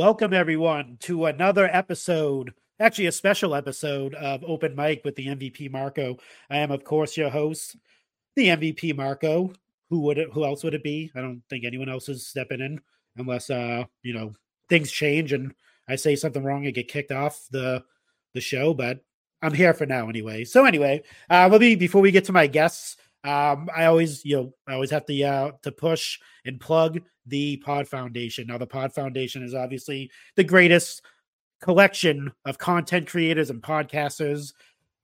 Welcome, 0.00 0.32
everyone, 0.32 0.96
to 1.00 1.26
another 1.26 1.68
episode, 1.70 2.54
actually, 2.80 3.08
a 3.08 3.12
special 3.12 3.54
episode 3.54 4.14
of 4.14 4.42
Open 4.44 4.74
Mic 4.74 5.04
with 5.04 5.14
the 5.14 5.26
MVP 5.26 5.70
Marco. 5.70 6.16
I 6.48 6.56
am, 6.56 6.70
of 6.70 6.84
course, 6.84 7.18
your 7.18 7.28
host, 7.28 7.76
the 8.34 8.46
MVP 8.46 8.96
Marco. 8.96 9.52
Who 9.90 10.00
would 10.00 10.16
it, 10.16 10.32
who 10.32 10.46
else 10.46 10.64
would 10.64 10.72
it 10.72 10.82
be? 10.82 11.12
I 11.14 11.20
don't 11.20 11.42
think 11.50 11.66
anyone 11.66 11.90
else 11.90 12.08
is 12.08 12.26
stepping 12.26 12.62
in 12.62 12.80
unless, 13.18 13.50
uh, 13.50 13.84
you 14.02 14.14
know, 14.14 14.32
things 14.70 14.90
change 14.90 15.34
and 15.34 15.52
I 15.86 15.96
say 15.96 16.16
something 16.16 16.42
wrong 16.42 16.64
and 16.64 16.74
get 16.74 16.88
kicked 16.88 17.12
off 17.12 17.46
the 17.50 17.84
the 18.32 18.40
show. 18.40 18.72
But 18.72 19.00
I'm 19.42 19.52
here 19.52 19.74
for 19.74 19.84
now 19.84 20.08
anyway. 20.08 20.44
So 20.44 20.64
anyway, 20.64 21.02
uh, 21.28 21.46
let 21.52 21.60
me 21.60 21.74
before 21.74 22.00
we 22.00 22.10
get 22.10 22.24
to 22.24 22.32
my 22.32 22.46
guests, 22.46 22.96
um, 23.24 23.68
I 23.74 23.84
always, 23.84 24.24
you 24.24 24.36
know, 24.36 24.54
I 24.66 24.74
always 24.74 24.90
have 24.90 25.04
to 25.06 25.22
uh, 25.22 25.52
to 25.62 25.72
push 25.72 26.18
and 26.44 26.58
plug 26.58 27.00
the 27.26 27.58
Pod 27.58 27.86
Foundation. 27.86 28.46
Now, 28.46 28.58
the 28.58 28.66
Pod 28.66 28.94
Foundation 28.94 29.42
is 29.42 29.54
obviously 29.54 30.10
the 30.36 30.44
greatest 30.44 31.02
collection 31.60 32.32
of 32.46 32.56
content 32.56 33.06
creators 33.06 33.50
and 33.50 33.62
podcasters 33.62 34.54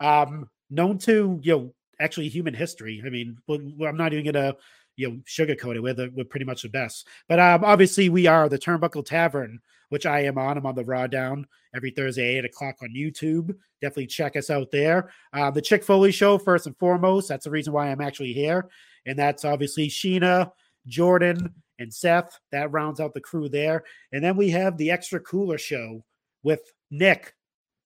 um, 0.00 0.48
known 0.70 0.97
to 0.98 1.39
you 1.42 1.53
know 1.53 1.75
actually 2.00 2.28
human 2.28 2.55
history. 2.55 3.03
I 3.05 3.11
mean, 3.11 3.36
I'm 3.48 3.97
not 3.97 4.12
even 4.14 4.33
gonna 4.33 4.55
you 4.97 5.08
know 5.08 5.16
sugarcoat 5.27 5.77
it. 5.77 5.83
We're 5.83 5.94
the, 5.94 6.12
we're 6.14 6.25
pretty 6.25 6.47
much 6.47 6.62
the 6.62 6.69
best. 6.69 7.06
But 7.28 7.39
um, 7.39 7.64
obviously, 7.64 8.08
we 8.08 8.27
are 8.27 8.48
the 8.48 8.58
Turnbuckle 8.58 9.06
Tavern, 9.06 9.61
which 9.91 10.06
I 10.06 10.20
am 10.25 10.39
on. 10.39 10.56
I'm 10.56 10.66
on 10.66 10.75
the 10.75 10.84
Raw 10.84 11.06
Down 11.06 11.47
every 11.75 11.91
Thursday, 11.91 12.39
eight 12.39 12.44
o'clock 12.44 12.77
on 12.83 12.94
YouTube. 12.97 13.55
Definitely 13.80 14.06
check 14.06 14.36
us 14.36 14.50
out 14.50 14.70
there. 14.70 15.11
Uh, 15.33 15.50
the 15.50 15.62
Chick 15.62 15.84
Foley 15.84 16.12
Show, 16.12 16.39
first 16.39 16.67
and 16.67 16.77
foremost. 16.78 17.28
That's 17.28 17.44
the 17.44 17.50
reason 17.50 17.72
why 17.72 17.91
I'm 17.91 18.00
actually 18.00 18.33
here, 18.33 18.69
and 19.05 19.19
that's 19.19 19.44
obviously 19.44 19.89
Sheena, 19.89 20.50
Jordan, 20.86 21.55
and 21.78 21.92
Seth. 21.92 22.39
That 22.52 22.72
rounds 22.72 23.00
out 23.00 23.14
the 23.14 23.20
crew 23.20 23.48
there. 23.48 23.84
And 24.12 24.22
then 24.22 24.36
we 24.36 24.50
have 24.50 24.77
the 24.77 24.91
Extra 24.91 25.20
Cooler 25.20 25.58
Show 25.58 26.05
with 26.42 26.72
Nick 26.91 27.34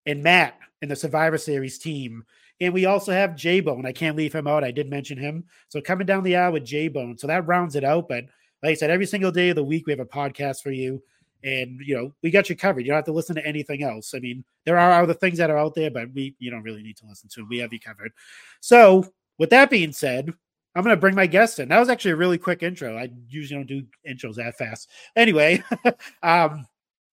and 0.07 0.23
Matt 0.23 0.59
and 0.83 0.91
the 0.91 0.97
Survivor 0.97 1.39
Series 1.39 1.79
team. 1.79 2.25
And 2.61 2.75
we 2.75 2.87
also 2.87 3.13
have 3.13 3.37
J 3.37 3.61
Bone. 3.61 3.87
I 3.87 3.93
can't 3.93 4.17
leave 4.17 4.35
him 4.35 4.47
out. 4.47 4.65
I 4.65 4.71
did 4.71 4.91
mention 4.91 5.17
him. 5.17 5.45
So 5.69 5.81
coming 5.81 6.07
down 6.07 6.23
the 6.23 6.37
aisle 6.37 6.53
with 6.53 6.65
J 6.65 6.89
Bone. 6.89 7.17
So 7.17 7.27
that 7.27 7.47
rounds 7.47 7.77
it 7.77 7.85
out. 7.85 8.09
But 8.09 8.25
like 8.63 8.73
I 8.73 8.75
said, 8.75 8.91
every 8.91 9.07
single 9.07 9.33
day 9.33 9.49
of 9.51 9.57
the 9.57 9.65
week, 9.65 9.87
we 9.87 9.93
have 9.93 10.01
a 10.01 10.05
podcast 10.05 10.63
for 10.63 10.71
you. 10.71 11.03
And 11.43 11.81
you 11.83 11.97
know, 11.97 12.13
we 12.23 12.31
got 12.31 12.51
you 12.51 12.57
covered. 12.57 12.81
You 12.81 12.89
don't 12.89 12.97
have 12.97 13.05
to 13.07 13.13
listen 13.13 13.37
to 13.37 13.47
anything 13.47 13.83
else. 13.83 14.15
I 14.15 14.19
mean, 14.19 14.45
there 14.65 14.79
are 14.79 15.03
other 15.03 15.15
things 15.15 15.39
that 15.39 15.51
are 15.51 15.57
out 15.57 15.75
there, 15.75 15.91
but 15.91 16.13
we 16.13 16.37
you 16.39 16.51
don't 16.51 16.63
really 16.63 16.83
need 16.83 16.99
to 16.99 17.07
listen 17.07 17.31
to. 17.31 17.41
Them. 17.41 17.49
We 17.49 17.59
have 17.59 17.73
you 17.73 17.81
covered. 17.81 18.13
So 18.61 19.07
with 19.39 19.49
that 19.51 19.71
being 19.71 19.93
said, 19.93 20.35
I'm 20.75 20.85
going 20.85 20.95
to 20.95 21.01
bring 21.01 21.15
my 21.15 21.27
guests 21.27 21.59
in. 21.59 21.69
That 21.69 21.81
was 21.81 21.89
actually 21.89 22.13
a 22.13 22.17
really 22.17 22.39
quick 22.39 22.63
intro. 22.63 22.97
I 22.97 23.11
usually 23.29 23.59
don't 23.59 23.67
do 23.67 23.87
intros 24.09 24.37
that 24.37 24.57
fast. 24.57 24.89
Anyway, 25.17 25.65
um, 26.23 26.67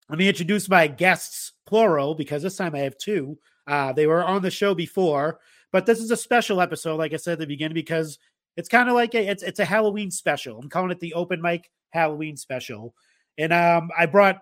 let 0.09 0.19
me 0.19 0.27
introduce 0.27 0.67
my 0.67 0.87
guests, 0.87 1.53
plural, 1.65 2.15
because 2.15 2.43
this 2.43 2.57
time 2.57 2.75
I 2.75 2.79
have 2.79 2.97
two. 2.97 3.37
Uh, 3.67 3.93
they 3.93 4.07
were 4.07 4.23
on 4.23 4.41
the 4.41 4.51
show 4.51 4.75
before, 4.75 5.39
but 5.71 5.85
this 5.85 5.99
is 5.99 6.11
a 6.11 6.17
special 6.17 6.61
episode, 6.61 6.97
like 6.97 7.13
I 7.13 7.17
said 7.17 7.33
at 7.33 7.39
the 7.39 7.47
beginning, 7.47 7.73
because 7.73 8.19
it's 8.57 8.69
kind 8.69 8.89
of 8.89 8.95
like 8.95 9.15
a 9.15 9.27
it's 9.27 9.43
it's 9.43 9.59
a 9.59 9.65
Halloween 9.65 10.11
special. 10.11 10.59
I'm 10.59 10.69
calling 10.69 10.91
it 10.91 10.99
the 10.99 11.13
open 11.13 11.41
mic 11.41 11.69
Halloween 11.89 12.37
special, 12.37 12.93
and 13.37 13.51
um, 13.51 13.89
I 13.97 14.05
brought 14.05 14.41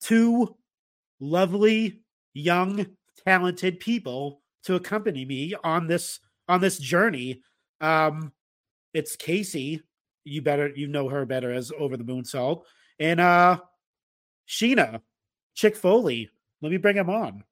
two 0.00 0.56
lovely, 1.20 2.00
young, 2.34 2.86
talented 3.26 3.80
people 3.80 4.42
to 4.64 4.74
accompany 4.74 5.24
me 5.24 5.54
on 5.62 5.86
this 5.86 6.20
on 6.48 6.60
this 6.60 6.78
journey. 6.78 7.42
Um, 7.80 8.32
it's 8.92 9.16
Kaycee. 9.16 9.80
You 10.24 10.42
better 10.42 10.70
you 10.74 10.88
know 10.88 11.08
her 11.08 11.24
better 11.24 11.52
as 11.52 11.72
Over 11.78 11.96
the 11.96 12.04
Moonsault, 12.04 12.64
and 12.98 13.20
uh, 13.20 13.60
Sheena, 14.48 15.00
Chick 15.54 15.76
Foley. 15.76 16.28
Let 16.60 16.72
me 16.72 16.78
bring 16.78 16.96
him 16.96 17.10
on 17.10 17.44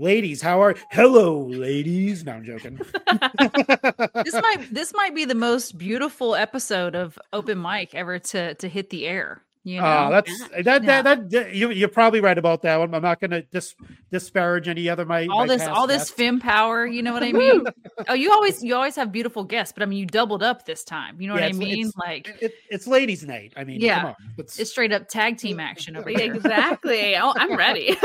ladies 0.00 0.40
how 0.40 0.62
are 0.62 0.74
hello 0.90 1.40
ladies. 1.46 2.24
No 2.24 2.32
i'm 2.32 2.44
joking. 2.44 2.80
This 4.24 4.34
might 4.34 4.66
this 4.72 4.92
might 4.94 5.14
be 5.14 5.24
the 5.24 5.34
most 5.34 5.76
beautiful 5.78 6.34
episode 6.34 6.94
of 6.94 7.18
open 7.32 7.60
mic 7.60 7.94
ever 7.94 8.18
to 8.18 8.54
to 8.54 8.68
hit 8.68 8.90
the 8.90 9.06
air 9.06 9.42
you 9.62 9.78
know, 9.78 9.84
uh, 9.84 10.10
that's 10.10 10.48
that, 10.48 10.64
that, 10.64 10.84
yeah. 10.84 11.02
that, 11.02 11.30
that 11.30 11.54
you 11.54 11.70
you're 11.70 11.88
probably 11.88 12.20
right 12.20 12.38
about 12.38 12.62
that 12.62 12.78
one. 12.78 12.94
I'm 12.94 13.02
not 13.02 13.20
going 13.20 13.32
to 13.32 13.42
dis, 13.42 13.74
disparage 14.10 14.68
any 14.68 14.88
other 14.88 15.04
my 15.04 15.26
all 15.26 15.40
my 15.40 15.46
this 15.48 15.66
all 15.66 15.86
guests. 15.86 16.08
this 16.08 16.16
fem 16.16 16.40
power. 16.40 16.86
You 16.86 17.02
know 17.02 17.12
what 17.12 17.22
I 17.22 17.32
mean? 17.32 17.64
oh, 18.08 18.14
you 18.14 18.32
always 18.32 18.62
you 18.62 18.74
always 18.74 18.96
have 18.96 19.12
beautiful 19.12 19.44
guests, 19.44 19.74
but 19.74 19.82
I 19.82 19.86
mean 19.86 19.98
you 19.98 20.06
doubled 20.06 20.42
up 20.42 20.64
this 20.64 20.82
time. 20.82 21.20
You 21.20 21.28
know 21.28 21.34
yeah, 21.34 21.48
what 21.48 21.54
I 21.54 21.58
mean? 21.58 21.86
It's, 21.86 21.96
like 21.96 22.38
it, 22.40 22.54
it's 22.70 22.86
ladies' 22.86 23.22
night. 23.26 23.52
I 23.54 23.64
mean, 23.64 23.82
yeah, 23.82 24.14
it's, 24.38 24.58
it's, 24.58 24.70
straight 24.70 24.92
up 24.92 25.08
tag 25.08 25.36
team 25.36 25.60
action 25.60 25.94
over 25.94 26.08
here. 26.08 26.32
Exactly. 26.32 27.16
oh, 27.16 27.34
I'm 27.36 27.54
ready. 27.54 27.98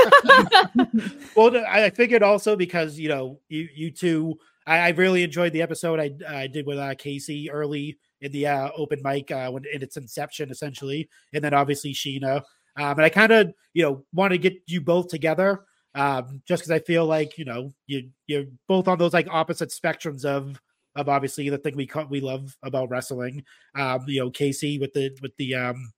well, 1.37 1.55
I 1.55 1.89
figured 1.91 2.21
also 2.21 2.57
because 2.57 2.99
you 2.99 3.07
know 3.07 3.39
you 3.47 3.69
you 3.73 3.91
two. 3.91 4.35
I, 4.67 4.79
I 4.79 4.89
really 4.89 5.23
enjoyed 5.23 5.53
the 5.53 5.61
episode 5.61 6.01
I 6.01 6.11
I 6.27 6.47
did 6.47 6.65
with 6.65 6.79
uh, 6.79 6.95
Kaycee 6.95 7.47
early 7.49 7.97
in 8.25 8.31
the 8.31 8.47
uh, 8.47 8.69
open 8.75 8.99
mic 9.03 9.31
uh, 9.31 9.49
when 9.51 9.63
in 9.71 9.81
its 9.81 9.97
inception, 9.97 10.49
essentially, 10.49 11.07
and 11.33 11.43
then 11.43 11.53
obviously 11.53 11.93
Sheena. 11.93 12.41
Um, 12.77 12.97
and 12.97 13.03
I 13.03 13.09
kind 13.09 13.31
of 13.31 13.53
you 13.73 13.83
know 13.83 14.05
want 14.11 14.31
to 14.31 14.37
get 14.37 14.55
you 14.67 14.81
both 14.81 15.07
together, 15.07 15.63
um, 15.93 16.41
just 16.47 16.63
because 16.63 16.71
I 16.71 16.79
feel 16.79 17.05
like 17.05 17.37
you 17.37 17.45
know 17.45 17.73
you 17.87 18.09
you're 18.27 18.45
both 18.67 18.87
on 18.87 18.97
those 18.97 19.13
like 19.13 19.27
opposite 19.29 19.69
spectrums 19.69 20.25
of 20.25 20.59
of 20.95 21.07
obviously 21.07 21.49
the 21.49 21.57
thing 21.57 21.75
we 21.75 21.89
we 22.09 22.19
love 22.19 22.57
about 22.63 22.89
wrestling. 22.89 23.43
Um, 23.75 24.03
you 24.07 24.21
know, 24.21 24.31
Kaycee 24.31 24.79
with 24.79 24.93
the 24.93 25.15
with 25.21 25.35
the 25.37 25.55
um 25.55 25.93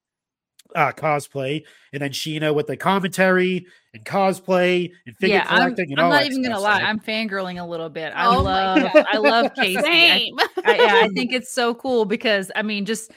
uh, 0.75 0.91
cosplay, 0.91 1.63
and 1.93 2.01
then 2.01 2.11
Sheena 2.11 2.53
with 2.53 2.67
the 2.67 2.77
commentary 2.77 3.65
and 3.93 4.05
cosplay 4.05 4.91
and 5.05 5.15
figure 5.17 5.37
yeah, 5.37 5.47
collecting. 5.47 5.93
I'm, 5.97 6.05
I'm 6.05 6.09
not 6.09 6.25
even 6.25 6.43
gonna 6.43 6.59
lie, 6.59 6.81
I'm 6.81 6.99
fangirling 6.99 7.61
a 7.61 7.65
little 7.65 7.89
bit. 7.89 8.13
I 8.15 8.25
oh 8.27 8.41
love, 8.41 8.91
I 9.11 9.17
love 9.17 9.47
Kaycee. 9.57 9.81
I, 9.83 10.31
I, 10.65 10.77
yeah, 10.77 10.95
I 11.03 11.09
think 11.15 11.33
it's 11.33 11.53
so 11.53 11.73
cool 11.73 12.05
because 12.05 12.51
I 12.55 12.61
mean, 12.61 12.85
just 12.85 13.11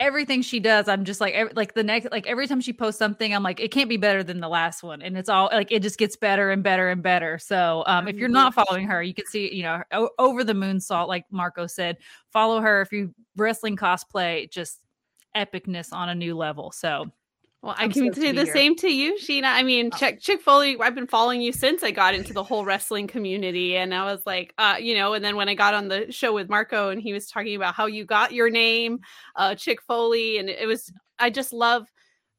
everything 0.00 0.40
she 0.40 0.58
does, 0.58 0.88
I'm 0.88 1.04
just 1.04 1.20
like, 1.20 1.34
every, 1.34 1.52
like 1.54 1.74
the 1.74 1.84
next, 1.84 2.10
like 2.10 2.26
every 2.26 2.46
time 2.46 2.60
she 2.62 2.72
posts 2.72 2.98
something, 2.98 3.34
I'm 3.34 3.42
like, 3.42 3.60
it 3.60 3.70
can't 3.70 3.88
be 3.88 3.98
better 3.98 4.24
than 4.24 4.40
the 4.40 4.48
last 4.48 4.82
one, 4.82 5.02
and 5.02 5.16
it's 5.16 5.28
all 5.28 5.50
like 5.52 5.70
it 5.70 5.82
just 5.82 5.98
gets 5.98 6.16
better 6.16 6.50
and 6.50 6.62
better 6.62 6.88
and 6.88 7.02
better. 7.02 7.38
So, 7.38 7.84
um, 7.86 8.08
if 8.08 8.16
you're 8.16 8.28
not 8.28 8.54
following 8.54 8.86
her, 8.88 9.02
you 9.02 9.14
can 9.14 9.26
see, 9.26 9.54
you 9.54 9.62
know, 9.62 9.82
o- 9.92 10.10
over 10.18 10.42
the 10.42 10.54
moonsault, 10.54 11.06
like 11.06 11.26
Marco 11.30 11.66
said, 11.66 11.98
follow 12.32 12.60
her 12.60 12.80
if 12.80 12.90
you 12.90 13.14
wrestling 13.36 13.76
cosplay, 13.76 14.50
just 14.50 14.80
epicness 15.36 15.92
on 15.92 16.08
a 16.08 16.14
new 16.14 16.36
level. 16.36 16.72
So 16.72 17.10
well, 17.62 17.74
I 17.76 17.84
I'm 17.84 17.92
can 17.92 18.12
say 18.14 18.32
the 18.32 18.46
same 18.46 18.74
to 18.76 18.88
you, 18.88 19.18
Sheena. 19.18 19.44
I 19.44 19.62
mean, 19.62 19.90
oh. 19.92 19.96
Chick 19.98 20.20
Chick 20.20 20.40
Foley, 20.40 20.78
I've 20.80 20.94
been 20.94 21.06
following 21.06 21.42
you 21.42 21.52
since 21.52 21.82
I 21.82 21.90
got 21.90 22.14
into 22.14 22.32
the 22.32 22.42
whole 22.42 22.64
wrestling 22.64 23.06
community, 23.06 23.76
and 23.76 23.94
I 23.94 24.04
was 24.04 24.20
like, 24.24 24.54
uh, 24.56 24.76
you 24.80 24.94
know, 24.94 25.12
and 25.12 25.22
then 25.22 25.36
when 25.36 25.48
I 25.48 25.54
got 25.54 25.74
on 25.74 25.88
the 25.88 26.10
show 26.10 26.32
with 26.32 26.48
Marco, 26.48 26.88
and 26.88 27.02
he 27.02 27.12
was 27.12 27.28
talking 27.28 27.54
about 27.56 27.74
how 27.74 27.84
you 27.84 28.06
got 28.06 28.32
your 28.32 28.48
name, 28.48 29.00
uh, 29.36 29.54
Chick 29.54 29.82
Foley, 29.82 30.38
and 30.38 30.48
it 30.48 30.66
was, 30.66 30.90
I 31.18 31.28
just 31.28 31.52
love 31.52 31.86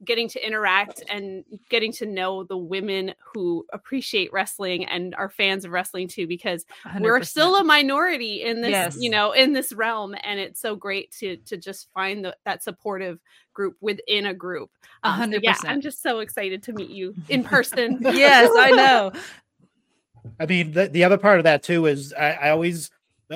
getting 0.03 0.27
to 0.29 0.45
interact 0.45 1.03
and 1.09 1.43
getting 1.69 1.91
to 1.91 2.05
know 2.05 2.43
the 2.43 2.57
women 2.57 3.13
who 3.19 3.65
appreciate 3.71 4.31
wrestling 4.33 4.85
and 4.85 5.13
are 5.15 5.29
fans 5.29 5.65
of 5.65 5.71
wrestling 5.71 6.07
too 6.07 6.27
because 6.27 6.65
we 6.99 7.09
are 7.09 7.23
still 7.23 7.55
a 7.57 7.63
minority 7.63 8.43
in 8.43 8.61
this 8.61 8.71
yes. 8.71 8.97
you 8.99 9.09
know 9.09 9.31
in 9.31 9.53
this 9.53 9.73
realm 9.73 10.15
and 10.23 10.39
it's 10.39 10.59
so 10.59 10.75
great 10.75 11.11
to 11.11 11.37
to 11.37 11.57
just 11.57 11.91
find 11.93 12.25
the, 12.25 12.35
that 12.45 12.63
supportive 12.63 13.19
group 13.53 13.75
within 13.81 14.27
a 14.27 14.33
group. 14.33 14.71
Um, 15.03 15.31
so 15.31 15.39
yeah 15.41 15.55
i'm 15.65 15.81
just 15.81 16.01
so 16.01 16.19
excited 16.19 16.63
to 16.63 16.73
meet 16.73 16.89
you 16.89 17.13
in 17.29 17.43
person. 17.43 17.99
Yes 18.11 18.51
i 18.57 18.71
know. 18.71 19.11
I 20.39 20.45
mean 20.45 20.71
the, 20.71 20.87
the 20.87 21.03
other 21.03 21.17
part 21.17 21.39
of 21.39 21.43
that 21.43 21.63
too 21.63 21.85
is 21.85 22.13
i, 22.13 22.31
I 22.31 22.49
always 22.49 22.89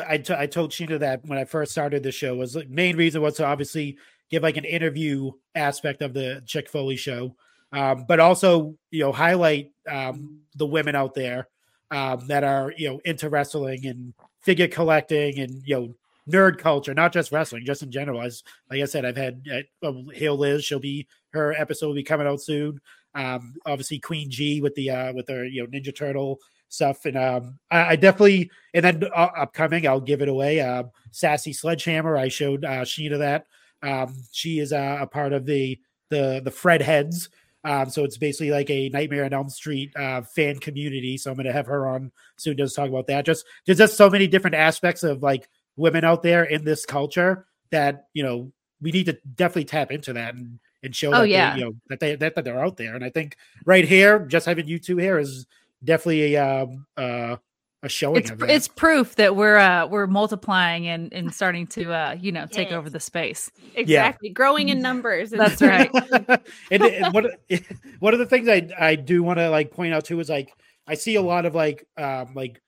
I, 0.08 0.18
t- 0.18 0.36
I 0.38 0.46
told 0.46 0.72
Sheena 0.72 1.00
that 1.00 1.26
when 1.26 1.40
I 1.40 1.46
first 1.46 1.72
started 1.72 2.04
the 2.04 2.12
show 2.12 2.36
was 2.36 2.52
the 2.52 2.66
main 2.66 2.98
reason 2.98 3.22
was 3.22 3.36
to 3.36 3.46
obviously 3.46 3.98
give 4.30 4.44
like 4.44 4.58
an 4.58 4.66
interview 4.66 5.32
aspect 5.56 6.02
of 6.02 6.14
the 6.14 6.42
Chick 6.46 6.70
Foley 6.70 6.96
show, 6.96 7.36
um, 7.72 8.06
but 8.08 8.20
also 8.20 8.76
you 8.92 9.02
know 9.02 9.12
highlight 9.12 9.72
um, 9.90 10.40
the 10.56 10.66
women 10.66 10.96
out 10.96 11.14
there 11.14 11.48
um, 11.92 12.28
that 12.28 12.44
are 12.44 12.74
you 12.78 12.90
know 12.90 13.00
into 13.06 13.30
wrestling 13.30 13.86
and 13.86 14.14
figure 14.42 14.68
collecting 14.68 15.40
and 15.40 15.62
you 15.66 15.76
know 15.76 15.96
nerd 16.30 16.58
culture, 16.58 16.94
not 16.94 17.14
just 17.14 17.32
wrestling, 17.32 17.66
just 17.66 17.84
in 17.84 17.92
general. 17.92 18.22
As 18.22 18.44
like 18.70 18.82
I 18.82 18.86
said, 18.86 19.06
I've 19.06 19.18
had 19.18 19.46
uh, 19.84 19.92
Hail 20.14 20.38
Liz. 20.38 20.64
She'll 20.64 20.80
be 20.80 21.08
her 21.32 21.54
episode 21.54 21.88
will 21.88 21.96
be 21.96 22.04
coming 22.04 22.28
out 22.28 22.42
soon. 22.42 22.80
Um, 23.14 23.56
obviously 23.66 24.00
Queen 24.00 24.30
G 24.30 24.62
with 24.62 24.76
the 24.76 24.90
uh, 24.90 25.14
with 25.14 25.28
her 25.30 25.46
you 25.46 25.64
know 25.64 25.70
Ninja 25.70 25.96
Turtle 25.96 26.40
stuff, 26.70 27.06
and 27.06 27.18
um, 27.18 27.60
I, 27.72 27.92
I 27.92 27.96
definitely 27.96 28.52
and 28.74 28.84
then 28.84 29.04
uh, 29.16 29.30
upcoming 29.38 29.88
I'll 29.88 30.02
give 30.02 30.22
it 30.22 30.30
away. 30.30 30.60
Uh, 30.60 30.84
Sassy 31.12 31.54
Sledgehammer, 31.54 32.18
I 32.18 32.28
showed 32.28 32.66
uh, 32.66 32.82
Sheena 32.82 33.18
that 33.20 33.48
um, 33.84 34.16
she 34.32 34.60
is 34.60 34.72
a, 34.72 35.00
a, 35.02 35.08
part 35.08 35.34
of 35.34 35.46
the 35.46 35.80
the 36.10 36.42
the 36.44 36.52
Fred 36.52 36.82
Heads. 36.82 37.30
Um, 37.64 37.90
so 37.90 38.04
it's 38.04 38.18
basically 38.18 38.52
like 38.52 38.70
a 38.70 38.90
Nightmare 38.90 39.26
on 39.26 39.34
Elm 39.34 39.50
Street 39.50 39.92
uh, 39.96 40.22
fan 40.22 40.60
community. 40.60 41.18
So 41.18 41.32
I'm 41.32 41.36
going 41.36 41.48
to 41.48 41.54
have 41.54 41.66
her 41.66 41.88
on 41.88 42.12
soon 42.38 42.58
to 42.58 42.70
talk 42.70 42.90
about 42.90 43.08
that. 43.08 43.26
Just 43.26 43.46
there's 43.66 43.80
just 43.80 43.98
so 43.98 44.10
many 44.10 44.28
different 44.28 44.56
aspects 44.56 45.04
of 45.04 45.24
like 45.24 45.50
women 45.76 46.04
out 46.04 46.22
there 46.22 46.44
in 46.44 46.64
this 46.64 46.86
culture 46.86 47.48
that 47.72 48.08
you 48.14 48.24
know 48.24 48.52
we 48.82 48.92
need 48.92 49.08
to 49.08 49.18
definitely 49.36 49.66
tap 49.66 49.92
into 49.92 50.14
that 50.14 50.36
and 50.36 50.60
and 50.84 50.96
show 50.96 51.10
oh, 51.10 51.22
that 51.22 51.30
yeah. 51.30 51.54
they, 51.54 51.60
you 51.60 51.66
know 51.66 51.74
that 51.90 52.00
they 52.00 52.16
that, 52.16 52.36
that 52.36 52.44
they're 52.44 52.64
out 52.64 52.78
there. 52.78 52.96
And 52.96 53.04
I 53.04 53.10
think 53.10 53.36
right 53.66 53.88
here, 53.88 54.20
just 54.20 54.46
having 54.46 54.68
you 54.68 54.80
two 54.80 54.98
here 54.98 55.18
is 55.18 55.48
definitely 55.84 56.36
a 56.36 56.64
um, 56.64 56.86
uh, 56.96 57.38
a 57.86 57.90
showing. 57.90 58.18
It's 58.18 58.32
it's 58.42 58.68
proof 58.68 59.16
that 59.16 59.36
we're 59.36 59.58
uh 59.58 59.88
we're 59.88 60.08
multiplying 60.08 60.88
and 60.88 61.14
and 61.14 61.34
starting 61.34 61.68
to 61.68 61.94
uh 61.94 62.18
you 62.20 62.32
know 62.32 62.46
take 62.46 62.70
yes. 62.70 62.78
over 62.78 62.90
the 62.90 63.00
space. 63.00 63.52
Exactly, 63.76 64.30
yeah. 64.30 64.34
growing 64.34 64.70
in 64.70 64.82
numbers. 64.82 65.30
That's 65.30 65.62
right. 65.62 65.90
and, 66.72 66.84
and 66.84 67.14
one 67.14 67.28
one 68.00 68.14
of 68.14 68.20
the 68.20 68.26
things 68.26 68.50
I 68.50 68.68
I 68.78 68.96
do 68.96 69.24
want 69.24 69.40
to 69.40 69.50
like 69.50 69.72
point 69.72 69.94
out 69.94 70.06
too 70.06 70.20
is 70.20 70.30
like 70.30 70.52
I 70.88 70.96
see 70.96 71.16
a 71.16 71.22
lot 71.22 71.46
of 71.46 71.56
like 71.56 71.88
um 71.98 72.34
like 72.36 72.62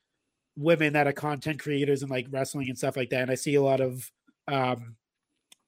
women 0.56 0.94
that 0.94 1.08
are 1.08 1.14
content 1.14 1.60
creators 1.60 2.02
and 2.02 2.12
like 2.12 2.28
wrestling 2.30 2.70
and 2.70 2.78
stuff 2.78 2.96
like 2.98 3.10
that, 3.10 3.22
and 3.24 3.32
I 3.32 3.36
see 3.36 3.56
a 3.56 3.62
lot 3.62 3.82
of 3.82 4.10
um 4.48 4.96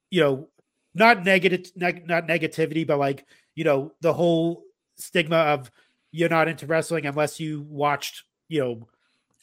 you 0.09 0.21
know 0.21 0.49
not 0.95 1.25
negative 1.25 1.71
neg- 1.75 2.07
not 2.07 2.27
negativity, 2.27 2.85
but 2.85 2.99
like 2.99 3.25
you 3.55 3.63
know 3.63 3.93
the 4.01 4.13
whole 4.13 4.63
stigma 4.97 5.37
of 5.37 5.71
you're 6.11 6.29
not 6.29 6.47
into 6.47 6.65
wrestling 6.65 7.05
unless 7.05 7.39
you 7.39 7.61
watched 7.69 8.23
you 8.47 8.59
know 8.59 8.87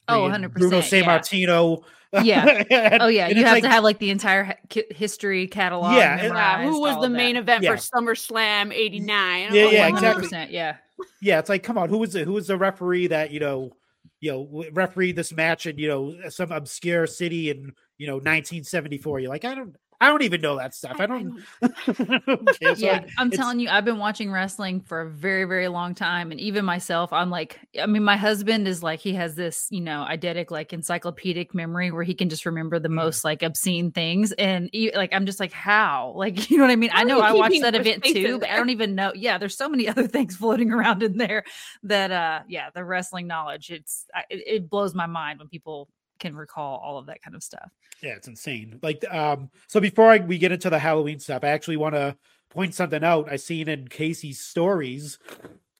Oh, 0.08 0.22
100 0.22 0.52
percent. 0.52 0.70
Bruno 0.70 0.82
Sammartino. 0.82 1.82
Yeah. 2.22 2.64
and, 2.70 3.02
oh, 3.02 3.08
yeah. 3.08 3.28
You 3.28 3.44
have 3.44 3.54
like, 3.54 3.62
to 3.64 3.68
have 3.68 3.84
like 3.84 3.98
the 3.98 4.10
entire 4.10 4.56
history 4.90 5.46
catalog. 5.46 5.94
Yeah. 5.94 6.22
yeah. 6.22 6.62
Who 6.62 6.80
was 6.80 7.00
the 7.00 7.10
main 7.10 7.36
event 7.36 7.62
yeah. 7.62 7.74
for 7.74 7.76
SummerSlam 7.76 8.72
'89? 8.72 9.54
Yeah, 9.54 9.70
yeah, 9.70 9.88
exactly. 9.88 10.28
Yeah. 10.50 10.76
Yeah. 11.20 11.38
It's 11.38 11.48
like, 11.48 11.62
come 11.62 11.78
on, 11.78 11.88
who 11.88 11.98
was 11.98 12.12
the 12.12 12.24
who 12.24 12.32
was 12.32 12.46
the 12.46 12.56
referee 12.56 13.08
that 13.08 13.30
you 13.30 13.40
know, 13.40 13.72
you 14.20 14.32
know, 14.32 14.64
referee 14.72 15.12
this 15.12 15.32
match 15.32 15.66
in 15.66 15.78
you 15.78 15.88
know 15.88 16.30
some 16.30 16.52
obscure 16.52 17.06
city 17.06 17.50
in 17.50 17.72
you 17.98 18.06
know 18.06 18.14
1974? 18.14 19.20
You're 19.20 19.30
like, 19.30 19.44
I 19.44 19.54
don't, 19.54 19.76
I 20.00 20.08
don't 20.08 20.22
even 20.22 20.40
know 20.40 20.56
that 20.58 20.74
stuff. 20.74 20.96
I 20.98 21.06
don't. 21.06 21.42
okay, 21.62 22.74
so 22.74 22.74
yeah, 22.76 23.04
I'm 23.16 23.30
telling 23.30 23.60
you, 23.60 23.68
I've 23.68 23.84
been 23.84 23.98
watching 23.98 24.30
wrestling 24.30 24.80
for 24.80 25.00
a 25.00 25.08
very, 25.08 25.44
very 25.44 25.68
long 25.68 25.94
time, 25.94 26.32
and 26.32 26.40
even 26.40 26.64
myself, 26.64 27.12
I'm 27.12 27.30
like, 27.30 27.58
I 27.80 27.86
mean, 27.86 28.04
my 28.04 28.16
husband 28.16 28.68
is 28.68 28.82
like, 28.82 29.00
he 29.00 29.14
has 29.14 29.34
this, 29.34 29.68
you 29.70 29.80
know, 29.80 30.06
eidetic, 30.08 30.50
like 30.50 30.72
encyclopedic 30.72 31.54
memory 31.54 31.90
where 31.90 32.02
he 32.02 32.14
can 32.14 32.28
just 32.28 32.44
remember 32.44 32.78
the 32.78 32.88
mm. 32.88 32.94
most 32.94 33.24
like 33.24 33.42
obscene 33.42 33.90
things, 33.90 34.32
and 34.32 34.70
like, 34.94 35.12
I'm 35.12 35.24
just 35.24 35.40
like, 35.40 35.52
how, 35.52 36.12
like, 36.16 36.50
you 36.50 36.58
know 36.58 36.64
what 36.64 36.70
I 36.70 36.76
mean? 36.76 36.90
How 36.90 37.00
I 37.00 37.04
know 37.04 37.20
I 37.20 37.32
watched 37.32 37.62
that 37.62 37.74
event 37.74 38.04
too, 38.04 38.38
but 38.38 38.50
I 38.50 38.56
don't 38.56 38.70
even 38.70 38.94
know. 38.94 39.12
Yeah, 39.14 39.38
there's 39.38 39.56
so 39.56 39.68
many 39.68 39.88
other 39.96 40.06
things 40.06 40.36
floating 40.36 40.72
around 40.72 41.02
in 41.02 41.16
there 41.16 41.44
that, 41.84 42.10
uh, 42.10 42.40
yeah, 42.48 42.68
the 42.74 42.84
wrestling 42.84 43.26
knowledge, 43.26 43.70
it's, 43.70 44.04
it, 44.28 44.42
it 44.46 44.70
blows 44.70 44.94
my 44.94 45.06
mind 45.06 45.38
when 45.38 45.48
people 45.48 45.88
can 46.18 46.34
recall 46.34 46.78
all 46.78 46.98
of 46.98 47.06
that 47.06 47.22
kind 47.22 47.34
of 47.34 47.42
stuff. 47.42 47.70
Yeah, 48.02 48.14
it's 48.14 48.28
insane. 48.28 48.78
Like, 48.82 49.04
um, 49.12 49.50
so 49.68 49.80
before 49.80 50.10
I, 50.10 50.18
we 50.18 50.38
get 50.38 50.52
into 50.52 50.70
the 50.70 50.78
Halloween 50.78 51.18
stuff, 51.18 51.44
I 51.44 51.48
actually 51.48 51.76
want 51.76 51.94
to 51.94 52.16
point 52.50 52.74
something 52.74 53.04
out. 53.04 53.30
I 53.30 53.36
seen 53.36 53.68
in 53.68 53.88
Kaycee's 53.88 54.40
stories 54.40 55.18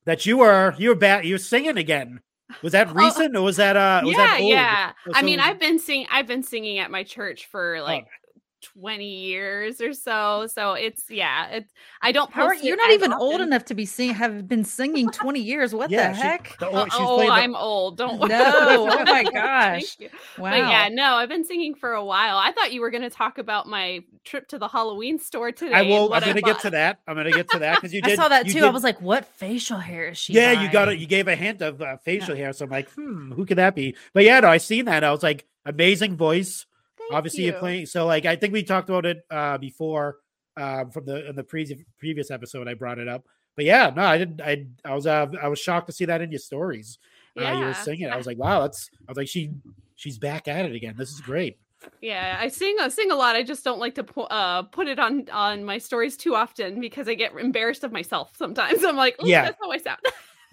that 0.04 0.26
you 0.26 0.38
were 0.38 0.74
you're 0.78 0.94
back 0.94 1.24
you're 1.24 1.38
singing 1.38 1.76
again. 1.76 2.20
Was 2.62 2.72
that 2.72 2.88
oh, 2.90 2.94
recent 2.94 3.34
oh, 3.34 3.40
or 3.40 3.42
was 3.42 3.56
that 3.56 3.76
uh 3.76 4.02
was 4.04 4.16
yeah, 4.16 4.26
that 4.26 4.42
yeah. 4.42 4.92
So, 5.04 5.12
I 5.14 5.22
mean, 5.22 5.40
I've 5.40 5.58
been 5.58 5.78
singing 5.78 6.06
I've 6.10 6.26
been 6.26 6.42
singing 6.42 6.78
at 6.78 6.90
my 6.90 7.02
church 7.02 7.46
for 7.46 7.82
like 7.82 8.06
oh. 8.06 8.25
20 8.62 9.04
years 9.04 9.80
or 9.80 9.92
so. 9.92 10.46
So 10.46 10.74
it's 10.74 11.04
yeah, 11.08 11.48
it's 11.48 11.72
I 12.02 12.12
don't 12.12 12.30
How 12.32 12.46
are, 12.46 12.54
you're 12.54 12.76
not 12.76 12.90
even 12.90 13.12
often. 13.12 13.26
old 13.26 13.40
enough 13.40 13.64
to 13.66 13.74
be 13.74 13.86
singing 13.86 14.14
have 14.14 14.48
been 14.48 14.64
singing 14.64 15.10
20 15.10 15.40
years. 15.40 15.74
What 15.74 15.90
yeah, 15.90 16.10
the 16.10 16.16
heck? 16.16 16.48
She, 16.48 16.54
the, 16.60 16.68
oh, 16.68 16.86
oh 16.92 17.30
I'm 17.30 17.54
old. 17.54 17.96
Don't 17.96 18.18
worry. 18.18 18.30
No. 18.30 18.88
oh 18.90 19.04
my 19.04 19.24
gosh. 19.32 19.96
Wow. 20.38 20.50
But 20.50 20.58
yeah, 20.58 20.88
no, 20.90 21.14
I've 21.14 21.28
been 21.28 21.44
singing 21.44 21.74
for 21.74 21.92
a 21.92 22.04
while. 22.04 22.36
I 22.36 22.52
thought 22.52 22.72
you 22.72 22.80
were 22.80 22.90
gonna 22.90 23.10
talk 23.10 23.38
about 23.38 23.66
my 23.66 24.02
trip 24.24 24.48
to 24.48 24.58
the 24.58 24.68
Halloween 24.68 25.18
store 25.18 25.52
today. 25.52 25.74
I 25.74 25.82
will 25.82 26.12
I'm 26.12 26.22
gonna 26.22 26.40
get 26.40 26.60
to 26.60 26.70
that. 26.70 27.00
I'm 27.06 27.16
gonna 27.16 27.30
get 27.30 27.48
to 27.50 27.58
that 27.58 27.76
because 27.76 27.92
you 27.92 28.02
did 28.02 28.12
I 28.12 28.22
saw 28.22 28.28
that 28.28 28.46
too. 28.46 28.54
Did... 28.54 28.64
I 28.64 28.70
was 28.70 28.84
like, 28.84 29.00
what 29.00 29.24
facial 29.24 29.78
hair 29.78 30.08
is 30.08 30.18
she? 30.18 30.32
Yeah, 30.32 30.54
buying? 30.54 30.66
you 30.66 30.72
got 30.72 30.88
it. 30.88 30.98
You 30.98 31.06
gave 31.06 31.28
a 31.28 31.36
hint 31.36 31.62
of 31.62 31.80
uh, 31.80 31.96
facial 31.98 32.34
hair. 32.34 32.52
So 32.52 32.64
I'm 32.64 32.70
like, 32.70 32.90
hmm, 32.90 33.32
who 33.32 33.46
could 33.46 33.58
that 33.58 33.74
be? 33.74 33.94
But 34.12 34.24
yeah, 34.24 34.40
no, 34.40 34.48
I 34.48 34.58
seen 34.58 34.86
that. 34.86 35.04
I 35.04 35.10
was 35.10 35.22
like, 35.22 35.46
amazing 35.64 36.16
voice 36.16 36.66
Thank 37.08 37.18
Obviously, 37.18 37.44
you. 37.44 37.54
are 37.54 37.58
playing. 37.58 37.86
So, 37.86 38.06
like, 38.06 38.26
I 38.26 38.36
think 38.36 38.52
we 38.52 38.62
talked 38.62 38.88
about 38.88 39.06
it 39.06 39.24
uh, 39.30 39.58
before 39.58 40.18
um, 40.56 40.90
from 40.90 41.04
the 41.04 41.28
in 41.28 41.36
the 41.36 41.44
previous 41.44 41.80
previous 41.98 42.30
episode. 42.30 42.68
I 42.68 42.74
brought 42.74 42.98
it 42.98 43.08
up, 43.08 43.24
but 43.54 43.64
yeah, 43.64 43.92
no, 43.94 44.02
I 44.02 44.18
didn't. 44.18 44.40
I 44.40 44.66
I 44.84 44.94
was 44.94 45.06
uh, 45.06 45.26
I 45.40 45.48
was 45.48 45.58
shocked 45.58 45.86
to 45.86 45.92
see 45.92 46.04
that 46.06 46.20
in 46.20 46.30
your 46.30 46.40
stories. 46.40 46.98
Yeah. 47.34 47.52
Uh, 47.52 47.58
you 47.58 47.64
were 47.66 47.74
singing. 47.74 48.08
I 48.08 48.16
was 48.16 48.26
like, 48.26 48.38
wow, 48.38 48.60
that's. 48.60 48.90
I 49.06 49.10
was 49.10 49.16
like, 49.16 49.28
she 49.28 49.50
she's 49.94 50.18
back 50.18 50.48
at 50.48 50.66
it 50.66 50.74
again. 50.74 50.94
This 50.96 51.10
is 51.10 51.20
great. 51.20 51.58
Yeah, 52.00 52.38
I 52.40 52.48
sing 52.48 52.76
I 52.80 52.88
sing 52.88 53.10
a 53.10 53.14
lot. 53.14 53.36
I 53.36 53.42
just 53.42 53.64
don't 53.64 53.78
like 53.78 53.94
to 53.96 54.04
pu- 54.04 54.22
uh, 54.22 54.62
put 54.62 54.88
it 54.88 54.98
on 54.98 55.28
on 55.30 55.64
my 55.64 55.78
stories 55.78 56.16
too 56.16 56.34
often 56.34 56.80
because 56.80 57.08
I 57.08 57.14
get 57.14 57.36
embarrassed 57.36 57.84
of 57.84 57.92
myself 57.92 58.32
sometimes. 58.36 58.84
I'm 58.84 58.96
like, 58.96 59.16
yeah, 59.20 59.44
that's 59.44 59.58
how 59.60 59.70
I 59.70 59.78
sound. 59.78 59.98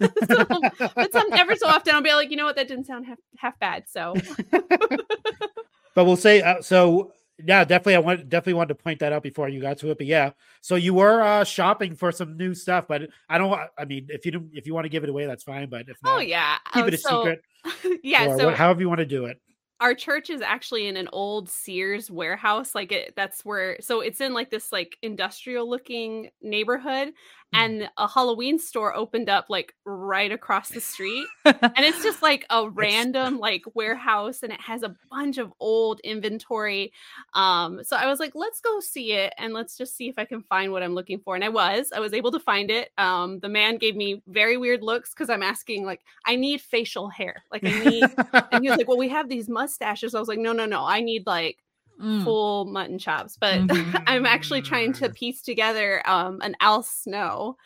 so, 0.00 0.88
but 0.94 1.12
some, 1.12 1.32
ever 1.32 1.54
so 1.56 1.68
often 1.68 1.94
I'll 1.94 2.02
be 2.02 2.12
like, 2.12 2.30
you 2.30 2.36
know 2.36 2.44
what, 2.44 2.56
that 2.56 2.68
didn't 2.68 2.84
sound 2.84 3.06
half 3.06 3.18
half 3.36 3.58
bad. 3.58 3.84
So 3.88 4.14
but 5.94 6.04
we'll 6.04 6.16
say 6.16 6.42
uh, 6.42 6.62
so. 6.62 7.12
Yeah, 7.44 7.64
definitely. 7.64 7.96
I 7.96 7.98
want 7.98 8.28
definitely 8.28 8.54
wanted 8.54 8.68
to 8.68 8.74
point 8.76 9.00
that 9.00 9.12
out 9.12 9.24
before 9.24 9.48
you 9.48 9.60
got 9.60 9.78
to 9.78 9.90
it. 9.90 9.98
But 9.98 10.06
yeah, 10.06 10.30
so 10.60 10.76
you 10.76 10.94
were 10.94 11.20
uh, 11.20 11.42
shopping 11.42 11.96
for 11.96 12.12
some 12.12 12.36
new 12.36 12.54
stuff, 12.54 12.86
but 12.86 13.08
I 13.28 13.38
don't. 13.38 13.58
I 13.76 13.84
mean, 13.84 14.06
if 14.08 14.24
you 14.24 14.30
do, 14.30 14.48
if 14.52 14.68
you 14.68 14.74
want 14.74 14.84
to 14.84 14.88
give 14.88 15.02
it 15.02 15.10
away, 15.10 15.26
that's 15.26 15.42
fine. 15.42 15.68
But 15.68 15.88
if 15.88 15.96
oh, 16.04 16.10
not, 16.10 16.16
oh 16.18 16.20
yeah, 16.20 16.58
keep 16.72 16.86
it 16.86 16.94
a 16.94 16.96
so, 16.96 17.24
secret. 17.24 18.00
yeah, 18.04 18.36
so 18.36 18.50
however 18.50 18.82
you 18.82 18.88
want 18.88 19.00
to 19.00 19.06
do 19.06 19.24
it 19.24 19.40
our 19.80 19.94
church 19.94 20.30
is 20.30 20.40
actually 20.40 20.86
in 20.86 20.96
an 20.96 21.08
old 21.12 21.48
Sears 21.50 22.10
warehouse. 22.10 22.74
Like 22.74 22.92
it, 22.92 23.14
that's 23.16 23.44
where, 23.44 23.76
so 23.80 24.00
it's 24.00 24.20
in 24.20 24.32
like 24.32 24.50
this 24.50 24.72
like 24.72 24.96
industrial 25.02 25.68
looking 25.68 26.30
neighborhood. 26.40 27.12
And 27.54 27.88
a 27.96 28.08
Halloween 28.08 28.58
store 28.58 28.94
opened 28.94 29.28
up 29.28 29.46
like 29.48 29.74
right 29.84 30.30
across 30.30 30.68
the 30.70 30.80
street, 30.80 31.26
and 31.44 31.72
it's 31.78 32.02
just 32.02 32.22
like 32.22 32.44
a 32.50 32.68
random 32.68 33.38
like 33.38 33.62
warehouse, 33.74 34.42
and 34.42 34.52
it 34.52 34.60
has 34.60 34.82
a 34.82 34.94
bunch 35.10 35.38
of 35.38 35.52
old 35.60 36.00
inventory. 36.00 36.92
Um, 37.32 37.82
so 37.84 37.96
I 37.96 38.06
was 38.06 38.20
like, 38.20 38.32
let's 38.34 38.60
go 38.60 38.80
see 38.80 39.12
it, 39.12 39.32
and 39.38 39.52
let's 39.52 39.76
just 39.76 39.96
see 39.96 40.08
if 40.08 40.18
I 40.18 40.24
can 40.24 40.42
find 40.42 40.72
what 40.72 40.82
I'm 40.82 40.94
looking 40.94 41.20
for. 41.20 41.34
And 41.34 41.44
I 41.44 41.48
was, 41.48 41.92
I 41.94 42.00
was 42.00 42.12
able 42.12 42.32
to 42.32 42.40
find 42.40 42.70
it. 42.70 42.90
Um, 42.98 43.40
the 43.40 43.48
man 43.48 43.76
gave 43.76 43.96
me 43.96 44.22
very 44.26 44.56
weird 44.56 44.82
looks 44.82 45.10
because 45.10 45.30
I'm 45.30 45.42
asking 45.42 45.84
like, 45.84 46.00
I 46.26 46.36
need 46.36 46.60
facial 46.60 47.08
hair, 47.08 47.44
like 47.52 47.64
I 47.64 47.84
need, 47.84 48.04
and 48.52 48.62
he 48.64 48.68
was 48.70 48.78
like, 48.78 48.88
well, 48.88 48.98
we 48.98 49.08
have 49.08 49.28
these 49.28 49.48
mustaches. 49.48 50.14
I 50.14 50.20
was 50.20 50.28
like, 50.28 50.38
no, 50.38 50.52
no, 50.52 50.66
no. 50.66 50.84
I 50.84 51.00
need 51.00 51.26
like 51.26 51.58
mm. 52.00 52.24
full 52.24 52.66
mutton 52.66 52.98
chops. 52.98 53.36
But 53.38 53.60
mm-hmm. 53.60 53.96
I'm 54.06 54.26
actually 54.26 54.62
trying 54.62 54.92
to 54.94 55.10
piece 55.10 55.42
together 55.42 56.02
um, 56.08 56.40
an 56.42 56.56
Al 56.60 56.82
Snow. 56.82 57.56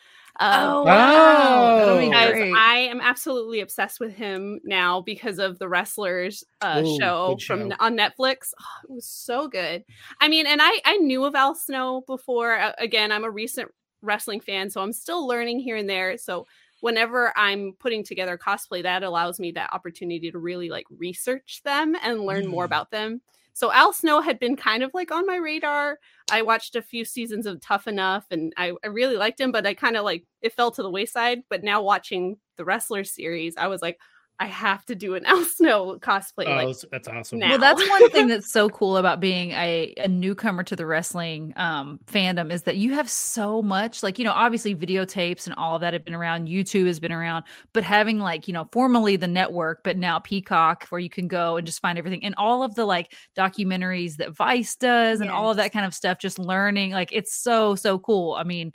Um, 0.41 0.51
oh, 0.51 0.83
wow. 0.83 1.99
I 1.99 2.87
am 2.89 3.01
absolutely 3.01 3.59
obsessed 3.59 3.99
with 3.99 4.13
him 4.13 4.61
now 4.63 5.01
because 5.01 5.37
of 5.37 5.59
the 5.59 5.67
wrestlers 5.67 6.45
uh, 6.61 6.81
Ooh, 6.85 6.97
show, 6.97 7.35
show, 7.37 7.57
from 7.57 7.73
on 7.79 7.97
Netflix. 7.97 8.53
Oh, 8.57 8.85
it 8.85 8.91
was 8.91 9.05
so 9.05 9.49
good. 9.49 9.83
I 10.21 10.29
mean, 10.29 10.47
and 10.47 10.61
I 10.61 10.79
I 10.85 10.97
knew 10.97 11.25
of 11.25 11.35
Al 11.35 11.55
Snow 11.55 12.03
before. 12.07 12.57
Uh, 12.57 12.71
again, 12.77 13.11
I'm 13.11 13.25
a 13.25 13.29
recent 13.29 13.69
wrestling 14.01 14.39
fan, 14.39 14.69
so 14.69 14.81
I'm 14.81 14.93
still 14.93 15.27
learning 15.27 15.59
here 15.59 15.75
and 15.75 15.89
there. 15.89 16.17
So 16.17 16.47
whenever 16.79 17.37
I'm 17.37 17.73
putting 17.77 18.03
together 18.05 18.37
cosplay, 18.37 18.83
that 18.83 19.03
allows 19.03 19.39
me 19.39 19.51
that 19.51 19.73
opportunity 19.73 20.31
to 20.31 20.39
really 20.39 20.69
like 20.69 20.85
research 20.89 21.61
them 21.65 21.95
and 22.01 22.21
learn 22.21 22.45
mm. 22.45 22.49
more 22.49 22.65
about 22.65 22.91
them. 22.91 23.21
So 23.59 23.73
Al 23.73 23.91
Snow 23.91 24.21
had 24.21 24.39
been 24.39 24.55
kind 24.55 24.83
of 24.83 24.91
like 24.93 25.11
on 25.11 25.27
my 25.27 25.35
radar. 25.35 25.99
I 26.31 26.43
watched 26.43 26.77
a 26.77 26.81
few 26.81 27.03
seasons 27.03 27.45
of 27.45 27.59
Tough 27.59 27.87
Enough 27.87 28.25
and 28.31 28.53
I, 28.55 28.71
I 28.85 28.87
really 28.87 29.17
liked 29.17 29.41
him, 29.41 29.51
but 29.51 29.67
I 29.67 29.73
kind 29.73 29.97
of 29.97 30.05
like 30.05 30.23
it 30.41 30.53
fell 30.53 30.71
to 30.71 30.81
the 30.81 30.89
wayside. 30.89 31.39
But 31.49 31.61
now 31.61 31.81
watching 31.81 32.37
the 32.55 32.63
wrestler 32.63 33.03
series, 33.03 33.57
I 33.57 33.67
was 33.67 33.81
like, 33.81 33.99
I 34.39 34.45
have 34.45 34.85
to 34.85 34.95
do 34.95 35.15
an 35.15 35.25
Al 35.27 35.43
Snow 35.43 35.99
cosplay. 35.99 36.47
Oh, 36.47 36.65
like, 36.65 36.77
that's 36.91 37.07
awesome. 37.07 37.39
Now. 37.39 37.49
Well, 37.49 37.59
that's 37.59 37.87
one 37.89 38.09
thing 38.09 38.27
that's 38.27 38.51
so 38.51 38.69
cool 38.69 38.97
about 38.97 39.19
being 39.19 39.51
a, 39.51 39.93
a 39.97 40.07
newcomer 40.07 40.63
to 40.63 40.75
the 40.75 40.85
wrestling 40.85 41.53
um, 41.57 41.99
fandom 42.05 42.51
is 42.51 42.63
that 42.63 42.77
you 42.77 42.93
have 42.93 43.09
so 43.09 43.61
much, 43.61 44.01
like, 44.01 44.17
you 44.17 44.25
know, 44.25 44.31
obviously 44.31 44.75
videotapes 44.75 45.45
and 45.45 45.55
all 45.55 45.75
of 45.75 45.81
that 45.81 45.93
have 45.93 46.05
been 46.05 46.13
around. 46.13 46.47
YouTube 46.47 46.87
has 46.87 46.99
been 46.99 47.11
around, 47.11 47.43
but 47.73 47.83
having 47.83 48.19
like, 48.19 48.47
you 48.47 48.53
know, 48.53 48.67
formerly 48.71 49.17
the 49.17 49.27
network, 49.27 49.83
but 49.83 49.97
now 49.97 50.19
Peacock, 50.19 50.87
where 50.87 50.99
you 50.99 51.09
can 51.09 51.27
go 51.27 51.57
and 51.57 51.67
just 51.67 51.81
find 51.81 51.97
everything 51.97 52.23
and 52.23 52.35
all 52.37 52.63
of 52.63 52.75
the 52.75 52.85
like 52.85 53.13
documentaries 53.35 54.15
that 54.17 54.31
Vice 54.31 54.75
does 54.77 55.19
and 55.19 55.29
yes. 55.29 55.35
all 55.35 55.51
of 55.51 55.57
that 55.57 55.73
kind 55.73 55.85
of 55.85 55.93
stuff, 55.93 56.17
just 56.17 56.39
learning, 56.39 56.91
like, 56.91 57.09
it's 57.11 57.33
so, 57.33 57.75
so 57.75 57.99
cool. 57.99 58.33
I 58.35 58.43
mean, 58.43 58.71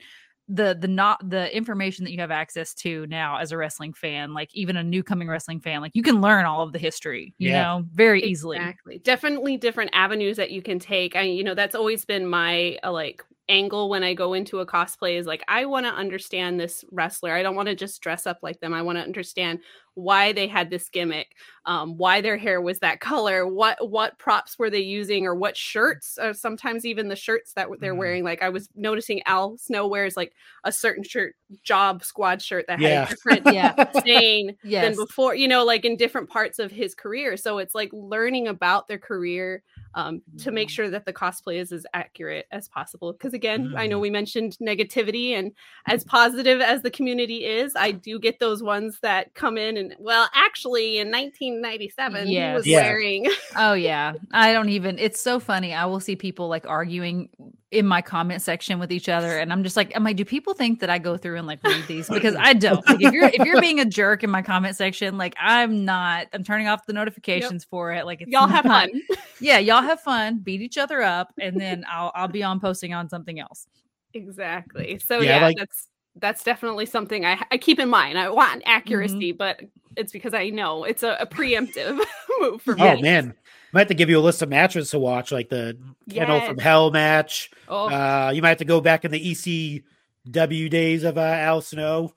the 0.49 0.77
the 0.79 0.89
not 0.89 1.19
the 1.29 1.55
information 1.57 2.05
that 2.05 2.13
you 2.13 2.21
have 2.21 2.31
access 2.31 2.75
to 2.75 3.07
now 3.07 3.39
as 3.39 3.51
a 3.51 3.57
wrestling 3.57 3.95
fan 3.95 4.35
like 4.35 4.55
even 4.55 4.77
a 4.77 4.83
new 4.83 5.03
coming 5.03 5.27
wrestling 5.27 5.59
fan 5.59 5.81
like 5.81 5.93
you 5.95 6.03
can 6.03 6.21
learn 6.21 6.45
all 6.45 6.63
of 6.63 6.73
the 6.73 6.79
history 6.79 7.35
you 7.39 7.49
yeah. 7.49 7.63
know 7.63 7.85
very 7.93 8.23
easily. 8.23 8.57
Exactly. 8.57 8.99
Definitely 8.99 9.57
different 9.57 9.91
avenues 9.93 10.37
that 10.37 10.51
you 10.51 10.63
can 10.63 10.79
take. 10.79 11.17
I 11.17 11.23
you 11.23 11.45
know 11.45 11.55
that's 11.55 11.75
always 11.75 12.05
been 12.05 12.27
my 12.27 12.79
uh, 12.85 12.93
like 12.93 13.25
angle 13.49 13.89
when 13.89 14.03
I 14.03 14.15
go 14.15 14.35
into 14.35 14.61
a 14.61 14.67
cosplay 14.67 15.19
is 15.19 15.27
like 15.27 15.43
I 15.49 15.67
want 15.67 15.87
to 15.87 15.93
understand 15.93 16.59
this 16.59 16.85
wrestler. 16.91 17.33
I 17.33 17.43
don't 17.43 17.57
want 17.57 17.69
to 17.69 17.75
just 17.75 18.01
dress 18.01 18.27
up 18.27 18.39
like 18.43 18.61
them. 18.61 18.73
I 18.73 18.83
want 18.83 18.99
to 18.99 19.05
understand 19.05 19.61
why 19.97 20.33
they 20.33 20.49
had 20.49 20.71
this 20.71 20.89
gimmick, 20.89 21.37
um, 21.67 21.97
why 21.97 22.21
their 22.21 22.37
hair 22.37 22.61
was 22.61 22.81
that 22.81 23.01
color, 23.01 23.47
what 23.47 23.91
what 23.91 24.19
props 24.19 24.59
were 24.59 24.71
they 24.71 24.81
using, 24.81 25.27
or 25.27 25.35
what 25.35 25.57
shirts, 25.57 26.19
or 26.21 26.35
sometimes 26.35 26.85
even 26.85 27.09
the 27.09 27.17
shirts 27.17 27.53
that 27.53 27.69
they're 27.81 27.95
mm. 27.95 27.99
wearing. 27.99 28.25
Like 28.25 28.43
I 28.43 28.49
was 28.49 28.69
noticing 28.75 29.23
Al 29.27 29.57
Snow 29.59 29.87
wears 29.87 30.17
like 30.17 30.33
a 30.65 30.73
certain 30.73 31.05
shirt, 31.05 31.37
Job 31.63 32.03
Squad 32.05 32.43
shirt 32.43 32.67
that 32.69 32.81
yeah. 32.81 33.05
had 33.05 33.07
a 33.07 33.11
different 33.11 33.47
yeah. 33.55 34.01
stain 34.01 34.57
yes. 34.65 34.85
than 34.85 35.07
before. 35.07 35.35
You 35.35 35.49
know, 35.49 35.65
like 35.65 35.85
in 35.85 35.97
different 35.97 36.29
parts 36.29 36.59
of 36.59 36.71
his 36.71 36.95
career. 36.95 37.37
So 37.37 37.59
it's 37.59 37.75
like 37.75 37.91
learning 37.93 38.49
about 38.49 38.89
their 38.89 38.99
career 38.99 39.63
um, 39.95 40.23
to 40.39 40.51
make 40.51 40.69
mm. 40.69 40.73
sure 40.73 40.91
that 40.91 41.07
the 41.07 41.13
cosplay 41.13 41.57
is 41.57 41.73
as 41.73 41.87
accurate 41.95 42.47
as 42.51 42.69
possible. 42.69 43.13
Because 43.13 43.33
again, 43.33 43.69
mm. 43.69 43.79
I 43.79 43.87
know 43.87 43.99
mm. 43.99 44.03
we 44.03 44.11
mentioned 44.11 44.57
negativity, 44.61 45.31
and 45.31 45.53
as 45.87 46.05
positive 46.05 46.61
as 46.61 46.83
the 46.83 46.91
community 46.91 47.45
is, 47.45 47.73
I 47.77 47.93
do 47.93 48.19
get 48.19 48.41
those 48.41 48.63
ones 48.63 48.99
that 49.03 49.35
come 49.35 49.57
in 49.57 49.77
and 49.77 49.95
well, 49.99 50.29
actually, 50.35 50.99
in 50.99 51.09
1997, 51.09 52.29
yes. 52.29 52.51
he 52.51 52.57
was 52.57 52.67
yeah. 52.67 52.83
wearing. 52.83 53.27
oh 53.57 53.75
yeah, 53.75 54.15
I 54.33 54.53
don't 54.53 54.69
even. 54.69 54.99
It's 54.99 55.21
so 55.21 55.41
funny. 55.41 55.75
I 55.75 55.87
will 55.87 56.01
see 56.01 56.17
people 56.17 56.49
like 56.49 56.67
arguing 56.67 57.29
in 57.75 57.87
my 57.87 58.01
comment 58.01 58.41
section 58.41 58.79
with 58.79 58.93
each 58.93 59.09
other, 59.09 59.39
and 59.39 59.53
I'm 59.53 59.63
just 59.63 59.77
like, 59.77 59.93
I'm 59.95 60.05
like, 60.05 60.17
do 60.17 60.25
people 60.25 60.55
think 60.55 60.81
that 60.81 60.91
I 60.91 60.99
go 60.99 61.17
through 61.17 61.37
and 61.37 61.47
like 61.47 61.63
read 61.65 61.85
these? 61.87 62.09
Because 62.09 62.37
I 62.37 62.53
don't. 62.53 62.87
Like, 62.87 63.03
if 63.03 63.13
you're 63.13 63.29
if 63.29 63.45
you're 63.45 63.61
being 63.61 63.81
a 63.81 63.85
jerk 63.85 64.23
in 64.23 64.31
my 64.31 64.43
comment 64.43 64.77
section, 64.77 65.19
like 65.19 65.35
I'm 65.39 65.85
not. 65.85 66.29
I'm 66.33 66.45
turning 66.45 66.69
off 66.69 66.87
the 66.87 66.93
notifications 66.93 67.65
yep. 67.65 67.69
for 67.69 67.93
it. 67.93 68.07
Like 68.07 68.25
y'all 68.27 68.49
have 68.49 68.65
fun. 68.65 68.91
Yeah, 69.41 69.59
y'all 69.59 69.83
have 69.83 70.01
fun, 70.01 70.39
beat 70.39 70.63
each 70.63 70.79
other 70.79 71.03
up, 71.03 71.35
and 71.39 71.61
then 71.61 71.85
I'll 71.91 72.13
I'll 72.15 72.29
be 72.29 72.43
on 72.43 72.61
posting 72.61 72.95
on 72.95 73.09
something 73.09 73.41
else. 73.41 73.67
Exactly. 74.15 75.01
So 75.05 75.21
yeah, 75.21 75.39
yeah 75.39 75.47
like, 75.47 75.57
that's 75.59 75.89
that's 76.17 76.45
definitely 76.45 76.87
something 76.87 77.27
I, 77.27 77.43
I 77.51 77.59
keep 77.59 77.79
in 77.79 77.89
mind. 77.89 78.19
I 78.19 78.31
want 78.31 78.61
mm-hmm. 78.61 78.71
accuracy, 78.71 79.33
mm-hmm. 79.33 79.37
but 79.37 79.61
it's 79.97 80.13
because 80.13 80.35
I 80.35 80.51
know 80.51 80.85
it's 80.85 81.03
a, 81.03 81.17
a 81.21 81.27
preemptive 81.27 82.01
move 82.41 82.63
for 82.63 82.77
me. 82.77 82.83
Oh 82.83 83.01
man, 83.01 83.35
might 83.75 83.81
have 83.81 83.89
to 83.89 83.95
give 83.95 84.09
you 84.09 84.19
a 84.19 84.21
list 84.21 84.41
of 84.41 84.49
matches 84.49 84.91
to 84.91 85.01
watch, 85.01 85.33
like 85.33 85.49
the 85.49 85.77
yes. 86.07 86.19
Kennel 86.19 86.41
from 86.47 86.59
Hell 86.59 86.93
match. 86.93 87.51
Oh. 87.69 87.89
Uh, 87.89 88.31
you 88.33 88.41
might 88.41 88.51
have 88.51 88.59
to 88.59 88.65
go 88.65 88.81
back 88.81 89.05
in 89.05 89.11
the 89.11 89.83
ECW 90.31 90.71
days 90.71 91.03
of 91.03 91.19
uh, 91.19 91.21
Al 91.21 91.61
Snow. 91.61 92.15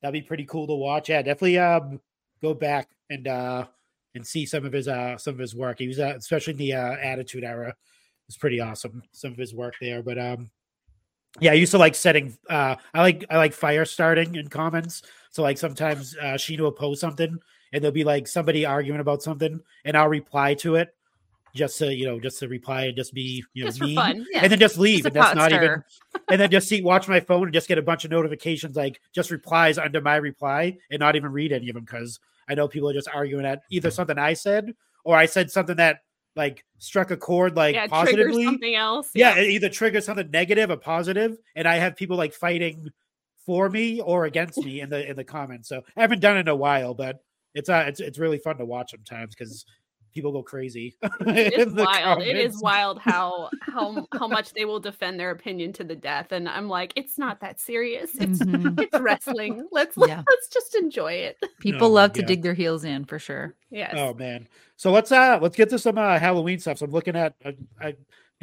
That'd 0.00 0.12
be 0.12 0.22
pretty 0.22 0.44
cool 0.44 0.68
to 0.68 0.74
watch. 0.74 1.08
Yeah, 1.08 1.20
definitely 1.22 1.58
um, 1.58 2.00
go 2.40 2.54
back 2.54 2.88
and 3.10 3.26
uh, 3.26 3.66
and 4.14 4.24
see 4.24 4.46
some 4.46 4.64
of 4.64 4.72
his 4.72 4.86
uh, 4.86 5.18
some 5.18 5.34
of 5.34 5.40
his 5.40 5.54
work. 5.54 5.80
He 5.80 5.88
was 5.88 5.98
uh, 5.98 6.14
especially 6.16 6.52
in 6.52 6.58
the 6.58 6.74
uh, 6.74 6.96
Attitude 7.02 7.42
Era. 7.42 7.74
It's 8.28 8.36
pretty 8.36 8.60
awesome. 8.60 9.02
Some 9.10 9.32
of 9.32 9.38
his 9.38 9.52
work 9.52 9.74
there, 9.80 10.04
but 10.04 10.16
um, 10.16 10.48
yeah, 11.40 11.50
I 11.50 11.54
used 11.54 11.72
to 11.72 11.78
like 11.78 11.96
setting. 11.96 12.38
Uh, 12.48 12.76
I 12.94 13.00
like 13.00 13.24
I 13.28 13.36
like 13.36 13.52
fire 13.52 13.84
starting 13.84 14.36
in 14.36 14.46
comments. 14.46 15.02
So 15.30 15.42
like 15.42 15.58
sometimes 15.58 16.16
uh, 16.16 16.34
Sheena 16.34 16.60
will 16.60 16.70
post 16.70 17.00
something, 17.00 17.36
and 17.72 17.82
there'll 17.82 17.92
be 17.92 18.04
like 18.04 18.28
somebody 18.28 18.64
arguing 18.64 19.00
about 19.00 19.24
something, 19.24 19.60
and 19.84 19.96
I'll 19.96 20.08
reply 20.08 20.54
to 20.54 20.76
it 20.76 20.94
just 21.54 21.78
to 21.78 21.94
you 21.94 22.06
know 22.06 22.20
just 22.20 22.38
to 22.40 22.48
reply 22.48 22.84
and 22.84 22.96
just 22.96 23.12
be 23.12 23.44
you 23.54 23.64
know 23.64 23.70
just 23.70 23.80
mean, 23.80 23.96
yeah. 24.32 24.42
and 24.42 24.52
then 24.52 24.58
just 24.58 24.78
leave, 24.78 25.04
just 25.04 25.06
and 25.06 25.16
that's 25.16 25.34
not 25.34 25.52
even. 25.52 25.82
and 26.28 26.40
then 26.40 26.50
just 26.50 26.68
see 26.68 26.82
watch 26.82 27.08
my 27.08 27.20
phone 27.20 27.44
and 27.44 27.52
just 27.52 27.68
get 27.68 27.78
a 27.78 27.82
bunch 27.82 28.04
of 28.04 28.10
notifications 28.10 28.76
like 28.76 29.00
just 29.12 29.30
replies 29.30 29.78
under 29.78 30.00
my 30.00 30.16
reply 30.16 30.76
and 30.90 31.00
not 31.00 31.16
even 31.16 31.32
read 31.32 31.52
any 31.52 31.68
of 31.68 31.74
them 31.74 31.84
because 31.84 32.20
I 32.48 32.54
know 32.54 32.68
people 32.68 32.88
are 32.90 32.94
just 32.94 33.08
arguing 33.08 33.46
at 33.46 33.62
either 33.70 33.90
something 33.90 34.18
I 34.18 34.34
said 34.34 34.74
or 35.04 35.16
I 35.16 35.26
said 35.26 35.50
something 35.50 35.76
that 35.76 36.00
like 36.36 36.64
struck 36.78 37.10
a 37.10 37.16
chord 37.16 37.56
like 37.56 37.74
yeah, 37.74 37.86
positively 37.86 38.44
something 38.44 38.74
else 38.74 39.10
yeah. 39.14 39.34
yeah 39.34 39.42
it 39.42 39.50
either 39.50 39.68
triggers 39.68 40.06
something 40.06 40.30
negative 40.30 40.70
or 40.70 40.76
positive 40.76 41.36
and 41.56 41.66
i 41.66 41.74
have 41.76 41.96
people 41.96 42.16
like 42.16 42.32
fighting 42.32 42.88
for 43.44 43.68
me 43.68 44.00
or 44.00 44.26
against 44.26 44.58
me 44.58 44.80
in 44.80 44.88
the 44.88 45.08
in 45.08 45.16
the 45.16 45.24
comments 45.24 45.68
so 45.68 45.82
i 45.96 46.00
haven't 46.00 46.20
done 46.20 46.36
it 46.36 46.40
in 46.40 46.48
a 46.48 46.54
while 46.54 46.94
but 46.94 47.24
it's 47.54 47.68
uh 47.68 47.84
it's, 47.86 48.00
it's 48.00 48.18
really 48.18 48.38
fun 48.38 48.56
to 48.56 48.64
watch 48.64 48.92
sometimes 48.92 49.34
because 49.34 49.64
people 50.14 50.32
go 50.32 50.42
crazy. 50.42 50.96
It 51.20 51.54
is 51.54 51.72
wild. 51.74 52.18
Comments. 52.18 52.28
It 52.28 52.36
is 52.36 52.60
wild 52.60 52.98
how 52.98 53.50
how 53.60 54.06
how 54.12 54.28
much 54.28 54.52
they 54.52 54.64
will 54.64 54.80
defend 54.80 55.20
their 55.20 55.30
opinion 55.30 55.72
to 55.74 55.84
the 55.84 55.94
death. 55.94 56.32
And 56.32 56.48
I'm 56.48 56.68
like, 56.68 56.92
it's 56.96 57.18
not 57.18 57.40
that 57.40 57.60
serious. 57.60 58.10
It's 58.14 58.38
mm-hmm. 58.38 58.78
it's 58.78 58.98
wrestling. 59.00 59.66
Let's 59.70 59.96
yeah. 59.96 60.22
let's 60.28 60.48
just 60.48 60.74
enjoy 60.74 61.12
it. 61.12 61.38
People 61.60 61.88
oh, 61.88 61.90
love 61.90 62.12
to 62.14 62.22
dig 62.22 62.42
their 62.42 62.54
heels 62.54 62.84
in 62.84 63.04
for 63.04 63.18
sure. 63.18 63.54
Yes. 63.70 63.94
Oh 63.96 64.14
man. 64.14 64.48
So 64.76 64.90
let's 64.90 65.12
uh 65.12 65.38
let's 65.40 65.56
get 65.56 65.70
to 65.70 65.78
some 65.78 65.98
uh, 65.98 66.18
Halloween 66.18 66.58
stuff. 66.58 66.78
So 66.78 66.86
I'm 66.86 66.92
looking 66.92 67.16
at 67.16 67.34
uh, 67.44 67.92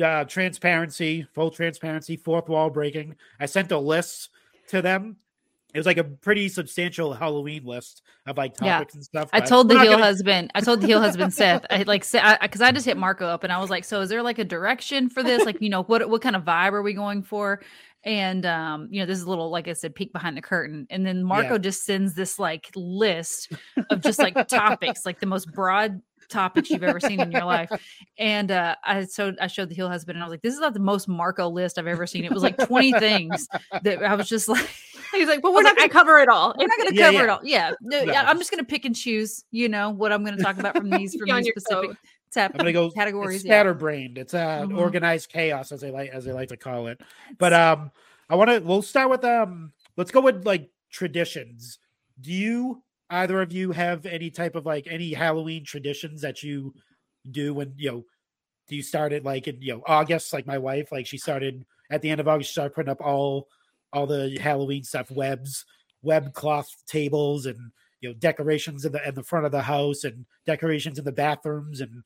uh, 0.03 0.23
transparency, 0.25 1.27
full 1.33 1.51
transparency, 1.51 2.15
fourth 2.15 2.47
wall 2.47 2.69
breaking. 2.69 3.15
I 3.39 3.47
sent 3.47 3.71
a 3.71 3.79
list 3.79 4.29
to 4.69 4.81
them 4.81 5.17
it 5.73 5.77
was 5.77 5.85
like 5.85 5.97
a 5.97 6.03
pretty 6.03 6.47
substantial 6.49 7.13
Halloween 7.13 7.65
list 7.65 8.01
of 8.25 8.37
like 8.37 8.55
topics 8.55 8.93
yeah. 8.93 8.97
and 8.97 9.03
stuff. 9.03 9.29
I 9.33 9.41
told 9.41 9.69
the 9.69 9.79
heel 9.79 9.91
gonna... 9.91 10.03
husband, 10.03 10.51
I 10.55 10.61
told 10.61 10.81
the 10.81 10.87
heel 10.87 11.01
husband 11.01 11.33
Seth, 11.33 11.65
I 11.69 11.83
like 11.83 12.01
because 12.09 12.61
I, 12.61 12.67
I, 12.67 12.71
just 12.71 12.85
hit 12.85 12.97
Marco 12.97 13.27
up 13.27 13.43
and 13.43 13.51
I 13.51 13.59
was 13.59 13.69
like, 13.69 13.83
so 13.83 14.01
is 14.01 14.09
there 14.09 14.23
like 14.23 14.39
a 14.39 14.45
direction 14.45 15.09
for 15.09 15.23
this? 15.23 15.45
Like, 15.45 15.61
you 15.61 15.69
know, 15.69 15.83
what 15.83 16.09
what 16.09 16.21
kind 16.21 16.35
of 16.35 16.43
vibe 16.43 16.71
are 16.71 16.81
we 16.81 16.93
going 16.93 17.21
for? 17.21 17.61
And 18.03 18.45
um, 18.45 18.87
you 18.91 19.01
know, 19.01 19.05
this 19.05 19.17
is 19.17 19.25
a 19.25 19.29
little 19.29 19.49
like 19.49 19.67
I 19.67 19.73
said, 19.73 19.93
peek 19.93 20.13
behind 20.13 20.37
the 20.37 20.41
curtain. 20.41 20.87
And 20.89 21.05
then 21.05 21.23
Marco 21.23 21.53
yeah. 21.53 21.57
just 21.59 21.85
sends 21.85 22.13
this 22.13 22.39
like 22.39 22.69
list 22.75 23.51
of 23.89 24.01
just 24.01 24.19
like 24.19 24.47
topics, 24.47 25.05
like 25.05 25.19
the 25.19 25.25
most 25.25 25.51
broad 25.51 26.01
topics 26.29 26.69
you've 26.69 26.83
ever 26.83 26.99
seen 26.99 27.19
in 27.19 27.31
your 27.31 27.45
life. 27.45 27.69
And 28.17 28.51
uh, 28.51 28.75
I 28.83 29.05
so 29.05 29.33
I 29.41 29.47
showed 29.47 29.69
the 29.69 29.75
heel 29.75 29.89
husband, 29.89 30.15
and 30.15 30.23
I 30.23 30.25
was 30.25 30.31
like, 30.31 30.41
"This 30.41 30.53
is 30.53 30.59
not 30.59 30.73
the 30.73 30.79
most 30.79 31.07
Marco 31.07 31.49
list 31.49 31.77
I've 31.77 31.87
ever 31.87 32.07
seen." 32.07 32.25
It 32.25 32.31
was 32.31 32.43
like 32.43 32.57
twenty 32.57 32.93
things 32.93 33.47
that 33.83 34.03
I 34.03 34.15
was 34.15 34.27
just 34.27 34.47
like, 34.47 34.69
"He's 35.17 35.27
like, 35.27 35.43
well, 35.43 35.53
we're 35.53 35.63
not 35.63 35.75
going 35.75 35.89
to 35.89 35.93
cover 35.93 36.17
it 36.19 36.29
all. 36.29 36.53
We're 36.57 36.67
not 36.67 36.77
going 36.77 36.93
to 36.93 37.01
cover 37.01 37.17
yeah. 37.17 37.23
it 37.23 37.29
all. 37.29 37.39
Yeah, 37.43 37.71
no, 37.81 38.03
no. 38.03 38.13
I'm 38.13 38.37
just 38.37 38.51
going 38.51 38.63
to 38.63 38.67
pick 38.67 38.85
and 38.85 38.95
choose. 38.95 39.43
You 39.51 39.69
know 39.69 39.89
what 39.89 40.11
I'm 40.11 40.23
going 40.23 40.37
to 40.37 40.43
talk 40.43 40.57
about 40.57 40.75
from 40.77 40.89
these 40.89 41.15
from 41.19 41.35
these 41.35 41.47
specific." 41.47 41.97
Tap 42.29 42.51
I'm 42.53 42.57
gonna 42.57 42.73
go 42.73 42.91
categories. 42.91 43.41
Scatterbrained. 43.41 44.17
Yeah. 44.17 44.21
It's 44.21 44.33
uh, 44.33 44.61
mm-hmm. 44.61 44.77
organized 44.77 45.29
chaos, 45.31 45.71
as 45.71 45.79
they 45.79 45.91
like 45.91 46.09
as 46.09 46.25
they 46.25 46.33
like 46.33 46.49
to 46.49 46.57
call 46.57 46.87
it. 46.87 46.99
But 47.37 47.53
um, 47.53 47.91
I 48.29 48.35
want 48.35 48.49
to. 48.49 48.59
We'll 48.59 48.81
start 48.81 49.09
with 49.09 49.23
um. 49.23 49.71
Let's 49.95 50.11
go 50.11 50.19
with 50.19 50.45
like 50.45 50.69
traditions. 50.91 51.79
Do 52.19 52.33
you 52.33 52.83
either 53.09 53.41
of 53.41 53.51
you 53.51 53.71
have 53.71 54.05
any 54.05 54.29
type 54.29 54.55
of 54.55 54.65
like 54.65 54.87
any 54.89 55.13
Halloween 55.13 55.63
traditions 55.63 56.21
that 56.21 56.43
you 56.43 56.73
do 57.29 57.53
when 57.53 57.73
you 57.77 57.91
know 57.91 58.03
do 58.67 58.75
you 58.75 58.83
start 58.83 59.13
it 59.13 59.23
like 59.23 59.47
in 59.47 59.61
you 59.61 59.73
know 59.73 59.83
August 59.85 60.33
like 60.33 60.45
my 60.45 60.57
wife 60.57 60.91
like 60.91 61.07
she 61.07 61.17
started 61.17 61.65
at 61.89 62.01
the 62.01 62.09
end 62.09 62.19
of 62.19 62.27
August 62.27 62.49
she 62.49 62.53
started 62.53 62.73
putting 62.73 62.91
up 62.91 63.01
all 63.01 63.47
all 63.97 64.07
the 64.07 64.37
Halloween 64.41 64.83
stuff 64.83 65.09
webs 65.11 65.65
web 66.03 66.33
cloth 66.33 66.69
tables 66.87 67.45
and 67.45 67.57
you 68.01 68.09
know 68.09 68.15
decorations 68.15 68.85
in 68.85 68.91
the 68.91 69.07
in 69.07 69.15
the 69.15 69.23
front 69.23 69.45
of 69.45 69.51
the 69.51 69.61
house 69.61 70.03
and 70.03 70.25
decorations 70.45 70.99
in 70.99 71.05
the 71.05 71.11
bathrooms 71.11 71.81
and 71.81 72.03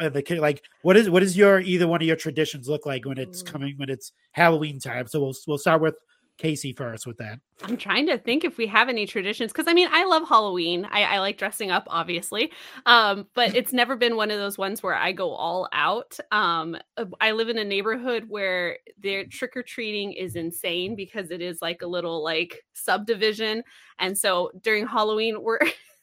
and 0.00 0.14
the 0.14 0.38
like 0.40 0.62
what 0.82 0.96
is 0.96 1.10
what 1.10 1.22
is 1.22 1.36
your 1.36 1.60
either 1.60 1.86
one 1.86 2.00
of 2.00 2.06
your 2.06 2.16
traditions 2.16 2.68
look 2.68 2.86
like 2.86 3.04
when 3.04 3.18
it's 3.18 3.42
mm. 3.42 3.46
coming 3.46 3.74
when 3.76 3.90
it's 3.90 4.12
Halloween 4.32 4.78
time 4.78 5.06
so 5.06 5.20
we'll 5.20 5.34
we'll 5.46 5.58
start 5.58 5.82
with 5.82 5.96
Kaycee 6.38 6.76
first 6.76 7.06
with 7.06 7.18
that. 7.18 7.38
I'm 7.62 7.76
trying 7.76 8.06
to 8.08 8.18
think 8.18 8.44
if 8.44 8.58
we 8.58 8.66
have 8.66 8.88
any 8.88 9.06
traditions 9.06 9.52
because 9.52 9.68
I 9.68 9.72
mean 9.72 9.88
I 9.90 10.04
love 10.04 10.28
Halloween. 10.28 10.86
I, 10.90 11.04
I 11.04 11.18
like 11.20 11.38
dressing 11.38 11.70
up, 11.70 11.84
obviously, 11.86 12.50
um, 12.86 13.28
but 13.34 13.54
it's 13.54 13.72
never 13.72 13.94
been 13.94 14.16
one 14.16 14.30
of 14.30 14.38
those 14.38 14.58
ones 14.58 14.82
where 14.82 14.94
I 14.94 15.12
go 15.12 15.30
all 15.30 15.68
out. 15.72 16.18
Um, 16.32 16.76
uh, 16.96 17.04
I 17.20 17.32
live 17.32 17.48
in 17.48 17.58
a 17.58 17.64
neighborhood 17.64 18.24
where 18.28 18.78
their 18.98 19.24
trick 19.26 19.56
or 19.56 19.62
treating 19.62 20.12
is 20.12 20.34
insane 20.34 20.96
because 20.96 21.30
it 21.30 21.40
is 21.40 21.62
like 21.62 21.82
a 21.82 21.86
little 21.86 22.22
like 22.22 22.64
subdivision, 22.72 23.62
and 23.98 24.18
so 24.18 24.50
during 24.62 24.86
Halloween 24.86 25.40
we're 25.40 25.60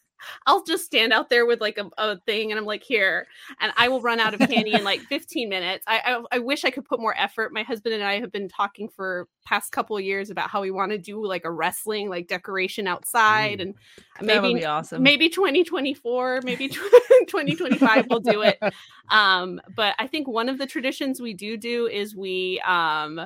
I'll 0.46 0.64
just 0.64 0.86
stand 0.86 1.14
out 1.14 1.30
there 1.30 1.46
with 1.46 1.62
like 1.62 1.78
a, 1.78 1.90
a, 1.98 2.20
thing 2.26 2.52
and 2.52 2.60
I'm 2.60 2.66
like, 2.66 2.84
here. 2.84 3.28
And 3.60 3.72
I 3.78 3.88
will 3.88 4.02
run 4.02 4.20
out 4.20 4.34
of 4.34 4.40
candy 4.50 4.74
in 4.74 4.84
like 4.84 5.02
15 5.02 5.50
minutes. 5.50 5.84
I, 5.88 6.02
I, 6.06 6.38
I 6.38 6.40
wish 6.40 6.66
I 6.66 6.70
could 6.70 6.86
put 6.86 7.00
more 7.00 7.16
effort. 7.18 7.54
My 7.54 7.64
husband 7.64 7.96
and 7.96 8.04
I 8.04 8.20
have 8.20 8.32
been 8.32 8.48
talking 8.48 8.90
for 8.90 9.28
past 9.46 9.72
couple 9.72 10.00
years 10.00 10.30
about 10.30 10.50
how 10.50 10.62
we 10.62 10.72
want 10.72 10.92
to 10.92 10.98
do 10.98 11.26
like 11.26 11.46
a 11.46 11.52
wrestling 11.52 12.10
like 12.10 12.28
decoration 12.28 12.88
outside 12.88 13.60
mm. 13.60 13.62
and 13.62 13.76
maybe 14.22 14.66
awesome. 14.66 15.04
maybe 15.04 15.30
2024, 15.30 16.42
maybe 16.44 16.68
2025 16.68 18.08
we'll 18.10 18.20
do 18.20 18.42
it. 18.42 18.60
Um, 19.10 19.60
but 19.76 19.94
I 20.00 20.08
think 20.08 20.30
one 20.30 20.48
of 20.48 20.58
the 20.58 20.66
traditions 20.66 21.20
we 21.20 21.34
do 21.34 21.58
do 21.58 21.86
is 21.88 22.16
we 22.16 22.62
um 22.62 23.20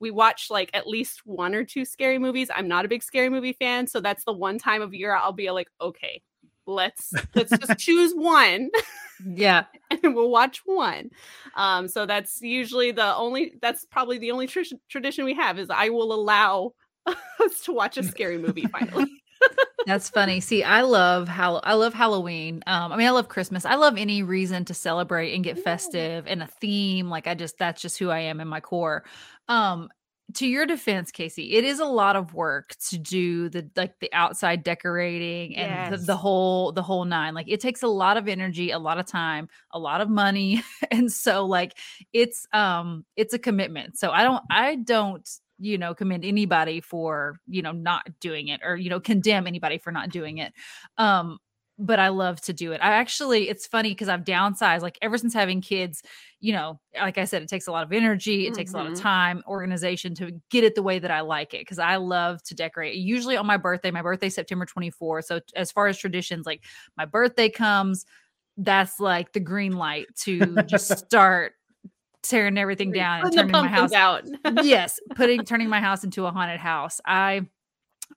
we 0.00 0.10
watch 0.10 0.50
like 0.50 0.70
at 0.74 0.86
least 0.86 1.22
one 1.24 1.54
or 1.54 1.64
two 1.64 1.84
scary 1.84 2.18
movies. 2.18 2.50
I'm 2.54 2.68
not 2.68 2.84
a 2.84 2.88
big 2.88 3.02
scary 3.02 3.28
movie 3.28 3.52
fan, 3.52 3.86
so 3.86 4.00
that's 4.00 4.24
the 4.24 4.32
one 4.32 4.58
time 4.58 4.82
of 4.82 4.92
year 4.92 5.14
I'll 5.14 5.32
be 5.32 5.50
like, 5.50 5.68
okay, 5.80 6.22
let's 6.70 7.12
let's 7.34 7.50
just 7.50 7.78
choose 7.78 8.12
one 8.12 8.70
yeah 9.34 9.64
and 9.90 10.14
we'll 10.14 10.30
watch 10.30 10.62
one 10.64 11.10
um 11.54 11.88
so 11.88 12.06
that's 12.06 12.40
usually 12.40 12.90
the 12.90 13.14
only 13.16 13.54
that's 13.60 13.84
probably 13.84 14.18
the 14.18 14.30
only 14.30 14.46
tr- 14.46 14.60
tradition 14.88 15.24
we 15.24 15.34
have 15.34 15.58
is 15.58 15.68
i 15.70 15.88
will 15.88 16.12
allow 16.12 16.72
us 17.06 17.60
to 17.64 17.72
watch 17.72 17.96
a 17.98 18.02
scary 18.02 18.38
movie 18.38 18.66
finally 18.66 19.06
That's 19.86 20.10
funny. 20.10 20.40
See, 20.40 20.62
I 20.62 20.82
love 20.82 21.26
how 21.26 21.56
I 21.56 21.72
love 21.72 21.94
Halloween. 21.94 22.62
Um, 22.66 22.92
I 22.92 22.96
mean, 22.96 23.06
I 23.06 23.10
love 23.10 23.28
Christmas. 23.28 23.64
I 23.64 23.76
love 23.76 23.96
any 23.96 24.22
reason 24.22 24.64
to 24.66 24.74
celebrate 24.74 25.34
and 25.34 25.42
get 25.42 25.58
festive 25.58 26.26
and 26.26 26.42
a 26.42 26.46
theme. 26.46 27.08
Like 27.08 27.26
I 27.26 27.34
just 27.34 27.56
that's 27.58 27.80
just 27.80 27.98
who 27.98 28.10
I 28.10 28.20
am 28.20 28.40
in 28.40 28.48
my 28.48 28.60
core. 28.60 29.04
Um, 29.48 29.88
to 30.34 30.46
your 30.46 30.66
defense, 30.66 31.10
Kaycee, 31.10 31.52
it 31.52 31.64
is 31.64 31.80
a 31.80 31.84
lot 31.84 32.16
of 32.16 32.34
work 32.34 32.74
to 32.88 32.98
do 32.98 33.48
the 33.48 33.68
like 33.76 33.98
the 34.00 34.12
outside 34.12 34.62
decorating 34.62 35.56
and 35.56 35.92
yes. 35.92 36.00
the, 36.00 36.06
the, 36.06 36.16
whole 36.16 36.72
the 36.72 36.82
whole 36.82 37.04
nine. 37.04 37.34
Like 37.34 37.48
it 37.48 37.60
takes 37.60 37.82
a 37.82 37.88
lot 37.88 38.16
of 38.16 38.28
energy, 38.28 38.70
a 38.70 38.78
lot 38.78 38.98
of 38.98 39.06
time, 39.06 39.48
a 39.72 39.78
lot 39.78 40.00
of 40.00 40.08
money, 40.08 40.62
and 40.90 41.10
so 41.10 41.46
like 41.46 41.76
it's 42.12 42.46
um 42.52 43.04
it's 43.16 43.34
a 43.34 43.38
commitment. 43.38 43.98
So 43.98 44.10
I 44.10 44.22
don't 44.22 44.42
I 44.50 44.76
don't 44.76 45.28
you 45.58 45.78
know 45.78 45.94
commend 45.94 46.24
anybody 46.24 46.80
for 46.80 47.38
you 47.46 47.62
know 47.62 47.72
not 47.72 48.06
doing 48.20 48.48
it 48.48 48.60
or 48.64 48.76
you 48.76 48.90
know 48.90 49.00
condemn 49.00 49.46
anybody 49.46 49.78
for 49.78 49.92
not 49.92 50.10
doing 50.10 50.38
it. 50.38 50.52
Um 50.98 51.38
but 51.80 51.98
I 51.98 52.08
love 52.08 52.40
to 52.42 52.52
do 52.52 52.72
it. 52.72 52.80
I 52.82 52.92
actually, 52.92 53.48
it's 53.48 53.66
funny 53.66 53.88
because 53.88 54.10
I've 54.10 54.22
downsized 54.22 54.82
like 54.82 54.98
ever 55.00 55.16
since 55.16 55.32
having 55.32 55.62
kids, 55.62 56.02
you 56.38 56.52
know, 56.52 56.78
like 56.94 57.16
I 57.16 57.24
said, 57.24 57.42
it 57.42 57.48
takes 57.48 57.66
a 57.66 57.72
lot 57.72 57.84
of 57.84 57.92
energy, 57.92 58.44
it 58.44 58.50
mm-hmm. 58.50 58.56
takes 58.56 58.74
a 58.74 58.76
lot 58.76 58.86
of 58.86 58.92
mm-hmm. 58.92 59.02
time, 59.02 59.42
organization 59.48 60.14
to 60.16 60.30
get 60.50 60.62
it 60.62 60.74
the 60.74 60.82
way 60.82 60.98
that 60.98 61.10
I 61.10 61.22
like 61.22 61.54
it 61.54 61.62
because 61.62 61.78
I 61.78 61.96
love 61.96 62.42
to 62.44 62.54
decorate. 62.54 62.96
Usually 62.96 63.36
on 63.38 63.46
my 63.46 63.56
birthday, 63.56 63.90
my 63.90 64.02
birthday 64.02 64.28
September 64.28 64.66
24th. 64.66 65.24
So 65.24 65.40
as 65.56 65.72
far 65.72 65.86
as 65.86 65.96
traditions, 65.96 66.44
like 66.44 66.62
my 66.98 67.06
birthday 67.06 67.48
comes, 67.48 68.04
that's 68.58 69.00
like 69.00 69.32
the 69.32 69.40
green 69.40 69.72
light 69.72 70.06
to 70.24 70.56
just 70.66 70.98
start 71.06 71.54
tearing 72.22 72.58
everything 72.58 72.92
down 72.92 73.24
and 73.24 73.32
turning 73.32 73.52
my 73.52 73.68
house 73.68 73.92
out. 73.92 74.24
yes, 74.62 75.00
putting 75.14 75.44
turning 75.46 75.70
my 75.70 75.80
house 75.80 76.04
into 76.04 76.26
a 76.26 76.30
haunted 76.30 76.60
house. 76.60 77.00
I 77.06 77.46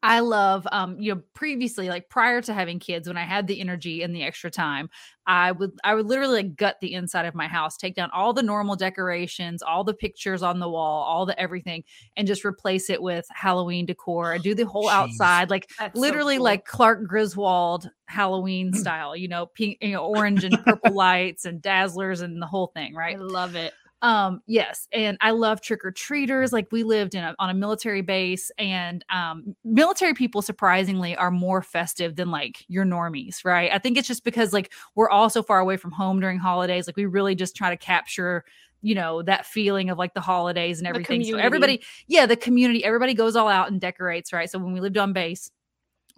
I 0.01 0.19
love, 0.19 0.67
um, 0.71 0.99
you 0.99 1.13
know, 1.13 1.21
previously, 1.33 1.87
like 1.87 2.09
prior 2.09 2.41
to 2.41 2.53
having 2.53 2.79
kids, 2.79 3.07
when 3.07 3.17
I 3.17 3.23
had 3.23 3.47
the 3.47 3.61
energy 3.61 4.01
and 4.01 4.15
the 4.15 4.23
extra 4.23 4.49
time, 4.49 4.89
I 5.25 5.51
would, 5.51 5.71
I 5.83 5.95
would 5.95 6.07
literally 6.07 6.43
like 6.43 6.55
gut 6.55 6.77
the 6.81 6.93
inside 6.93 7.25
of 7.25 7.35
my 7.35 7.47
house, 7.47 7.77
take 7.77 7.95
down 7.95 8.09
all 8.11 8.33
the 8.33 8.43
normal 8.43 8.75
decorations, 8.75 9.61
all 9.61 9.83
the 9.83 9.93
pictures 9.93 10.43
on 10.43 10.59
the 10.59 10.69
wall, 10.69 11.03
all 11.03 11.25
the 11.25 11.39
everything, 11.39 11.83
and 12.17 12.27
just 12.27 12.43
replace 12.43 12.89
it 12.89 13.01
with 13.01 13.25
Halloween 13.31 13.85
decor. 13.85 14.33
I 14.33 14.39
do 14.39 14.55
the 14.55 14.65
whole 14.65 14.87
Jeez. 14.87 14.93
outside, 14.93 15.49
like 15.49 15.69
That's 15.79 15.97
literally 15.97 16.35
so 16.35 16.39
cool. 16.39 16.43
like 16.45 16.65
Clark 16.65 17.07
Griswold 17.07 17.89
Halloween 18.07 18.73
style, 18.73 19.15
you 19.15 19.27
know, 19.27 19.45
pink, 19.45 19.77
you 19.81 19.93
know, 19.93 20.05
orange 20.05 20.43
and 20.43 20.61
purple 20.63 20.93
lights 20.93 21.45
and 21.45 21.61
dazzlers 21.61 22.21
and 22.21 22.41
the 22.41 22.47
whole 22.47 22.67
thing, 22.67 22.93
right? 22.93 23.15
I 23.15 23.19
love 23.19 23.55
it. 23.55 23.73
Um, 24.03 24.41
yes, 24.47 24.89
and 24.91 25.17
I 25.21 25.31
love 25.31 25.61
trick 25.61 25.85
or 25.85 25.91
treaters. 25.91 26.51
Like 26.51 26.67
we 26.73 26.83
lived 26.83 27.15
in 27.15 27.23
a, 27.23 27.33
on 27.39 27.49
a 27.49 27.53
military 27.53 28.01
base, 28.01 28.51
and 28.57 29.03
um, 29.09 29.55
military 29.63 30.13
people 30.13 30.41
surprisingly 30.41 31.15
are 31.15 31.31
more 31.31 31.61
festive 31.61 32.17
than 32.17 32.29
like 32.29 32.65
your 32.67 32.83
normies, 32.83 33.45
right? 33.45 33.71
I 33.71 33.79
think 33.79 33.97
it's 33.97 34.07
just 34.07 34.25
because 34.25 34.51
like 34.51 34.73
we're 34.95 35.09
all 35.09 35.29
so 35.29 35.41
far 35.41 35.59
away 35.59 35.77
from 35.77 35.91
home 35.91 36.19
during 36.19 36.37
holidays. 36.37 36.85
Like 36.85 36.97
we 36.97 37.05
really 37.05 37.33
just 37.33 37.55
try 37.55 37.69
to 37.69 37.77
capture 37.77 38.43
you 38.81 38.93
know 38.93 39.21
that 39.21 39.45
feeling 39.45 39.89
of 39.89 39.97
like 39.97 40.13
the 40.13 40.19
holidays 40.19 40.79
and 40.79 40.87
everything 40.87 41.23
so 41.23 41.37
everybody 41.37 41.81
yeah 42.07 42.25
the 42.25 42.35
community 42.35 42.83
everybody 42.83 43.13
goes 43.13 43.33
all 43.33 43.47
out 43.47 43.71
and 43.71 43.79
decorates 43.79 44.33
right 44.33 44.49
so 44.49 44.59
when 44.59 44.73
we 44.73 44.81
lived 44.81 44.97
on 44.97 45.13
base 45.13 45.49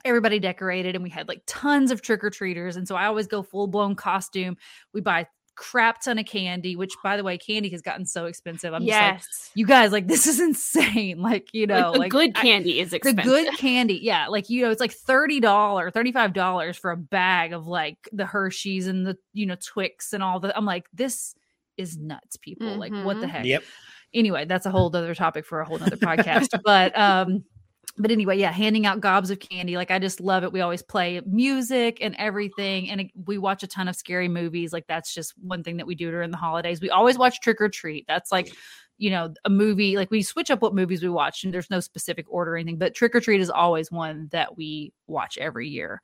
everybody 0.04 0.40
decorated 0.40 0.96
and 0.96 1.04
we 1.04 1.10
had 1.10 1.28
like 1.28 1.44
tons 1.46 1.92
of 1.92 2.02
trick-or-treaters 2.02 2.76
and 2.76 2.88
so 2.88 2.96
i 2.96 3.06
always 3.06 3.28
go 3.28 3.44
full-blown 3.44 3.96
costume 3.96 4.58
we 4.94 5.00
buy 5.02 5.28
crap 5.56 6.02
ton 6.02 6.20
of 6.20 6.26
candy, 6.26 6.76
which 6.76 6.94
by 7.04 7.18
the 7.18 7.24
way, 7.24 7.38
candy 7.38 7.70
has 7.70 7.82
gotten 7.82 8.06
so 8.06 8.26
expensive. 8.26 8.74
I'm 8.74 8.84
yes. 8.84 9.26
just 9.26 9.50
like, 9.50 9.58
you 9.58 9.66
guys, 9.66 9.92
like 9.92 10.08
this 10.08 10.28
is 10.28 10.40
insane. 10.42 11.22
Like, 11.22 11.54
you 11.54 11.68
know, 11.68 11.92
like, 11.92 12.00
like 12.00 12.12
good 12.12 12.36
candy 12.36 12.80
I, 12.80 12.84
is 12.84 12.94
expensive. 12.94 13.24
The 13.24 13.30
good 13.30 13.54
candy, 13.58 14.00
yeah. 14.02 14.28
Like, 14.28 14.50
you 14.50 14.64
know, 14.64 14.72
it's 14.72 14.82
like 14.82 14.96
$30, 14.96 15.42
$35 15.42 16.76
for 16.78 16.92
a 16.92 16.98
bag 16.98 17.54
of 17.54 17.68
like 17.68 17.98
the 18.12 18.26
Hershey's 18.26 18.88
and 18.88 19.06
the, 19.06 19.18
you 19.34 19.46
know, 19.46 19.56
Twix 19.64 20.14
and 20.14 20.22
all 20.22 20.40
the 20.40 20.56
I'm 20.56 20.66
like, 20.66 20.86
this 20.94 21.36
is 21.78 21.98
nuts, 21.98 22.38
people. 22.38 22.68
Mm-hmm. 22.68 22.80
Like, 22.80 22.94
what 23.06 23.16
the 23.16 23.28
mm-hmm. 23.28 23.36
heck? 23.36 23.46
Yep. 23.46 23.64
Anyway, 24.14 24.46
that's 24.46 24.66
a 24.66 24.72
whole 24.72 24.88
other 24.96 25.16
topic 25.16 25.46
for 25.46 25.60
a 25.60 25.66
whole 25.66 25.82
other 25.82 25.98
podcast. 25.98 26.60
but 26.64 26.98
um 26.98 27.44
but 27.98 28.12
anyway, 28.12 28.38
yeah, 28.38 28.52
handing 28.52 28.86
out 28.86 29.00
gobs 29.00 29.30
of 29.30 29.40
candy. 29.40 29.78
Like 29.78 29.90
I 29.90 30.00
just 30.00 30.20
love 30.20 30.44
it. 30.44 30.52
We 30.52 30.62
always 30.62 30.82
play 30.82 31.22
music 31.26 32.00
and 32.02 32.14
everything. 32.18 32.90
And 32.90 33.10
we 33.26 33.38
watch 33.38 33.64
a 33.64 33.68
ton 33.68 33.88
of 33.88 33.96
scary 33.96 34.28
movies. 34.28 34.74
Like 34.74 34.86
that's 34.88 35.14
just 35.14 35.34
one 35.42 35.64
thing 35.64 35.78
that 35.78 35.88
we 35.88 35.96
do 35.96 36.12
during 36.12 36.32
the 36.32 36.38
holidays. 36.38 36.82
We 36.82 36.90
always 36.90 37.18
watch 37.18 37.40
Trick 37.40 37.62
or 37.62 37.70
Treat. 37.70 38.06
That's 38.08 38.34
like, 38.34 38.54
you 38.98 39.10
know, 39.12 39.34
a 39.46 39.50
movie. 39.50 39.96
Like 39.96 40.12
we 40.12 40.24
switch 40.24 40.52
up 40.52 40.62
what 40.62 40.76
movies 40.76 41.04
we 41.04 41.10
watch, 41.10 41.46
and 41.46 41.54
there's 41.54 41.70
no 41.70 41.80
specific 41.80 42.26
order 42.28 42.54
or 42.54 42.58
anything. 42.58 42.78
But 42.78 42.96
Trick 42.96 43.16
or 43.16 43.22
Treat 43.22 43.40
is 43.40 43.50
always 43.50 43.90
one 43.92 44.28
that 44.32 44.58
we 44.58 44.92
watch 45.08 45.38
every 45.38 45.70
year. 45.70 46.02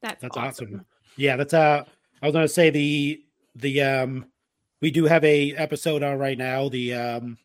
That's 0.00 0.22
that's 0.22 0.36
awesome. 0.36 0.66
awesome. 0.68 0.86
Yeah, 1.16 1.36
that's 1.36 1.52
uh 1.52 1.84
I 2.22 2.26
was 2.26 2.32
gonna 2.32 2.48
say 2.48 2.70
the 2.70 3.22
the 3.56 3.82
um 3.82 4.26
we 4.80 4.90
do 4.90 5.04
have 5.04 5.22
a 5.22 5.52
episode 5.52 6.02
on 6.02 6.18
right 6.18 6.38
now. 6.38 6.70
The 6.70 6.94
um 6.94 7.38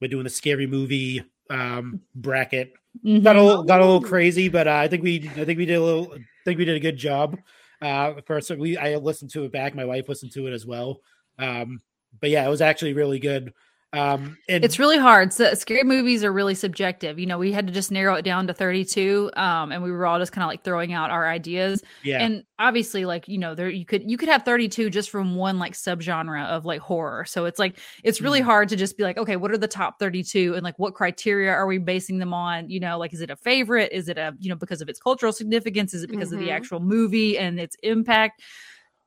we're 0.00 0.08
doing 0.08 0.24
the 0.24 0.30
scary 0.30 0.66
movie 0.66 1.22
um, 1.50 2.00
bracket. 2.14 2.72
Mm-hmm. 3.04 3.22
Got 3.22 3.36
a 3.36 3.42
little, 3.42 3.62
got 3.62 3.80
a 3.80 3.84
little 3.84 4.02
crazy, 4.02 4.48
but 4.48 4.66
uh, 4.66 4.74
I 4.74 4.88
think 4.88 5.02
we 5.02 5.30
I 5.36 5.44
think 5.44 5.58
we 5.58 5.66
did 5.66 5.76
a 5.76 5.82
little 5.82 6.12
I 6.14 6.18
think 6.44 6.58
we 6.58 6.64
did 6.64 6.76
a 6.76 6.80
good 6.80 6.96
job. 6.96 7.38
Uh, 7.80 8.14
first 8.26 8.50
we 8.50 8.76
I 8.76 8.96
listened 8.96 9.30
to 9.32 9.44
it 9.44 9.52
back. 9.52 9.74
My 9.74 9.84
wife 9.84 10.08
listened 10.08 10.32
to 10.32 10.46
it 10.46 10.52
as 10.52 10.66
well. 10.66 11.00
Um, 11.38 11.80
but 12.20 12.30
yeah, 12.30 12.44
it 12.44 12.50
was 12.50 12.62
actually 12.62 12.94
really 12.94 13.18
good. 13.18 13.52
Um, 13.94 14.36
and- 14.48 14.64
it's 14.64 14.78
really 14.78 14.98
hard. 14.98 15.32
So 15.32 15.54
scary 15.54 15.82
movies 15.82 16.22
are 16.22 16.32
really 16.32 16.54
subjective. 16.54 17.18
You 17.18 17.26
know, 17.26 17.38
we 17.38 17.52
had 17.52 17.66
to 17.66 17.72
just 17.72 17.90
narrow 17.90 18.14
it 18.14 18.22
down 18.22 18.46
to 18.48 18.52
32. 18.52 19.30
Um, 19.34 19.72
and 19.72 19.82
we 19.82 19.90
were 19.90 20.04
all 20.04 20.18
just 20.18 20.32
kind 20.32 20.42
of 20.42 20.48
like 20.48 20.62
throwing 20.62 20.92
out 20.92 21.10
our 21.10 21.26
ideas. 21.26 21.82
Yeah. 22.02 22.20
And 22.20 22.44
obviously, 22.58 23.06
like, 23.06 23.28
you 23.28 23.38
know, 23.38 23.54
there 23.54 23.70
you 23.70 23.86
could 23.86 24.08
you 24.08 24.18
could 24.18 24.28
have 24.28 24.44
32 24.44 24.90
just 24.90 25.08
from 25.08 25.36
one 25.36 25.58
like 25.58 25.72
subgenre 25.72 26.46
of 26.46 26.66
like 26.66 26.80
horror. 26.80 27.24
So 27.24 27.46
it's 27.46 27.58
like 27.58 27.78
it's 28.04 28.20
really 28.20 28.40
mm. 28.40 28.44
hard 28.44 28.68
to 28.68 28.76
just 28.76 28.98
be 28.98 29.04
like, 29.04 29.16
okay, 29.16 29.36
what 29.36 29.50
are 29.50 29.58
the 29.58 29.68
top 29.68 29.98
32 29.98 30.54
and 30.54 30.62
like 30.62 30.78
what 30.78 30.94
criteria 30.94 31.50
are 31.50 31.66
we 31.66 31.78
basing 31.78 32.18
them 32.18 32.34
on? 32.34 32.68
You 32.68 32.80
know, 32.80 32.98
like 32.98 33.14
is 33.14 33.22
it 33.22 33.30
a 33.30 33.36
favorite? 33.36 33.90
Is 33.92 34.08
it 34.08 34.18
a, 34.18 34.34
you 34.38 34.50
know, 34.50 34.56
because 34.56 34.82
of 34.82 34.90
its 34.90 35.00
cultural 35.00 35.32
significance? 35.32 35.94
Is 35.94 36.02
it 36.02 36.10
because 36.10 36.28
mm-hmm. 36.28 36.34
of 36.34 36.40
the 36.40 36.46
mm-hmm. 36.48 36.56
actual 36.56 36.80
movie 36.80 37.38
and 37.38 37.58
its 37.58 37.76
impact? 37.82 38.42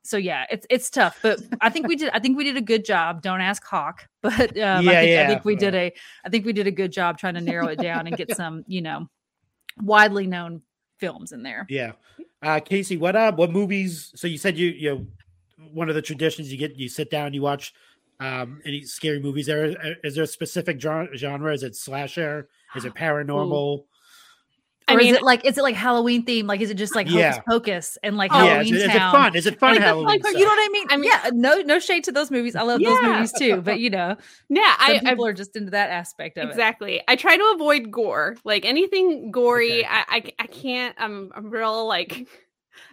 So 0.04 0.16
yeah, 0.16 0.46
it's 0.50 0.66
it's 0.68 0.90
tough, 0.90 1.18
but 1.22 1.40
I 1.60 1.70
think 1.70 1.86
we 1.86 1.94
did. 1.94 2.10
I 2.12 2.18
think 2.18 2.36
we 2.36 2.42
did 2.42 2.56
a 2.56 2.60
good 2.60 2.84
job. 2.84 3.22
Don't 3.22 3.40
ask 3.40 3.64
Hawk, 3.64 4.08
but 4.22 4.50
um, 4.50 4.56
yeah, 4.56 4.76
I, 4.76 4.82
think, 4.82 5.10
yeah. 5.10 5.22
I 5.22 5.26
think 5.28 5.44
we 5.44 5.56
did 5.56 5.74
a. 5.74 5.92
I 6.24 6.28
think 6.28 6.44
we 6.44 6.52
did 6.52 6.66
a 6.66 6.72
good 6.72 6.90
job 6.90 7.18
trying 7.18 7.34
to 7.34 7.40
narrow 7.40 7.68
it 7.68 7.78
down 7.78 8.06
and 8.06 8.16
get 8.22 8.34
some, 8.36 8.64
you 8.66 8.82
know, 8.82 9.08
widely 9.80 10.26
known 10.26 10.62
films 10.98 11.30
in 11.30 11.44
there. 11.44 11.66
Yeah, 11.68 11.92
uh, 12.42 12.58
Kaycee, 12.60 12.98
what 12.98 13.14
uh, 13.14 13.32
what 13.32 13.52
movies? 13.52 14.12
So 14.16 14.26
you 14.26 14.38
said 14.38 14.58
you 14.58 14.68
you 14.68 14.90
know 14.90 15.06
one 15.72 15.88
of 15.88 15.94
the 15.94 16.02
traditions 16.02 16.50
you 16.50 16.58
get 16.58 16.76
you 16.76 16.88
sit 16.88 17.08
down 17.08 17.32
you 17.32 17.42
watch 17.42 17.72
um 18.18 18.60
any 18.64 18.82
scary 18.82 19.20
movies. 19.20 19.46
There 19.46 19.96
is 20.02 20.16
there 20.16 20.24
a 20.24 20.26
specific 20.26 20.80
genre? 20.80 21.52
Is 21.54 21.62
it 21.62 21.76
slasher? 21.76 22.48
Is 22.74 22.84
it 22.84 22.94
paranormal? 22.94 23.78
Ooh. 23.78 23.84
I 24.92 24.96
mean, 24.96 25.14
is 25.14 25.16
it 25.16 25.22
like 25.22 25.44
is 25.44 25.58
it 25.58 25.62
like 25.62 25.74
Halloween 25.74 26.24
theme? 26.24 26.46
Like, 26.46 26.60
is 26.60 26.70
it 26.70 26.74
just 26.74 26.94
like 26.94 27.10
yeah. 27.10 27.32
Hocus 27.32 27.42
Pocus 27.48 27.98
and 28.02 28.16
like 28.16 28.30
oh, 28.32 28.36
Halloween 28.36 28.74
yeah, 28.74 28.80
is, 28.80 28.82
is, 28.82 28.94
it 28.94 28.98
fun? 28.98 29.36
Is 29.36 29.46
it 29.46 29.58
fun 29.58 29.74
like 29.74 29.82
Halloween? 29.82 30.22
The, 30.22 30.30
you 30.30 30.44
know 30.44 30.50
what 30.50 30.58
I 30.58 30.68
mean? 30.72 30.86
I 30.90 30.96
mean, 30.96 31.10
yeah. 31.10 31.30
No, 31.32 31.60
no 31.62 31.78
shade 31.78 32.04
to 32.04 32.12
those 32.12 32.30
movies. 32.30 32.56
I 32.56 32.62
love 32.62 32.80
yeah. 32.80 32.90
those 32.90 33.02
movies 33.02 33.32
too. 33.38 33.62
But 33.62 33.80
you 33.80 33.90
know, 33.90 34.16
yeah, 34.48 34.74
I, 34.78 35.00
people 35.04 35.24
I, 35.24 35.28
are 35.28 35.32
just 35.32 35.56
into 35.56 35.70
that 35.70 35.90
aspect 35.90 36.38
of 36.38 36.48
exactly. 36.48 36.94
it. 36.94 37.02
Exactly. 37.02 37.02
I 37.08 37.16
try 37.16 37.36
to 37.36 37.52
avoid 37.54 37.90
gore. 37.90 38.36
Like 38.44 38.64
anything 38.64 39.30
gory, 39.30 39.80
okay. 39.80 39.88
I, 39.88 40.04
I 40.08 40.32
I 40.38 40.46
can't. 40.46 40.94
I'm 40.98 41.32
I'm 41.34 41.50
real 41.50 41.86
like. 41.86 42.28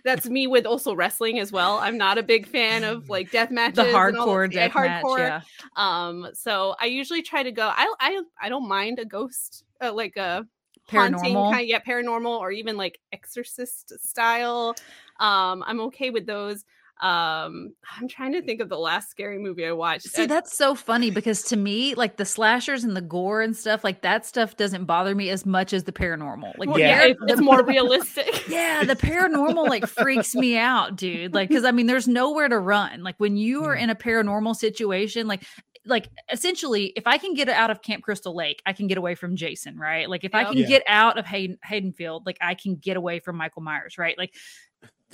That's 0.03 0.27
me 0.27 0.45
with 0.45 0.65
also 0.65 0.93
wrestling 0.93 1.39
as 1.39 1.53
well. 1.53 1.77
I'm 1.77 1.97
not 1.97 2.17
a 2.17 2.23
big 2.23 2.47
fan 2.47 2.83
of 2.83 3.09
like 3.09 3.31
death 3.31 3.49
matches. 3.49 3.77
The 3.77 3.83
hardcore 3.83 4.51
death 4.51 4.71
hardcore. 4.71 5.17
Match, 5.17 5.43
yeah. 5.57 6.07
Um, 6.07 6.27
so 6.33 6.75
I 6.79 6.85
usually 6.85 7.21
try 7.21 7.43
to 7.43 7.51
go. 7.51 7.63
I 7.63 7.93
I 7.99 8.21
I 8.41 8.49
don't 8.49 8.67
mind 8.67 8.99
a 8.99 9.05
ghost, 9.05 9.63
uh, 9.81 9.93
like 9.93 10.17
a 10.17 10.45
paranormal. 10.89 11.52
kind 11.52 11.62
of, 11.62 11.67
yeah 11.67 11.80
paranormal 11.80 12.39
or 12.39 12.52
even 12.52 12.78
like 12.78 12.99
exorcist 13.12 13.93
style. 13.99 14.75
Um 15.19 15.63
i'm 15.65 15.80
okay 15.82 16.10
with 16.10 16.25
those. 16.25 16.65
Um 17.02 17.73
i'm 17.97 18.10
trying 18.10 18.34
to 18.34 18.41
think 18.41 18.60
of 18.60 18.67
the 18.67 18.78
last 18.78 19.10
scary 19.10 19.38
movie 19.39 19.65
i 19.65 19.71
watched 19.71 20.10
see 20.10 20.25
that's 20.25 20.58
so 20.58 20.75
funny 20.75 21.10
because 21.10 21.43
to 21.43 21.56
me 21.56 21.95
like 21.95 22.17
the 22.17 22.25
slashers 22.25 22.84
and 22.84 22.93
the 22.93 23.02
gore 23.02 23.41
and 23.41 23.56
stuff 23.56 23.86
like 23.86 24.02
that 24.02 24.25
stuff 24.25 24.58
doesn't 24.58 24.84
bother 24.84 25.15
me 25.15 25.30
as 25.30 25.45
much 25.45 25.71
as 25.71 25.86
the 25.86 25.93
paranormal. 25.93 26.58
Like 26.58 26.78
yeah 26.78 27.04
it's, 27.06 27.19
it's 27.25 27.41
more 27.41 27.63
realistic. 27.63 28.28
Yeah 28.49 28.84
the 28.84 28.97
paranormal 28.97 29.69
like 29.69 29.88
freaks 29.88 30.36
me 30.36 30.58
out 30.58 30.97
dude. 30.97 31.34
Like 31.34 31.47
because 31.47 31.63
i 31.63 31.71
mean 31.71 31.86
there's 31.86 32.08
nowhere 32.10 32.49
to 32.49 32.60
run. 32.60 33.02
Like 33.02 33.15
when 33.17 33.38
you 33.38 33.63
are 33.63 33.75
in 33.75 33.89
a 33.89 33.95
paranormal 33.95 34.58
situation 34.58 35.25
like 35.25 35.43
like 35.85 36.09
essentially 36.31 36.87
if 36.95 37.07
I 37.07 37.17
can 37.17 37.33
get 37.33 37.49
out 37.49 37.71
of 37.71 37.81
Camp 37.81 38.03
Crystal 38.03 38.35
Lake, 38.35 38.61
I 38.65 38.73
can 38.73 38.87
get 38.87 38.97
away 38.97 39.15
from 39.15 39.35
Jason, 39.35 39.77
right? 39.77 40.09
Like 40.09 40.23
if 40.23 40.33
yep. 40.33 40.47
I 40.47 40.49
can 40.49 40.57
yeah. 40.57 40.67
get 40.67 40.83
out 40.87 41.17
of 41.17 41.25
Hayden 41.25 41.57
Haddonfield, 41.61 42.25
like 42.25 42.37
I 42.41 42.55
can 42.55 42.75
get 42.75 42.97
away 42.97 43.19
from 43.19 43.37
Michael 43.37 43.61
Myers, 43.61 43.97
right? 43.97 44.17
Like 44.17 44.33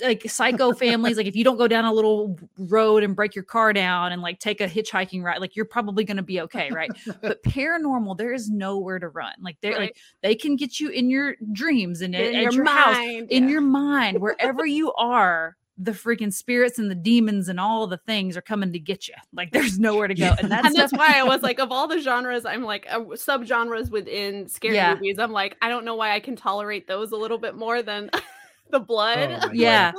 like 0.02 0.28
psycho 0.28 0.72
families 0.72 1.16
like 1.16 1.26
if 1.26 1.34
you 1.34 1.42
don't 1.42 1.56
go 1.56 1.66
down 1.66 1.86
a 1.86 1.92
little 1.92 2.38
road 2.58 3.02
and 3.02 3.16
break 3.16 3.34
your 3.34 3.44
car 3.44 3.72
down 3.72 4.12
and 4.12 4.20
like 4.20 4.38
take 4.38 4.60
a 4.60 4.68
hitchhiking 4.68 5.22
ride 5.22 5.40
like 5.40 5.56
you're 5.56 5.64
probably 5.64 6.04
going 6.04 6.18
to 6.18 6.22
be 6.22 6.40
okay 6.40 6.70
right 6.70 6.90
but 7.22 7.42
paranormal 7.44 8.16
there 8.16 8.32
is 8.32 8.50
nowhere 8.50 8.98
to 8.98 9.08
run 9.08 9.32
like 9.40 9.56
they're 9.62 9.72
right. 9.72 9.80
like 9.80 9.96
they 10.22 10.34
can 10.34 10.54
get 10.54 10.78
you 10.78 10.90
in 10.90 11.08
your 11.08 11.34
dreams 11.52 12.02
and 12.02 12.14
in, 12.14 12.34
in 12.34 12.42
your, 12.42 12.52
your 12.52 12.64
mind, 12.64 12.76
house 12.76 12.96
yeah. 12.96 13.36
in 13.36 13.48
your 13.48 13.62
mind 13.62 14.20
wherever 14.20 14.66
you 14.66 14.92
are 14.94 15.56
the 15.78 15.92
freaking 15.92 16.32
spirits 16.32 16.78
and 16.78 16.90
the 16.90 16.94
demons 16.94 17.48
and 17.48 17.60
all 17.60 17.86
the 17.86 17.98
things 17.98 18.36
are 18.36 18.42
coming 18.42 18.72
to 18.72 18.78
get 18.78 19.08
you. 19.08 19.14
Like 19.32 19.50
there's 19.50 19.78
nowhere 19.78 20.08
to 20.08 20.14
go. 20.14 20.34
And 20.38 20.50
that's, 20.50 20.66
and 20.66 20.74
that's 20.74 20.92
why 20.92 21.14
I 21.16 21.22
was 21.22 21.42
like, 21.42 21.58
of 21.58 21.70
all 21.70 21.86
the 21.86 22.00
genres, 22.00 22.46
I'm 22.46 22.62
like 22.62 22.86
uh, 22.90 23.14
sub 23.14 23.44
genres 23.44 23.90
within 23.90 24.48
scary 24.48 24.76
yeah. 24.76 24.94
movies. 24.94 25.18
I'm 25.18 25.32
like, 25.32 25.56
I 25.60 25.68
don't 25.68 25.84
know 25.84 25.94
why 25.94 26.12
I 26.12 26.20
can 26.20 26.34
tolerate 26.34 26.86
those 26.86 27.12
a 27.12 27.16
little 27.16 27.38
bit 27.38 27.54
more 27.54 27.82
than 27.82 28.10
the 28.70 28.80
blood. 28.80 29.38
Oh 29.42 29.50
yeah. 29.52 29.92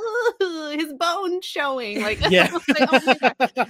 His 0.72 0.94
bone 0.94 1.42
showing. 1.42 2.02
Like, 2.02 2.20
yeah. 2.30 2.52
like, 2.68 2.90
oh 2.92 3.16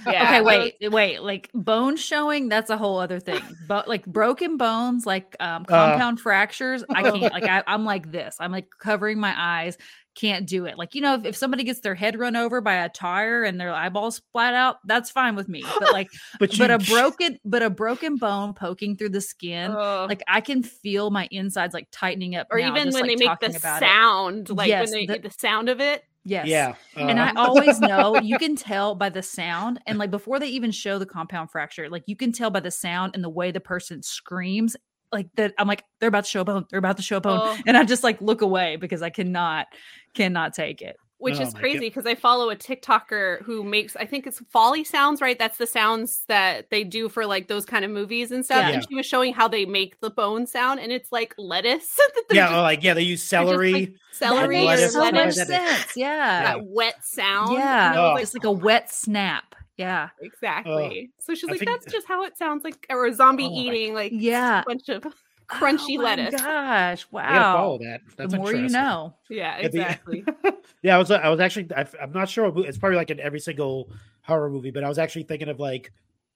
yeah. 0.06 0.38
Okay, 0.38 0.40
wait, 0.40 0.74
wait. 0.90 1.22
Like 1.22 1.50
bone 1.52 1.96
showing, 1.96 2.48
that's 2.48 2.70
a 2.70 2.78
whole 2.78 2.98
other 2.98 3.20
thing. 3.20 3.42
But 3.66 3.86
like 3.86 4.06
broken 4.06 4.56
bones, 4.56 5.04
like 5.04 5.36
um 5.40 5.62
uh. 5.62 5.90
compound 5.90 6.18
uh. 6.18 6.22
fractures, 6.22 6.84
I 6.88 7.02
can't 7.02 7.20
like 7.20 7.44
I, 7.44 7.62
I'm 7.66 7.84
like 7.84 8.10
this. 8.10 8.36
I'm 8.40 8.52
like 8.52 8.68
covering 8.78 9.20
my 9.20 9.34
eyes 9.36 9.76
can't 10.18 10.46
do 10.46 10.66
it. 10.66 10.76
Like, 10.76 10.94
you 10.94 11.00
know, 11.00 11.14
if, 11.14 11.24
if 11.24 11.36
somebody 11.36 11.62
gets 11.62 11.80
their 11.80 11.94
head 11.94 12.18
run 12.18 12.34
over 12.34 12.60
by 12.60 12.74
a 12.74 12.88
tire 12.88 13.44
and 13.44 13.60
their 13.60 13.72
eyeballs 13.72 14.16
splat 14.16 14.52
out, 14.52 14.76
that's 14.84 15.10
fine 15.10 15.36
with 15.36 15.48
me. 15.48 15.62
But 15.78 15.92
like, 15.92 16.10
but, 16.40 16.56
but 16.58 16.70
a 16.70 16.78
broken, 16.90 17.38
but 17.44 17.62
a 17.62 17.70
broken 17.70 18.16
bone 18.16 18.52
poking 18.52 18.96
through 18.96 19.10
the 19.10 19.20
skin, 19.20 19.70
uh, 19.70 20.06
like 20.08 20.22
I 20.26 20.40
can 20.40 20.62
feel 20.62 21.10
my 21.10 21.28
insides 21.30 21.72
like 21.72 21.86
tightening 21.92 22.34
up. 22.34 22.48
Or 22.50 22.58
now, 22.58 22.68
even 22.68 22.86
just, 22.86 22.94
when 22.94 23.06
like, 23.06 23.18
they 23.18 23.26
make 23.26 23.38
the 23.40 23.58
sound, 23.60 24.50
it. 24.50 24.54
like 24.56 24.68
yes, 24.68 24.90
when 24.90 25.06
they 25.06 25.06
the, 25.06 25.28
the 25.28 25.30
sound 25.30 25.68
of 25.68 25.80
it. 25.80 26.04
Yes. 26.24 26.46
Yeah. 26.46 26.74
Uh, 26.96 27.06
and 27.06 27.18
I 27.18 27.30
uh-huh. 27.30 27.34
always 27.48 27.80
know 27.80 28.20
you 28.20 28.38
can 28.38 28.54
tell 28.54 28.94
by 28.94 29.08
the 29.08 29.22
sound. 29.22 29.80
And 29.86 29.98
like 29.98 30.10
before 30.10 30.38
they 30.38 30.48
even 30.48 30.70
show 30.70 30.98
the 30.98 31.06
compound 31.06 31.50
fracture, 31.50 31.88
like 31.88 32.02
you 32.06 32.16
can 32.16 32.32
tell 32.32 32.50
by 32.50 32.60
the 32.60 32.70
sound 32.70 33.12
and 33.14 33.24
the 33.24 33.30
way 33.30 33.50
the 33.50 33.60
person 33.60 34.02
screams 34.02 34.76
like 35.12 35.28
that 35.36 35.54
i'm 35.58 35.66
like 35.66 35.84
they're 36.00 36.08
about 36.08 36.24
to 36.24 36.30
show 36.30 36.40
a 36.40 36.44
bone 36.44 36.64
they're 36.70 36.78
about 36.78 36.96
to 36.96 37.02
show 37.02 37.16
a 37.16 37.20
bone 37.20 37.40
oh. 37.42 37.58
and 37.66 37.76
i 37.76 37.84
just 37.84 38.02
like 38.02 38.20
look 38.20 38.42
away 38.42 38.76
because 38.76 39.02
i 39.02 39.10
cannot 39.10 39.66
cannot 40.14 40.54
take 40.54 40.82
it 40.82 40.96
which 41.18 41.38
oh 41.38 41.42
is 41.42 41.52
crazy 41.52 41.80
because 41.80 42.06
I 42.06 42.14
follow 42.14 42.48
a 42.48 42.56
TikToker 42.56 43.42
who 43.42 43.64
makes 43.64 43.96
I 43.96 44.06
think 44.06 44.26
it's 44.26 44.40
Foley 44.50 44.84
sounds, 44.84 45.20
right? 45.20 45.36
That's 45.36 45.58
the 45.58 45.66
sounds 45.66 46.22
that 46.28 46.70
they 46.70 46.84
do 46.84 47.08
for 47.08 47.26
like 47.26 47.48
those 47.48 47.64
kind 47.64 47.84
of 47.84 47.90
movies 47.90 48.30
and 48.30 48.44
stuff. 48.44 48.68
Yeah. 48.68 48.74
And 48.74 48.86
she 48.88 48.94
was 48.94 49.04
showing 49.04 49.34
how 49.34 49.48
they 49.48 49.66
make 49.66 50.00
the 50.00 50.10
bone 50.10 50.46
sound, 50.46 50.78
and 50.78 50.92
it's 50.92 51.10
like 51.10 51.34
lettuce. 51.36 51.98
yeah, 52.30 52.44
just, 52.44 52.54
oh, 52.54 52.62
like 52.62 52.84
yeah, 52.84 52.94
they 52.94 53.02
use 53.02 53.22
celery, 53.22 53.72
like 53.72 53.94
celery, 54.12 54.64
that 54.64 54.78
makes 54.78 54.92
so 54.92 55.10
much 55.10 55.34
sense. 55.34 55.96
Yeah, 55.96 56.42
that 56.42 56.64
wet 56.64 57.04
sound. 57.04 57.54
Yeah, 57.54 57.94
oh. 57.96 58.14
it's 58.14 58.32
like 58.32 58.44
a 58.44 58.52
wet 58.52 58.92
snap. 58.92 59.56
Yeah, 59.78 60.08
exactly. 60.20 61.08
Oh, 61.08 61.14
so 61.20 61.34
she's 61.36 61.48
like, 61.48 61.64
"That's 61.64 61.86
just 61.86 62.08
how 62.08 62.24
it 62.24 62.36
sounds 62.36 62.64
like," 62.64 62.84
or 62.90 63.06
a 63.06 63.14
zombie 63.14 63.46
oh 63.46 63.60
eating 63.60 63.94
like 63.94 64.10
yeah, 64.12 64.62
a 64.62 64.64
bunch 64.66 64.88
of 64.88 65.06
oh 65.06 65.12
crunchy 65.48 65.96
oh 65.96 66.02
lettuce. 66.02 66.40
Gosh, 66.40 67.06
wow! 67.12 67.54
follow 67.54 67.78
that. 67.78 68.00
That's 68.16 68.32
the 68.32 68.38
more 68.38 68.52
you 68.52 68.68
know. 68.68 69.14
Yeah, 69.30 69.56
exactly. 69.58 70.24
yeah, 70.82 70.96
I 70.96 70.98
was. 70.98 71.12
Uh, 71.12 71.20
I 71.22 71.28
was 71.28 71.38
actually. 71.38 71.68
I, 71.76 71.86
am 72.00 72.10
not 72.10 72.28
sure. 72.28 72.52
It's 72.66 72.76
probably 72.76 72.96
like 72.96 73.10
in 73.10 73.20
every 73.20 73.38
single 73.38 73.88
horror 74.22 74.50
movie, 74.50 74.72
but 74.72 74.82
I 74.82 74.88
was 74.88 74.98
actually 74.98 75.22
thinking 75.22 75.48
of 75.48 75.60
like 75.60 75.92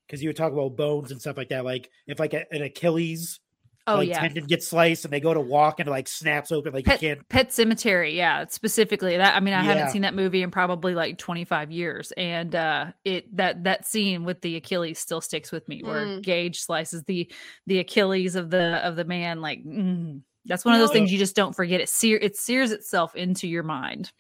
because 0.07 0.23
you 0.23 0.29
were 0.29 0.35
talking 0.35 0.57
about 0.57 0.77
bones 0.77 1.11
and 1.11 1.21
stuff 1.21 1.37
like 1.37 1.49
that. 1.49 1.65
Like 1.65 1.91
if 2.07 2.21
like 2.21 2.35
a, 2.35 2.45
an 2.55 2.63
Achilles 2.63 3.41
Oh 3.87 3.97
like, 3.97 4.11
yeah, 4.11 4.21
tendon 4.21 4.45
gets 4.45 4.69
sliced 4.69 5.05
and 5.05 5.13
they 5.13 5.19
go 5.19 5.35
to 5.35 5.41
walk 5.41 5.81
and 5.81 5.89
it 5.89 5.91
like 5.91 6.07
snaps 6.07 6.53
open 6.53 6.73
like 6.73 6.85
Pet, 6.85 7.03
you 7.03 7.09
can't. 7.09 7.29
Pet 7.29 7.49
Sematary, 7.49 8.15
yeah, 8.15 8.45
specifically 8.49 9.17
that. 9.17 9.35
I 9.35 9.41
mean, 9.41 9.55
I 9.55 9.65
yeah. 9.65 9.75
haven't 9.75 9.91
seen 9.91 10.03
that 10.03 10.15
movie 10.15 10.43
in 10.43 10.53
probably 10.53 10.95
like 10.95 11.19
25 11.19 11.73
years, 11.73 12.13
and 12.13 12.55
uh 12.55 12.87
it 13.05 13.35
that 13.37 13.65
that 13.65 13.85
scene 13.85 14.23
with 14.25 14.41
the 14.41 14.55
Achilles 14.55 15.01
still 15.01 15.21
sticks 15.21 15.51
with 15.51 15.69
me, 15.69 15.83
where 15.83 16.07
mm. 16.07 16.23
Gage 16.23 16.61
slices 16.61 17.03
the 17.05 17.29
the 17.67 17.81
Achilles 17.81 18.37
of 18.37 18.51
the 18.51 18.77
of 18.87 18.95
the 18.95 19.05
man. 19.05 19.41
Like 19.41 19.65
mm, 19.65 20.21
that's 20.45 20.65
one 20.65 20.75
of 20.75 20.81
those 20.81 20.93
things 20.93 21.11
you 21.11 21.19
just 21.19 21.35
don't 21.35 21.55
forget. 21.55 21.81
It 21.81 21.89
sear 21.89 22.19
it 22.19 22.37
sears 22.37 22.71
itself 22.71 23.17
into 23.17 23.49
your 23.49 23.65
mind. 23.65 24.13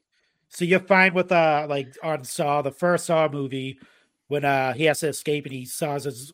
So 0.49 0.65
you're 0.65 0.81
fine 0.81 1.15
with 1.15 1.31
uh 1.31 1.67
like 1.69 1.97
on 2.03 2.25
Saw 2.25 2.63
the 2.63 2.73
first 2.73 3.07
Saw 3.07 3.29
movie 3.29 3.79
when 4.27 4.45
uh 4.45 4.73
he 4.73 4.85
has 4.85 4.99
to 5.01 5.09
escape 5.09 5.45
and 5.45 5.55
he 5.55 5.67
saws 5.67 6.03
his 6.03 6.33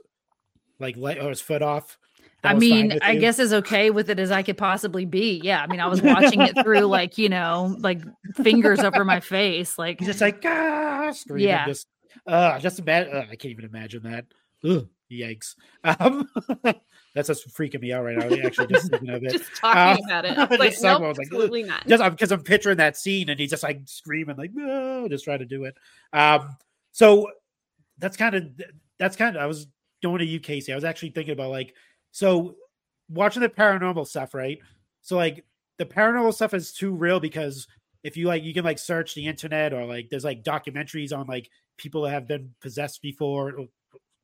like 0.81 0.97
leg 0.97 1.19
or 1.19 1.29
his 1.29 1.43
foot 1.43 1.61
off 1.61 1.99
I 2.44 2.55
mean, 2.55 2.98
I 3.03 3.16
guess 3.16 3.38
as 3.38 3.53
okay 3.53 3.90
with 3.90 4.11
it 4.11 4.18
as 4.18 4.31
I 4.31 4.42
could 4.42 4.57
possibly 4.57 5.05
be. 5.05 5.40
Yeah. 5.42 5.62
I 5.62 5.66
mean, 5.66 5.81
I 5.81 5.87
was 5.87 6.01
watching 6.01 6.40
it 6.40 6.55
through 6.62 6.81
like, 6.87 7.18
you 7.18 7.29
know, 7.29 7.77
like 7.81 8.01
fingers 8.37 8.81
over 8.81 9.05
my 9.05 9.20
face. 9.20 9.79
Like 9.79 9.98
just 10.01 10.20
like 10.20 10.42
ah 10.44 11.11
screaming. 11.12 11.48
Yeah. 11.48 11.66
Just 11.66 11.88
uh 12.27 12.59
just 12.61 12.79
imagine 12.79 13.14
uh, 13.14 13.27
I 13.31 13.37
can't 13.37 13.46
even 13.53 13.64
imagine 13.64 14.05
that. 14.05 14.27
Ugh, 14.64 14.88
yikes. 15.11 15.57
Um 15.83 16.29
that's 17.14 17.27
just 17.27 17.48
freaking 17.48 17.81
me 17.81 17.92
out 17.92 18.05
right 18.05 18.16
now. 18.16 18.46
Actually 18.46 18.68
just 18.68 18.90
thinking 18.90 19.11
of 19.11 19.22
it. 19.24 19.33
just 19.33 19.57
talking 19.57 20.05
um, 20.05 20.11
about 20.11 20.24
it. 20.24 20.38
Like, 20.38 20.74
nope, 20.81 21.01
like, 21.01 21.18
absolutely 21.20 21.64
not. 21.64 21.88
Just 21.88 22.05
because 22.05 22.31
I'm 22.31 22.42
picturing 22.42 22.77
that 22.77 22.96
scene 22.96 23.31
and 23.31 23.40
he's 23.40 23.51
just 23.51 23.64
like 23.64 23.81
screaming, 23.87 24.37
like, 24.37 24.53
no, 24.55 25.09
just 25.09 25.24
trying 25.24 25.40
to 25.40 25.46
do 25.46 25.64
it. 25.64 25.77
Um 26.12 26.57
so 26.92 27.31
that's 27.98 28.16
kind 28.16 28.37
of 28.37 28.48
that's 29.01 29.16
kind 29.16 29.35
of 29.35 29.42
I 29.42 29.46
was 29.46 29.66
going 30.05 30.20
to 30.20 30.24
you, 30.24 30.38
Kaycee. 30.38 30.70
I 30.70 30.77
was 30.77 30.85
actually 30.85 31.11
thinking 31.11 31.33
about 31.33 31.51
like 31.51 31.74
so 32.19 32.57
watching 33.09 33.43
the 33.43 33.49
paranormal 33.49 34.05
stuff, 34.05 34.35
right? 34.35 34.59
So 35.03 35.15
like 35.15 35.45
the 35.79 35.87
paranormal 35.87 36.35
stuff 36.35 36.53
is 36.53 36.73
too 36.73 36.93
real 36.93 37.21
because 37.21 37.69
if 38.03 38.17
you 38.17 38.27
like 38.27 38.43
you 38.43 38.53
can 38.53 38.65
like 38.65 38.81
search 38.81 39.15
the 39.15 39.25
internet 39.25 39.73
or 39.73 39.85
like 39.85 40.09
there's 40.11 40.25
like 40.25 40.43
documentaries 40.43 41.17
on 41.17 41.29
like 41.29 41.49
people 41.77 42.03
that 42.03 42.11
have 42.11 42.27
been 42.27 42.53
possessed 42.61 43.03
before 43.03 43.53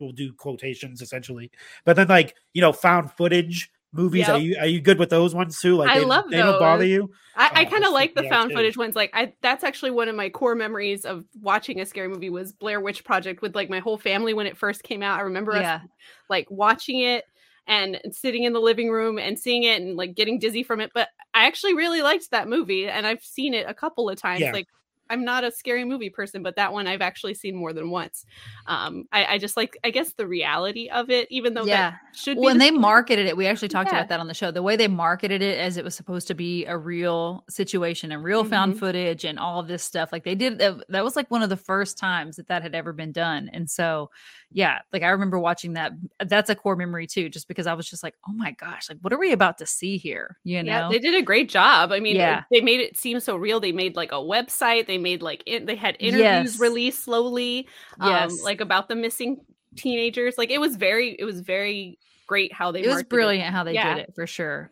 we'll 0.01 0.11
do 0.11 0.33
quotations 0.33 1.01
essentially 1.03 1.53
but 1.85 1.95
then 1.95 2.09
like 2.09 2.35
you 2.53 2.61
know 2.61 2.73
found 2.73 3.13
footage 3.13 3.71
movies 3.93 4.27
yep. 4.27 4.31
are 4.31 4.39
you 4.39 4.57
are 4.59 4.67
you 4.67 4.81
good 4.81 4.99
with 4.99 5.11
those 5.11 5.35
ones 5.35 5.61
too 5.61 5.77
like 5.77 5.89
i 5.89 6.01
they, 6.01 6.05
love 6.05 6.25
they 6.29 6.37
those. 6.39 6.47
don't 6.53 6.59
bother 6.59 6.85
you 6.85 7.09
i, 7.37 7.51
I 7.55 7.65
oh, 7.65 7.71
kind 7.71 7.85
of 7.85 7.93
like 7.93 8.15
the 8.17 8.25
found 8.29 8.51
too. 8.51 8.57
footage 8.57 8.77
ones 8.77 8.97
like 8.97 9.11
i 9.15 9.33
that's 9.41 9.63
actually 9.63 9.93
one 9.93 10.09
of 10.09 10.17
my 10.17 10.31
core 10.31 10.57
memories 10.57 11.05
of 11.05 11.25
watching 11.41 11.81
a 11.81 11.87
scary 11.87 12.09
movie 12.09 12.31
was 12.31 12.53
blair 12.53 12.81
witch 12.81 13.05
project 13.05 13.41
with 13.41 13.55
like 13.55 13.71
my 13.71 13.79
whole 13.79 13.97
family 13.97 14.35
when 14.35 14.47
it 14.47 14.57
first 14.57 14.83
came 14.83 15.01
out 15.01 15.21
i 15.21 15.23
remember 15.23 15.55
yeah. 15.55 15.77
us 15.77 15.83
like 16.29 16.51
watching 16.51 17.01
it 17.01 17.25
and 17.67 18.01
sitting 18.13 18.45
in 18.45 18.53
the 18.53 18.61
living 18.61 18.91
room 18.91 19.19
and 19.19 19.39
seeing 19.39 19.63
it 19.63 19.81
and 19.81 19.97
like 19.97 20.15
getting 20.15 20.39
dizzy 20.39 20.63
from 20.63 20.81
it. 20.81 20.91
But 20.95 21.09
I 21.33 21.47
actually 21.47 21.75
really 21.75 22.03
liked 22.03 22.31
that 22.31 22.49
movie 22.49 22.89
and 22.89 23.07
I've 23.07 23.23
seen 23.23 23.55
it 23.55 23.67
a 23.69 23.75
couple 23.75 24.09
of 24.09 24.17
times. 24.17 24.41
Yeah. 24.41 24.53
Like 24.53 24.69
I'm 25.11 25.25
not 25.25 25.45
a 25.45 25.51
scary 25.51 25.85
movie 25.85 26.11
person, 26.11 26.43
but 26.43 26.57
that 26.57 26.73
one 26.73 26.87
I've 26.87 27.03
actually 27.03 27.35
seen 27.35 27.55
more 27.55 27.73
than 27.73 27.91
once. 27.91 28.25
Um, 28.67 29.05
I, 29.13 29.25
I 29.25 29.39
just 29.39 29.57
like, 29.57 29.77
I 29.85 29.91
guess, 29.91 30.13
the 30.15 30.27
reality 30.27 30.89
of 30.89 31.11
it, 31.11 31.29
even 31.31 31.55
though 31.55 31.65
yeah, 31.65 31.95
should 32.15 32.39
when 32.39 32.59
the- 32.59 32.67
they 32.67 32.71
marketed 32.71 33.27
it, 33.27 33.37
we 33.37 33.47
actually 33.47 33.69
talked 33.69 33.91
yeah. 33.91 33.99
about 33.99 34.09
that 34.09 34.21
on 34.21 34.29
the 34.29 34.35
show. 34.35 34.51
The 34.51 34.63
way 34.63 34.77
they 34.77 34.89
marketed 34.89 35.43
it 35.43 35.59
as 35.59 35.77
it 35.77 35.85
was 35.85 35.95
supposed 35.95 36.27
to 36.29 36.35
be 36.35 36.65
a 36.67 36.77
real 36.77 37.45
situation 37.49 38.13
and 38.13 38.25
real 38.25 38.43
mm-hmm. 38.43 38.51
found 38.51 38.79
footage 38.79 39.25
and 39.25 39.39
all 39.39 39.61
of 39.61 39.69
this 39.69 39.83
stuff, 39.83 40.11
like 40.13 40.25
they 40.25 40.35
did. 40.35 40.59
That 40.59 41.05
was 41.05 41.17
like 41.17 41.31
one 41.31 41.43
of 41.43 41.51
the 41.51 41.57
first 41.57 41.99
times 41.99 42.37
that 42.37 42.49
that 42.49 42.63
had 42.63 42.75
ever 42.75 42.93
been 42.93 43.13
done, 43.13 43.51
and 43.53 43.69
so 43.71 44.11
yeah, 44.55 44.79
like 44.93 45.03
I 45.03 45.09
remember 45.09 45.39
watching 45.39 45.73
that. 45.73 45.93
That's 46.21 46.49
a 46.49 46.55
core 46.55 46.77
memory 46.77 47.07
too, 47.09 47.29
just 47.29 47.49
because 47.49 47.67
I 47.67 47.75
was 47.75 47.89
just 47.91 48.03
like, 48.03 48.15
oh 48.29 48.33
my 48.33 48.53
gosh, 48.53 48.89
like 48.89 48.99
what 49.01 49.13
are 49.13 49.19
we 49.19 49.33
about 49.33 49.59
to 49.59 49.67
see 49.67 49.97
here? 49.97 50.39
You 50.45 50.63
know, 50.63 50.73
yeah, 50.73 50.89
they 50.89 51.01
did 51.01 51.15
a 51.17 51.23
great 51.23 51.49
job. 51.49 51.91
I 51.91 51.99
mean, 51.99 52.17
yeah. 52.17 52.45
they 52.53 52.61
made 52.61 52.81
it 52.81 52.97
seem 52.97 53.19
so 53.19 53.37
real. 53.37 53.59
They 53.59 53.73
made 53.73 53.97
like 53.97 54.13
a 54.13 54.17
website. 54.17 54.87
They 54.87 54.94
made 54.99 55.23
like 55.23 55.43
it, 55.47 55.67
they 55.67 55.77
had 55.77 55.97
interviews 56.01 56.53
yes. 56.53 56.61
released 56.61 57.05
slowly, 57.05 57.69
um, 58.01 58.11
yes. 58.11 58.43
like 58.43 58.61
about 58.61 58.89
the 58.89 58.95
missing 58.95 59.41
teenagers. 59.77 60.39
Like 60.39 60.51
it 60.51 60.61
was 60.61 60.77
very, 60.77 61.17
it 61.19 61.25
was 61.25 61.41
very 61.41 61.99
great 62.27 62.53
how 62.53 62.73
they. 62.73 62.83
It 62.83 62.89
was 62.89 63.03
brilliant 63.03 63.49
it. 63.49 63.53
how 63.53 63.65
they 63.65 63.75
yeah. 63.75 63.95
did 63.95 64.09
it 64.09 64.15
for 64.15 64.27
sure. 64.27 64.71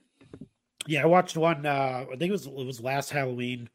Yeah, 0.87 1.03
I 1.03 1.07
watched 1.07 1.37
one. 1.37 1.65
uh 1.67 2.05
I 2.13 2.17
think 2.17 2.29
it 2.29 2.33
was 2.33 2.47
it 2.47 2.53
was 2.53 2.81
last 2.81 3.11
Halloween. 3.11 3.69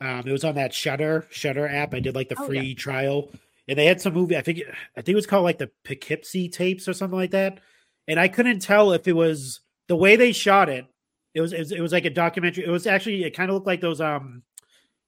Um, 0.00 0.22
it 0.26 0.32
was 0.32 0.44
on 0.44 0.54
that 0.54 0.72
Shudder 0.72 1.26
Shudder 1.30 1.68
app. 1.68 1.94
I 1.94 2.00
did 2.00 2.14
like 2.14 2.28
the 2.28 2.40
oh, 2.40 2.46
free 2.46 2.68
yeah. 2.68 2.74
trial 2.74 3.30
and 3.70 3.78
they 3.78 3.86
had 3.86 4.00
some 4.00 4.14
movie. 4.14 4.36
I 4.36 4.42
think 4.42 4.58
I 4.96 5.00
think 5.00 5.10
it 5.10 5.14
was 5.14 5.28
called 5.28 5.44
like 5.44 5.58
the 5.58 5.70
Poughkeepsie 5.84 6.48
tapes 6.48 6.88
or 6.88 6.92
something 6.92 7.18
like 7.18 7.30
that. 7.30 7.60
And 8.08 8.18
I 8.18 8.26
couldn't 8.26 8.58
tell 8.58 8.92
if 8.92 9.06
it 9.06 9.12
was 9.12 9.60
the 9.86 9.94
way 9.94 10.16
they 10.16 10.32
shot 10.32 10.68
it. 10.68 10.86
It 11.34 11.40
was 11.40 11.52
it 11.52 11.60
was, 11.60 11.72
it 11.72 11.80
was 11.80 11.92
like 11.92 12.04
a 12.04 12.10
documentary. 12.10 12.64
It 12.64 12.70
was 12.70 12.88
actually 12.88 13.22
it 13.22 13.30
kind 13.36 13.48
of 13.48 13.54
looked 13.54 13.68
like 13.68 13.80
those 13.80 14.00
um 14.00 14.42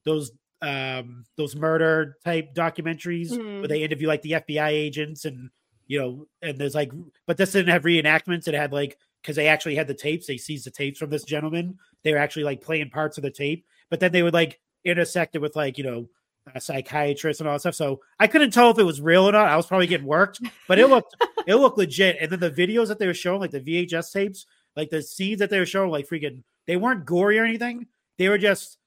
those 0.05 0.31
um 0.63 1.25
those 1.37 1.57
murder 1.57 2.17
type 2.25 2.55
documentaries 2.55 3.31
mm-hmm. 3.31 3.59
where 3.59 3.69
they 3.69 3.83
interview 3.83 4.07
like 4.07 4.23
the 4.23 4.33
FBI 4.33 4.69
agents 4.69 5.25
and 5.25 5.51
you 5.89 5.99
know 5.99 6.27
and 6.41 6.57
there's 6.57 6.75
like 6.75 6.93
but 7.27 7.37
this 7.37 7.53
didn't 7.53 7.73
have 7.73 7.83
reenactments. 7.83 8.49
It 8.49 8.55
had 8.55 8.73
like 8.73 8.99
because 9.21 9.37
they 9.37 9.49
actually 9.49 9.75
had 9.75 9.89
the 9.89 9.95
tapes. 9.95 10.27
They 10.27 10.37
seized 10.37 10.67
the 10.67 10.71
tapes 10.71 10.99
from 10.99 11.11
this 11.11 11.25
gentleman. 11.25 11.79
They 12.03 12.13
were 12.13 12.19
actually 12.19 12.45
like 12.45 12.61
playing 12.61 12.91
parts 12.91 13.19
of 13.19 13.23
the 13.23 13.31
tape, 13.31 13.67
but 13.91 14.01
then 14.01 14.13
they 14.13 14.23
would 14.23 14.35
like 14.35 14.61
intersect 14.85 15.37
it 15.37 15.41
with 15.41 15.57
like 15.57 15.79
you 15.79 15.85
know 15.85 16.09
a 16.55 16.61
psychiatrist 16.61 17.41
and 17.41 17.49
all 17.49 17.55
that 17.55 17.61
stuff. 17.61 17.75
So 17.75 18.01
I 18.19 18.27
couldn't 18.27 18.53
tell 18.53 18.71
if 18.71 18.79
it 18.79 18.85
was 18.85 19.01
real 19.01 19.29
or 19.29 19.33
not. 19.33 19.49
I 19.49 19.57
was 19.57 19.67
probably 19.67 19.87
getting 19.87 20.07
worked, 20.07 20.41
but 20.69 20.79
it 20.79 20.89
looked 20.89 21.15
it 21.47 21.57
looked 21.57 21.79
legit. 21.79 22.19
And 22.21 22.31
then 22.31 22.41
the 22.41 22.51
videos 22.51 22.89
that 22.89 22.99
they 22.99 23.07
were 23.07 23.15
showing, 23.15 23.41
like 23.41 23.51
the 23.51 23.61
VHS 23.61 24.13
tapes, 24.13 24.47
like 24.77 24.91
the 24.91 25.03
scenes 25.03 25.39
that 25.41 25.51
they 25.51 25.59
were 25.59 25.67
showing, 25.67 25.91
like 25.91 26.09
freaking, 26.09 26.43
they 26.67 26.77
weren't 26.77 27.05
gory 27.05 27.39
or 27.39 27.45
anything. 27.45 27.87
They 28.19 28.29
were 28.29 28.39
just 28.39 28.79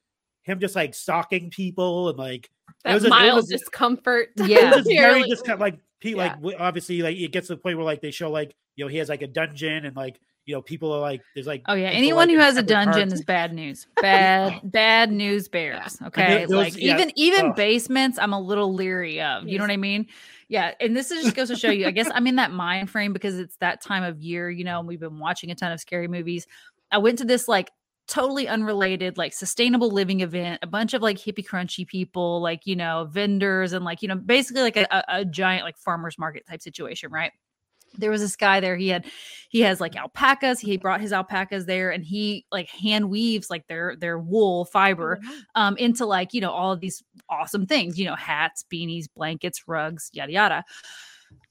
him 0.45 0.59
just 0.59 0.75
like 0.75 0.93
stalking 0.93 1.49
people 1.49 2.09
and 2.09 2.17
like 2.17 2.49
that 2.83 2.93
was 2.93 3.07
mild 3.07 3.35
was, 3.35 3.47
discomfort. 3.47 4.29
Yeah, 4.37 4.81
very 4.85 5.23
just 5.27 5.45
kind 5.45 5.55
of 5.55 5.59
like 5.59 5.79
yeah. 6.01 6.35
like 6.43 6.55
obviously 6.59 7.01
like 7.01 7.17
it 7.17 7.31
gets 7.31 7.47
to 7.47 7.55
the 7.55 7.61
point 7.61 7.77
where 7.77 7.85
like 7.85 8.01
they 8.01 8.11
show 8.11 8.29
like 8.29 8.55
you 8.75 8.85
know 8.85 8.89
he 8.89 8.97
has 8.97 9.09
like 9.09 9.21
a 9.21 9.27
dungeon 9.27 9.85
and 9.85 9.95
like 9.95 10.19
you 10.45 10.53
know 10.53 10.61
people 10.61 10.91
are 10.91 10.99
like 10.99 11.21
there's 11.33 11.47
like 11.47 11.63
oh 11.67 11.73
yeah 11.73 11.89
anyone 11.89 12.27
like, 12.27 12.35
who 12.35 12.39
has 12.39 12.57
a 12.57 12.61
dungeon 12.61 13.09
parts. 13.09 13.13
is 13.13 13.23
bad 13.23 13.53
news 13.53 13.87
bad 14.01 14.59
bad 14.63 15.11
news 15.11 15.47
bears 15.47 15.97
okay 16.03 16.45
those, 16.45 16.51
like 16.51 16.77
yeah. 16.77 16.93
even 16.93 17.11
even 17.15 17.45
oh. 17.47 17.53
basements 17.53 18.19
i'm 18.19 18.33
a 18.33 18.39
little 18.39 18.71
leery 18.71 19.19
of 19.21 19.47
you 19.47 19.57
know 19.57 19.63
what 19.63 19.71
i 19.71 19.77
mean 19.77 20.05
yeah 20.47 20.71
and 20.79 20.95
this 20.95 21.09
is 21.09 21.23
just 21.23 21.35
goes 21.35 21.47
to 21.47 21.55
show 21.55 21.71
you 21.71 21.87
i 21.87 21.91
guess 21.91 22.09
i'm 22.13 22.27
in 22.27 22.35
that 22.35 22.51
mind 22.51 22.89
frame 22.91 23.11
because 23.11 23.39
it's 23.39 23.57
that 23.57 23.81
time 23.81 24.03
of 24.03 24.21
year 24.21 24.49
you 24.49 24.63
know 24.63 24.77
and 24.77 24.87
we've 24.87 24.99
been 24.99 25.17
watching 25.17 25.49
a 25.49 25.55
ton 25.55 25.71
of 25.71 25.79
scary 25.79 26.07
movies 26.07 26.45
i 26.91 26.97
went 26.99 27.17
to 27.17 27.25
this 27.25 27.47
like 27.47 27.71
totally 28.07 28.47
unrelated 28.47 29.17
like 29.17 29.33
sustainable 29.33 29.89
living 29.89 30.21
event 30.21 30.59
a 30.61 30.67
bunch 30.67 30.93
of 30.93 31.01
like 31.01 31.17
hippie 31.17 31.45
crunchy 31.45 31.87
people 31.87 32.39
like 32.41 32.61
you 32.65 32.75
know 32.75 33.07
vendors 33.11 33.73
and 33.73 33.83
like 33.83 34.01
you 34.01 34.07
know 34.07 34.15
basically 34.15 34.61
like 34.61 34.77
a, 34.77 35.03
a, 35.07 35.25
giant 35.25 35.63
like 35.63 35.77
farmers 35.77 36.17
market 36.19 36.45
type 36.47 36.61
situation 36.61 37.11
right? 37.11 37.31
There 37.97 38.11
was 38.11 38.21
this 38.21 38.35
guy 38.35 38.59
there 38.59 38.75
he 38.75 38.89
had 38.89 39.05
he 39.49 39.61
has 39.61 39.79
like 39.79 39.95
alpacas 39.95 40.59
he 40.59 40.77
brought 40.77 41.01
his 41.01 41.13
alpacas 41.13 41.65
there 41.65 41.91
and 41.91 42.03
he 42.03 42.45
like 42.51 42.69
hand 42.69 43.09
weaves 43.09 43.49
like 43.49 43.65
their 43.67 43.95
their 43.95 44.19
wool 44.19 44.65
fiber 44.65 45.17
oh, 45.25 45.41
um 45.55 45.77
into 45.77 46.05
like 46.05 46.33
you 46.33 46.41
know 46.41 46.51
all 46.51 46.73
of 46.73 46.81
these 46.81 47.01
awesome 47.29 47.65
things 47.65 47.97
you 47.97 48.05
know 48.05 48.15
hats 48.15 48.65
beanies 48.71 49.05
blankets 49.15 49.63
rugs 49.67 50.09
yada 50.11 50.31
yada 50.33 50.63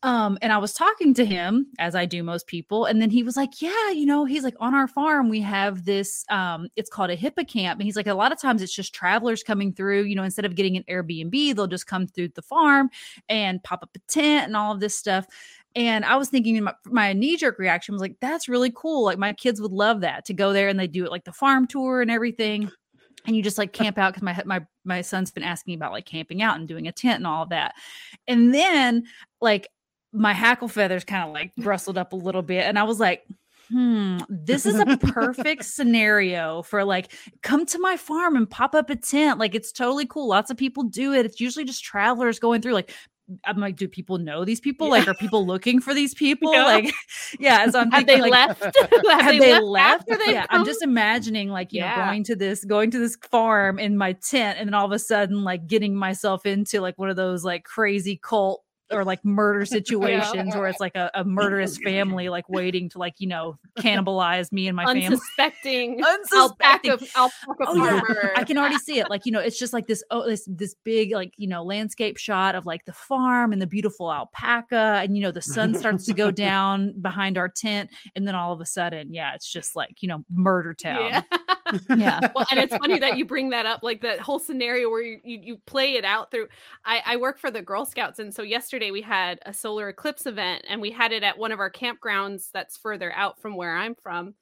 um, 0.02 0.36
and 0.42 0.52
I 0.52 0.58
was 0.58 0.74
talking 0.74 1.14
to 1.14 1.24
him 1.24 1.66
as 1.78 1.94
I 1.94 2.04
do 2.04 2.22
most 2.22 2.46
people, 2.46 2.84
and 2.84 3.00
then 3.00 3.10
he 3.10 3.22
was 3.22 3.36
like, 3.36 3.62
"Yeah, 3.62 3.90
you 3.90 4.04
know, 4.06 4.24
he's 4.24 4.44
like 4.44 4.56
on 4.60 4.74
our 4.74 4.86
farm 4.86 5.28
we 5.28 5.40
have 5.40 5.84
this. 5.84 6.24
Um, 6.30 6.68
it's 6.76 6.90
called 6.90 7.10
a 7.10 7.16
hippocamp, 7.16 7.72
and 7.72 7.82
he's 7.82 7.96
like, 7.96 8.06
a 8.06 8.14
lot 8.14 8.32
of 8.32 8.40
times 8.40 8.62
it's 8.62 8.74
just 8.74 8.94
travelers 8.94 9.42
coming 9.42 9.72
through. 9.72 10.02
You 10.02 10.16
know, 10.16 10.22
instead 10.22 10.44
of 10.44 10.54
getting 10.54 10.76
an 10.76 10.84
Airbnb, 10.90 11.56
they'll 11.56 11.66
just 11.66 11.86
come 11.86 12.06
through 12.06 12.28
the 12.28 12.42
farm 12.42 12.90
and 13.28 13.62
pop 13.62 13.82
up 13.82 13.90
a 13.96 13.98
tent 14.08 14.46
and 14.46 14.56
all 14.56 14.72
of 14.72 14.80
this 14.80 14.96
stuff. 14.96 15.26
And 15.76 16.04
I 16.04 16.16
was 16.16 16.28
thinking, 16.28 16.62
my, 16.62 16.74
my 16.86 17.12
knee 17.12 17.36
jerk 17.36 17.58
reaction 17.58 17.94
was 17.94 18.02
like, 18.02 18.16
"That's 18.20 18.48
really 18.48 18.72
cool. 18.74 19.04
Like 19.04 19.18
my 19.18 19.32
kids 19.32 19.60
would 19.60 19.72
love 19.72 20.02
that 20.02 20.24
to 20.26 20.34
go 20.34 20.52
there 20.52 20.68
and 20.68 20.78
they 20.78 20.86
do 20.86 21.04
it 21.04 21.10
like 21.10 21.24
the 21.24 21.32
farm 21.32 21.66
tour 21.66 22.02
and 22.02 22.10
everything." 22.10 22.70
And 23.26 23.34
you 23.34 23.42
just 23.42 23.58
like 23.58 23.72
camp 23.72 23.98
out 23.98 24.12
because 24.12 24.22
my 24.22 24.42
my 24.44 24.66
my 24.84 25.00
son's 25.00 25.30
been 25.30 25.42
asking 25.42 25.74
about 25.74 25.92
like 25.92 26.06
camping 26.06 26.42
out 26.42 26.58
and 26.58 26.68
doing 26.68 26.88
a 26.88 26.92
tent 26.92 27.16
and 27.16 27.26
all 27.26 27.42
of 27.42 27.48
that. 27.50 27.74
And 28.26 28.54
then 28.54 29.04
like 29.40 29.68
my 30.14 30.32
hackle 30.32 30.68
feathers 30.68 31.04
kind 31.04 31.26
of 31.26 31.34
like 31.34 31.52
rustled 31.58 31.98
up 31.98 32.12
a 32.12 32.16
little 32.16 32.40
bit 32.40 32.64
and 32.64 32.78
i 32.78 32.84
was 32.84 33.00
like 33.00 33.26
hmm 33.68 34.18
this 34.28 34.64
is 34.64 34.78
a 34.78 34.96
perfect 34.98 35.64
scenario 35.64 36.62
for 36.62 36.84
like 36.84 37.12
come 37.42 37.66
to 37.66 37.78
my 37.80 37.96
farm 37.96 38.36
and 38.36 38.48
pop 38.48 38.74
up 38.74 38.90
a 38.90 38.96
tent 38.96 39.40
like 39.40 39.54
it's 39.54 39.72
totally 39.72 40.06
cool 40.06 40.28
lots 40.28 40.50
of 40.50 40.56
people 40.56 40.84
do 40.84 41.12
it 41.12 41.26
it's 41.26 41.40
usually 41.40 41.64
just 41.64 41.82
travelers 41.82 42.38
going 42.38 42.62
through 42.62 42.74
like 42.74 42.94
I'm 43.44 43.58
like, 43.58 43.76
do 43.76 43.88
people 43.88 44.18
know 44.18 44.44
these 44.44 44.60
people? 44.60 44.86
Yeah. 44.88 44.92
Like, 44.92 45.08
are 45.08 45.14
people 45.14 45.46
looking 45.46 45.80
for 45.80 45.94
these 45.94 46.14
people? 46.24 46.52
Yeah. 46.52 46.64
Like, 46.64 46.92
yeah. 47.38 47.68
So 47.70 47.80
I'm 47.80 47.90
have 47.90 48.04
thinking, 48.04 48.16
they 48.16 48.30
like, 48.30 48.48
left? 48.60 48.62
have, 48.76 49.20
have, 49.22 49.38
they, 49.38 49.60
left? 49.60 50.08
left? 50.08 50.22
yeah. 50.26 50.46
Come? 50.46 50.60
I'm 50.60 50.66
just 50.66 50.82
imagining, 50.82 51.48
like, 51.48 51.72
you 51.72 51.80
yeah. 51.80 51.96
know, 51.96 52.04
going 52.06 52.24
to 52.24 52.36
this, 52.36 52.64
going 52.64 52.90
to 52.90 52.98
this 52.98 53.16
farm 53.30 53.78
in 53.78 53.96
my 53.96 54.12
tent, 54.12 54.58
and 54.58 54.68
then 54.68 54.74
all 54.74 54.86
of 54.86 54.92
a 54.92 54.98
sudden, 54.98 55.42
like, 55.44 55.66
getting 55.66 55.94
myself 55.94 56.46
into 56.46 56.80
like 56.80 56.98
one 56.98 57.10
of 57.10 57.16
those 57.16 57.44
like 57.44 57.64
crazy 57.64 58.18
cult 58.22 58.63
or 58.90 59.04
like 59.04 59.24
murder 59.24 59.64
situations 59.64 60.34
yeah. 60.34 60.58
where 60.58 60.68
it's 60.68 60.80
like 60.80 60.94
a, 60.94 61.10
a, 61.14 61.24
murderous 61.24 61.78
family 61.78 62.28
like 62.28 62.48
waiting 62.48 62.88
to 62.88 62.98
like 62.98 63.14
you 63.18 63.26
know 63.26 63.58
cannibalize 63.78 64.52
me 64.52 64.68
and 64.68 64.76
my 64.76 64.84
unsuspecting, 64.84 65.98
family 66.02 66.18
unsuspecting 66.20 66.90
alpaca, 66.90 67.06
alpaca 67.16 67.64
oh, 67.66 67.74
yeah. 67.76 68.30
i 68.36 68.44
can 68.44 68.58
already 68.58 68.78
see 68.78 68.98
it 68.98 69.08
like 69.10 69.22
you 69.24 69.32
know 69.32 69.40
it's 69.40 69.58
just 69.58 69.72
like 69.72 69.86
this 69.86 70.04
oh 70.10 70.26
this 70.28 70.46
this 70.46 70.74
big 70.84 71.12
like 71.12 71.32
you 71.36 71.48
know 71.48 71.64
landscape 71.64 72.16
shot 72.16 72.54
of 72.54 72.66
like 72.66 72.84
the 72.84 72.92
farm 72.92 73.52
and 73.52 73.60
the 73.60 73.66
beautiful 73.66 74.12
alpaca 74.12 75.00
and 75.02 75.16
you 75.16 75.22
know 75.22 75.30
the 75.30 75.42
sun 75.42 75.74
starts 75.78 76.04
to 76.04 76.12
go 76.12 76.30
down 76.30 76.92
behind 77.00 77.38
our 77.38 77.48
tent 77.48 77.90
and 78.14 78.28
then 78.28 78.34
all 78.34 78.52
of 78.52 78.60
a 78.60 78.66
sudden 78.66 79.12
yeah 79.12 79.34
it's 79.34 79.50
just 79.50 79.74
like 79.74 80.02
you 80.02 80.08
know 80.08 80.24
murder 80.32 80.74
town 80.74 81.08
yeah, 81.08 81.22
yeah. 81.96 82.20
well 82.34 82.46
and 82.50 82.60
it's 82.60 82.76
funny 82.76 82.98
that 82.98 83.16
you 83.16 83.24
bring 83.24 83.50
that 83.50 83.66
up 83.66 83.80
like 83.82 84.02
that 84.02 84.20
whole 84.20 84.38
scenario 84.38 84.90
where 84.90 85.02
you, 85.02 85.18
you, 85.24 85.38
you 85.42 85.56
play 85.66 85.94
it 85.94 86.04
out 86.04 86.30
through 86.30 86.46
I, 86.84 87.02
I 87.04 87.16
work 87.16 87.38
for 87.38 87.50
the 87.50 87.62
girl 87.62 87.86
scouts 87.86 88.18
and 88.18 88.32
so 88.32 88.42
yesterday 88.42 88.73
yesterday 88.74 88.90
we 88.90 89.02
had 89.02 89.38
a 89.46 89.54
solar 89.54 89.88
eclipse 89.88 90.26
event 90.26 90.64
and 90.68 90.80
we 90.80 90.90
had 90.90 91.12
it 91.12 91.22
at 91.22 91.38
one 91.38 91.52
of 91.52 91.60
our 91.60 91.70
campgrounds 91.70 92.48
that's 92.52 92.76
further 92.76 93.12
out 93.12 93.40
from 93.40 93.54
where 93.54 93.76
I'm 93.76 93.94
from. 93.94 94.34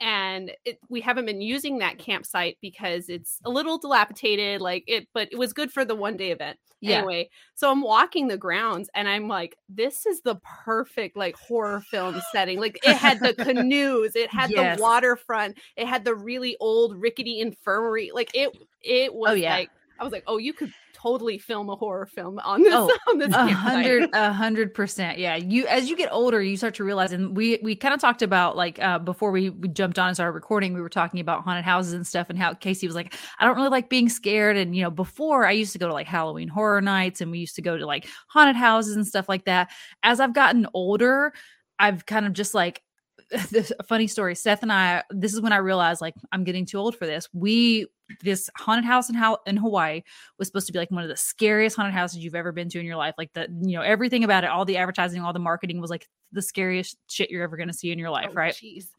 And 0.00 0.52
it, 0.64 0.78
we 0.88 1.00
haven't 1.00 1.26
been 1.26 1.40
using 1.40 1.78
that 1.78 1.98
campsite 1.98 2.56
because 2.62 3.08
it's 3.08 3.40
a 3.44 3.50
little 3.50 3.78
dilapidated, 3.78 4.60
like 4.60 4.84
it, 4.86 5.08
but 5.12 5.28
it 5.32 5.38
was 5.38 5.52
good 5.52 5.72
for 5.72 5.84
the 5.84 5.96
one 5.96 6.16
day 6.16 6.30
event. 6.30 6.56
Yeah. 6.80 6.98
Anyway, 6.98 7.30
so 7.56 7.68
I'm 7.68 7.82
walking 7.82 8.28
the 8.28 8.38
grounds 8.38 8.88
and 8.94 9.08
I'm 9.08 9.26
like, 9.26 9.56
this 9.68 10.06
is 10.06 10.20
the 10.20 10.36
perfect 10.64 11.16
like 11.16 11.34
horror 11.34 11.80
film 11.90 12.22
setting. 12.32 12.60
Like 12.60 12.78
it 12.84 12.96
had 12.96 13.18
the 13.18 13.34
canoes, 13.34 14.14
it 14.14 14.30
had 14.30 14.50
yes. 14.50 14.78
the 14.78 14.82
waterfront, 14.82 15.58
it 15.76 15.88
had 15.88 16.04
the 16.04 16.14
really 16.14 16.56
old 16.60 16.94
rickety 16.94 17.40
infirmary. 17.40 18.12
Like 18.14 18.30
it, 18.34 18.56
it 18.82 19.10
oh, 19.12 19.16
was 19.16 19.30
oh, 19.32 19.34
yeah. 19.34 19.56
like 19.56 19.70
I 19.98 20.04
was 20.04 20.12
like, 20.12 20.24
oh, 20.26 20.38
you 20.38 20.54
could 20.54 20.72
totally 21.00 21.38
film 21.38 21.68
a 21.70 21.76
horror 21.76 22.06
film 22.06 22.38
on 22.40 22.62
this 22.62 22.74
oh, 22.74 22.96
on 23.08 23.18
this 23.18 23.32
a 23.32 23.46
hundred 23.48 24.10
a 24.12 24.32
hundred 24.32 24.74
percent. 24.74 25.18
Yeah 25.18 25.36
you 25.36 25.66
as 25.66 25.88
you 25.88 25.96
get 25.96 26.10
older 26.12 26.42
you 26.42 26.56
start 26.56 26.74
to 26.74 26.84
realize 26.84 27.12
and 27.12 27.36
we 27.36 27.58
we 27.62 27.74
kind 27.74 27.94
of 27.94 28.00
talked 28.00 28.22
about 28.22 28.56
like 28.56 28.80
uh 28.82 28.98
before 28.98 29.30
we, 29.30 29.50
we 29.50 29.68
jumped 29.68 29.98
on 29.98 30.08
and 30.08 30.16
started 30.16 30.32
recording 30.32 30.74
we 30.74 30.80
were 30.80 30.88
talking 30.88 31.20
about 31.20 31.42
haunted 31.42 31.64
houses 31.64 31.92
and 31.92 32.06
stuff 32.06 32.28
and 32.28 32.38
how 32.38 32.52
kaycee 32.52 32.86
was 32.86 32.94
like 32.94 33.14
i 33.38 33.44
don't 33.44 33.56
really 33.56 33.68
like 33.68 33.88
being 33.88 34.08
scared. 34.08 34.56
And 34.56 34.76
you 34.76 34.82
know 34.82 34.90
before 34.90 35.46
i 35.46 35.52
used 35.52 35.72
to 35.72 35.78
go 35.78 35.86
to 35.86 35.94
like 35.94 36.06
halloween 36.06 36.48
horror 36.48 36.80
nights 36.80 37.20
and 37.20 37.30
we 37.30 37.38
used 37.38 37.56
to 37.56 37.62
go 37.62 37.78
to 37.78 37.86
like 37.86 38.06
haunted 38.28 38.56
houses 38.56 38.96
and 38.96 39.06
stuff 39.06 39.28
like 39.28 39.44
that. 39.44 39.70
As 40.02 40.20
i've 40.20 40.34
gotten 40.34 40.66
older 40.74 41.32
i've 41.78 42.04
kind 42.06 42.26
of 42.26 42.32
just 42.32 42.54
like 42.54 42.82
this 43.50 43.72
funny 43.86 44.06
story. 44.06 44.34
Seth 44.34 44.62
and 44.62 44.72
I, 44.72 45.04
this 45.10 45.32
is 45.32 45.40
when 45.40 45.52
I 45.52 45.58
realized 45.58 46.00
like 46.00 46.14
I'm 46.32 46.44
getting 46.44 46.66
too 46.66 46.78
old 46.78 46.96
for 46.96 47.06
this. 47.06 47.28
We 47.32 47.86
this 48.22 48.50
haunted 48.56 48.84
house 48.84 49.08
in 49.08 49.14
how 49.14 49.38
in 49.46 49.56
Hawaii 49.56 50.02
was 50.36 50.48
supposed 50.48 50.66
to 50.66 50.72
be 50.72 50.80
like 50.80 50.90
one 50.90 51.04
of 51.04 51.08
the 51.08 51.16
scariest 51.16 51.76
haunted 51.76 51.94
houses 51.94 52.18
you've 52.18 52.34
ever 52.34 52.50
been 52.50 52.68
to 52.70 52.80
in 52.80 52.86
your 52.86 52.96
life. 52.96 53.14
Like 53.16 53.32
the 53.34 53.46
you 53.62 53.76
know 53.76 53.82
everything 53.82 54.24
about 54.24 54.42
it, 54.42 54.50
all 54.50 54.64
the 54.64 54.76
advertising, 54.76 55.22
all 55.22 55.32
the 55.32 55.38
marketing 55.38 55.80
was 55.80 55.90
like 55.90 56.08
the 56.32 56.42
scariest 56.42 56.96
shit 57.08 57.30
you're 57.30 57.42
ever 57.42 57.56
going 57.56 57.68
to 57.68 57.74
see 57.74 57.92
in 57.92 57.98
your 57.98 58.10
life, 58.10 58.28
oh, 58.30 58.34
right? 58.34 58.54
Geez. 58.54 58.90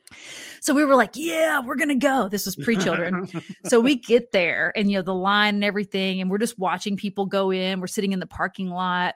So 0.61 0.73
we 0.73 0.83
were 0.83 0.95
like, 0.95 1.11
yeah, 1.15 1.61
we're 1.61 1.75
going 1.75 1.89
to 1.89 1.95
go. 1.95 2.27
This 2.27 2.45
was 2.45 2.57
pre-children. 2.57 3.29
so 3.65 3.79
we 3.79 3.95
get 3.95 4.31
there 4.31 4.73
and 4.75 4.89
you 4.89 4.97
know 4.97 5.01
the 5.01 5.13
line 5.13 5.55
and 5.55 5.63
everything 5.63 6.21
and 6.21 6.29
we're 6.29 6.37
just 6.37 6.57
watching 6.57 6.95
people 6.95 7.25
go 7.25 7.51
in. 7.51 7.81
We're 7.81 7.87
sitting 7.87 8.13
in 8.13 8.19
the 8.19 8.27
parking 8.27 8.69
lot 8.69 9.15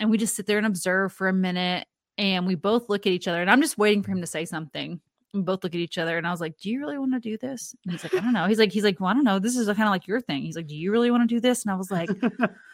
and 0.00 0.10
we 0.10 0.18
just 0.18 0.34
sit 0.34 0.46
there 0.46 0.58
and 0.58 0.66
observe 0.66 1.12
for 1.12 1.28
a 1.28 1.32
minute 1.32 1.86
and 2.20 2.46
we 2.46 2.54
both 2.54 2.88
look 2.88 3.06
at 3.06 3.12
each 3.12 3.26
other 3.26 3.40
and 3.40 3.50
I'm 3.50 3.62
just 3.62 3.78
waiting 3.78 4.02
for 4.02 4.12
him 4.12 4.20
to 4.20 4.26
say 4.26 4.44
something 4.44 5.00
we 5.32 5.42
both 5.42 5.62
look 5.62 5.74
at 5.74 5.80
each 5.80 5.98
other 5.98 6.18
and 6.18 6.26
I 6.26 6.30
was 6.30 6.40
like, 6.40 6.58
Do 6.58 6.70
you 6.70 6.80
really 6.80 6.98
want 6.98 7.12
to 7.14 7.20
do 7.20 7.38
this? 7.38 7.74
And 7.84 7.92
he's 7.92 8.02
like, 8.02 8.14
I 8.14 8.20
don't 8.20 8.32
know. 8.32 8.46
He's 8.46 8.58
like, 8.58 8.72
he's 8.72 8.84
like, 8.84 9.00
Well, 9.00 9.10
I 9.10 9.14
don't 9.14 9.24
know. 9.24 9.38
This 9.38 9.56
is 9.56 9.66
kind 9.66 9.82
of 9.82 9.90
like 9.90 10.06
your 10.06 10.20
thing. 10.20 10.42
He's 10.42 10.56
like, 10.56 10.66
Do 10.66 10.76
you 10.76 10.90
really 10.92 11.10
want 11.10 11.28
to 11.28 11.34
do 11.34 11.40
this? 11.40 11.64
And 11.64 11.72
I 11.72 11.76
was 11.76 11.90
like, 11.90 12.10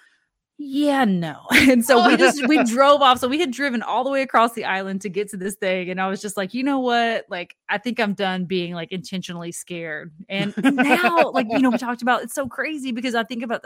Yeah, 0.58 1.04
no. 1.04 1.40
And 1.68 1.84
so 1.84 2.06
we 2.06 2.16
just 2.16 2.46
we 2.46 2.62
drove 2.72 3.02
off. 3.02 3.18
So 3.18 3.26
we 3.26 3.40
had 3.40 3.50
driven 3.50 3.82
all 3.82 4.04
the 4.04 4.10
way 4.10 4.22
across 4.22 4.52
the 4.52 4.64
island 4.64 5.00
to 5.00 5.08
get 5.08 5.28
to 5.30 5.36
this 5.36 5.56
thing. 5.56 5.90
And 5.90 6.00
I 6.00 6.06
was 6.06 6.22
just 6.22 6.36
like, 6.36 6.54
you 6.54 6.62
know 6.62 6.78
what? 6.78 7.26
Like, 7.28 7.56
I 7.68 7.78
think 7.78 7.98
I'm 7.98 8.14
done 8.14 8.44
being 8.44 8.72
like 8.72 8.92
intentionally 8.92 9.50
scared. 9.50 10.12
And 10.28 10.54
now, 10.62 11.32
like, 11.32 11.48
you 11.50 11.58
know, 11.58 11.70
we 11.70 11.78
talked 11.78 12.02
about 12.02 12.22
it's 12.22 12.34
so 12.34 12.46
crazy 12.46 12.92
because 12.92 13.16
I 13.16 13.24
think 13.24 13.42
about 13.42 13.64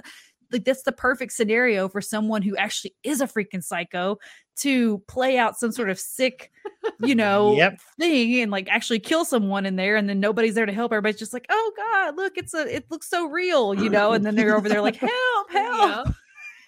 like 0.51 0.65
that's 0.65 0.83
the 0.83 0.93
perfect 0.93 1.33
scenario 1.33 1.89
for 1.91 2.01
someone 2.01 2.41
who 2.41 2.57
actually 2.57 2.95
is 3.03 3.21
a 3.21 3.27
freaking 3.27 3.63
psycho 3.63 4.19
to 4.57 4.99
play 5.01 5.37
out 5.37 5.59
some 5.59 5.73
sort 5.73 5.91
of 5.91 5.99
sick, 5.99 6.51
you 7.01 7.15
know, 7.15 7.55
yep. 7.55 7.79
thing 7.99 8.41
and 8.41 8.51
like 8.51 8.67
actually 8.71 8.99
kill 8.99 9.27
someone 9.27 9.67
in 9.67 9.77
there, 9.77 9.97
and 9.97 10.09
then 10.09 10.21
nobody's 10.21 10.55
there 10.55 10.67
to 10.67 10.73
help. 10.73 10.91
Everybody's 10.93 11.19
just 11.19 11.35
like, 11.35 11.47
"Oh 11.51 11.73
God, 11.77 12.17
look, 12.17 12.37
it's 12.37 12.55
a, 12.55 12.75
it 12.75 12.91
looks 12.91 13.09
so 13.11 13.27
real," 13.27 13.75
you 13.75 13.91
know, 13.91 14.13
and 14.13 14.25
then 14.25 14.35
they're 14.35 14.57
over 14.57 14.69
there 14.69 14.83
like, 14.83 14.97
"Help, 14.97 15.51
help." 15.51 16.07
Yeah. 16.07 16.13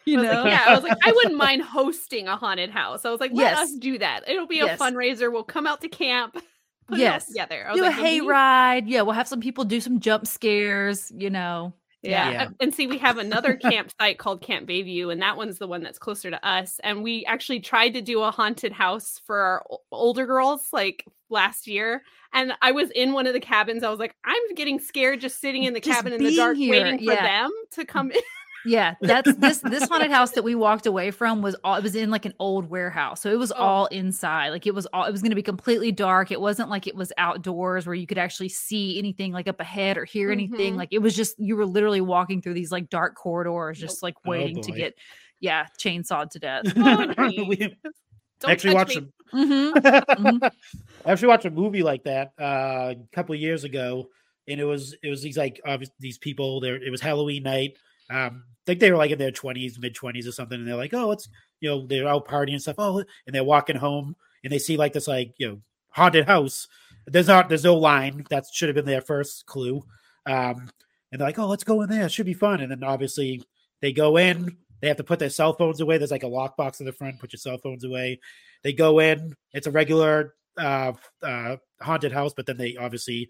You 0.07 0.17
know, 0.17 0.43
like, 0.43 0.47
yeah, 0.47 0.65
I 0.67 0.75
was 0.75 0.83
like, 0.83 0.99
I 1.05 1.13
wouldn't 1.13 1.37
mind 1.37 1.63
hosting 1.63 2.27
a 2.27 2.37
haunted 2.37 2.71
house. 2.71 3.05
I 3.05 3.11
was 3.11 3.21
like, 3.21 3.31
let 3.33 3.53
yes. 3.53 3.59
us 3.61 3.77
do 3.77 3.99
that. 3.99 4.29
It'll 4.29 4.49
be 4.49 4.59
a 4.59 4.77
fundraiser. 4.77 5.31
We'll 5.31 5.45
come 5.45 5.65
out 5.65 5.81
to 5.83 5.89
camp. 5.89 6.43
yes, 6.91 7.31
yeah, 7.33 7.47
there. 7.47 7.71
Do 7.73 7.83
like, 7.83 7.97
a 7.97 8.01
hayride. 8.01 8.81
Mm-hmm. 8.81 8.89
Yeah, 8.89 9.03
we'll 9.03 9.15
have 9.15 9.29
some 9.29 9.41
people 9.41 9.63
do 9.63 9.81
some 9.81 10.01
jump 10.01 10.27
scares. 10.27 11.13
You 11.17 11.31
know, 11.31 11.73
yeah. 12.03 12.31
yeah. 12.31 12.49
And 12.61 12.75
see, 12.75 12.87
we 12.87 12.99
have 12.99 13.19
another 13.19 13.55
campsite 13.71 14.19
called 14.19 14.43
Camp 14.43 14.69
Bayview, 14.69 15.13
and 15.13 15.23
that 15.23 15.37
one's 15.37 15.59
the 15.59 15.69
one 15.69 15.83
that's 15.83 15.99
closer 15.99 16.31
to 16.31 16.47
us. 16.47 16.81
And 16.83 17.03
we 17.03 17.25
actually 17.27 17.61
tried 17.61 17.91
to 17.91 18.03
do 18.03 18.23
a 18.23 18.31
haunted 18.31 18.73
house 18.73 19.21
for 19.25 19.39
our 19.39 19.65
older 19.93 20.27
girls 20.27 20.69
like 20.73 21.07
last 21.31 21.67
year. 21.67 22.03
And 22.33 22.55
I 22.61 22.73
was 22.73 22.91
in 22.91 23.13
one 23.13 23.27
of 23.27 23.35
the 23.35 23.41
cabins. 23.41 23.85
I 23.85 23.91
was 23.91 23.99
like, 23.99 24.17
I'm 24.25 24.55
getting 24.55 24.79
scared 24.79 25.21
just 25.21 25.41
sitting 25.41 25.65
in 25.65 25.75
the 25.75 25.81
just 25.81 25.97
cabin 25.97 26.13
in 26.13 26.23
the 26.23 26.35
dark, 26.35 26.57
here. 26.57 26.71
waiting 26.71 26.99
for 26.99 27.13
yeah. 27.13 27.23
them 27.23 27.51
to 27.73 27.85
come 27.85 28.11
in. 28.11 28.21
Yeah, 28.65 28.95
that's 29.01 29.35
this 29.37 29.59
this 29.59 29.89
haunted 29.89 30.11
house 30.11 30.33
that 30.33 30.45
we 30.45 30.55
walked 30.55 30.87
away 30.87 31.11
from 31.11 31.43
was 31.43 31.57
all 31.65 31.77
it 31.77 31.83
was 31.83 31.95
in 31.95 32.11
like 32.11 32.25
an 32.25 32.35
old 32.39 32.71
warehouse. 32.71 33.21
So 33.21 33.31
it 33.31 33.39
was 33.39 33.53
oh. 33.53 33.57
all 33.57 33.87
inside. 33.87 34.51
Like 34.51 34.67
it 34.67 34.75
was 34.75 34.87
all 34.87 35.05
it 35.05 35.13
was 35.13 35.23
going 35.23 35.31
to 35.31 35.37
be 35.37 35.43
completely 35.43 35.93
dark. 35.93 36.31
It 36.31 36.41
wasn't 36.41 36.69
like 36.69 36.87
it 36.87 36.95
was 36.95 37.13
outdoors 37.19 37.87
where 37.87 37.95
you 37.95 38.07
could 38.07 38.19
actually 38.19 38.49
see 38.49 38.99
anything 38.99 39.33
like 39.33 39.49
up 39.49 39.61
ahead 39.61 39.99
or 39.99 40.05
hear 40.05 40.29
mm-hmm. 40.29 40.55
anything. 40.55 40.77
Like 40.77 40.91
it 40.93 41.01
was 41.01 41.17
just 41.17 41.39
you 41.39 41.57
were 41.57 41.67
literally 41.67 42.01
walking 42.01 42.41
through 42.41 42.55
these 42.55 42.73
like 42.73 42.89
dark 42.89 43.15
corridors 43.15 43.79
just 43.79 44.03
like 44.03 44.15
oh, 44.25 44.31
waiting 44.31 44.59
oh 44.59 44.63
to 44.63 44.73
get 44.73 44.95
yeah, 45.41 45.67
chainsawed 45.79 46.31
to 46.31 46.39
death. 46.39 46.65
Oh, 48.45 48.51
actually 48.51 48.75
watched 48.75 48.97
a, 48.97 49.01
mm-hmm. 49.33 49.79
mm-hmm. 49.79 50.47
actually 51.07 51.29
watched 51.29 51.45
a 51.45 51.51
movie 51.51 51.85
like 51.85 52.03
that 52.03 52.33
uh, 52.41 52.93
a 52.93 52.97
couple 53.13 53.37
years 53.37 53.63
ago 53.63 54.09
and 54.49 54.61
it 54.61 54.65
was 54.65 54.97
it 55.01 55.11
was 55.11 55.23
these 55.23 55.37
like 55.37 55.61
obviously 55.65 55.95
these 56.01 56.19
people 56.19 56.59
there 56.61 56.75
it 56.75 56.91
was 56.91 57.01
Halloween 57.01 57.45
night 57.45 57.77
um, 58.13 58.45
I 58.47 58.65
think 58.67 58.81
they 58.81 58.91
were 58.93 58.99
like 58.99 59.11
in 59.11 59.19
their 59.19 59.33
20s, 59.33 59.81
mid 59.81 59.97
20s 59.97 60.29
or 60.29 60.33
something. 60.33 60.59
And 60.59 60.69
they're 60.69 60.77
like, 60.77 60.95
oh, 60.95 61.11
it's, 61.11 61.29
you 61.61 61.69
know, 61.69 61.87
they're 61.87 62.09
out 62.09 62.29
partying 62.29 62.53
and 62.53 62.63
stuff. 62.63 62.77
Oh, 62.79 62.99
and 62.99 63.35
they're 63.35 63.43
walking 63.43 63.77
home 63.77 64.15
and 64.45 64.53
they 64.53 64.59
see 64.59 64.77
like 64.77 64.93
this, 64.93 65.09
like, 65.09 65.35
you 65.39 65.49
know, 65.49 65.61
haunted 65.91 66.27
house. 66.27 66.69
There's 67.07 67.27
not, 67.27 67.49
there's 67.49 67.65
no 67.65 67.75
line. 67.75 68.25
That 68.31 68.45
should 68.53 68.69
have 68.69 68.77
been 68.77 68.85
their 68.85 69.01
first 69.01 69.47
clue. 69.47 69.83
Um, 70.27 70.71
and 71.11 71.21
they're 71.21 71.29
like, 71.29 71.39
oh, 71.39 71.49
let's 71.49 71.65
go 71.65 71.83
in 71.83 71.91
there. 71.91 72.07
It 72.07 72.13
should 72.13 72.27
be 72.27 72.35
fun. 72.35 72.61
And 72.61 72.71
then 72.71 72.85
obviously 72.85 73.43
they 73.81 73.93
go 73.93 74.17
in, 74.17 74.57
they 74.81 74.89
have 74.89 74.97
to 74.99 75.05
put 75.05 75.19
their 75.19 75.31
cell 75.31 75.55
phones 75.55 75.81
away. 75.81 75.99
There's 75.99 76.11
like 76.13 76.23
a 76.23 76.27
lockbox 76.27 76.81
in 76.81 76.87
the 76.87 76.93
front, 76.93 77.19
put 77.19 77.33
your 77.33 77.39
cell 77.39 77.59
phones 77.59 77.85
away. 77.85 78.21
They 78.63 78.73
go 78.73 79.01
in, 79.01 79.35
it's 79.53 79.67
a 79.67 79.73
regular 79.73 80.35
uh, 80.57 80.93
uh, 81.23 81.57
haunted 81.81 82.13
house, 82.13 82.33
but 82.35 82.47
then 82.47 82.57
they 82.57 82.77
obviously 82.77 83.29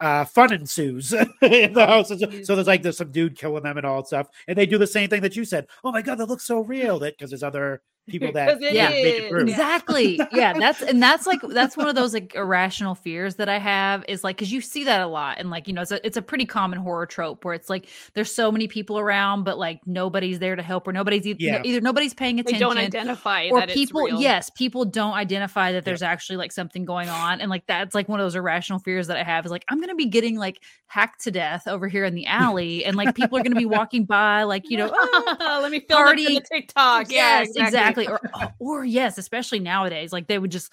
uh, 0.00 0.24
fun 0.24 0.52
ensues 0.52 1.12
in 1.42 1.72
the 1.72 1.86
house. 1.86 2.08
So, 2.08 2.54
there's 2.54 2.66
like 2.66 2.82
there's 2.82 2.98
some 2.98 3.12
dude 3.12 3.36
killing 3.36 3.62
them 3.62 3.76
and 3.76 3.86
all 3.86 4.02
that 4.02 4.08
stuff, 4.08 4.28
and 4.48 4.56
they 4.56 4.66
do 4.66 4.78
the 4.78 4.86
same 4.86 5.08
thing 5.08 5.22
that 5.22 5.36
you 5.36 5.44
said. 5.44 5.66
Oh 5.84 5.92
my 5.92 6.02
god, 6.02 6.16
that 6.18 6.28
looks 6.28 6.44
so 6.44 6.60
real. 6.60 6.98
That 6.98 7.16
because 7.16 7.30
there's 7.30 7.42
other 7.42 7.82
people 8.06 8.32
that 8.32 8.60
yeah 8.60 8.88
exactly 8.90 10.20
yeah 10.32 10.52
that's 10.52 10.82
and 10.82 11.02
that's 11.02 11.26
like 11.26 11.40
that's 11.50 11.76
one 11.76 11.88
of 11.88 11.94
those 11.94 12.14
like 12.14 12.34
irrational 12.34 12.94
fears 12.94 13.36
that 13.36 13.48
i 13.48 13.58
have 13.58 14.04
is 14.08 14.22
like 14.22 14.36
because 14.36 14.52
you 14.52 14.60
see 14.60 14.84
that 14.84 15.00
a 15.00 15.06
lot 15.06 15.38
and 15.38 15.50
like 15.50 15.66
you 15.66 15.74
know 15.74 15.82
it's 15.82 15.90
a, 15.90 16.04
it's 16.06 16.16
a 16.16 16.22
pretty 16.22 16.46
common 16.46 16.78
horror 16.78 17.06
trope 17.06 17.44
where 17.44 17.54
it's 17.54 17.68
like 17.68 17.88
there's 18.14 18.32
so 18.32 18.52
many 18.52 18.68
people 18.68 18.98
around 18.98 19.44
but 19.44 19.58
like 19.58 19.80
nobody's 19.86 20.38
there 20.38 20.56
to 20.56 20.62
help 20.62 20.86
or 20.86 20.92
nobody's 20.92 21.26
either, 21.26 21.42
yeah. 21.42 21.62
either 21.64 21.80
nobody's 21.80 22.14
paying 22.14 22.38
attention 22.38 22.58
they 22.58 22.60
don't 22.60 22.78
identify 22.78 23.48
or 23.50 23.66
people 23.66 24.08
yes 24.20 24.50
people 24.50 24.84
don't 24.84 25.14
identify 25.14 25.72
that 25.72 25.84
there's 25.84 26.02
yeah. 26.02 26.10
actually 26.10 26.36
like 26.36 26.52
something 26.52 26.84
going 26.84 27.08
on 27.08 27.40
and 27.40 27.50
like 27.50 27.66
that's 27.66 27.94
like 27.94 28.08
one 28.08 28.20
of 28.20 28.24
those 28.24 28.36
irrational 28.36 28.78
fears 28.78 29.08
that 29.08 29.16
i 29.16 29.22
have 29.22 29.44
is 29.44 29.50
like 29.50 29.64
i'm 29.68 29.80
gonna 29.80 29.94
be 29.94 30.06
getting 30.06 30.36
like 30.36 30.60
hacked 30.86 31.22
to 31.22 31.30
death 31.30 31.66
over 31.66 31.88
here 31.88 32.04
in 32.04 32.14
the 32.14 32.26
alley 32.26 32.84
and 32.84 32.96
like 32.96 33.14
people 33.14 33.36
are 33.36 33.42
gonna 33.42 33.56
be 33.56 33.66
walking 33.66 34.04
by 34.04 34.44
like 34.44 34.70
you 34.70 34.76
know 34.76 34.90
oh, 34.92 35.58
let 35.62 35.70
me 35.70 35.78
ah, 35.78 35.88
film 35.88 36.04
party. 36.04 36.22
it 36.22 36.26
for 36.26 36.34
the 36.34 36.60
tiktok 36.60 37.10
yes 37.10 37.48
yeah, 37.54 37.64
exactly. 37.64 37.64
exactly 37.66 37.95
exactly. 38.04 38.42
Or, 38.42 38.54
or 38.78 38.84
yes, 38.84 39.18
especially 39.18 39.60
nowadays, 39.60 40.12
like 40.12 40.26
they 40.26 40.38
would 40.38 40.50
just 40.52 40.72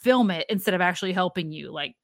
film 0.00 0.30
it 0.30 0.46
instead 0.48 0.74
of 0.74 0.80
actually 0.80 1.12
helping 1.12 1.52
you. 1.52 1.72
Like 1.72 1.94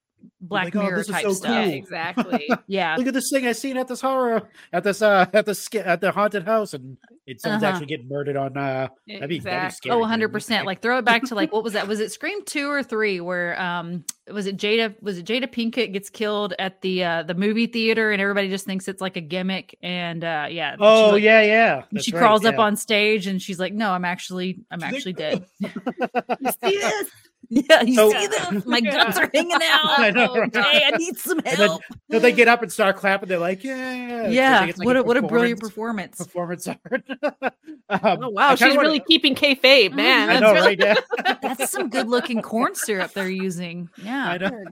Black 0.41 0.67
like, 0.67 0.75
Mirror 0.75 1.05
oh, 1.07 1.13
type 1.13 1.23
so 1.23 1.33
stuff. 1.33 1.65
Cool. 1.65 1.75
Exactly. 1.75 2.49
yeah. 2.67 2.97
Look 2.97 3.07
at 3.07 3.15
this 3.15 3.31
thing 3.31 3.47
I 3.47 3.53
seen 3.53 3.77
at 3.77 3.89
this 3.89 4.01
horror 4.01 4.49
at 4.73 4.85
this 4.85 5.03
uh 5.03 5.27
at 5.33 5.45
the 5.45 5.83
at 5.85 6.01
the 6.01 6.13
haunted 6.13 6.45
house 6.45 6.73
and 6.73 6.97
it's 7.27 7.43
someone's 7.43 7.63
uh-huh. 7.63 7.73
actually 7.73 7.87
getting 7.87 8.09
murdered 8.09 8.37
on 8.37 8.57
uh 8.57 8.89
that'd 9.07 9.29
be, 9.29 9.37
exactly. 9.37 9.41
that'd 9.43 9.69
be 9.69 9.75
scary. 9.75 9.97
Oh, 9.97 9.99
100 9.99 10.33
percent. 10.33 10.67
Like 10.67 10.81
throw 10.81 10.99
it 10.99 11.05
back 11.05 11.25
to 11.25 11.35
like 11.35 11.53
what 11.53 11.63
was 11.63 11.75
that? 11.75 11.87
Was 11.87 12.01
it 12.01 12.11
Scream 12.11 12.43
two 12.45 12.71
or 12.71 12.83
three 12.83 13.21
where 13.21 13.61
um 13.61 14.05
was 14.33 14.47
it 14.47 14.57
Jada 14.57 14.95
was 15.03 15.19
it 15.19 15.27
Jada 15.27 15.47
Pinkett 15.47 15.93
gets 15.93 16.09
killed 16.09 16.55
at 16.59 16.81
the 16.81 17.05
uh 17.05 17.23
the 17.23 17.35
movie 17.35 17.67
theater 17.67 18.11
and 18.11 18.23
everybody 18.23 18.49
just 18.49 18.65
thinks 18.65 18.89
it's 18.89 19.03
like 19.03 19.17
a 19.17 19.21
gimmick 19.21 19.79
and 19.83 20.25
uh 20.25 20.47
yeah. 20.51 20.77
Oh 20.81 21.11
like, 21.11 21.23
yeah, 21.23 21.43
yeah. 21.43 21.83
That's 21.93 22.07
she 22.07 22.13
right, 22.13 22.19
crawls 22.19 22.45
yeah. 22.45 22.51
up 22.51 22.59
on 22.59 22.77
stage 22.77 23.27
and 23.27 23.43
she's 23.43 23.61
like, 23.61 23.75
No, 23.75 23.91
I'm 23.91 24.07
actually 24.07 24.65
I'm 24.71 24.83
actually 24.83 25.13
dead. 25.13 25.45
you 25.61 25.69
see 25.69 26.79
this? 26.79 27.11
Yeah, 27.69 27.83
you 27.83 27.97
so, 27.97 28.11
see 28.13 28.29
them? 28.29 28.63
My 28.67 28.81
guts 28.81 29.19
are 29.19 29.29
hanging 29.35 29.59
out. 29.61 29.99
I 29.99 30.11
know, 30.11 30.37
right? 30.37 30.57
okay, 30.57 30.83
I 30.87 30.97
need 30.97 31.19
some 31.19 31.41
help. 31.41 31.81
Then, 31.81 31.99
then, 32.09 32.23
they 32.23 32.31
get 32.31 32.47
up 32.47 32.63
and 32.63 32.73
start 32.73 32.97
clapping. 32.97 33.29
They're 33.29 33.41
like, 33.41 33.65
"Yeah, 33.65 34.29
yeah." 34.29 34.61
Like 34.61 34.85
what 34.85 34.97
a, 34.97 35.03
what 35.03 35.17
a 35.17 35.23
brilliant 35.23 35.59
performance! 35.59 36.19
Performance 36.19 36.69
art. 36.69 37.03
um, 37.89 38.19
oh 38.23 38.29
wow, 38.29 38.55
she's 38.55 38.77
really 38.77 39.01
keeping 39.01 39.35
kayfabe, 39.35 39.93
man. 39.95 40.31
I 40.31 40.39
know, 40.39 40.53
really... 40.53 40.77
right? 40.77 40.97
Yeah. 41.25 41.35
that's 41.43 41.73
some 41.73 41.89
good 41.89 42.07
looking 42.07 42.41
corn 42.41 42.77
syrup 42.77 43.15
they're 43.15 43.29
using. 43.29 43.89
Yeah, 44.01 44.29
I 44.29 44.39
know. 44.39 44.65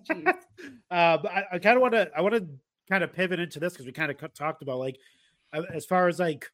Oh, 0.91 0.97
uh, 0.97 1.19
I, 1.29 1.45
I 1.55 1.59
kind 1.59 1.75
of 1.75 1.83
want 1.83 1.95
to. 1.95 2.09
I 2.17 2.21
want 2.21 2.37
to 2.37 2.47
kind 2.89 3.03
of 3.03 3.13
pivot 3.13 3.41
into 3.41 3.59
this 3.59 3.73
because 3.73 3.87
we 3.87 3.93
kind 3.93 4.13
of 4.13 4.35
talked 4.35 4.63
about 4.63 4.79
like 4.79 4.99
uh, 5.53 5.63
as 5.75 5.85
far 5.85 6.07
as 6.07 6.21
like 6.21 6.49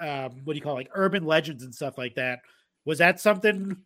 um, 0.00 0.40
what 0.42 0.54
do 0.54 0.56
you 0.56 0.60
call 0.60 0.72
it, 0.72 0.78
like 0.78 0.90
urban 0.94 1.24
legends 1.24 1.62
and 1.62 1.72
stuff 1.72 1.96
like 1.96 2.16
that. 2.16 2.40
Was 2.84 2.98
that 2.98 3.20
something 3.20 3.76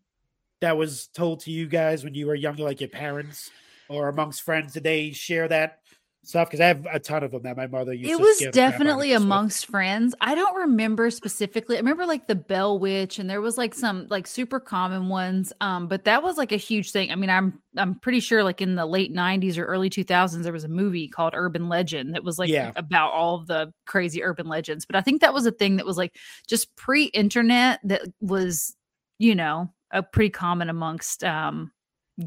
that 0.63 0.77
was 0.77 1.09
told 1.09 1.41
to 1.41 1.51
you 1.51 1.67
guys 1.67 2.05
when 2.05 2.15
you 2.15 2.27
were 2.27 2.35
younger, 2.35 2.63
like 2.63 2.81
your 2.81 2.89
parents 2.89 3.51
or 3.89 4.09
amongst 4.09 4.43
friends? 4.43 4.73
Did 4.73 4.85
they 4.85 5.11
share 5.11 5.49
that 5.49 5.81
stuff? 6.23 6.49
Because 6.49 6.61
I 6.61 6.69
have 6.69 6.87
a 6.91 7.01
ton 7.01 7.25
of 7.25 7.33
them 7.33 7.43
that 7.43 7.57
my 7.57 7.67
mother 7.67 7.93
used. 7.93 8.05
To 8.05 8.09
share. 8.09 8.17
It 8.17 8.23
was 8.23 8.55
definitely 8.55 9.13
amongst 9.13 9.67
friends. 9.67 10.15
I 10.21 10.37
don't 10.37 10.55
remember 10.55 11.11
specifically. 11.11 11.77
I 11.77 11.81
remember 11.81 12.07
like 12.07 12.29
the 12.29 12.37
Bell 12.37 12.79
Witch, 12.79 13.19
and 13.19 13.29
there 13.29 13.41
was 13.41 13.59
like 13.59 13.75
some 13.75 14.07
like 14.09 14.29
super 14.29 14.61
common 14.61 15.09
ones. 15.09 15.53
Um, 15.61 15.89
but 15.89 16.05
that 16.05 16.23
was 16.23 16.39
like 16.39 16.53
a 16.53 16.57
huge 16.57 16.93
thing. 16.93 17.11
I 17.11 17.17
mean, 17.17 17.31
I'm 17.31 17.61
I'm 17.77 17.97
pretty 17.97 18.21
sure 18.21 18.45
like 18.45 18.61
in 18.61 18.77
the 18.77 18.87
late 18.87 19.13
'90s 19.13 19.59
or 19.59 19.65
early 19.65 19.91
2000s, 19.91 20.45
there 20.45 20.53
was 20.53 20.65
a 20.65 20.69
movie 20.69 21.09
called 21.09 21.35
Urban 21.37 21.69
Legend 21.69 22.15
that 22.15 22.23
was 22.23 22.39
like 22.39 22.51
yeah. 22.51 22.71
about 22.77 23.13
all 23.13 23.35
of 23.35 23.49
the 23.49 23.73
crazy 23.85 24.23
urban 24.23 24.47
legends. 24.47 24.87
But 24.87 24.95
I 24.95 25.01
think 25.01 25.21
that 25.21 25.35
was 25.35 25.45
a 25.45 25.53
thing 25.53 25.77
that 25.77 25.87
was 25.87 25.99
like 25.99 26.17
just 26.49 26.75
pre-internet 26.77 27.81
that 27.85 28.03
was 28.21 28.77
you 29.19 29.35
know 29.35 29.73
a 29.93 30.03
pretty 30.03 30.31
common 30.31 30.69
amongst 30.69 31.23
um 31.25 31.71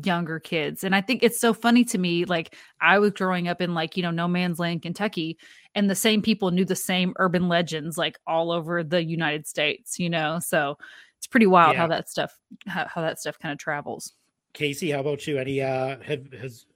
younger 0.04 0.39
kids 0.39 0.84
and 0.84 0.95
i 0.95 0.99
think 0.99 1.21
it's 1.21 1.39
so 1.39 1.54
funny 1.54 1.84
to 1.84 1.99
me 1.99 2.25
like 2.25 2.56
i 2.82 2.97
was 2.97 3.12
growing 3.12 3.47
up 3.47 3.62
in 3.62 3.75
like 3.75 3.95
you 3.95 4.01
know 4.01 4.10
no 4.10 4.28
man's 4.28 4.58
land 4.58 4.82
kentucky 4.82 5.38
and 5.75 5.89
the 5.89 5.95
same 5.95 6.23
people 6.23 6.49
knew 6.49 6.65
the 6.65 6.75
same 6.75 7.13
urban 7.17 7.47
legends 7.47 7.95
like 7.95 8.17
all 8.25 8.51
over 8.51 8.84
the 8.84 9.04
united 9.04 9.45
states 9.45 9.99
you 9.99 10.10
know 10.10 10.39
so 10.39 10.75
it's 11.25 11.32
pretty 11.32 11.47
wild 11.47 11.73
yeah. 11.73 11.80
how 11.80 11.88
that 11.88 12.08
stuff 12.08 12.38
how, 12.67 12.86
how 12.88 13.01
that 13.01 13.19
stuff 13.19 13.39
kind 13.39 13.51
of 13.51 13.58
travels. 13.58 14.13
Kaycee 14.54 14.93
how 14.93 14.99
about 14.99 15.25
you? 15.25 15.39
Any 15.39 15.60
uh 15.60 15.97
have 16.04 16.32
has 16.39 16.67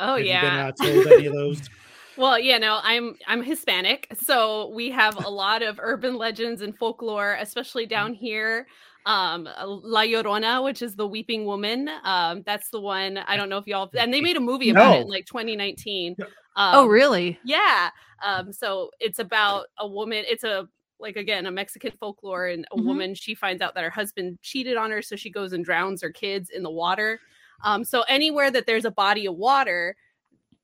oh 0.00 0.16
have 0.16 0.26
yeah 0.26 0.40
been, 0.40 0.88
uh, 0.88 0.92
told 0.92 1.06
any 1.12 1.26
of 1.26 1.32
those? 1.32 1.62
Well, 2.18 2.38
yeah, 2.38 2.56
no, 2.56 2.80
I'm 2.82 3.14
I'm 3.26 3.42
Hispanic, 3.42 4.06
so 4.18 4.70
we 4.74 4.88
have 4.88 5.22
a 5.22 5.28
lot 5.28 5.62
of 5.62 5.78
urban 5.78 6.16
legends 6.16 6.62
and 6.62 6.74
folklore, 6.74 7.36
especially 7.38 7.84
down 7.84 8.14
here 8.14 8.66
um 9.06 9.48
La 9.64 10.02
Llorona, 10.02 10.62
which 10.62 10.82
is 10.82 10.94
the 10.94 11.06
weeping 11.06 11.44
woman. 11.46 11.88
Um, 12.04 12.42
that's 12.44 12.68
the 12.70 12.80
one. 12.80 13.18
I 13.18 13.36
don't 13.36 13.48
know 13.48 13.58
if 13.58 13.66
y'all 13.66 13.90
and 13.96 14.12
they 14.12 14.20
made 14.20 14.36
a 14.36 14.40
movie 14.40 14.70
about 14.70 14.90
no. 14.90 14.98
it 14.98 15.02
in 15.02 15.08
like 15.08 15.26
2019. 15.26 16.16
Um, 16.56 16.74
oh, 16.74 16.86
really? 16.86 17.38
Yeah. 17.44 17.90
Um, 18.24 18.52
so 18.52 18.90
it's 18.98 19.18
about 19.18 19.66
a 19.78 19.86
woman, 19.86 20.24
it's 20.28 20.44
a 20.44 20.68
like 20.98 21.16
again 21.16 21.46
a 21.46 21.50
Mexican 21.50 21.92
folklore 22.00 22.46
and 22.46 22.66
a 22.72 22.76
mm-hmm. 22.76 22.86
woman 22.86 23.14
she 23.14 23.34
finds 23.34 23.62
out 23.62 23.74
that 23.74 23.84
her 23.84 23.90
husband 23.90 24.38
cheated 24.42 24.76
on 24.76 24.90
her, 24.90 25.02
so 25.02 25.16
she 25.16 25.30
goes 25.30 25.52
and 25.52 25.64
drowns 25.64 26.02
her 26.02 26.10
kids 26.10 26.50
in 26.50 26.62
the 26.62 26.70
water. 26.70 27.20
Um, 27.62 27.84
so 27.84 28.02
anywhere 28.08 28.50
that 28.50 28.66
there's 28.66 28.84
a 28.84 28.90
body 28.90 29.26
of 29.26 29.36
water, 29.36 29.96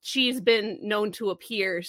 she's 0.00 0.40
been 0.40 0.78
known 0.82 1.12
to 1.12 1.30
appear 1.30 1.82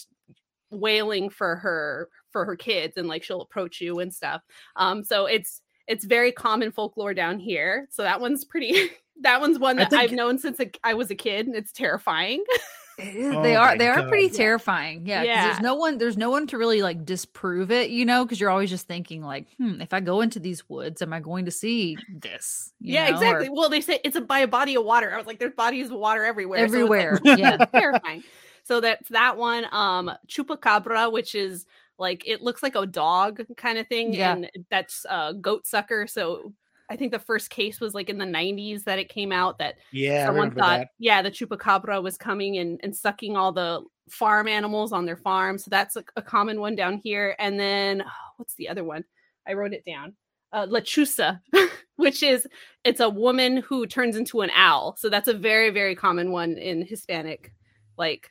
wailing 0.70 1.30
for 1.30 1.56
her 1.58 2.10
for 2.32 2.46
her 2.46 2.56
kids 2.56 2.98
and 2.98 3.08
like 3.08 3.24
she'll 3.24 3.42
approach 3.42 3.80
you 3.80 4.00
and 4.00 4.14
stuff. 4.14 4.42
Um, 4.76 5.04
so 5.04 5.26
it's 5.26 5.62
it's 5.88 6.06
very 6.06 6.32
common 6.32 6.72
folklore 6.72 7.14
down 7.14 7.40
here. 7.40 7.88
So 7.92 8.04
that 8.04 8.22
one's 8.22 8.46
pretty. 8.46 8.90
that 9.22 9.42
one's 9.42 9.60
one 9.60 9.78
that 9.78 9.90
think... 9.90 10.02
I've 10.02 10.12
known 10.12 10.38
since 10.38 10.60
I 10.84 10.94
was 10.94 11.12
a 11.12 11.16
kid, 11.16 11.48
and 11.48 11.56
it's 11.56 11.72
terrifying. 11.72 12.44
Oh 13.00 13.42
they 13.42 13.56
are 13.56 13.78
they 13.78 13.88
God. 13.88 14.00
are 14.00 14.08
pretty 14.08 14.30
terrifying. 14.30 15.08
Yeah, 15.08 15.24
yeah. 15.24 15.48
There's 15.48 15.62
no 15.62 15.76
one 15.76 15.98
there's 15.98 16.18
no 16.18 16.30
one 16.30 16.46
to 16.48 16.58
really 16.58 16.82
like 16.84 17.06
disprove 17.06 17.72
it, 17.72 17.90
you 17.90 18.06
know, 18.06 18.24
because 18.24 18.40
you're 18.40 18.52
always 18.52 18.70
just 18.70 18.88
thinking 18.88 19.24
like, 19.24 19.48
hmm, 19.58 19.82
if 19.82 19.94
I 19.94 20.00
go 20.00 20.22
into 20.22 20.40
these 20.40 20.70
woods, 20.70 21.02
am 21.02 21.12
I 21.12 21.20
going 21.20 21.46
to 21.46 21.52
see 21.52 21.98
this? 22.08 22.72
yeah, 22.80 23.10
know? 23.10 23.16
exactly. 23.16 23.48
Or... 23.48 23.54
well, 23.54 23.70
they 23.70 23.82
say 23.82 24.00
it's 24.04 24.16
a, 24.16 24.22
by 24.22 24.40
a 24.40 24.48
body 24.48 24.76
of 24.76 24.86
water. 24.86 25.12
I 25.12 25.18
was 25.18 25.26
like, 25.26 25.40
there's 25.40 25.54
bodies 25.54 25.90
of 25.90 25.98
water 25.98 26.24
everywhere. 26.24 26.60
Everywhere. 26.60 27.18
So 27.18 27.24
like, 27.32 27.40
yeah, 27.40 27.58
terrifying. 27.66 28.24
So 28.64 28.80
that's 28.80 29.10
that 29.10 29.38
one. 29.38 29.66
Um, 29.72 30.12
chupacabra, 30.28 31.12
which 31.12 31.36
is 31.36 31.66
like 31.98 32.28
it 32.28 32.42
looks 32.42 32.64
like 32.64 32.76
a 32.76 32.86
dog 32.86 33.42
kind 33.58 33.78
of 33.78 33.88
thing 33.88 34.14
yeah. 34.14 34.34
and 34.34 34.50
that's 34.70 35.06
a 35.10 35.34
goat 35.34 35.66
sucker 35.66 36.08
so 36.08 36.54
i 36.90 36.96
think 36.96 37.12
the 37.12 37.20
first 37.20 37.50
case 37.50 37.80
was 37.80 37.94
like 37.94 38.10
in 38.10 38.18
the 38.18 38.26
90s 38.26 38.84
that 38.84 39.00
it 39.00 39.10
came 39.10 39.32
out 39.32 39.58
that 39.60 39.76
yeah 39.92 40.26
someone 40.26 40.52
thought 40.52 40.80
that. 40.80 40.88
yeah 41.00 41.22
the 41.22 41.32
chupacabra 41.32 42.02
was 42.02 42.18
coming 42.18 42.58
and, 42.58 42.80
and 42.84 42.96
sucking 42.96 43.38
all 43.38 43.52
the 43.52 43.82
farm 44.10 44.48
animals 44.48 44.92
on 44.92 45.06
their 45.06 45.18
farm 45.18 45.58
so 45.58 45.70
that's 45.70 45.96
a, 45.96 46.04
a 46.16 46.22
common 46.22 46.60
one 46.60 46.76
down 46.76 47.00
here 47.04 47.36
and 47.40 47.60
then 47.60 48.02
oh, 48.06 48.32
what's 48.38 48.56
the 48.56 48.68
other 48.68 48.84
one 48.84 49.04
i 49.48 49.54
wrote 49.54 49.74
it 49.74 49.86
down 49.86 50.14
uh, 50.52 50.68
lechuza 50.68 51.40
which 51.96 52.22
is 52.22 52.48
it's 52.84 53.00
a 53.00 53.10
woman 53.10 53.58
who 53.58 53.88
turns 53.88 54.16
into 54.16 54.42
an 54.42 54.52
owl 54.54 54.96
so 54.98 55.10
that's 55.10 55.28
a 55.28 55.34
very 55.34 55.70
very 55.70 55.96
common 55.96 56.32
one 56.32 56.58
in 56.58 56.86
hispanic 56.86 57.54
like 57.98 58.30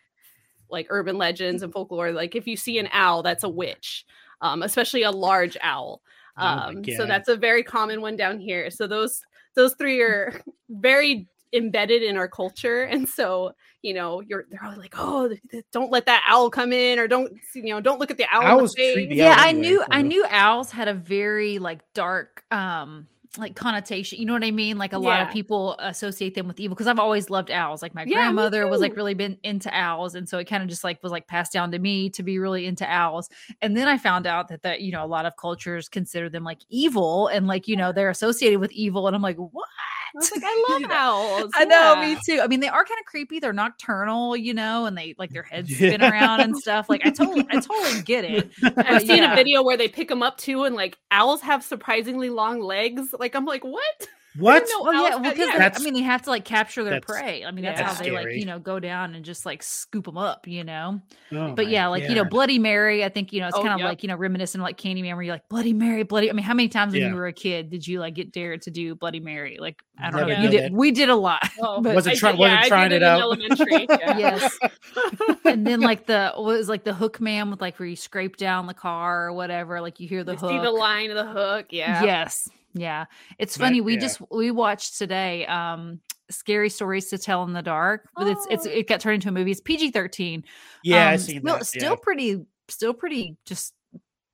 like 0.73 0.87
urban 0.91 1.19
legends 1.19 1.63
and 1.63 1.73
folklore 1.73 2.11
like 2.11 2.35
if 2.35 2.47
you 2.47 2.57
see 2.57 2.79
an 2.79 2.89
owl 2.93 3.23
that's 3.23 3.45
a 3.45 3.49
witch 3.49 4.05
um, 4.43 4.63
especially 4.63 5.05
a 5.05 5.11
large 5.11 5.57
owl. 5.63 6.03
Oh 6.37 6.47
um, 6.47 6.83
oh 6.87 6.93
so 6.97 7.07
that's 7.07 7.29
a 7.29 7.37
very 7.37 7.63
common 7.63 8.01
one 8.03 8.17
down 8.17 8.39
here. 8.39 8.71
So 8.71 8.87
those 8.87 9.23
those 9.55 9.75
three 9.75 10.01
are 10.03 10.41
very 10.69 11.29
embedded 11.55 12.03
in 12.03 12.17
our 12.17 12.29
culture. 12.29 12.83
And 12.83 13.09
so 13.09 13.53
you 13.83 13.95
know 13.95 14.21
you're 14.21 14.45
they're 14.51 14.65
all 14.65 14.77
like 14.77 14.95
oh 14.97 15.35
don't 15.73 15.91
let 15.91 16.07
that 16.07 16.25
owl 16.27 16.51
come 16.51 16.73
in 16.73 16.99
or 16.99 17.09
don't 17.09 17.33
you 17.55 17.65
know 17.65 17.81
don't 17.81 17.99
look 17.99 18.13
at 18.13 18.17
the 18.17 18.27
owl 18.31 18.61
owls 18.61 18.77
yeah 18.79 19.35
i 19.37 19.51
knew 19.51 19.85
i 19.91 20.01
knew 20.01 20.25
owls 20.31 20.71
had 20.71 20.87
a 20.87 20.95
very 20.95 21.59
like 21.59 21.81
dark 21.93 22.45
um 22.53 23.09
like 23.39 23.57
connotation. 23.57 24.19
You 24.19 24.27
know 24.27 24.35
what 24.35 24.45
I 24.45 24.51
mean? 24.51 24.77
Like 24.77 24.93
a 24.93 24.97
yeah. 24.97 25.09
lot 25.09 25.21
of 25.23 25.31
people 25.31 25.77
associate 25.79 26.35
them 26.35 26.47
with 26.47 26.61
evil 26.61 26.75
because 26.75 26.87
I've 26.87 26.99
always 26.99 27.31
loved 27.31 27.51
owls. 27.51 27.81
Like 27.81 27.95
my 27.95 28.05
yeah, 28.05 28.15
grandmother 28.15 28.69
was 28.69 28.81
like 28.81 28.97
really 28.97 29.15
been 29.15 29.39
into 29.43 29.75
owls, 29.75 30.15
and 30.15 30.29
so 30.29 30.39
it 30.39 30.45
kind 30.45 30.63
of 30.63 30.69
just 30.69 30.85
like 30.85 31.03
was 31.03 31.13
like 31.13 31.27
passed 31.27 31.53
down 31.53 31.71
to 31.73 31.79
me 31.79 32.11
to 32.11 32.23
be 32.23 32.39
really 32.39 32.67
into 32.67 32.91
owls. 32.91 33.31
And 33.63 33.77
then 33.77 33.89
I 33.89 33.97
found 33.97 34.27
out 34.27 34.49
that 34.49 34.63
that 34.63 34.83
you 34.83 34.93
know 34.93 35.05
a 35.05 35.07
lot 35.07 35.25
of 35.25 35.37
cultures 35.37 35.89
consider 35.89 36.29
them 36.29 36.45
like 36.45 36.61
evil, 36.69 37.29
and 37.29 37.47
like 37.47 37.69
you 37.69 37.77
know 37.77 37.93
they're 37.93 38.11
associated 38.11 38.61
with 38.61 38.73
evil, 38.73 39.07
and 39.07 39.17
I'm 39.17 39.23
like, 39.23 39.37
what? 39.37 39.69
I 40.15 40.19
was 40.19 40.31
like, 40.33 40.43
I 40.47 40.67
love 40.71 40.91
owls. 40.91 41.51
I 41.55 41.65
know, 41.65 41.97
me 42.01 42.17
too. 42.27 42.41
I 42.43 42.47
mean, 42.47 42.61
they 42.61 42.69
are 42.69 42.85
kind 42.85 42.99
of 43.01 43.07
creepy. 43.07 43.39
They're 43.39 43.53
nocturnal, 43.53 44.37
you 44.37 44.55
know, 44.55 44.87
and 44.87 44.97
they 44.97 45.15
like 45.19 45.31
their 45.31 45.43
heads 45.51 45.75
spin 45.75 46.01
yeah. 46.01 46.11
around 46.11 46.41
and 46.41 46.57
stuff. 46.57 46.89
Like 46.89 47.07
I 47.07 47.11
totally, 47.11 47.47
I 47.51 47.61
totally 47.61 48.03
get 48.03 48.25
it. 48.25 48.51
I've 48.77 49.03
seen 49.03 49.19
yeah. 49.19 49.33
a 49.33 49.37
video 49.37 49.63
where 49.63 49.77
they 49.77 49.89
pick 49.89 50.09
them 50.09 50.23
up 50.23 50.39
too, 50.39 50.65
and 50.65 50.75
like 50.75 50.99
owls 51.11 51.41
have 51.43 51.63
surprisingly 51.63 52.31
long 52.31 52.61
legs. 52.61 53.15
Like 53.19 53.35
I'm 53.35 53.45
like, 53.45 53.65
what? 53.65 54.09
What? 54.39 54.67
Well, 54.81 54.95
yeah, 54.95 55.19
because 55.19 55.39
yeah. 55.39 55.71
I 55.75 55.79
mean, 55.81 55.93
they 55.93 56.01
have 56.01 56.23
to 56.23 56.31
like 56.31 56.45
capture 56.45 56.83
their 56.85 57.01
prey. 57.01 57.45
I 57.45 57.51
mean, 57.51 57.65
that's, 57.65 57.81
that's 57.81 57.99
how 57.99 58.03
they 58.03 58.11
like 58.11 58.29
you 58.31 58.47
know 58.47 58.59
go 58.59 58.81
down 58.81 59.15
and 59.15 59.25
just 59.25 59.45
like 59.45 59.63
scoop 59.63 60.07
them 60.07 60.17
up, 60.17 60.49
you 60.49 60.65
know. 60.65 61.03
Oh 61.33 61.53
but 61.53 61.69
yeah, 61.69 61.89
like 61.89 62.05
God. 62.05 62.11
you 62.11 62.17
know, 62.17 62.25
Bloody 62.25 62.59
Mary. 62.59 63.05
I 63.05 63.11
think 63.11 63.33
you 63.33 63.41
know 63.41 63.49
it's 63.49 63.57
oh, 63.57 63.63
kind 63.63 63.75
of 63.75 63.81
yep. 63.81 63.89
like 63.89 64.03
you 64.03 64.09
know 64.09 64.17
reminiscent 64.17 64.63
of 64.63 64.65
like 64.65 64.79
Candyman, 64.79 65.15
where 65.15 65.23
you're 65.23 65.35
like 65.35 65.49
Bloody 65.51 65.75
Mary, 65.75 66.03
Bloody. 66.03 66.31
I 66.31 66.33
mean, 66.33 66.45
how 66.45 66.55
many 66.55 66.69
times 66.69 66.95
when 66.95 67.03
you 67.03 67.15
were 67.15 67.27
a 67.27 67.33
kid 67.33 67.69
did 67.69 67.87
you 67.87 68.01
like 68.01 68.15
get 68.15 68.33
dared 68.33 68.63
to 68.63 68.71
do 68.71 68.95
Bloody 68.95 69.21
Mary? 69.21 69.59
Like 69.61 69.83
I 69.99 70.11
don't 70.11 70.21
Never 70.21 70.35
know. 70.35 70.43
You 70.43 70.51
did. 70.51 70.65
It. 70.65 70.73
We 70.73 70.91
did 70.93 71.11
a 71.11 71.17
lot. 71.17 71.49
Oh, 71.61 71.81
but 71.83 71.95
wasn't, 71.95 72.17
try, 72.17 72.33
wasn't 72.33 72.65
trying 72.65 72.93
it, 72.93 72.97
it 72.97 73.03
out. 73.03 73.21
Elementary. 73.21 73.87
yes. 73.91 74.59
and 75.45 75.67
then 75.67 75.81
like 75.81 76.07
the 76.07 76.33
what 76.37 76.57
was 76.57 76.69
like 76.69 76.85
the 76.85 76.95
hook 76.95 77.21
man 77.21 77.51
with 77.51 77.61
like 77.61 77.79
where 77.79 77.89
you 77.89 77.97
scrape 77.97 78.37
down 78.37 78.67
the 78.67 78.75
car 78.75 79.27
or 79.27 79.33
whatever. 79.35 79.81
Like 79.81 80.01
you 80.01 80.09
hear 80.09 80.25
the 80.25 80.33
you 80.33 80.39
hook. 80.39 80.51
See 80.51 80.59
the 80.59 80.71
line 80.71 81.11
of 81.11 81.17
the 81.17 81.33
hook. 81.33 81.67
Yeah. 81.71 82.03
Yes. 82.03 82.49
Yeah. 82.75 83.07
It's 83.39 83.57
funny. 83.57 83.81
But, 83.81 83.87
we 83.87 83.95
yeah. 83.95 84.01
just 84.01 84.23
we 84.31 84.51
watched 84.51 84.99
today 84.99 85.47
um 85.47 86.01
scary 86.31 86.71
stories 86.71 87.09
to 87.11 87.19
tell 87.19 87.45
in 87.45 87.53
the 87.53 87.63
dark, 87.63 88.09
but 88.17 88.27
oh. 88.27 88.31
it's 88.31 88.47
it's 88.51 88.67
oh. 88.67 88.71
it 88.71 88.89
got 88.89 89.01
turned 89.01 89.17
into 89.17 89.29
a 89.29 89.33
movie. 89.33 89.51
It's 89.51 89.61
PG-13. 89.61 90.45
Yeah, 90.85 91.07
um, 91.07 91.13
I 91.13 91.17
seen 91.17 91.41
still, 91.41 91.59
that. 91.59 91.67
Still 91.67 91.97
pretty 91.97 92.47
still 92.69 92.95
pretty 92.95 93.37
just 93.45 93.75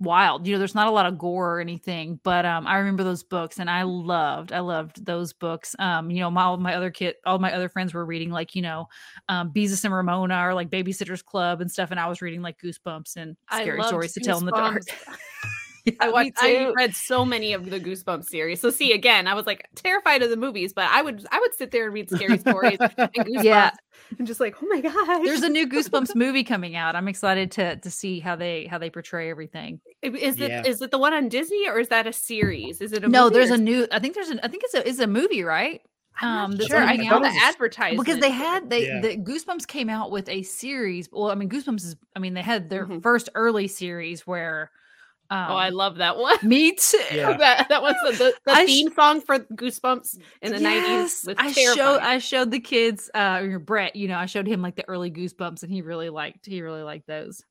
wild. 0.00 0.46
You 0.46 0.52
know, 0.52 0.58
there's 0.60 0.76
not 0.76 0.86
a 0.86 0.92
lot 0.92 1.06
of 1.06 1.18
gore 1.18 1.56
or 1.56 1.60
anything, 1.60 2.20
but 2.22 2.46
um 2.46 2.66
I 2.66 2.78
remember 2.78 3.02
those 3.02 3.24
books 3.24 3.58
and 3.58 3.68
I 3.68 3.82
loved 3.82 4.52
I 4.52 4.60
loved 4.60 5.04
those 5.04 5.32
books. 5.32 5.74
Um 5.78 6.10
you 6.10 6.20
know, 6.20 6.30
my 6.30 6.42
all 6.44 6.56
my 6.56 6.74
other 6.74 6.90
kid 6.90 7.16
all 7.26 7.38
my 7.38 7.52
other 7.52 7.68
friends 7.68 7.92
were 7.92 8.04
reading 8.04 8.30
like, 8.30 8.54
you 8.54 8.62
know, 8.62 8.86
um 9.28 9.52
Beezus 9.52 9.84
and 9.84 9.92
Ramona 9.92 10.46
or 10.46 10.54
like 10.54 10.70
Babysitters 10.70 11.24
Club 11.24 11.60
and 11.60 11.70
stuff 11.70 11.90
and 11.90 11.98
I 11.98 12.08
was 12.08 12.22
reading 12.22 12.42
like 12.42 12.60
Goosebumps 12.62 13.16
and 13.16 13.36
scary 13.50 13.82
stories 13.82 14.12
to 14.12 14.20
tell 14.20 14.38
in 14.38 14.46
the 14.46 14.52
dark. 14.52 14.82
I 16.00 16.10
watched. 16.10 16.32
I 16.40 16.70
read 16.76 16.94
so 16.94 17.24
many 17.24 17.52
of 17.52 17.68
the 17.68 17.80
Goosebumps 17.80 18.26
series. 18.26 18.60
So 18.60 18.70
see, 18.70 18.92
again, 18.92 19.26
I 19.26 19.34
was 19.34 19.46
like 19.46 19.68
terrified 19.74 20.22
of 20.22 20.30
the 20.30 20.36
movies, 20.36 20.72
but 20.72 20.88
I 20.90 21.02
would 21.02 21.26
I 21.30 21.38
would 21.38 21.54
sit 21.54 21.70
there 21.70 21.84
and 21.84 21.94
read 21.94 22.10
scary 22.10 22.38
stories 22.38 22.78
and 22.80 22.92
Goosebumps. 22.96 23.44
Yeah, 23.44 23.70
and 24.18 24.26
just 24.26 24.40
like, 24.40 24.56
oh 24.62 24.66
my 24.68 24.80
gosh. 24.80 25.24
There's 25.24 25.42
a 25.42 25.48
new 25.48 25.68
Goosebumps 25.68 26.14
movie 26.14 26.44
coming 26.44 26.76
out. 26.76 26.96
I'm 26.96 27.08
excited 27.08 27.50
to 27.52 27.76
to 27.76 27.90
see 27.90 28.20
how 28.20 28.36
they 28.36 28.66
how 28.66 28.78
they 28.78 28.90
portray 28.90 29.30
everything. 29.30 29.80
Is 30.02 30.40
it 30.40 30.50
yeah. 30.50 30.62
is 30.64 30.80
it 30.82 30.90
the 30.90 30.98
one 30.98 31.12
on 31.12 31.28
Disney 31.28 31.68
or 31.68 31.78
is 31.78 31.88
that 31.88 32.06
a 32.06 32.12
series? 32.12 32.80
Is 32.80 32.92
it 32.92 32.98
a 32.98 33.08
movie? 33.08 33.12
no? 33.12 33.30
There's 33.30 33.50
a 33.50 33.58
new. 33.58 33.86
I 33.92 33.98
think 33.98 34.14
there's 34.14 34.30
an. 34.30 34.40
I 34.42 34.48
think 34.48 34.64
it's 34.64 34.74
a 34.74 34.86
is 34.86 35.00
a 35.00 35.06
movie, 35.06 35.42
right? 35.42 35.82
um 36.20 36.58
sure 36.58 36.82
i 36.82 36.96
saw 37.08 37.20
the 37.20 37.40
advertisement 37.44 38.04
because 38.04 38.20
they 38.20 38.30
had 38.30 38.68
they 38.70 38.86
yeah. 38.86 39.00
the 39.00 39.16
goosebumps 39.16 39.66
came 39.66 39.88
out 39.88 40.10
with 40.10 40.28
a 40.28 40.42
series 40.42 41.08
well 41.12 41.30
i 41.30 41.34
mean 41.34 41.48
goosebumps 41.48 41.84
is 41.84 41.96
i 42.16 42.18
mean 42.18 42.34
they 42.34 42.42
had 42.42 42.68
their 42.68 42.86
mm-hmm. 42.86 42.98
first 43.00 43.28
early 43.34 43.68
series 43.68 44.26
where 44.26 44.70
um, 45.30 45.50
oh, 45.50 45.56
I 45.56 45.68
love 45.68 45.96
that 45.96 46.16
one. 46.16 46.38
Me 46.42 46.72
too. 46.72 46.98
Yeah. 47.12 47.36
that, 47.36 47.68
that 47.68 47.82
was 47.82 47.94
the, 48.04 48.12
the, 48.12 48.34
the 48.46 48.66
theme 48.66 48.90
sh- 48.90 48.94
song 48.94 49.20
for 49.20 49.40
Goosebumps 49.40 50.18
in 50.40 50.52
the 50.52 50.60
yes, 50.60 51.26
90s. 51.26 51.34
I 51.36 51.52
showed 51.52 51.98
I 51.98 52.18
showed 52.18 52.50
the 52.50 52.60
kids 52.60 53.10
uh 53.12 53.58
Brett, 53.58 53.94
you 53.94 54.08
know, 54.08 54.16
I 54.16 54.26
showed 54.26 54.46
him 54.46 54.62
like 54.62 54.76
the 54.76 54.88
early 54.88 55.10
Goosebumps 55.10 55.62
and 55.62 55.72
he 55.72 55.82
really 55.82 56.08
liked 56.08 56.46
he 56.46 56.62
really 56.62 56.82
liked 56.82 57.06
those. 57.06 57.42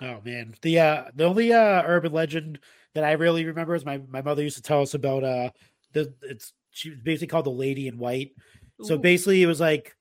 Oh 0.00 0.20
man. 0.24 0.54
The 0.62 0.80
uh 0.80 1.04
the 1.14 1.24
only 1.24 1.52
uh 1.52 1.82
urban 1.84 2.12
legend 2.12 2.58
that 2.94 3.04
I 3.04 3.12
really 3.12 3.44
remember 3.44 3.74
is 3.74 3.84
my 3.84 4.00
my 4.08 4.22
mother 4.22 4.42
used 4.42 4.56
to 4.56 4.62
tell 4.62 4.80
us 4.80 4.94
about 4.94 5.24
uh 5.24 5.50
the 5.92 6.14
it's 6.22 6.54
she 6.70 6.90
was 6.90 7.00
basically 7.00 7.26
called 7.26 7.46
the 7.46 7.50
Lady 7.50 7.86
in 7.86 7.98
White. 7.98 8.32
Ooh. 8.80 8.86
So 8.86 8.96
basically 8.96 9.42
it 9.42 9.46
was 9.46 9.60
like 9.60 9.94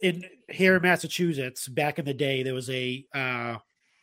in 0.00 0.24
here 0.48 0.76
in 0.76 0.82
Massachusetts 0.82 1.68
back 1.68 1.98
in 1.98 2.06
the 2.06 2.14
day 2.14 2.42
there 2.42 2.54
was 2.54 2.70
a 2.70 3.04
uh 3.14 3.56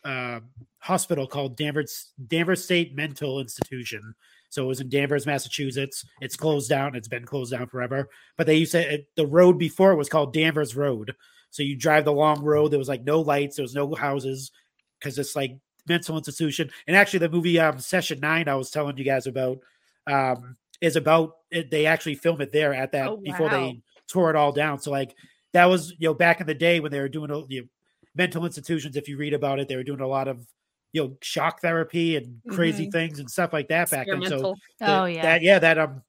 uh 0.05 0.41
hospital 0.79 1.27
called 1.27 1.57
Danvers 1.57 2.11
Danvers 2.27 2.63
State 2.63 2.95
Mental 2.95 3.39
Institution. 3.39 4.15
So 4.49 4.63
it 4.63 4.67
was 4.67 4.81
in 4.81 4.89
Danvers, 4.89 5.27
Massachusetts. 5.27 6.03
It's 6.21 6.35
closed 6.35 6.69
down. 6.69 6.95
It's 6.95 7.07
been 7.07 7.25
closed 7.25 7.51
down 7.51 7.67
forever. 7.67 8.09
But 8.35 8.47
they 8.47 8.55
used 8.55 8.71
to 8.71 9.03
the 9.15 9.27
road 9.27 9.59
before 9.59 9.91
it 9.91 9.97
was 9.97 10.09
called 10.09 10.33
Danvers 10.33 10.75
Road. 10.75 11.13
So 11.51 11.63
you 11.63 11.75
drive 11.75 12.05
the 12.05 12.13
long 12.13 12.43
road. 12.43 12.69
There 12.69 12.79
was 12.79 12.89
like 12.89 13.03
no 13.03 13.21
lights. 13.21 13.57
There 13.57 13.63
was 13.63 13.75
no 13.75 13.93
houses 13.93 14.51
because 14.99 15.17
it's 15.19 15.35
like 15.35 15.57
mental 15.87 16.17
institution. 16.17 16.71
And 16.87 16.95
actually, 16.95 17.19
the 17.19 17.29
movie 17.29 17.59
um, 17.59 17.79
Session 17.79 18.19
Nine 18.19 18.47
I 18.47 18.55
was 18.55 18.71
telling 18.71 18.97
you 18.97 19.03
guys 19.03 19.27
about 19.27 19.59
um, 20.07 20.57
is 20.81 20.95
about 20.95 21.33
it, 21.51 21.69
they 21.69 21.85
actually 21.85 22.15
film 22.15 22.41
it 22.41 22.51
there 22.51 22.73
at 22.73 22.91
that 22.93 23.07
oh, 23.07 23.15
wow. 23.15 23.21
before 23.23 23.49
they 23.49 23.81
tore 24.07 24.29
it 24.29 24.35
all 24.35 24.51
down. 24.51 24.79
So 24.79 24.91
like 24.91 25.15
that 25.53 25.65
was 25.65 25.91
you 25.99 26.07
know 26.07 26.13
back 26.13 26.41
in 26.41 26.47
the 26.47 26.53
day 26.53 26.79
when 26.79 26.91
they 26.91 26.99
were 26.99 27.09
doing 27.09 27.29
you 27.49 27.61
know, 27.61 27.67
mental 28.15 28.45
institutions. 28.45 28.95
If 28.95 29.07
you 29.07 29.17
read 29.17 29.33
about 29.33 29.59
it, 29.59 29.67
they 29.67 29.75
were 29.75 29.83
doing 29.83 30.01
a 30.01 30.07
lot 30.07 30.27
of 30.27 30.45
you 30.93 31.03
know 31.03 31.17
shock 31.21 31.61
therapy 31.61 32.15
and 32.15 32.41
crazy 32.49 32.83
mm-hmm. 32.83 32.91
things 32.91 33.19
and 33.19 33.29
stuff 33.29 33.53
like 33.53 33.67
that 33.69 33.89
back 33.89 34.07
then. 34.07 34.23
So 34.25 34.55
the, 34.79 34.91
oh 35.01 35.05
yeah, 35.05 35.21
that 35.21 35.41
yeah 35.41 35.59
that 35.59 35.77
um 35.77 36.01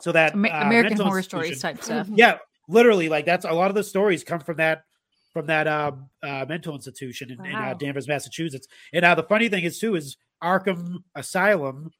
so 0.00 0.12
that 0.12 0.34
uh, 0.34 0.38
American 0.38 0.98
Horror 0.98 1.22
Stories 1.22 1.60
type 1.60 1.82
stuff. 1.82 2.08
Yeah, 2.12 2.38
literally 2.68 3.08
like 3.08 3.26
that's 3.26 3.44
a 3.44 3.52
lot 3.52 3.70
of 3.70 3.74
the 3.74 3.84
stories 3.84 4.24
come 4.24 4.40
from 4.40 4.56
that 4.56 4.84
from 5.32 5.46
that 5.46 5.68
um, 5.68 6.08
uh, 6.22 6.44
mental 6.48 6.74
institution 6.74 7.30
in, 7.30 7.38
wow. 7.38 7.44
in 7.44 7.54
uh, 7.54 7.74
Danvers, 7.74 8.08
Massachusetts. 8.08 8.66
And 8.92 9.02
now 9.02 9.12
uh, 9.12 9.14
the 9.14 9.22
funny 9.22 9.48
thing 9.48 9.64
is 9.64 9.78
too 9.78 9.94
is 9.94 10.16
Arkham 10.42 11.04
Asylum, 11.14 11.92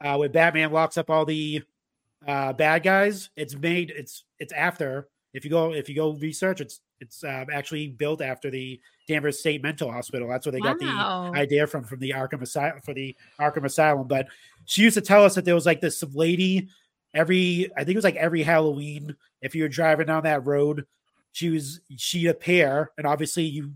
uh, 0.00 0.16
where 0.16 0.28
Batman 0.28 0.72
locks 0.72 0.96
up 0.96 1.10
all 1.10 1.24
the 1.26 1.62
uh, 2.26 2.52
bad 2.52 2.82
guys. 2.82 3.30
It's 3.36 3.54
made 3.54 3.90
it's 3.90 4.24
it's 4.38 4.52
after 4.52 5.08
if 5.34 5.44
you 5.44 5.50
go 5.50 5.72
if 5.72 5.88
you 5.88 5.94
go 5.94 6.12
research 6.14 6.60
it's 6.60 6.80
it's 7.00 7.24
um, 7.24 7.46
actually 7.52 7.88
built 7.88 8.22
after 8.22 8.50
the 8.50 8.80
Danvers 9.08 9.40
State 9.40 9.62
Mental 9.62 9.90
Hospital. 9.90 10.28
That's 10.28 10.46
where 10.46 10.52
they 10.52 10.60
wow. 10.60 10.74
got 10.74 10.78
the 11.32 11.38
idea 11.38 11.66
from 11.66 11.84
from 11.84 11.98
the 11.98 12.10
Arkham 12.10 12.42
Asylum 12.42 12.80
for 12.80 12.94
the 12.94 13.16
Arkham 13.40 13.64
Asylum. 13.64 14.06
But 14.06 14.28
she 14.64 14.82
used 14.82 14.94
to 14.94 15.00
tell 15.00 15.24
us 15.24 15.34
that 15.34 15.44
there 15.44 15.56
was 15.56 15.66
like 15.66 15.80
this 15.80 16.02
lady 16.14 16.68
every 17.14 17.70
I 17.76 17.80
think 17.80 17.90
it 17.90 17.96
was 17.96 18.04
like 18.04 18.16
every 18.16 18.42
Halloween. 18.42 19.16
If 19.40 19.54
you 19.54 19.64
were 19.64 19.68
driving 19.68 20.06
down 20.06 20.22
that 20.22 20.46
road, 20.46 20.86
she 21.32 21.50
was 21.50 21.80
she'd 21.96 22.28
appear, 22.28 22.92
and 22.96 23.06
obviously 23.06 23.44
you 23.44 23.74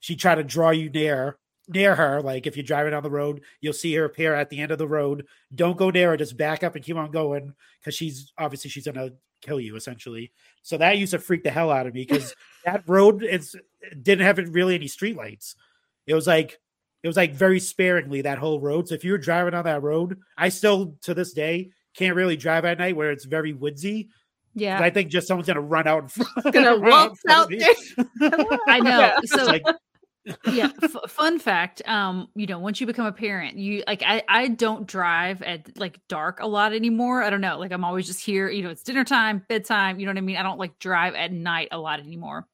she 0.00 0.14
tried 0.14 0.36
to 0.36 0.44
draw 0.44 0.70
you 0.70 0.88
near 0.90 1.38
near 1.68 1.94
her. 1.94 2.22
Like 2.22 2.46
if 2.46 2.56
you're 2.56 2.64
driving 2.64 2.92
down 2.92 3.02
the 3.02 3.10
road, 3.10 3.42
you'll 3.60 3.72
see 3.72 3.94
her 3.94 4.04
appear 4.04 4.34
at 4.34 4.50
the 4.50 4.60
end 4.60 4.72
of 4.72 4.78
the 4.78 4.88
road. 4.88 5.26
Don't 5.54 5.76
go 5.76 5.90
near 5.90 6.10
her, 6.10 6.16
just 6.16 6.36
back 6.36 6.62
up 6.62 6.74
and 6.74 6.84
keep 6.84 6.96
on 6.96 7.10
going 7.10 7.54
because 7.80 7.94
she's 7.94 8.32
obviously 8.38 8.70
she's 8.70 8.86
gonna 8.86 9.10
kill 9.42 9.60
you 9.60 9.76
essentially. 9.76 10.32
So 10.62 10.78
that 10.78 10.98
used 10.98 11.12
to 11.12 11.18
freak 11.18 11.42
the 11.42 11.50
hell 11.50 11.70
out 11.70 11.86
of 11.86 11.94
me 11.94 12.04
because 12.08 12.34
that 12.64 12.82
road 12.86 13.22
is 13.22 13.56
didn't 14.02 14.24
have 14.24 14.38
really 14.54 14.74
any 14.74 14.86
streetlights. 14.86 15.54
It 16.06 16.14
was 16.14 16.26
like 16.26 16.58
it 17.02 17.08
was 17.08 17.16
like 17.16 17.34
very 17.34 17.60
sparingly 17.60 18.22
that 18.22 18.38
whole 18.38 18.60
road. 18.60 18.88
So 18.88 18.94
if 18.94 19.04
you 19.04 19.12
were 19.12 19.18
driving 19.18 19.54
on 19.54 19.64
that 19.64 19.82
road, 19.82 20.18
I 20.36 20.48
still 20.48 20.96
to 21.02 21.14
this 21.14 21.32
day 21.32 21.70
can't 21.94 22.16
really 22.16 22.36
drive 22.36 22.64
at 22.64 22.78
night 22.78 22.96
where 22.96 23.10
it's 23.10 23.24
very 23.24 23.52
woodsy. 23.52 24.08
Yeah, 24.54 24.80
I 24.80 24.88
think 24.88 25.10
just 25.10 25.28
someone's 25.28 25.46
gonna 25.46 25.60
run 25.60 25.86
out. 25.86 26.04
In 26.04 26.08
front, 26.08 26.54
gonna 26.54 26.78
waltz 26.80 27.20
out 27.28 27.50
there. 27.50 28.08
I 28.66 28.80
know. 28.80 29.14
So 29.24 29.44
like, 29.44 29.62
yeah 30.52 30.70
f- 30.82 31.10
fun 31.10 31.38
fact 31.38 31.82
um 31.86 32.28
you 32.34 32.46
know 32.46 32.58
once 32.58 32.80
you 32.80 32.86
become 32.86 33.06
a 33.06 33.12
parent 33.12 33.56
you 33.56 33.82
like 33.86 34.02
i 34.04 34.22
i 34.28 34.48
don't 34.48 34.86
drive 34.86 35.40
at 35.42 35.78
like 35.78 36.00
dark 36.08 36.40
a 36.40 36.46
lot 36.46 36.72
anymore 36.72 37.22
i 37.22 37.30
don't 37.30 37.40
know 37.40 37.58
like 37.58 37.72
i'm 37.72 37.84
always 37.84 38.06
just 38.06 38.24
here 38.24 38.48
you 38.48 38.62
know 38.62 38.70
it's 38.70 38.82
dinner 38.82 39.04
time 39.04 39.44
bedtime 39.48 40.00
you 40.00 40.06
know 40.06 40.10
what 40.10 40.18
i 40.18 40.22
mean? 40.22 40.36
I 40.36 40.42
don't 40.42 40.58
like 40.58 40.78
drive 40.78 41.14
at 41.14 41.32
night 41.32 41.68
a 41.70 41.78
lot 41.78 42.00
anymore. 42.00 42.46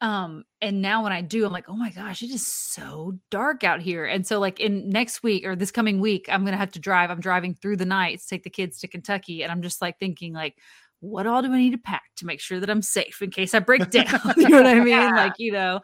Um 0.00 0.44
and 0.60 0.80
now 0.80 1.02
when 1.02 1.12
i 1.12 1.20
do 1.20 1.44
i'm 1.44 1.52
like 1.52 1.68
oh 1.68 1.76
my 1.76 1.90
gosh 1.90 2.22
it 2.22 2.30
is 2.30 2.46
so 2.46 3.18
dark 3.30 3.64
out 3.64 3.80
here. 3.80 4.04
And 4.06 4.26
so 4.26 4.38
like 4.38 4.60
in 4.60 4.88
next 4.88 5.22
week 5.22 5.44
or 5.46 5.56
this 5.56 5.70
coming 5.70 6.00
week 6.00 6.26
i'm 6.30 6.44
gonna 6.44 6.56
have 6.56 6.72
to 6.72 6.78
drive 6.78 7.10
i'm 7.10 7.20
driving 7.20 7.54
through 7.54 7.76
the 7.76 7.84
night 7.84 8.20
to 8.20 8.26
take 8.26 8.44
the 8.44 8.50
kids 8.50 8.78
to 8.80 8.88
kentucky 8.88 9.42
and 9.42 9.52
i'm 9.52 9.62
just 9.62 9.82
like 9.82 9.98
thinking 9.98 10.32
like 10.32 10.56
what 11.00 11.26
all 11.26 11.42
do 11.42 11.52
I 11.52 11.58
need 11.58 11.72
to 11.72 11.78
pack 11.78 12.02
to 12.16 12.26
make 12.26 12.40
sure 12.40 12.60
that 12.60 12.70
I'm 12.70 12.82
safe 12.82 13.20
in 13.22 13.30
case 13.30 13.54
I 13.54 13.58
break 13.58 13.90
down? 13.90 14.20
you 14.36 14.48
know 14.48 14.58
what 14.58 14.66
I 14.66 14.74
mean? 14.74 14.88
Yeah. 14.88 15.10
Like, 15.14 15.34
you 15.38 15.52
know, 15.52 15.80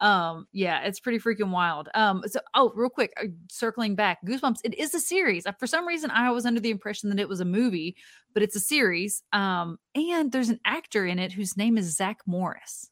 um, 0.00 0.46
yeah, 0.52 0.82
it's 0.82 1.00
pretty 1.00 1.18
freaking 1.18 1.50
wild. 1.50 1.88
Um, 1.94 2.22
so 2.26 2.40
oh, 2.54 2.72
real 2.74 2.90
quick, 2.90 3.12
uh, 3.20 3.28
circling 3.50 3.94
back, 3.94 4.18
Goosebumps, 4.26 4.60
it 4.64 4.78
is 4.78 4.94
a 4.94 5.00
series. 5.00 5.46
For 5.58 5.66
some 5.66 5.86
reason, 5.86 6.10
I 6.10 6.30
was 6.30 6.46
under 6.46 6.60
the 6.60 6.70
impression 6.70 7.10
that 7.10 7.20
it 7.20 7.28
was 7.28 7.40
a 7.40 7.44
movie, 7.44 7.96
but 8.34 8.42
it's 8.42 8.56
a 8.56 8.60
series. 8.60 9.22
Um, 9.32 9.78
and 9.94 10.32
there's 10.32 10.50
an 10.50 10.60
actor 10.64 11.06
in 11.06 11.18
it 11.18 11.32
whose 11.32 11.56
name 11.56 11.78
is 11.78 11.96
Zach 11.96 12.18
Morris. 12.26 12.90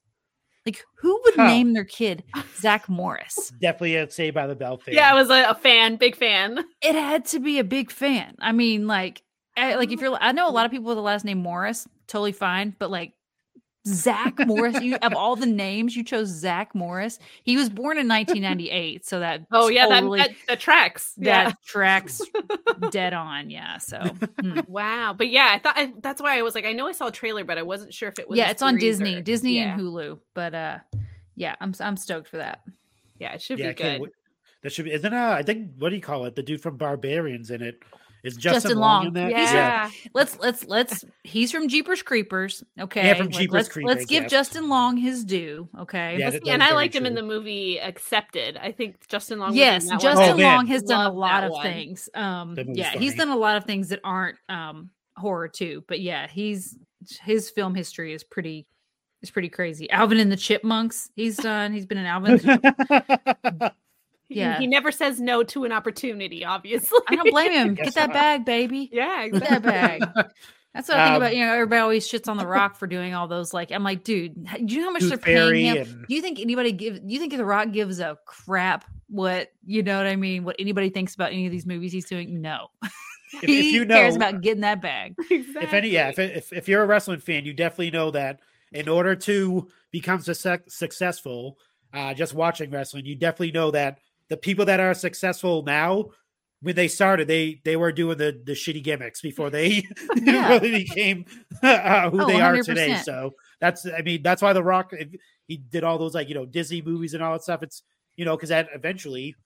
Like, 0.66 0.82
who 0.96 1.20
would 1.24 1.34
huh. 1.34 1.46
name 1.46 1.74
their 1.74 1.84
kid 1.84 2.24
Zach 2.58 2.88
Morris? 2.88 3.52
Definitely 3.60 3.96
a 3.96 4.10
Saved 4.10 4.34
by 4.34 4.46
the 4.46 4.54
Bell 4.54 4.78
fan. 4.78 4.94
Yeah, 4.94 5.10
I 5.10 5.14
was 5.14 5.28
a, 5.28 5.50
a 5.50 5.54
fan, 5.54 5.96
big 5.96 6.16
fan. 6.16 6.64
It 6.80 6.94
had 6.94 7.26
to 7.26 7.40
be 7.40 7.58
a 7.58 7.64
big 7.64 7.90
fan. 7.90 8.34
I 8.38 8.52
mean, 8.52 8.86
like, 8.86 9.22
I, 9.56 9.74
like 9.74 9.92
if 9.92 10.00
you're, 10.00 10.16
I 10.20 10.32
know 10.32 10.48
a 10.48 10.50
lot 10.50 10.66
of 10.66 10.72
people 10.72 10.86
with 10.86 10.96
the 10.96 11.02
last 11.02 11.24
name 11.24 11.38
Morris, 11.38 11.86
totally 12.06 12.32
fine, 12.32 12.74
but 12.78 12.90
like 12.90 13.12
Zach 13.86 14.34
Morris, 14.46 14.80
you 14.80 14.96
of 14.96 15.14
all 15.14 15.36
the 15.36 15.46
names, 15.46 15.94
you 15.94 16.02
chose 16.02 16.28
Zach 16.28 16.74
Morris. 16.74 17.18
He 17.42 17.56
was 17.56 17.68
born 17.68 17.98
in 17.98 18.08
1998, 18.08 19.04
so 19.04 19.20
that 19.20 19.42
oh 19.52 19.68
yeah, 19.68 19.86
totally, 19.86 20.20
that, 20.20 20.30
that, 20.30 20.36
that 20.48 20.60
tracks. 20.60 21.12
That 21.24 21.48
yeah. 21.48 21.52
tracks 21.66 22.20
dead 22.90 23.12
on. 23.12 23.50
Yeah. 23.50 23.78
So 23.78 23.98
hmm. 24.40 24.60
wow, 24.68 25.14
but 25.16 25.28
yeah, 25.28 25.50
I 25.52 25.58
thought 25.58 25.74
I, 25.76 25.92
that's 26.00 26.20
why 26.20 26.38
I 26.38 26.42
was 26.42 26.54
like, 26.54 26.64
I 26.64 26.72
know 26.72 26.86
I 26.86 26.92
saw 26.92 27.08
a 27.08 27.12
trailer, 27.12 27.44
but 27.44 27.58
I 27.58 27.62
wasn't 27.62 27.92
sure 27.92 28.08
if 28.08 28.18
it 28.18 28.28
was. 28.28 28.38
Yeah, 28.38 28.50
it's 28.50 28.62
on 28.62 28.78
Disney, 28.78 29.16
or, 29.16 29.20
Disney 29.20 29.56
yeah. 29.56 29.74
and 29.74 29.80
Hulu. 29.80 30.18
But 30.32 30.54
uh, 30.54 30.78
yeah, 31.36 31.54
I'm 31.60 31.74
I'm 31.78 31.96
stoked 31.98 32.28
for 32.28 32.38
that. 32.38 32.62
Yeah, 33.18 33.34
it 33.34 33.42
should 33.42 33.58
yeah, 33.58 33.68
be 33.68 33.74
good. 33.74 34.10
That 34.62 34.72
should 34.72 34.86
be. 34.86 34.92
Isn't 34.92 35.12
uh, 35.12 35.36
I 35.38 35.42
think 35.42 35.72
what 35.78 35.90
do 35.90 35.96
you 35.96 36.02
call 36.02 36.24
it? 36.24 36.34
The 36.34 36.42
dude 36.42 36.62
from 36.62 36.78
Barbarian's 36.78 37.50
in 37.50 37.60
it. 37.60 37.82
Is 38.24 38.36
Justin, 38.36 38.62
Justin 38.62 38.78
Long, 38.78 39.12
Long 39.12 39.30
yeah. 39.30 39.52
yeah. 39.52 39.90
Let's 40.14 40.38
let's 40.38 40.66
let's 40.66 41.04
he's 41.24 41.52
from 41.52 41.68
Jeepers 41.68 42.00
Creepers. 42.00 42.64
Okay. 42.80 43.06
Yeah, 43.06 43.14
from 43.14 43.28
Jeepers 43.28 43.52
let's, 43.52 43.68
Creepers. 43.68 43.88
Let's 43.94 44.06
give 44.06 44.22
yeah. 44.22 44.28
Justin 44.28 44.70
Long 44.70 44.96
his 44.96 45.26
due. 45.26 45.68
Okay. 45.78 46.16
Yeah, 46.18 46.30
and 46.46 46.62
I 46.62 46.72
liked 46.72 46.94
true. 46.94 47.00
him 47.00 47.06
in 47.06 47.14
the 47.14 47.22
movie 47.22 47.78
Accepted. 47.78 48.56
I 48.56 48.72
think 48.72 49.06
Justin 49.08 49.40
Long 49.40 49.54
Yes, 49.54 49.90
Justin 50.00 50.40
oh, 50.40 50.42
Long 50.42 50.66
has 50.68 50.82
done 50.82 51.06
a 51.06 51.12
lot 51.12 51.44
of 51.44 51.50
one. 51.50 51.62
things. 51.64 52.08
Um 52.14 52.56
yeah, 52.56 52.92
funny. 52.92 53.04
he's 53.04 53.14
done 53.14 53.28
a 53.28 53.36
lot 53.36 53.58
of 53.58 53.64
things 53.64 53.90
that 53.90 54.00
aren't 54.02 54.38
um 54.48 54.88
horror 55.18 55.48
too. 55.48 55.84
But 55.86 56.00
yeah, 56.00 56.26
he's 56.26 56.78
his 57.22 57.50
film 57.50 57.74
history 57.74 58.14
is 58.14 58.24
pretty 58.24 58.66
is 59.20 59.30
pretty 59.30 59.50
crazy. 59.50 59.90
Alvin 59.90 60.18
and 60.18 60.32
the 60.32 60.36
Chipmunks, 60.38 61.10
he's 61.14 61.36
done. 61.36 61.74
He's 61.74 61.84
been 61.84 61.98
in 61.98 62.06
Alvin. 62.06 62.40
Yeah. 64.28 64.56
He, 64.56 64.64
he, 64.64 64.66
never 64.66 64.90
says 64.90 65.20
no 65.20 65.42
to 65.44 65.64
an 65.64 65.72
opportunity, 65.72 66.44
obviously. 66.44 66.98
I 67.08 67.16
don't 67.16 67.30
blame 67.30 67.52
him. 67.52 67.74
Get 67.74 67.94
that 67.94 68.12
bag, 68.12 68.44
baby. 68.44 68.88
Yeah, 68.92 69.22
exactly. 69.22 69.48
Get 69.48 69.62
that 69.62 69.62
bag. 69.62 70.26
That's 70.74 70.88
what 70.88 70.98
I 70.98 71.04
think 71.04 71.16
um, 71.16 71.22
about. 71.22 71.36
You 71.36 71.46
know, 71.46 71.52
everybody 71.52 71.80
always 71.80 72.08
shits 72.08 72.28
on 72.28 72.36
The 72.36 72.46
Rock 72.46 72.74
for 72.76 72.88
doing 72.88 73.14
all 73.14 73.28
those. 73.28 73.54
Like, 73.54 73.70
I'm 73.70 73.84
like, 73.84 74.02
dude, 74.02 74.34
do 74.34 74.74
you 74.74 74.80
know 74.80 74.86
how 74.86 74.90
much 74.90 75.04
they're 75.04 75.18
paying 75.18 75.66
him? 75.66 75.76
And... 75.76 76.06
Do 76.08 76.14
you 76.14 76.20
think 76.20 76.40
anybody 76.40 76.72
give? 76.72 77.06
Do 77.06 77.14
you 77.14 77.20
think 77.20 77.36
The 77.36 77.44
Rock 77.44 77.70
gives 77.70 78.00
a 78.00 78.18
crap 78.26 78.84
what 79.08 79.52
you 79.64 79.84
know 79.84 79.96
what 79.96 80.06
I 80.06 80.16
mean? 80.16 80.42
What 80.42 80.56
anybody 80.58 80.90
thinks 80.90 81.14
about 81.14 81.32
any 81.32 81.46
of 81.46 81.52
these 81.52 81.64
movies 81.64 81.92
he's 81.92 82.06
doing? 82.06 82.42
No. 82.42 82.68
If, 83.34 83.40
he 83.42 83.68
if 83.68 83.74
you 83.74 83.84
know, 83.84 83.94
cares 83.94 84.16
about 84.16 84.40
getting 84.40 84.62
that 84.62 84.82
bag. 84.82 85.14
Exactly. 85.30 85.62
If 85.62 85.72
any, 85.72 85.88
yeah, 85.90 86.08
if, 86.08 86.18
if 86.18 86.52
if 86.52 86.68
you're 86.68 86.82
a 86.82 86.86
wrestling 86.86 87.20
fan, 87.20 87.44
you 87.44 87.54
definitely 87.54 87.92
know 87.92 88.10
that 88.10 88.40
in 88.72 88.88
order 88.88 89.14
to 89.14 89.68
become 89.92 90.20
su- 90.20 90.58
successful, 90.66 91.56
uh, 91.92 92.14
just 92.14 92.34
watching 92.34 92.72
wrestling, 92.72 93.06
you 93.06 93.14
definitely 93.14 93.52
know 93.52 93.70
that 93.70 94.00
the 94.28 94.36
people 94.36 94.64
that 94.64 94.80
are 94.80 94.94
successful 94.94 95.62
now 95.62 96.06
when 96.60 96.74
they 96.74 96.88
started 96.88 97.28
they 97.28 97.60
they 97.64 97.76
were 97.76 97.92
doing 97.92 98.16
the 98.16 98.40
the 98.44 98.52
shitty 98.52 98.82
gimmicks 98.82 99.20
before 99.20 99.50
they 99.50 99.86
really 100.16 100.84
became 100.84 101.24
uh, 101.62 102.10
who 102.10 102.22
oh, 102.22 102.26
they 102.26 102.34
100%. 102.34 102.42
are 102.42 102.62
today 102.62 102.96
so 103.04 103.32
that's 103.60 103.86
i 103.86 104.00
mean 104.02 104.22
that's 104.22 104.40
why 104.40 104.52
the 104.52 104.62
rock 104.62 104.92
he 105.46 105.56
did 105.56 105.84
all 105.84 105.98
those 105.98 106.14
like 106.14 106.28
you 106.28 106.34
know 106.34 106.46
disney 106.46 106.80
movies 106.80 107.12
and 107.14 107.22
all 107.22 107.32
that 107.32 107.42
stuff 107.42 107.62
it's 107.62 107.82
you 108.16 108.24
know 108.24 108.36
because 108.36 108.48
that 108.48 108.68
eventually 108.74 109.36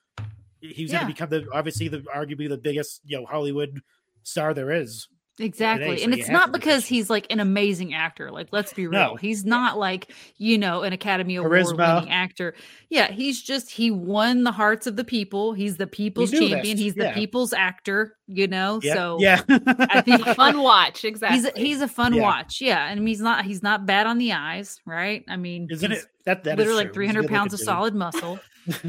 he 0.61 0.83
was 0.83 0.93
yeah. 0.93 0.99
going 0.99 1.09
to 1.09 1.15
become 1.15 1.29
the 1.29 1.47
obviously 1.53 1.89
the 1.89 1.99
arguably 2.15 2.49
the 2.49 2.57
biggest 2.59 3.01
you 3.05 3.19
know 3.19 3.27
hollywood 3.27 3.81
star 4.23 4.55
there 4.55 4.71
is 4.71 5.09
Exactly. 5.41 5.89
Today, 5.89 5.99
so 5.99 6.05
and 6.05 6.15
it's 6.15 6.29
not 6.29 6.53
because 6.53 6.87
he's 6.87 7.09
like 7.09 7.27
an 7.31 7.41
amazing 7.41 7.95
actor. 7.95 8.31
Like, 8.31 8.49
let's 8.51 8.73
be 8.73 8.87
real. 8.87 9.01
No. 9.01 9.17
He's 9.17 9.45
not 9.45 9.79
like, 9.79 10.13
you 10.37 10.59
know, 10.59 10.83
an 10.83 10.93
Academy 10.93 11.37
Award 11.37 11.67
winning 11.77 12.11
actor. 12.11 12.55
Yeah, 12.89 13.11
he's 13.11 13.41
just 13.43 13.71
he 13.71 13.91
won 13.91 14.45
the 14.45 14.53
hearts 14.53 14.87
of 14.87 14.97
the 14.97 15.05
people. 15.05 15.53
He's 15.53 15.77
the 15.77 15.87
people's 15.87 16.31
champion. 16.31 16.63
This. 16.63 16.81
He's 16.81 16.97
yeah. 16.97 17.09
the 17.09 17.15
people's 17.15 17.53
actor, 17.53 18.17
you 18.27 18.47
know. 18.49 18.81
Yep. 18.83 18.97
So 18.97 19.19
yeah. 19.21 19.43
I 19.49 20.01
think 20.01 20.25
fun 20.37 20.61
watch. 20.61 21.05
Exactly. 21.05 21.39
He's 21.39 21.47
a, 21.47 21.53
he's 21.55 21.81
a 21.81 21.89
fun 21.89 22.15
yeah. 22.15 22.23
watch. 22.23 22.61
Yeah. 22.61 22.89
And 22.89 23.07
he's 23.07 23.21
not 23.21 23.45
he's 23.45 23.63
not 23.63 23.87
bad 23.87 24.07
on 24.07 24.19
the 24.19 24.33
eyes, 24.33 24.81
right? 24.87 25.25
I 25.29 25.37
mean, 25.37 25.69
isn't 25.71 25.93
it 25.93 26.05
that 26.29 26.45
that 26.45 26.59
literally 26.59 26.85
like 26.85 26.95
300 26.95 27.27
pounds 27.29 27.55
of 27.55 27.61
solid 27.61 27.95
muscle. 27.95 28.39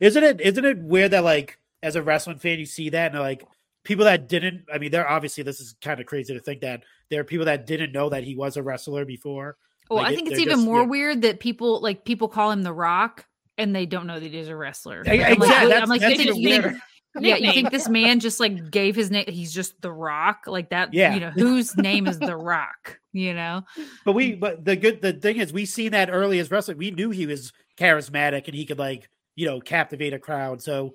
isn't 0.00 0.24
it 0.24 0.40
isn't 0.40 0.64
it 0.64 0.78
weird 0.78 1.10
that 1.10 1.22
like 1.22 1.58
as 1.82 1.96
a 1.96 2.02
wrestling 2.02 2.38
fan 2.38 2.58
you 2.58 2.64
see 2.64 2.88
that 2.88 3.12
and 3.12 3.20
like 3.20 3.46
people 3.84 4.04
that 4.06 4.28
didn't 4.28 4.64
i 4.72 4.78
mean 4.78 4.90
they're 4.90 5.08
obviously 5.08 5.44
this 5.44 5.60
is 5.60 5.74
kind 5.80 6.00
of 6.00 6.06
crazy 6.06 6.34
to 6.34 6.40
think 6.40 6.60
that 6.62 6.82
there 7.10 7.20
are 7.20 7.24
people 7.24 7.46
that 7.46 7.66
didn't 7.66 7.92
know 7.92 8.08
that 8.08 8.24
he 8.24 8.34
was 8.34 8.56
a 8.56 8.62
wrestler 8.62 9.04
before. 9.04 9.56
Well 9.90 10.02
like, 10.02 10.12
i 10.12 10.14
think 10.14 10.30
it's 10.30 10.40
even 10.40 10.54
just, 10.54 10.64
more 10.64 10.80
yeah. 10.80 10.86
weird 10.86 11.22
that 11.22 11.40
people 11.40 11.80
like 11.80 12.04
people 12.04 12.28
call 12.28 12.50
him 12.50 12.62
the 12.62 12.72
rock 12.72 13.26
and 13.58 13.76
they 13.76 13.86
don't 13.86 14.06
know 14.06 14.18
that 14.18 14.32
he's 14.32 14.48
a 14.48 14.56
wrestler. 14.56 15.04
Like, 15.04 15.20
exactly. 15.20 15.52
I'm 15.52 15.68
like, 15.68 15.82
I'm 15.82 15.88
like 15.88 16.00
that's 16.00 16.18
you 16.18 16.62
think, 16.62 16.76
yeah 17.20 17.36
you 17.36 17.52
think 17.52 17.70
this 17.70 17.88
man 17.88 18.18
just 18.18 18.40
like 18.40 18.70
gave 18.72 18.96
his 18.96 19.10
name 19.10 19.26
he's 19.28 19.52
just 19.52 19.80
the 19.82 19.92
rock? 19.92 20.44
Like 20.46 20.70
that 20.70 20.92
yeah. 20.92 21.14
you 21.14 21.20
know 21.20 21.30
whose 21.30 21.76
name 21.76 22.06
is 22.06 22.18
the 22.18 22.36
rock 22.36 22.98
you 23.12 23.32
know? 23.32 23.62
But 24.04 24.12
we 24.12 24.34
but 24.34 24.64
the 24.64 24.74
good 24.74 25.00
the 25.00 25.12
thing 25.12 25.36
is 25.36 25.52
we 25.52 25.66
seen 25.66 25.92
that 25.92 26.10
early 26.10 26.38
as 26.40 26.50
wrestler 26.50 26.74
we 26.74 26.90
knew 26.90 27.10
he 27.10 27.26
was 27.26 27.52
charismatic 27.76 28.46
and 28.46 28.54
he 28.54 28.64
could 28.64 28.78
like 28.78 29.08
you 29.36 29.46
know 29.46 29.60
captivate 29.60 30.14
a 30.14 30.18
crowd. 30.18 30.62
So 30.62 30.94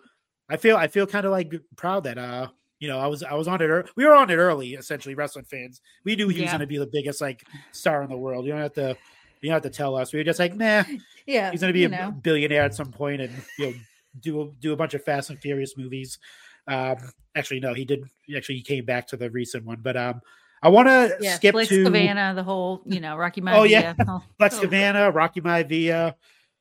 i 0.50 0.58
feel 0.58 0.76
i 0.76 0.88
feel 0.88 1.06
kind 1.06 1.26
of 1.26 1.32
like 1.32 1.54
proud 1.76 2.04
that 2.06 2.18
uh 2.18 2.48
you 2.80 2.88
know, 2.88 2.98
I 2.98 3.08
was 3.08 3.24
I 3.24 3.34
was 3.34 3.48
on 3.48 3.62
it. 3.62 3.90
we 3.96 4.06
were 4.06 4.16
on 4.16 4.30
it 4.30 4.38
early, 4.38 4.74
essentially, 4.74 5.14
wrestling 5.14 5.46
fans. 5.46 5.82
We 6.06 6.16
knew 6.16 6.30
he 6.30 6.38
yeah. 6.38 6.44
was 6.44 6.52
going 6.52 6.62
to 6.62 6.68
be 6.68 6.78
the 6.78 6.88
biggest 6.88 7.20
like 7.20 7.44
star 7.72 8.02
in 8.04 8.10
the 8.10 8.18
world. 8.18 8.46
You 8.46 8.54
don't 8.54 8.62
have 8.62 8.74
to, 8.74 8.98
you 9.42 9.50
don't 9.50 9.56
have 9.56 9.64
to 9.64 9.70
tell 9.70 9.96
us. 9.96 10.14
We 10.14 10.20
were 10.20 10.24
just 10.24 10.40
like, 10.40 10.56
nah, 10.56 10.84
yeah, 11.26 11.52
he's 11.52 11.62
going 11.62 11.74
to 11.74 11.78
be 11.78 11.84
a 11.84 11.90
know. 11.90 12.12
billionaire 12.12 12.64
at 12.64 12.74
some 12.74 12.92
point, 12.92 13.22
and 13.22 13.34
you 13.58 13.68
know, 13.68 13.74
do 14.22 14.42
a, 14.42 14.52
do 14.62 14.74
a 14.74 14.78
bunch 14.78 14.94
of 14.94 15.04
Fast 15.04 15.30
and 15.30 15.40
Furious 15.40 15.78
movies. 15.78 16.20
Um, 16.68 16.98
actually, 17.36 17.60
no, 17.60 17.74
he 17.74 17.84
did. 17.84 18.06
Actually, 18.36 18.56
he 18.56 18.64
came 18.64 18.86
back 18.86 19.08
to 19.08 19.18
the 19.18 19.30
recent 19.30 19.66
one, 19.66 19.80
but 19.82 19.98
um, 19.98 20.22
I 20.64 20.70
want 20.70 20.88
to 20.88 21.18
yeah, 21.20 21.36
skip 21.36 21.54
Flex 21.54 21.68
to 21.70 21.84
Kavana, 21.84 22.34
the 22.34 22.44
whole, 22.44 22.82
you 22.86 23.02
know, 23.02 23.18
Rocky 23.18 23.42
Maivia. 23.42 23.58
oh 23.58 23.64
yeah, 23.66 23.94
oh. 24.08 24.24
Flex 24.38 24.58
Kavana, 24.58 25.14
Rocky 25.14 25.42
Maivia. 25.42 26.16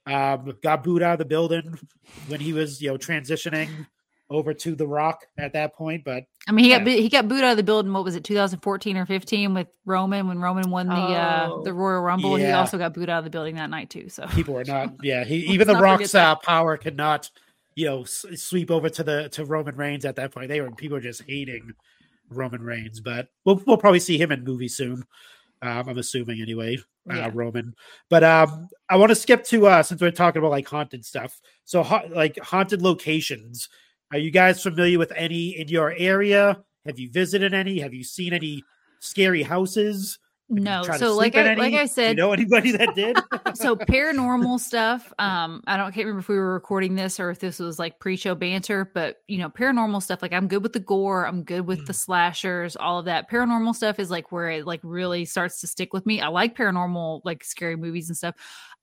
Um, 0.05 0.57
got 0.63 0.83
booed 0.83 1.03
out 1.03 1.13
of 1.13 1.19
the 1.19 1.27
building 1.27 1.79
when 2.29 2.41
he 2.41 2.55
was, 2.55 2.81
you 2.81 2.89
know, 2.89 2.97
transitioning 2.97 3.69
over 4.31 4.53
to 4.53 4.75
The 4.75 4.87
Rock 4.87 5.27
at 5.39 5.53
that 5.55 5.75
point. 5.75 6.05
But 6.05 6.25
I 6.47 6.53
mean, 6.53 6.65
he 6.65 6.71
yeah. 6.71 6.79
got 6.79 6.89
he 6.89 7.09
got 7.09 7.29
booed 7.29 7.43
out 7.43 7.53
of 7.53 7.57
the 7.57 7.63
building. 7.63 7.93
What 7.93 8.05
was 8.05 8.15
it, 8.15 8.25
2014 8.25 8.97
or 8.97 9.07
15 9.07 9.55
with 9.55 9.69
Roman 9.85 10.29
when 10.29 10.39
Roman 10.39 10.71
won 10.71 10.89
the 10.89 10.95
uh, 10.95 11.49
oh, 11.51 11.61
uh, 11.61 11.63
the 11.63 11.73
Royal 11.73 12.03
Rumble? 12.03 12.39
Yeah. 12.39 12.47
He 12.47 12.53
also 12.53 12.79
got 12.79 12.95
booed 12.95 13.09
out 13.09 13.19
of 13.19 13.25
the 13.25 13.31
building 13.31 13.57
that 13.57 13.71
night 13.71 13.91
too. 13.91 14.09
So 14.09 14.27
people 14.29 14.57
are 14.57 14.65
not. 14.65 14.95
Yeah, 15.03 15.25
he, 15.25 15.37
even 15.53 15.69
The 15.69 15.77
Rock's 15.77 16.15
uh, 16.15 16.35
power 16.37 16.77
could 16.77 16.97
not, 16.97 17.31
you 17.77 17.87
know, 17.87 18.03
s- 18.03 18.27
sweep 18.35 18.71
over 18.71 18.91
to 18.91 19.03
the 19.03 19.29
to 19.31 19.45
Roman 19.45 19.77
Reigns 19.77 20.05
at 20.05 20.17
that 20.17 20.33
point. 20.33 20.49
They 20.49 20.61
were 20.61 20.71
people 20.73 20.97
were 20.97 21.03
just 21.03 21.23
hating 21.27 21.73
Roman 22.31 22.63
Reigns. 22.63 23.01
But 23.01 23.29
we'll 23.45 23.63
we'll 23.67 23.77
probably 23.79 24.01
see 24.01 24.19
him 24.19 24.33
in 24.33 24.45
movie 24.45 24.69
soon. 24.69 25.05
Um, 25.61 25.89
I'm 25.89 25.99
assuming 25.99 26.41
anyway, 26.41 26.79
uh, 27.11 27.15
yeah. 27.15 27.31
Roman. 27.33 27.75
But 28.11 28.23
um, 28.25 28.69
I 28.89 28.97
want 28.97 29.11
to 29.11 29.17
skip 29.17 29.45
to 29.45 29.67
uh, 29.67 29.83
since 29.83 30.01
we're 30.01 30.11
talking 30.11 30.41
about 30.41 30.51
like 30.51 30.69
haunted 30.69 31.05
stuff. 31.05 31.41
So 31.65 31.83
ha- 31.83 32.05
like 32.11 32.39
haunted 32.39 32.83
locations 32.83 33.69
are 34.13 34.19
you 34.19 34.31
guys 34.31 34.63
familiar 34.63 34.99
with 34.99 35.13
any 35.15 35.59
in 35.59 35.69
your 35.69 35.93
area? 35.93 36.63
Have 36.87 36.99
you 36.99 37.11
visited 37.11 37.53
any? 37.55 37.81
Have 37.81 37.93
you 37.93 38.05
seen 38.05 38.33
any 38.33 38.63
scary 39.01 39.43
houses? 39.43 40.19
No. 40.51 40.83
So 40.83 41.15
like 41.15 41.37
I 41.37 41.55
like 41.55 41.75
I 41.75 41.85
said, 41.85 42.17
you 42.17 42.23
know 42.23 42.33
anybody 42.33 42.73
that 42.73 42.95
did? 42.95 43.19
so 43.55 43.77
paranormal 43.77 44.59
stuff. 44.59 45.13
Um, 45.19 45.63
I 45.67 45.77
don't 45.77 45.93
can't 45.93 46.07
remember 46.07 46.21
if 46.21 46.29
we 46.29 46.39
were 46.39 46.55
recording 46.55 46.95
this 46.95 47.21
or 47.21 47.29
if 47.31 47.39
this 47.39 47.59
was 47.59 47.79
like 47.79 48.01
pre-show 48.01 48.35
banter, 48.35 48.91
but 48.95 49.17
you 49.29 49.37
know, 49.37 49.51
paranormal 49.51 50.03
stuff. 50.03 50.23
Like 50.23 50.33
I'm 50.33 50.49
good 50.49 50.63
with 50.63 50.73
the 50.73 50.81
gore. 50.81 51.27
I'm 51.27 51.43
good 51.43 51.67
with 51.67 51.81
mm. 51.81 51.87
the 51.87 51.93
slashers. 51.93 52.77
All 52.77 52.99
of 52.99 53.05
that 53.05 53.31
paranormal 53.31 53.75
stuff 53.75 53.99
is 53.99 54.11
like 54.11 54.33
where 54.33 54.49
it 54.49 54.67
like 54.67 54.81
really 54.83 55.27
starts 55.27 55.61
to 55.61 55.67
stick 55.67 55.93
with 55.93 56.07
me. 56.07 56.23
I 56.23 56.29
like 56.29 56.57
paranormal, 56.57 57.21
like 57.25 57.45
scary 57.45 57.77
movies 57.77 58.09
and 58.09 58.17
stuff. 58.17 58.35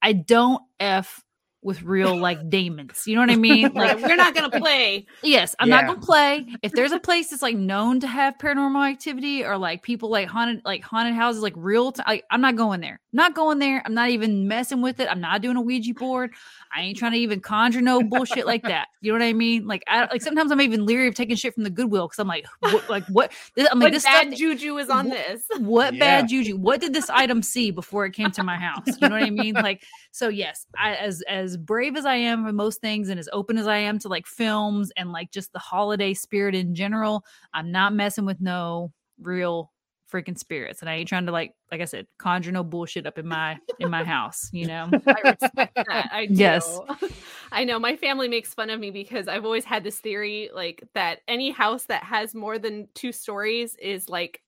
I 0.04 0.14
don't 0.14 0.62
f 0.80 1.24
with 1.66 1.82
real 1.82 2.16
like 2.16 2.50
demons. 2.50 3.08
You 3.08 3.16
know 3.16 3.22
what 3.22 3.32
I 3.32 3.36
mean? 3.36 3.56
Like 3.76 4.00
we're 4.02 4.16
not 4.16 4.36
gonna 4.36 4.50
play. 4.50 5.06
Yes, 5.22 5.56
I'm 5.60 5.68
yeah. 5.68 5.82
not 5.82 5.88
gonna 5.88 6.00
play. 6.00 6.46
If 6.62 6.72
there's 6.74 6.92
a 6.92 7.00
place 7.00 7.30
that's 7.30 7.42
like 7.42 7.58
known 7.58 8.00
to 8.00 8.08
have 8.08 8.38
paranormal 8.38 8.90
activity 8.90 9.44
or 9.44 9.58
like 9.58 9.82
people 9.82 10.10
like 10.10 10.28
haunted 10.28 10.62
like 10.64 10.84
haunted 10.84 11.16
houses, 11.16 11.42
like 11.42 11.54
real, 11.56 11.92
t- 11.92 12.04
like, 12.08 12.24
I'm 12.30 12.42
not 12.42 12.56
going 12.56 12.80
there. 12.80 13.02
not 13.12 13.34
going 13.34 13.60
there. 13.60 13.82
I'm 13.86 13.94
not 13.94 14.10
even 14.10 14.48
messing 14.48 14.82
with 14.82 15.00
it. 15.00 15.10
I'm 15.10 15.20
not 15.20 15.42
doing 15.42 15.58
a 15.58 15.62
Ouija 15.62 15.94
board. 15.94 16.32
I 16.76 16.82
ain't 16.82 16.98
trying 16.98 17.14
to 17.14 17.18
even 17.18 17.40
conjure 17.40 17.82
no 17.82 18.02
bullshit 18.04 18.46
like 18.46 18.64
that. 18.64 18.88
You 19.02 19.12
know 19.12 19.20
what 19.20 19.26
I 19.26 19.34
mean? 19.34 19.66
Like, 19.66 19.84
I 19.88 20.02
like 20.06 20.22
sometimes 20.22 20.52
I'm 20.52 20.62
even 20.62 20.86
leery 20.86 21.08
of 21.08 21.16
taking 21.16 21.36
shit 21.36 21.54
from 21.54 21.64
the 21.64 21.70
Goodwill 21.70 22.08
because 22.08 22.20
I'm 22.20 22.28
like, 22.28 22.46
what, 22.60 22.90
like 22.90 23.06
what? 23.08 23.32
This, 23.56 23.68
I'm 23.72 23.80
like, 23.80 23.88
what 23.88 23.94
this 23.94 24.04
bad 24.04 24.28
stuff, 24.28 24.40
juju 24.40 24.78
is 24.78 24.90
on 24.90 25.10
this. 25.10 25.44
What 25.60 25.94
yeah. 25.94 26.00
bad 26.00 26.30
juju? 26.30 26.58
What 26.58 26.82
did 26.82 26.94
this 26.94 27.10
item 27.10 27.42
see 27.42 27.72
before 27.72 28.06
it 28.06 28.12
came 28.12 28.32
to 28.32 28.44
my 28.44 28.58
house? 28.58 28.84
You 28.86 29.10
know 29.10 29.16
what 29.16 29.24
I 29.24 29.30
mean? 29.30 29.54
Like, 29.56 29.84
so 30.12 30.28
yes, 30.28 30.66
I, 30.78 30.96
as 30.96 31.22
as 31.28 31.55
brave 31.58 31.96
as 31.96 32.06
I 32.06 32.16
am 32.16 32.46
for 32.46 32.52
most 32.52 32.82
things, 32.82 33.10
and 33.10 33.20
as 33.20 33.30
open 33.34 33.58
as 33.58 33.68
I 33.68 33.78
am 33.78 34.00
to 34.00 34.08
like 34.08 34.28
films 34.28 34.92
and 34.98 35.12
like 35.12 35.32
just 35.32 35.54
the 35.54 35.60
holiday 35.60 36.14
spirit 36.14 36.56
in 36.56 36.76
general, 36.76 37.24
I'm 37.54 37.72
not 37.72 37.94
messing 37.94 38.26
with 38.26 38.42
no 38.42 38.92
real 39.22 39.72
freaking 40.12 40.38
spirits. 40.38 40.82
And 40.82 40.90
i 40.90 40.96
ain't 40.96 41.10
trying 41.10 41.26
to 41.26 41.32
like 41.32 41.54
like 41.72 41.82
i 41.82 41.86
said 41.86 42.06
conjure 42.18 42.52
no 42.52 42.64
bullshit 42.64 43.06
up 43.06 43.18
in 43.18 43.28
my 43.28 43.58
in 43.80 43.90
my 43.90 44.04
house 44.04 44.50
you 44.54 44.68
know? 44.68 44.90
I 45.08 45.36
respect 45.42 45.76
that 45.76 46.10
i 46.12 46.28
do. 46.28 46.34
yes 46.34 46.80
i 47.52 47.64
know 47.64 47.80
my 47.80 47.96
family 47.96 48.28
makes 48.28 48.54
fun 48.54 48.70
of 48.70 48.80
me 48.80 48.92
because 48.92 49.28
i've 49.28 49.46
always 49.46 49.66
had 49.66 49.84
this 49.84 50.00
theory 50.00 50.50
like 50.54 50.84
that 50.94 51.20
any 51.28 51.52
house 51.52 51.86
that 51.86 52.04
has 52.04 52.36
more 52.36 52.60
than 52.60 52.88
two 52.94 53.12
stories 53.12 53.76
is 53.76 54.08
like 54.08 54.42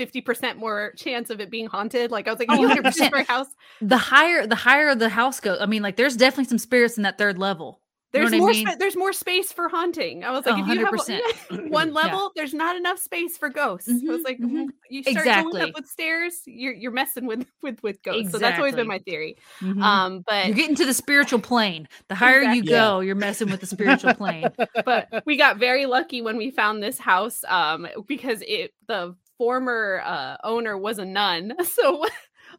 50% 0.00 0.56
more 0.56 0.92
chance 0.96 1.30
of 1.30 1.40
it 1.40 1.50
being 1.50 1.66
haunted. 1.66 2.10
Like 2.10 2.26
I 2.26 2.32
was 2.32 2.38
like, 2.38 2.48
100% 2.48 3.10
for 3.10 3.22
house. 3.24 3.48
The 3.80 3.98
higher 3.98 4.46
the 4.46 4.56
higher 4.56 4.94
the 4.94 5.08
house 5.08 5.40
goes. 5.40 5.58
I 5.60 5.66
mean, 5.66 5.82
like 5.82 5.96
there's 5.96 6.16
definitely 6.16 6.48
some 6.48 6.58
spirits 6.58 6.96
in 6.96 7.02
that 7.02 7.18
third 7.18 7.38
level. 7.38 7.80
There's 8.12 8.32
more. 8.32 8.50
I 8.50 8.52
mean? 8.52 8.66
spa- 8.66 8.76
there's 8.78 8.96
more 8.96 9.12
space 9.12 9.52
for 9.52 9.68
haunting. 9.68 10.24
I 10.24 10.32
was 10.32 10.44
like, 10.44 10.56
100%. 10.56 10.68
if 10.68 11.08
you 11.48 11.56
have 11.56 11.70
one 11.70 11.92
level, 11.94 12.22
yeah. 12.22 12.28
there's 12.34 12.54
not 12.54 12.76
enough 12.76 12.98
space 12.98 13.38
for 13.38 13.48
ghosts. 13.48 13.88
Mm-hmm, 13.88 14.10
I 14.10 14.12
was 14.12 14.22
like, 14.22 14.38
mm-hmm. 14.38 14.64
you 14.88 15.02
start 15.02 15.18
exactly. 15.18 15.52
going 15.52 15.68
up 15.70 15.74
with 15.76 15.86
stairs, 15.86 16.40
you're 16.44 16.72
you're 16.72 16.90
messing 16.90 17.26
with 17.26 17.46
with 17.62 17.80
with 17.82 18.02
ghosts. 18.02 18.20
Exactly. 18.20 18.32
So 18.32 18.38
that's 18.38 18.58
always 18.58 18.74
been 18.74 18.88
my 18.88 18.98
theory. 18.98 19.36
Mm-hmm. 19.60 19.82
Um, 19.82 20.24
but 20.26 20.46
you're 20.46 20.56
getting 20.56 20.74
to 20.76 20.86
the 20.86 20.94
spiritual 20.94 21.38
plane. 21.38 21.88
The 22.08 22.16
higher 22.16 22.38
exactly. 22.38 22.58
you 22.58 22.64
go, 22.64 23.00
you're 23.00 23.14
messing 23.14 23.50
with 23.50 23.60
the 23.60 23.66
spiritual 23.66 24.14
plane. 24.14 24.48
but 24.84 25.22
we 25.24 25.36
got 25.36 25.58
very 25.58 25.86
lucky 25.86 26.20
when 26.20 26.36
we 26.36 26.50
found 26.50 26.82
this 26.82 26.98
house, 26.98 27.44
um, 27.46 27.86
because 28.08 28.42
it 28.46 28.74
the 28.88 29.14
former 29.40 30.02
uh, 30.04 30.36
owner 30.44 30.76
was 30.76 30.98
a 30.98 31.04
nun. 31.04 31.54
So 31.64 32.04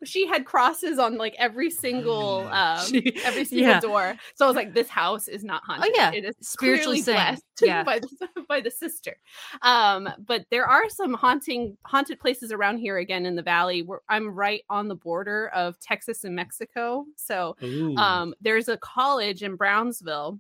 she 0.04 0.26
had 0.26 0.46
crosses 0.46 0.98
on 0.98 1.18
like 1.18 1.36
every 1.38 1.70
single 1.70 2.48
um 2.48 2.84
she, 2.88 3.22
every 3.24 3.46
single 3.46 3.68
yeah. 3.68 3.80
door. 3.80 4.16
So 4.34 4.46
I 4.46 4.48
was 4.48 4.56
like, 4.56 4.74
this 4.74 4.90
house 4.90 5.28
is 5.28 5.44
not 5.44 5.62
oh, 5.66 5.74
haunted. 5.74 5.92
Oh 5.94 5.96
yeah, 5.96 6.12
it 6.12 6.26
is 6.26 6.36
spiritually 6.42 7.04
blessed 7.04 7.44
yeah. 7.62 7.84
by 7.84 8.00
the 8.00 8.28
by 8.48 8.62
the 8.62 8.72
sister. 8.72 9.18
Um, 9.62 10.10
but 10.26 10.46
there 10.50 10.66
are 10.66 10.90
some 10.90 11.14
haunting 11.14 11.78
haunted 11.86 12.20
places 12.20 12.52
around 12.52 12.78
here 12.78 12.98
again 12.98 13.28
in 13.28 13.36
the 13.36 13.44
valley. 13.44 13.84
Where 13.84 14.00
I'm 14.10 14.34
right 14.34 14.64
on 14.70 14.88
the 14.88 14.96
border 14.96 15.50
of 15.50 15.80
Texas 15.80 16.24
and 16.24 16.36
Mexico. 16.36 17.06
So 17.16 17.56
um, 17.98 18.34
there's 18.42 18.70
a 18.70 18.78
college 18.78 19.44
in 19.44 19.56
Brownsville 19.56 20.40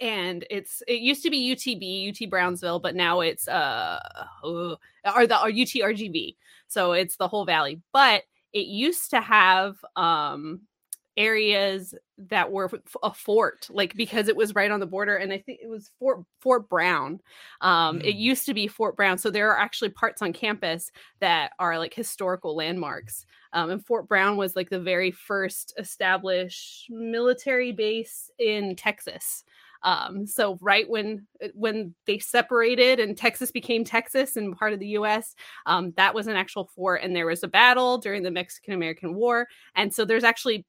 and 0.00 0.44
it's 0.50 0.82
it 0.86 1.00
used 1.00 1.22
to 1.22 1.30
be 1.30 1.54
UTB, 1.54 2.10
UT 2.10 2.30
Brownsville, 2.30 2.80
but 2.80 2.94
now 2.94 3.20
it's 3.20 3.48
uh 3.48 3.98
or 4.44 5.26
the 5.26 5.40
or 5.40 5.48
UT 5.48 5.74
RGV. 5.92 6.36
So 6.68 6.92
it's 6.92 7.16
the 7.16 7.28
whole 7.28 7.44
valley. 7.44 7.80
But 7.92 8.22
it 8.52 8.66
used 8.66 9.10
to 9.10 9.20
have 9.20 9.76
um 9.96 10.62
areas 11.16 11.94
that 12.18 12.50
were 12.52 12.70
a 13.02 13.12
fort 13.12 13.66
like 13.70 13.94
because 13.94 14.28
it 14.28 14.36
was 14.36 14.54
right 14.54 14.70
on 14.70 14.80
the 14.80 14.86
border 14.86 15.16
and 15.16 15.32
i 15.32 15.38
think 15.38 15.58
it 15.62 15.68
was 15.68 15.90
fort 15.98 16.22
fort 16.40 16.68
brown 16.68 17.18
um 17.62 17.98
mm. 17.98 18.04
it 18.04 18.16
used 18.16 18.44
to 18.44 18.52
be 18.52 18.66
fort 18.66 18.96
brown 18.96 19.16
so 19.16 19.30
there 19.30 19.50
are 19.50 19.58
actually 19.58 19.88
parts 19.88 20.20
on 20.20 20.32
campus 20.32 20.90
that 21.20 21.52
are 21.58 21.78
like 21.78 21.94
historical 21.94 22.54
landmarks 22.54 23.24
um 23.54 23.70
and 23.70 23.84
fort 23.84 24.06
brown 24.08 24.36
was 24.36 24.56
like 24.56 24.68
the 24.68 24.78
very 24.78 25.10
first 25.10 25.72
established 25.78 26.86
military 26.90 27.72
base 27.72 28.30
in 28.38 28.76
texas 28.76 29.42
um, 29.82 30.26
so 30.26 30.58
right 30.60 30.88
when 30.88 31.26
uh, 31.42 31.48
when 31.54 31.94
they 32.06 32.18
separated 32.18 33.00
and 33.00 33.16
Texas 33.16 33.50
became 33.50 33.84
Texas 33.84 34.36
and 34.36 34.56
part 34.56 34.72
of 34.72 34.80
the 34.80 34.88
U.S., 34.88 35.34
um, 35.66 35.92
that 35.96 36.14
was 36.14 36.26
an 36.26 36.36
actual 36.36 36.70
fort, 36.74 37.02
and 37.02 37.14
there 37.14 37.26
was 37.26 37.42
a 37.42 37.48
battle 37.48 37.98
during 37.98 38.22
the 38.22 38.30
Mexican 38.30 38.74
American 38.74 39.14
War, 39.14 39.46
and 39.74 39.92
so 39.92 40.04
there's 40.04 40.24
actually 40.24 40.64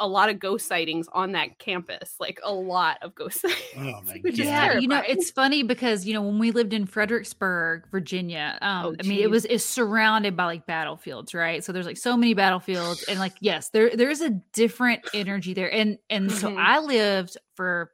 a 0.00 0.06
lot 0.06 0.28
of 0.28 0.38
ghost 0.38 0.66
sightings 0.66 1.08
on 1.12 1.32
that 1.32 1.58
campus, 1.58 2.14
like 2.20 2.38
a 2.44 2.52
lot 2.52 2.98
of 3.02 3.14
ghost 3.14 3.40
sightings. 3.40 3.58
Oh 3.78 4.00
my 4.06 4.18
god! 4.18 4.36
Yeah, 4.36 4.78
you 4.78 4.88
know, 4.88 5.02
it's 5.06 5.30
funny 5.30 5.62
because 5.62 6.06
you 6.06 6.14
know 6.14 6.22
when 6.22 6.38
we 6.38 6.50
lived 6.50 6.72
in 6.72 6.86
Fredericksburg, 6.86 7.84
Virginia, 7.90 8.58
um, 8.62 8.86
oh, 8.86 8.96
I 8.98 9.06
mean, 9.06 9.20
it 9.20 9.30
was 9.30 9.44
it's 9.46 9.64
surrounded 9.64 10.36
by 10.36 10.44
like 10.44 10.66
battlefields, 10.66 11.34
right? 11.34 11.64
So 11.64 11.72
there's 11.72 11.86
like 11.86 11.96
so 11.96 12.16
many 12.16 12.34
battlefields, 12.34 13.04
and 13.04 13.18
like 13.18 13.34
yes, 13.40 13.70
there 13.70 13.94
there's 13.94 14.20
a 14.20 14.30
different 14.52 15.06
energy 15.14 15.54
there, 15.54 15.72
and 15.72 15.98
and 16.10 16.28
mm-hmm. 16.28 16.38
so 16.38 16.56
I 16.56 16.78
lived 16.80 17.36
for 17.54 17.90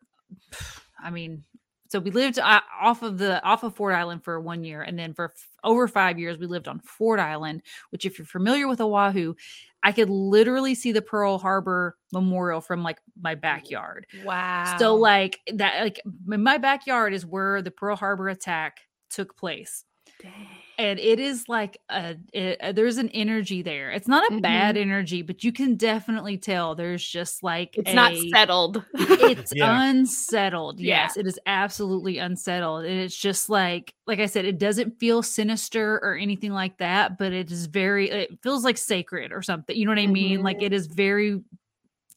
I 1.03 1.11
mean, 1.11 1.45
so 1.89 2.01
we 2.01 2.11
lived 2.11 2.39
uh, 2.39 2.61
off 2.81 3.03
of 3.03 3.19
the 3.19 3.43
off 3.45 3.63
of 3.63 3.77
Ford 3.77 3.95
Island 3.95 4.25
for 4.25 4.41
one 4.41 4.65
year, 4.65 4.83
and 4.83 4.99
then 4.99 5.15
for 5.15 5.27
f- 5.27 5.49
over 5.63 5.87
five 5.87 6.19
years 6.19 6.39
we 6.39 6.47
lived 6.47 6.67
on 6.67 6.81
Ford 6.81 7.21
Island. 7.21 7.63
Which, 7.91 8.05
if 8.05 8.19
you're 8.19 8.27
familiar 8.27 8.67
with 8.67 8.81
Oahu, 8.81 9.35
I 9.83 9.93
could 9.93 10.11
literally 10.11 10.75
see 10.75 10.93
the 10.93 11.03
Pearl 11.03 11.39
Harbor 11.39 11.97
Memorial 12.13 12.61
from 12.61 12.83
like 12.83 12.99
my 13.21 13.35
backyard. 13.35 14.07
Wow! 14.25 14.77
So 14.79 14.97
like 14.97 15.41
that, 15.53 15.83
like 15.83 16.01
my 16.25 16.59
backyard 16.59 17.15
is 17.15 17.25
where 17.25 17.63
the 17.63 17.71
Pearl 17.71 17.97
Harbor 17.97 18.29
attack 18.29 18.79
took 19.11 19.37
place. 19.37 19.85
Dang 20.21 20.64
and 20.79 20.99
it 20.99 21.21
is 21.21 21.49
like 21.49 21.79
a, 21.89 22.17
it, 22.33 22.61
uh, 22.61 22.73
there's 22.73 22.97
an 22.97 23.09
energy 23.11 23.63
there. 23.63 23.91
It's 23.91 24.09
not 24.09 24.25
a 24.25 24.33
mm-hmm. 24.33 24.41
bad 24.41 24.77
energy, 24.77 25.23
but 25.23 25.45
you 25.45 25.53
can 25.53 25.77
definitely 25.77 26.37
tell 26.39 26.75
there's 26.75 27.07
just 27.07 27.43
like 27.43 27.77
it's 27.77 27.91
a, 27.91 27.95
not 27.95 28.15
settled. 28.33 28.85
it's 28.95 29.53
yeah. 29.55 29.89
unsettled. 29.89 30.81
Yes, 30.81 31.15
yeah. 31.17 31.21
it 31.21 31.27
is 31.27 31.39
absolutely 31.47 32.19
unsettled, 32.19 32.85
and 32.85 33.01
it's 33.01 33.17
just 33.17 33.49
like 33.49 33.95
like 34.07 34.19
I 34.19 34.27
said, 34.27 34.45
it 34.45 34.59
doesn't 34.59 34.99
feel 34.99 35.23
sinister 35.23 35.97
or 36.03 36.17
anything 36.17 36.53
like 36.53 36.79
that, 36.79 37.19
but 37.19 37.33
it 37.33 37.51
is 37.51 37.67
very. 37.67 38.11
It 38.11 38.39
feels 38.43 38.65
like 38.65 38.79
sacred 38.79 39.33
or 39.33 39.43
something. 39.43 39.77
You 39.77 39.87
know 39.87 39.93
what 39.93 39.99
I 39.99 40.07
mean? 40.07 40.37
Mm-hmm. 40.37 40.45
Like 40.45 40.63
it 40.63 40.73
is 40.73 40.87
very 40.87 41.41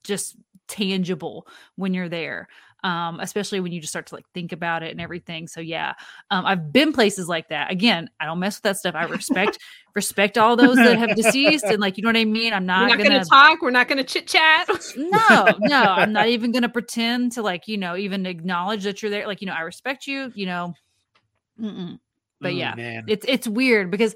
just 0.04 0.38
tangible 0.68 1.48
when 1.76 1.94
you're 1.94 2.10
there 2.10 2.48
um, 2.84 3.20
especially 3.20 3.60
when 3.60 3.72
you 3.72 3.82
just 3.82 3.92
start 3.92 4.08
to 4.08 4.16
like 4.16 4.26
think 4.34 4.52
about 4.52 4.84
it 4.84 4.92
and 4.92 5.02
everything. 5.02 5.48
So 5.48 5.60
yeah, 5.60 5.94
um, 6.30 6.46
I've 6.46 6.72
been 6.72 6.94
places 6.94 7.28
like 7.28 7.50
that. 7.50 7.72
Again, 7.72 8.10
I 8.20 8.26
don't 8.26 8.40
mess 8.40 8.58
with 8.58 8.64
that 8.64 8.78
stuff. 8.78 8.96
I 8.96 9.06
respect 9.06 9.58
respect 9.96 10.38
all 10.38 10.56
those 10.56 10.76
that 10.76 10.98
have 10.98 11.16
deceased, 11.16 11.66
and 11.66 11.80
like 11.80 11.98
you 11.98 12.04
know 12.04 12.10
what 12.10 12.18
I 12.18 12.26
mean. 12.26 12.54
I'm 12.54 12.66
not, 12.66 12.88
not 12.88 12.98
gonna, 12.98 13.10
gonna, 13.10 13.26
talk. 13.26 13.62
We're 13.62 13.72
not 13.72 13.88
gonna 13.88 14.04
chit 14.04 14.28
chat. 14.28 14.68
no, 14.96 15.48
no, 15.60 15.84
I'm 15.84 16.14
not 16.14 16.28
even 16.28 16.52
gonna 16.52 16.70
pretend 16.70 17.32
to 17.34 17.42
like 17.42 17.68
you 17.68 17.78
know 17.78 17.96
even 17.96 18.26
acknowledge 18.26 18.84
that 18.84 19.02
you're 19.02 19.12
there. 19.12 19.28
Like 19.28 19.42
you 19.42 19.48
know, 19.48 19.54
I 19.54 19.62
respect 19.62 20.06
you. 20.06 20.32
You 20.36 20.46
know, 20.46 20.74
Mm-mm. 21.60 22.00
but 22.40 22.54
yeah, 22.54 22.76
man. 22.76 23.06
it's 23.08 23.26
it's 23.28 23.48
weird 23.48 23.90
because 23.90 24.16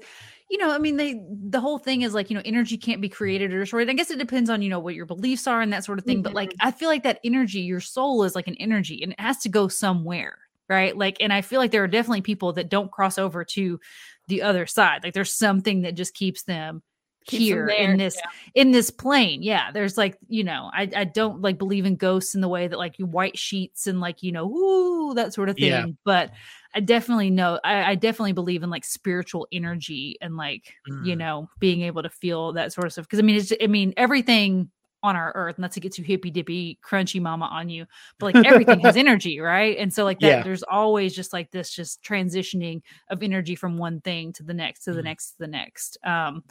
you 0.52 0.58
know, 0.58 0.70
I 0.70 0.76
mean, 0.76 0.98
they 0.98 1.18
the 1.48 1.60
whole 1.60 1.78
thing 1.78 2.02
is 2.02 2.12
like, 2.12 2.28
you 2.28 2.36
know, 2.36 2.42
energy 2.44 2.76
can't 2.76 3.00
be 3.00 3.08
created 3.08 3.54
or 3.54 3.60
destroyed. 3.60 3.88
I 3.88 3.94
guess 3.94 4.10
it 4.10 4.18
depends 4.18 4.50
on, 4.50 4.60
you 4.60 4.68
know, 4.68 4.80
what 4.80 4.94
your 4.94 5.06
beliefs 5.06 5.46
are 5.46 5.62
and 5.62 5.72
that 5.72 5.82
sort 5.82 5.98
of 5.98 6.04
thing. 6.04 6.18
Mm-hmm. 6.18 6.24
But 6.24 6.34
like. 6.34 6.54
I 6.60 6.72
feel 6.72 6.90
like 6.90 7.04
that 7.04 7.20
energy, 7.24 7.60
your 7.60 7.80
soul 7.80 8.22
is 8.24 8.34
like 8.34 8.48
an 8.48 8.56
energy 8.56 9.02
and 9.02 9.12
it 9.12 9.20
has 9.20 9.38
to 9.38 9.48
go 9.48 9.66
somewhere. 9.66 10.36
Right. 10.68 10.94
Like, 10.94 11.16
and 11.20 11.32
I 11.32 11.40
feel 11.40 11.58
like 11.58 11.70
there 11.70 11.82
are 11.82 11.88
definitely 11.88 12.20
people 12.20 12.52
that 12.52 12.68
don't 12.68 12.92
cross 12.92 13.16
over 13.16 13.46
to 13.46 13.80
the 14.28 14.42
other 14.42 14.66
side. 14.66 15.02
Like 15.02 15.14
there's 15.14 15.32
something 15.32 15.82
that 15.82 15.94
just 15.94 16.12
keeps 16.12 16.42
them 16.42 16.82
keeps 17.24 17.42
here 17.42 17.68
in 17.68 17.96
this 17.96 18.16
yeah. 18.16 18.62
in 18.62 18.72
this 18.72 18.90
plane. 18.90 19.42
Yeah. 19.42 19.70
There's 19.72 19.96
like, 19.96 20.18
you 20.28 20.44
know, 20.44 20.70
I, 20.72 20.90
I 20.94 21.04
don't 21.04 21.40
like 21.40 21.56
believe 21.56 21.86
in 21.86 21.96
ghosts 21.96 22.34
in 22.34 22.42
the 22.42 22.48
way 22.48 22.68
that 22.68 22.78
like 22.78 22.98
you 22.98 23.06
white 23.06 23.38
sheets 23.38 23.86
and 23.86 24.00
like, 24.00 24.22
you 24.22 24.32
know, 24.32 24.50
ooh, 24.50 25.14
that 25.14 25.32
sort 25.32 25.48
of 25.48 25.56
thing. 25.56 25.70
Yeah. 25.70 25.86
But 26.04 26.32
I 26.74 26.80
definitely 26.80 27.30
know 27.30 27.60
I, 27.64 27.92
I, 27.92 27.94
definitely 27.94 28.32
believe 28.32 28.62
in 28.62 28.70
like 28.70 28.84
spiritual 28.84 29.46
energy 29.52 30.16
and 30.20 30.36
like 30.36 30.74
mm. 30.88 31.04
you 31.06 31.16
know 31.16 31.48
being 31.58 31.82
able 31.82 32.02
to 32.02 32.10
feel 32.10 32.52
that 32.54 32.72
sort 32.72 32.86
of 32.86 32.92
stuff 32.92 33.06
because 33.06 33.18
I 33.18 33.22
mean 33.22 33.36
it's 33.36 33.52
I 33.62 33.66
mean 33.66 33.92
everything 33.96 34.70
on 35.02 35.16
our 35.16 35.32
earth 35.34 35.58
not 35.58 35.72
to 35.72 35.80
get 35.80 35.92
too 35.92 36.02
hippy 36.02 36.30
dippy 36.30 36.78
crunchy 36.84 37.20
mama 37.20 37.46
on 37.46 37.68
you 37.68 37.84
but 38.18 38.34
like 38.34 38.46
everything 38.46 38.78
has 38.80 38.96
energy 38.96 39.40
right 39.40 39.76
and 39.78 39.92
so 39.92 40.04
like 40.04 40.20
that 40.20 40.26
yeah. 40.26 40.42
there's 40.42 40.62
always 40.62 41.14
just 41.14 41.32
like 41.32 41.50
this 41.50 41.74
just 41.74 42.02
transitioning 42.02 42.80
of 43.10 43.22
energy 43.22 43.56
from 43.56 43.78
one 43.78 44.00
thing 44.02 44.32
to 44.32 44.42
the 44.42 44.54
next 44.54 44.84
to 44.84 44.92
the 44.92 45.00
mm. 45.00 45.04
next 45.04 45.32
to 45.32 45.38
the 45.40 45.48
next 45.48 45.98
um 46.04 46.42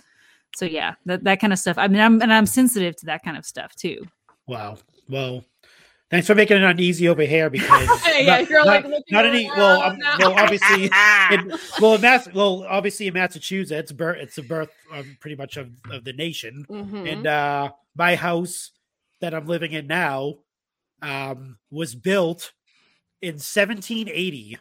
so 0.56 0.66
yeah 0.66 0.96
that, 1.06 1.24
that 1.24 1.40
kind 1.40 1.54
of 1.54 1.60
stuff 1.60 1.78
i 1.78 1.88
mean 1.88 2.02
i'm 2.02 2.22
and 2.22 2.34
i'm 2.34 2.46
sensitive 2.46 2.96
to 2.96 3.06
that 3.06 3.24
kind 3.24 3.38
of 3.38 3.46
stuff 3.46 3.74
too 3.76 4.06
wow 4.48 4.76
well 5.08 5.44
Thanks 6.12 6.28
for 6.28 6.36
making 6.36 6.57
it 6.57 6.64
uneasy 6.64 7.07
over 7.07 7.24
here 7.24 7.49
because 7.49 7.88
yeah, 8.05 8.26
not, 8.26 8.49
you're 8.49 8.66
not, 8.66 8.84
like 8.84 9.03
not 9.09 9.26
any. 9.26 9.49
Well, 9.49 9.82
um, 9.82 9.97
well, 10.20 10.34
obviously, 10.34 10.84
in, 11.32 11.53
well, 11.80 11.95
in 11.95 12.01
Mass, 12.01 12.28
well, 12.34 12.66
obviously 12.68 13.07
in 13.07 13.14
Massachusetts, 13.14 13.93
birth, 13.93 14.18
it's 14.20 14.38
a 14.38 14.43
birth 14.43 14.72
of 14.93 15.05
pretty 15.22 15.38
much 15.38 15.55
of, 15.55 15.70
of 15.89 16.03
the 16.03 16.12
nation, 16.12 16.66
mm-hmm. 16.70 17.07
and 17.07 17.26
uh, 17.26 17.72
my 17.95 18.16
house 18.16 18.72
that 19.22 19.34
I'm 19.34 19.45
living 19.45 19.72
in 19.72 19.88
now, 19.88 20.36
um, 21.01 21.57
was 21.70 21.95
built 21.95 22.51
in 23.22 23.36
1780. 23.36 24.57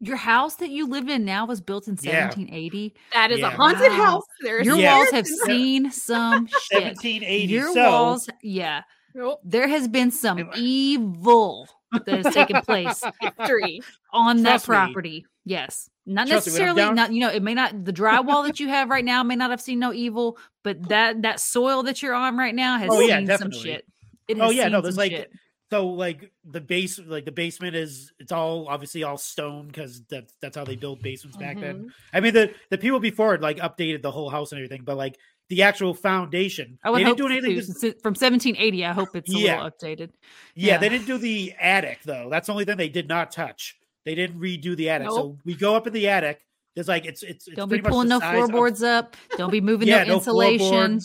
Your 0.00 0.16
house 0.16 0.56
that 0.56 0.70
you 0.70 0.86
live 0.86 1.08
in 1.08 1.24
now 1.24 1.46
was 1.46 1.60
built 1.60 1.88
in 1.88 1.94
1780. 1.94 2.94
That 3.14 3.32
is 3.32 3.40
yeah. 3.40 3.48
a 3.48 3.50
haunted 3.50 3.90
wow. 3.90 3.96
house. 3.96 4.24
There's 4.42 4.66
Your 4.66 4.76
walls 4.76 5.10
have 5.10 5.26
seen 5.26 5.90
some 5.90 6.46
shit. 6.70 6.84
1780. 6.84 7.52
Your 7.52 7.72
so, 7.72 7.90
walls, 7.90 8.28
yeah. 8.42 8.82
Nope. 9.14 9.40
There 9.44 9.68
has 9.68 9.86
been 9.86 10.10
some 10.10 10.50
evil 10.56 11.68
that 11.92 12.24
has 12.24 12.34
taken 12.34 12.60
place 12.62 13.02
history 13.20 13.80
on 14.12 14.42
Trust 14.42 14.66
that 14.66 14.72
property. 14.72 15.10
Me. 15.10 15.26
Yes. 15.44 15.88
Not 16.06 16.26
Trust 16.26 16.46
necessarily 16.46 16.82
down- 16.82 16.96
not 16.96 17.12
you 17.12 17.20
know, 17.20 17.30
it 17.30 17.42
may 17.42 17.54
not 17.54 17.84
the 17.84 17.92
drywall 17.92 18.44
that 18.46 18.58
you 18.60 18.68
have 18.68 18.90
right 18.90 19.04
now 19.04 19.22
may 19.22 19.36
not 19.36 19.50
have 19.50 19.60
seen 19.60 19.78
no 19.78 19.92
evil, 19.92 20.36
but 20.62 20.88
that 20.88 21.22
that 21.22 21.40
soil 21.40 21.82
that 21.84 22.02
you're 22.02 22.14
on 22.14 22.36
right 22.36 22.54
now 22.54 22.78
has 22.78 22.90
oh, 22.90 22.98
seen 22.98 23.08
yeah, 23.08 23.20
definitely. 23.20 23.58
some 23.58 23.64
shit. 23.64 23.86
It 24.26 24.40
oh 24.40 24.50
yeah, 24.50 24.68
no, 24.68 24.80
there's 24.80 24.96
like 24.96 25.12
shit. 25.12 25.30
so 25.70 25.86
like 25.86 26.32
the 26.44 26.60
base 26.60 26.98
like 26.98 27.24
the 27.24 27.32
basement 27.32 27.76
is 27.76 28.12
it's 28.18 28.32
all 28.32 28.66
obviously 28.68 29.02
all 29.02 29.16
stone 29.16 29.68
because 29.68 30.02
that's 30.10 30.34
that's 30.40 30.56
how 30.56 30.64
they 30.64 30.76
built 30.76 31.02
basements 31.02 31.36
back 31.36 31.56
mm-hmm. 31.56 31.64
then. 31.64 31.94
I 32.12 32.20
mean 32.20 32.34
the 32.34 32.52
the 32.70 32.78
people 32.78 33.00
before 33.00 33.34
it 33.34 33.40
like 33.40 33.58
updated 33.58 34.02
the 34.02 34.10
whole 34.10 34.28
house 34.28 34.52
and 34.52 34.58
everything, 34.58 34.82
but 34.84 34.96
like 34.96 35.18
the 35.48 35.62
actual 35.62 35.94
foundation. 35.94 36.78
I 36.82 36.90
would 36.90 37.00
they 37.00 37.04
didn't 37.04 37.18
do 37.18 37.26
anything 37.26 37.56
to, 37.56 37.92
from 38.00 38.12
1780. 38.12 38.84
I 38.84 38.92
hope 38.92 39.14
it's 39.14 39.32
a 39.32 39.38
yeah. 39.38 39.62
little 39.62 39.70
updated. 39.70 40.10
Yeah, 40.54 40.72
yeah, 40.72 40.78
they 40.78 40.88
didn't 40.88 41.06
do 41.06 41.18
the 41.18 41.54
attic 41.60 42.00
though. 42.04 42.28
That's 42.30 42.46
the 42.46 42.52
only 42.52 42.64
thing 42.64 42.76
they 42.76 42.88
did 42.88 43.08
not 43.08 43.30
touch. 43.30 43.76
They 44.04 44.14
didn't 44.14 44.40
redo 44.40 44.76
the 44.76 44.90
attic. 44.90 45.08
Nope. 45.08 45.16
So 45.16 45.38
we 45.44 45.54
go 45.54 45.76
up 45.76 45.86
in 45.86 45.92
the 45.92 46.08
attic. 46.08 46.40
There's 46.74 46.88
like 46.88 47.04
it's 47.04 47.22
it's, 47.22 47.46
it's 47.46 47.56
don't 47.56 47.68
be 47.68 47.80
pulling 47.80 48.08
no 48.08 48.20
floorboards 48.20 48.82
of, 48.82 48.88
up. 48.88 49.16
Don't 49.36 49.50
be 49.50 49.60
moving 49.60 49.88
yeah, 49.88 50.04
no 50.04 50.16
insulation. 50.16 51.00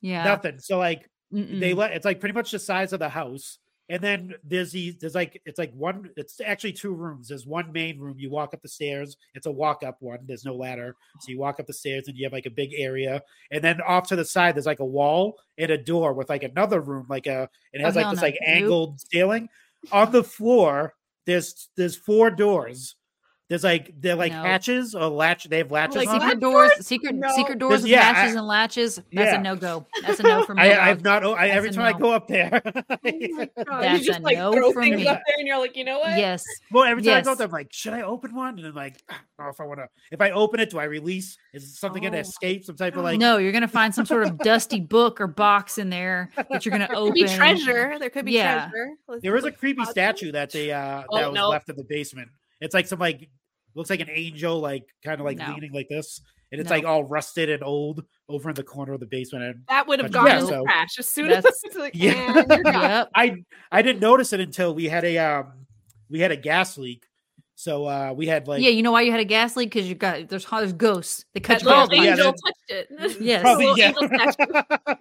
yeah, 0.00 0.24
nothing. 0.24 0.58
So 0.58 0.78
like 0.78 1.08
Mm-mm. 1.32 1.60
they 1.60 1.74
let 1.74 1.92
it's 1.92 2.04
like 2.04 2.20
pretty 2.20 2.34
much 2.34 2.50
the 2.50 2.58
size 2.58 2.92
of 2.92 2.98
the 2.98 3.08
house. 3.08 3.58
And 3.92 4.00
then 4.00 4.32
there's 4.42 4.72
these 4.72 4.96
there's 4.96 5.14
like 5.14 5.42
it's 5.44 5.58
like 5.58 5.70
one 5.74 6.08
it's 6.16 6.40
actually 6.40 6.72
two 6.72 6.94
rooms. 6.94 7.28
There's 7.28 7.46
one 7.46 7.70
main 7.72 7.98
room. 7.98 8.14
You 8.18 8.30
walk 8.30 8.54
up 8.54 8.62
the 8.62 8.68
stairs. 8.68 9.18
It's 9.34 9.44
a 9.44 9.52
walk 9.52 9.82
up 9.82 9.98
one. 10.00 10.20
There's 10.24 10.46
no 10.46 10.54
ladder. 10.54 10.96
So 11.20 11.30
you 11.30 11.38
walk 11.38 11.60
up 11.60 11.66
the 11.66 11.74
stairs 11.74 12.08
and 12.08 12.16
you 12.16 12.24
have 12.24 12.32
like 12.32 12.46
a 12.46 12.50
big 12.50 12.70
area. 12.74 13.20
And 13.50 13.62
then 13.62 13.82
off 13.82 14.08
to 14.08 14.16
the 14.16 14.24
side 14.24 14.54
there's 14.54 14.64
like 14.64 14.80
a 14.80 14.84
wall 14.86 15.36
and 15.58 15.70
a 15.70 15.76
door 15.76 16.14
with 16.14 16.30
like 16.30 16.42
another 16.42 16.80
room, 16.80 17.04
like 17.10 17.26
a 17.26 17.50
it 17.74 17.82
has 17.82 17.94
oh, 17.94 18.00
like 18.00 18.10
this 18.12 18.22
no. 18.22 18.26
like 18.28 18.38
angled 18.46 18.98
ceiling. 19.12 19.50
On 19.90 20.10
the 20.10 20.24
floor, 20.24 20.94
there's 21.26 21.68
there's 21.76 21.94
four 21.94 22.30
doors 22.30 22.96
there's 23.52 23.64
like 23.64 23.92
they're 24.00 24.16
like 24.16 24.32
no. 24.32 24.42
hatches 24.42 24.94
or 24.94 25.08
latch. 25.08 25.44
They 25.44 25.58
have 25.58 25.70
latches. 25.70 25.96
Like 25.96 26.08
secret 26.08 26.40
doors, 26.40 26.70
secret 26.80 27.14
no. 27.14 27.28
secret 27.36 27.58
doors 27.58 27.82
with 27.82 27.90
yeah, 27.90 28.14
hatches 28.14 28.34
I, 28.34 28.38
and 28.38 28.48
latches. 28.48 28.96
That's 28.96 29.06
yeah. 29.12 29.40
a 29.40 29.42
no 29.42 29.56
go. 29.56 29.84
That's 30.00 30.20
a 30.20 30.22
no 30.22 30.46
for 30.46 30.54
me. 30.54 30.62
I, 30.62 30.88
have 30.88 31.04
not. 31.04 31.22
I, 31.22 31.48
every 31.48 31.70
time 31.70 31.84
no. 31.84 31.90
I 31.90 32.00
go 32.00 32.12
up 32.12 32.28
there, 32.28 32.62
oh 32.64 32.72
that's 33.02 34.00
you 34.00 34.06
just 34.06 34.20
a 34.20 34.22
like 34.22 34.38
no 34.38 34.54
throw 34.54 34.72
things 34.72 34.96
me. 34.96 35.06
up 35.06 35.20
there, 35.26 35.36
and 35.38 35.46
you're 35.46 35.58
like, 35.58 35.76
you 35.76 35.84
know 35.84 35.98
what? 35.98 36.16
Yes. 36.16 36.46
Well, 36.70 36.84
every 36.84 37.02
time 37.02 37.10
yes. 37.10 37.18
I 37.18 37.24
go 37.24 37.32
up 37.32 37.38
there, 37.38 37.46
I'm 37.46 37.52
like, 37.52 37.70
should 37.74 37.92
I 37.92 38.00
open 38.00 38.34
one? 38.34 38.56
And 38.58 38.68
I'm 38.68 38.74
like, 38.74 39.02
I 39.10 39.16
don't 39.36 39.48
know 39.48 39.50
if 39.50 39.60
I 39.60 39.64
want 39.64 39.80
to. 39.80 39.88
If 40.10 40.22
I 40.22 40.30
open 40.30 40.58
it, 40.58 40.70
do 40.70 40.78
I 40.78 40.84
release? 40.84 41.36
Is 41.52 41.78
something 41.78 42.02
oh. 42.02 42.08
gonna 42.08 42.22
escape? 42.22 42.64
Some 42.64 42.76
type 42.76 42.96
of 42.96 43.04
like? 43.04 43.18
No, 43.20 43.36
you're 43.36 43.52
gonna 43.52 43.68
find 43.68 43.94
some 43.94 44.06
sort 44.06 44.22
of 44.22 44.38
dusty 44.38 44.80
book 44.80 45.20
or 45.20 45.26
box 45.26 45.76
in 45.76 45.90
there 45.90 46.30
that 46.36 46.64
you're 46.64 46.72
gonna 46.72 46.88
open. 46.94 47.12
Could 47.12 47.26
be 47.28 47.28
treasure. 47.28 47.98
There 47.98 48.08
could 48.08 48.24
be 48.24 48.32
yeah. 48.32 48.70
treasure. 48.70 48.92
Let's 49.08 49.22
there 49.22 49.36
is 49.36 49.44
a 49.44 49.52
creepy 49.52 49.84
statue 49.84 50.32
that 50.32 50.52
they 50.52 50.72
uh 50.72 51.02
oh, 51.10 51.18
that 51.18 51.32
was 51.32 51.50
left 51.50 51.68
in 51.68 51.76
the 51.76 51.84
basement. 51.84 52.30
It's 52.62 52.74
like 52.74 52.86
some 52.86 53.00
like 53.00 53.28
looks 53.74 53.90
like 53.90 54.00
an 54.00 54.10
angel, 54.10 54.60
like 54.60 54.84
kind 55.04 55.20
of 55.20 55.24
like 55.24 55.38
no. 55.38 55.52
leaning 55.54 55.72
like 55.72 55.88
this, 55.88 56.20
and 56.50 56.60
it's 56.60 56.70
no. 56.70 56.76
like 56.76 56.84
all 56.84 57.04
rusted 57.04 57.50
and 57.50 57.62
old 57.62 58.04
over 58.28 58.50
in 58.50 58.54
the 58.54 58.62
corner 58.62 58.92
of 58.92 59.00
the 59.00 59.06
basement. 59.06 59.44
And 59.44 59.62
that 59.68 59.86
would 59.86 60.00
have 60.00 60.12
gone 60.12 60.26
yeah, 60.26 60.40
in 60.40 60.46
so, 60.46 60.58
the 60.58 60.62
trash 60.64 60.98
as 60.98 61.08
soon 61.08 61.30
as 61.30 61.44
like, 61.76 61.94
yeah. 61.94 62.44
yep. 62.64 63.10
I 63.14 63.36
I 63.70 63.82
didn't 63.82 64.00
notice 64.00 64.32
it 64.32 64.40
until 64.40 64.74
we 64.74 64.86
had 64.86 65.04
a 65.04 65.18
um 65.18 65.66
we 66.10 66.20
had 66.20 66.30
a 66.30 66.36
gas 66.36 66.76
leak. 66.76 67.04
So 67.54 67.86
uh 67.86 68.12
we 68.14 68.26
had 68.26 68.48
like 68.48 68.62
yeah, 68.62 68.70
you 68.70 68.82
know 68.82 68.92
why 68.92 69.02
you 69.02 69.10
had 69.10 69.20
a 69.20 69.24
gas 69.24 69.56
leak 69.56 69.72
because 69.72 69.88
you 69.88 69.94
got 69.94 70.28
there's 70.28 70.46
there's 70.46 70.72
ghosts. 70.72 71.24
They 71.32 71.40
cut 71.40 71.62
that 71.62 71.88
little 71.88 71.92
angel 72.06 72.26
yeah, 72.26 72.32
touched 72.32 72.90
it. 73.00 73.20
yes, 73.20 73.42
probably 73.42 73.72
yeah. 73.76 74.94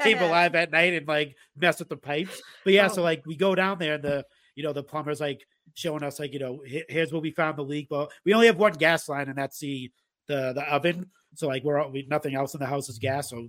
Came 0.00 0.18
alive 0.18 0.54
at 0.54 0.70
night 0.70 0.94
and 0.94 1.06
like 1.06 1.36
mess 1.56 1.78
with 1.78 1.90
the 1.90 1.96
pipes. 1.96 2.40
But 2.64 2.72
yeah, 2.72 2.88
oh. 2.90 2.94
so 2.94 3.02
like 3.02 3.26
we 3.26 3.36
go 3.36 3.54
down 3.54 3.78
there 3.78 3.94
and 3.94 4.04
the 4.04 4.24
you 4.54 4.62
know 4.62 4.72
the 4.72 4.82
plumber's 4.82 5.20
like 5.20 5.46
showing 5.74 6.02
us 6.02 6.20
like 6.20 6.32
you 6.32 6.38
know 6.38 6.62
here's 6.88 7.12
where 7.12 7.22
we 7.22 7.30
found 7.30 7.56
the 7.56 7.62
leak 7.62 7.88
but 7.88 8.10
we 8.24 8.34
only 8.34 8.46
have 8.46 8.58
one 8.58 8.72
gas 8.74 9.08
line 9.08 9.28
and 9.28 9.38
that's 9.38 9.58
the 9.58 9.90
the 10.26 10.52
the 10.52 10.62
oven 10.72 11.10
so 11.34 11.48
like 11.48 11.64
we're 11.64 11.86
we, 11.88 12.06
nothing 12.08 12.34
else 12.34 12.54
in 12.54 12.60
the 12.60 12.66
house 12.66 12.88
is 12.88 12.98
gas 12.98 13.30
so 13.30 13.48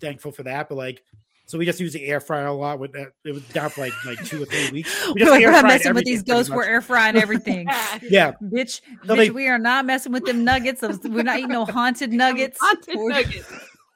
thankful 0.00 0.32
for 0.32 0.42
that 0.42 0.68
but 0.68 0.74
like 0.74 1.02
so 1.46 1.58
we 1.58 1.66
just 1.66 1.78
use 1.78 1.92
the 1.92 2.04
air 2.06 2.20
fryer 2.20 2.46
a 2.46 2.52
lot. 2.52 2.78
With 2.78 2.92
that, 2.92 3.12
it 3.24 3.32
was 3.32 3.42
down 3.48 3.68
for 3.68 3.82
like 3.82 3.92
like 4.06 4.24
two 4.24 4.42
or 4.42 4.46
three 4.46 4.70
weeks. 4.70 5.08
We 5.14 5.44
are 5.44 5.52
not 5.52 5.66
messing 5.66 5.92
with 5.92 6.04
these 6.04 6.22
ghosts. 6.22 6.50
We're 6.50 6.64
air 6.64 6.80
frying 6.80 7.16
everything. 7.16 7.66
yeah, 8.02 8.32
bitch, 8.42 8.80
so 9.04 9.14
bitch. 9.14 9.16
They, 9.16 9.30
we 9.30 9.48
are 9.48 9.58
not 9.58 9.84
messing 9.84 10.12
with 10.12 10.24
them 10.24 10.42
nuggets. 10.42 10.80
We're 10.82 11.22
not 11.22 11.38
eating 11.38 11.50
no 11.50 11.66
haunted 11.66 12.12
nuggets. 12.14 12.58
Haunted 12.60 12.98
nuggets. 12.98 13.52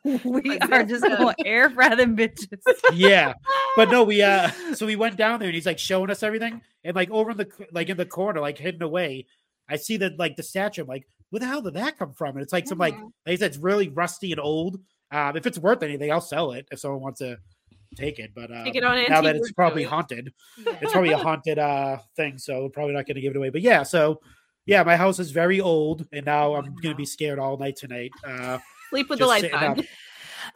we 0.25 0.59
are 0.59 0.85
just 0.85 1.05
going 1.05 1.35
air 1.45 1.71
fry 1.71 1.95
them 1.95 2.17
bitches. 2.17 2.61
yeah, 2.93 3.35
but 3.77 3.91
no, 3.91 4.05
we 4.05 4.23
uh, 4.23 4.51
so 4.75 4.87
we 4.87 4.97
went 4.97 5.17
down 5.17 5.39
there 5.39 5.49
and 5.49 5.55
he's 5.55 5.67
like 5.67 5.79
showing 5.79 6.11
us 6.11 6.23
everything, 6.23 6.61
and 6.85 6.97
like 6.97 7.11
over 7.11 7.33
in 7.33 7.37
the 7.37 7.49
like 7.73 7.89
in 7.89 7.97
the 7.97 8.07
corner, 8.07 8.41
like 8.41 8.59
hidden 8.59 8.83
away, 8.83 9.27
I 9.69 9.77
see 9.77 9.97
that 9.99 10.19
like 10.19 10.37
the 10.37 10.43
statue. 10.43 10.83
I'm 10.83 10.89
like, 10.89 11.07
where 11.31 11.41
the 11.41 11.47
hell 11.47 11.63
did 11.63 11.75
that 11.75 11.99
come 11.99 12.13
from? 12.13 12.37
And 12.37 12.43
it's 12.43 12.53
like 12.53 12.67
some 12.67 12.79
like, 12.79 12.95
mm-hmm. 12.95 13.05
like 13.27 13.35
I 13.35 13.37
said, 13.37 13.51
it's 13.51 13.59
really 13.59 13.89
rusty 13.89 14.33
and 14.33 14.41
old. 14.41 14.81
Um, 15.11 15.37
if 15.37 15.47
it's 15.47 15.59
worth 15.59 15.83
anything, 15.83 16.13
I'll 16.13 16.21
sell 16.21 16.53
it 16.53 16.69
if 16.71 16.81
someone 16.81 17.01
wants 17.01 17.21
to 17.21 17.39
take 17.97 18.19
it. 18.19 18.33
But 18.35 18.51
um, 18.51 18.67
it 18.67 18.83
now 18.83 19.21
that 19.21 19.37
it's 19.37 19.53
probably 19.53 19.85
haunted, 19.85 20.33
yeah. 20.59 20.77
it's 20.81 20.93
probably 20.93 21.13
a 21.13 21.19
haunted 21.19 21.59
uh 21.59 21.99
thing, 22.17 22.39
so 22.39 22.65
we're 22.65 22.71
probably 22.71 22.95
not 22.95 23.07
going 23.07 23.17
to 23.17 23.21
give 23.21 23.33
it 23.33 23.37
away. 23.37 23.51
But 23.51 23.63
yeah, 23.63 23.83
so 23.83 24.21
yeah, 24.67 24.83
my 24.83 24.97
house 24.97 25.19
is 25.19 25.31
very 25.31 25.61
old, 25.61 26.07
and 26.13 26.27
now 26.27 26.55
I'm 26.55 26.75
going 26.83 26.93
to 26.93 26.95
be 26.95 27.07
scared 27.07 27.39
all 27.39 27.57
night 27.57 27.77
tonight. 27.77 28.11
Uh, 28.23 28.59
Sleep 28.91 29.09
with 29.09 29.19
the 29.19 29.27
lights 29.27 29.53
on. 29.53 29.85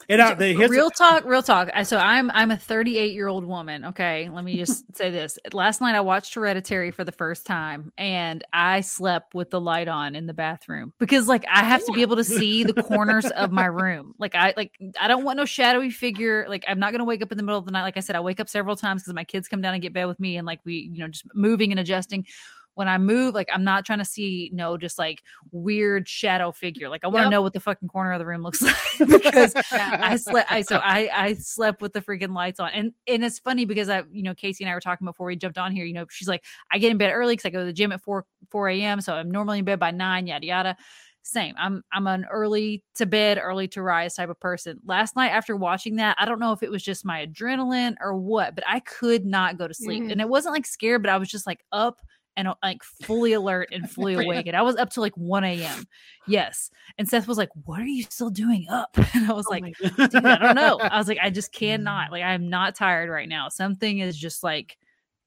And 0.09 0.21
the, 0.39 0.67
real 0.69 0.91
talk, 0.91 1.25
real 1.25 1.43
talk. 1.43 1.71
So 1.85 1.99
I'm 1.99 2.31
I'm 2.31 2.51
a 2.51 2.57
38 2.57 3.13
year 3.13 3.29
old 3.29 3.45
woman. 3.45 3.85
Okay, 3.87 4.29
let 4.31 4.45
me 4.45 4.57
just 4.57 4.85
say 4.97 5.11
this. 5.11 5.39
Last 5.53 5.81
night 5.81 5.95
I 5.95 6.01
watched 6.01 6.35
Hereditary 6.35 6.91
for 6.91 7.05
the 7.05 7.13
first 7.13 7.47
time, 7.47 7.93
and 7.99 8.45
I 8.53 8.81
slept 8.81 9.35
with 9.35 9.51
the 9.51 9.61
light 9.61 9.89
on 9.89 10.15
in 10.15 10.27
the 10.27 10.35
bathroom 10.35 10.93
because 10.99 11.29
like 11.29 11.45
I 11.51 11.65
have 11.65 11.85
to 11.87 11.93
be 11.93 12.03
able 12.03 12.17
to 12.17 12.25
see 12.25 12.65
the 12.65 12.83
corners 12.83 13.27
of 13.27 13.53
my 13.53 13.67
room. 13.67 14.15
Like 14.19 14.35
I 14.35 14.55
like 14.57 14.73
I 15.01 15.09
don't 15.09 15.25
want 15.25 15.37
no 15.37 15.45
shadowy 15.45 15.91
figure. 15.91 16.47
Like 16.49 16.65
I'm 16.67 16.79
not 16.79 16.93
gonna 16.93 17.05
wake 17.05 17.23
up 17.23 17.33
in 17.33 17.39
the 17.39 17.45
middle 17.45 17.59
of 17.59 17.67
the 17.67 17.73
night. 17.73 17.83
Like 17.83 17.97
I 17.97 18.01
said, 18.01 18.17
I 18.17 18.21
wake 18.21 18.41
up 18.41 18.49
several 18.49 18.77
times 18.77 19.03
because 19.03 19.15
my 19.15 19.25
kids 19.25 19.49
come 19.49 19.61
down 19.61 19.75
and 19.75 19.83
get 19.83 19.93
bed 19.93 20.07
with 20.07 20.21
me, 20.21 20.37
and 20.37 20.47
like 20.47 20.61
we 20.65 20.91
you 20.93 20.99
know 20.99 21.09
just 21.09 21.27
moving 21.35 21.71
and 21.71 21.81
adjusting 21.81 22.27
when 22.75 22.89
I 22.89 22.99
move, 22.99 23.35
like 23.35 23.49
I'm 23.53 23.65
not 23.65 23.85
trying 23.85 23.99
to 23.99 24.05
see 24.05 24.51
no 24.53 24.77
just 24.77 24.99
like 24.99 25.23
weird 25.51 26.09
shadow 26.09 26.53
figure. 26.53 26.89
Like 26.89 27.05
I 27.05 27.09
want 27.09 27.19
to 27.19 27.23
yep. 27.25 27.31
know 27.31 27.43
what 27.43 27.53
the 27.53 27.61
fucking 27.61 27.89
corner 27.89 28.13
of 28.13 28.19
the 28.19 28.27
room 28.27 28.43
looks 28.43 28.63
like 28.63 28.77
because 28.99 29.55
I 29.73 30.17
slept. 30.17 30.51
I 30.51 30.63
so 30.63 30.77
I 30.83 31.09
I 31.13 31.35
slept 31.35 31.83
with 31.83 31.93
the 31.93 32.01
freaking 32.01 32.35
lights 32.35 32.61
on, 32.61 32.71
and 32.71 32.93
and 33.07 33.25
it's 33.25 33.39
funny 33.39 33.65
because 33.65 33.89
I 33.89 34.03
you 34.11 34.23
know 34.23 34.35
Kaycee 34.35 34.61
and 34.61 34.71
I 34.71 34.75
were 34.75 34.81
talking 34.81 35.05
before 35.05 35.27
we 35.27 35.37
jumped 35.37 35.59
on 35.59 35.73
here. 35.73 35.85
You 35.85 35.95
know 35.95 36.07
she's 36.11 36.29
like 36.29 36.45
I 36.71 36.79
get 36.79 36.91
in 36.91 36.99
bed 36.99 37.13
early 37.13 37.35
because 37.35 37.47
I 37.47 37.51
go 37.51 37.61
to 37.61 37.67
the 37.67 37.73
gym 37.73 37.93
at 37.93 38.03
four 38.03 38.27
four 38.51 38.69
a.m. 38.69 39.01
So 39.01 39.15
I'm 39.15 39.31
normally 39.31 39.59
in 39.59 39.65
bed 39.65 39.79
by 39.79 39.91
nine. 39.91 40.27
Yada 40.27 40.47
yada 40.47 40.77
same. 41.23 41.55
I'm 41.59 41.83
I'm 41.93 42.07
an 42.07 42.27
early 42.31 42.83
to 42.97 43.07
bed, 43.07 43.39
early 43.41 43.69
to 43.69 43.83
rise 43.83 44.15
type 44.15 44.29
of 44.29 44.41
person. 44.41 44.81
Last 44.85 45.17
night 45.17 45.31
after 45.31 45.57
watching 45.57 45.97
that, 45.97 46.17
I 46.19 46.25
don't 46.25 46.41
know 46.41 46.53
if 46.53 46.63
it 46.63 46.71
was 46.71 46.83
just 46.83 47.05
my 47.05 47.27
adrenaline 47.27 47.95
or 48.01 48.17
what, 48.17 48.55
but 48.55 48.65
I 48.67 48.81
could 48.81 49.25
not 49.25 49.57
go 49.57 49.69
to 49.69 49.75
sleep. 49.75 50.03
Mm-hmm. 50.03 50.13
And 50.13 50.21
it 50.21 50.29
wasn't 50.29 50.55
like 50.55 50.67
scared, 50.67 51.03
but 51.03 51.11
I 51.11 51.19
was 51.19 51.31
just 51.31 51.47
like 51.47 51.65
up 51.71 52.01
and 52.37 52.49
uh, 52.49 52.55
like 52.63 52.83
fully 52.83 53.33
alert 53.33 53.69
and 53.73 53.91
fully 53.91 54.15
awake. 54.15 54.47
And 54.47 54.57
I 54.57 54.63
was 54.63 54.77
up 54.77 54.91
to 54.91 55.01
like 55.01 55.17
1 55.17 55.45
a.m. 55.45 55.85
Yes. 56.27 56.71
And 56.99 57.09
Seth 57.09 57.29
was 57.29 57.39
like, 57.39 57.51
What 57.65 57.81
are 57.81 57.87
you 57.87 58.05
still 58.05 58.31
doing 58.31 58.67
up? 58.71 58.97
And 59.15 59.31
I 59.31 59.35
was 59.35 59.47
oh 59.47 59.51
like, 59.53 59.75
I 59.99 60.39
don't 60.39 60.57
know. 60.57 60.79
I 60.79 60.97
was 60.97 61.07
like, 61.07 61.19
I 61.23 61.29
just 61.29 61.53
cannot. 61.53 62.11
Like, 62.11 62.23
I'm 62.23 62.49
not 62.49 62.75
tired 62.75 63.11
right 63.11 63.29
now. 63.29 63.49
Something 63.51 63.99
is 63.99 64.17
just 64.17 64.43
like, 64.43 64.79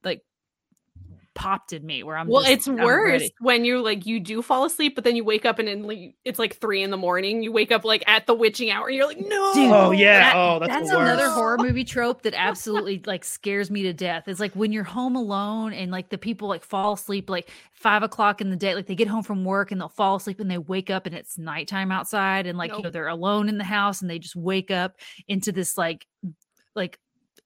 like 0.02 0.22
popped 1.36 1.72
in 1.72 1.84
me 1.84 2.02
where 2.02 2.16
I'm 2.16 2.26
well 2.26 2.40
just, 2.40 2.52
it's 2.52 2.66
I'm 2.66 2.76
worse 2.76 3.20
ready. 3.20 3.34
when 3.40 3.64
you 3.64 3.82
like 3.82 4.06
you 4.06 4.18
do 4.18 4.42
fall 4.42 4.64
asleep 4.64 4.94
but 4.94 5.04
then 5.04 5.14
you 5.14 5.22
wake 5.22 5.44
up 5.44 5.58
and 5.58 5.68
then 5.68 6.12
it's 6.24 6.38
like 6.38 6.56
three 6.56 6.82
in 6.82 6.90
the 6.90 6.96
morning 6.96 7.42
you 7.42 7.52
wake 7.52 7.70
up 7.70 7.84
like 7.84 8.02
at 8.08 8.26
the 8.26 8.34
witching 8.34 8.70
hour 8.70 8.86
and 8.86 8.96
you're 8.96 9.06
like 9.06 9.20
no 9.20 9.52
Dude, 9.54 9.70
oh 9.70 9.90
yeah 9.90 10.20
that, 10.20 10.36
oh 10.36 10.58
that's, 10.58 10.72
that's 10.72 10.90
another 10.90 11.28
horror 11.28 11.58
movie 11.58 11.84
trope 11.84 12.22
that 12.22 12.32
absolutely 12.36 13.02
like 13.06 13.22
scares 13.22 13.70
me 13.70 13.82
to 13.82 13.92
death 13.92 14.26
it's 14.26 14.40
like 14.40 14.54
when 14.54 14.72
you're 14.72 14.82
home 14.82 15.14
alone 15.14 15.74
and 15.74 15.92
like 15.92 16.08
the 16.08 16.18
people 16.18 16.48
like 16.48 16.64
fall 16.64 16.94
asleep 16.94 17.28
like 17.28 17.50
five 17.74 18.02
o'clock 18.02 18.40
in 18.40 18.48
the 18.48 18.56
day 18.56 18.74
like 18.74 18.86
they 18.86 18.94
get 18.94 19.06
home 19.06 19.22
from 19.22 19.44
work 19.44 19.70
and 19.70 19.80
they'll 19.80 19.88
fall 19.88 20.16
asleep 20.16 20.40
and 20.40 20.50
they 20.50 20.58
wake 20.58 20.88
up 20.88 21.04
and 21.04 21.14
it's 21.14 21.36
nighttime 21.36 21.92
outside 21.92 22.46
and 22.46 22.56
like 22.56 22.70
nope. 22.70 22.78
you 22.78 22.84
know 22.84 22.90
they're 22.90 23.08
alone 23.08 23.50
in 23.50 23.58
the 23.58 23.64
house 23.64 24.00
and 24.00 24.10
they 24.10 24.18
just 24.18 24.34
wake 24.34 24.70
up 24.70 24.96
into 25.28 25.52
this 25.52 25.76
like 25.76 26.06
like 26.74 26.98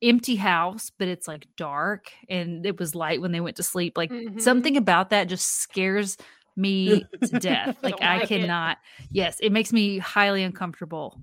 empty 0.02 0.36
house, 0.36 0.90
but 0.98 1.08
it's 1.08 1.28
like 1.28 1.46
dark 1.56 2.10
and 2.28 2.64
it 2.64 2.78
was 2.78 2.94
light 2.94 3.20
when 3.20 3.32
they 3.32 3.40
went 3.40 3.56
to 3.56 3.62
sleep. 3.62 3.96
Like 3.96 4.10
mm-hmm. 4.10 4.38
something 4.38 4.76
about 4.76 5.10
that 5.10 5.28
just 5.28 5.60
scares 5.60 6.16
me 6.56 7.04
to 7.22 7.38
death. 7.38 7.76
Like 7.82 8.00
I, 8.02 8.18
like 8.18 8.28
cannot. 8.28 8.78
It. 8.98 9.06
Yes, 9.10 9.38
it 9.40 9.52
makes 9.52 9.72
me 9.72 9.98
highly 9.98 10.42
uncomfortable. 10.42 11.20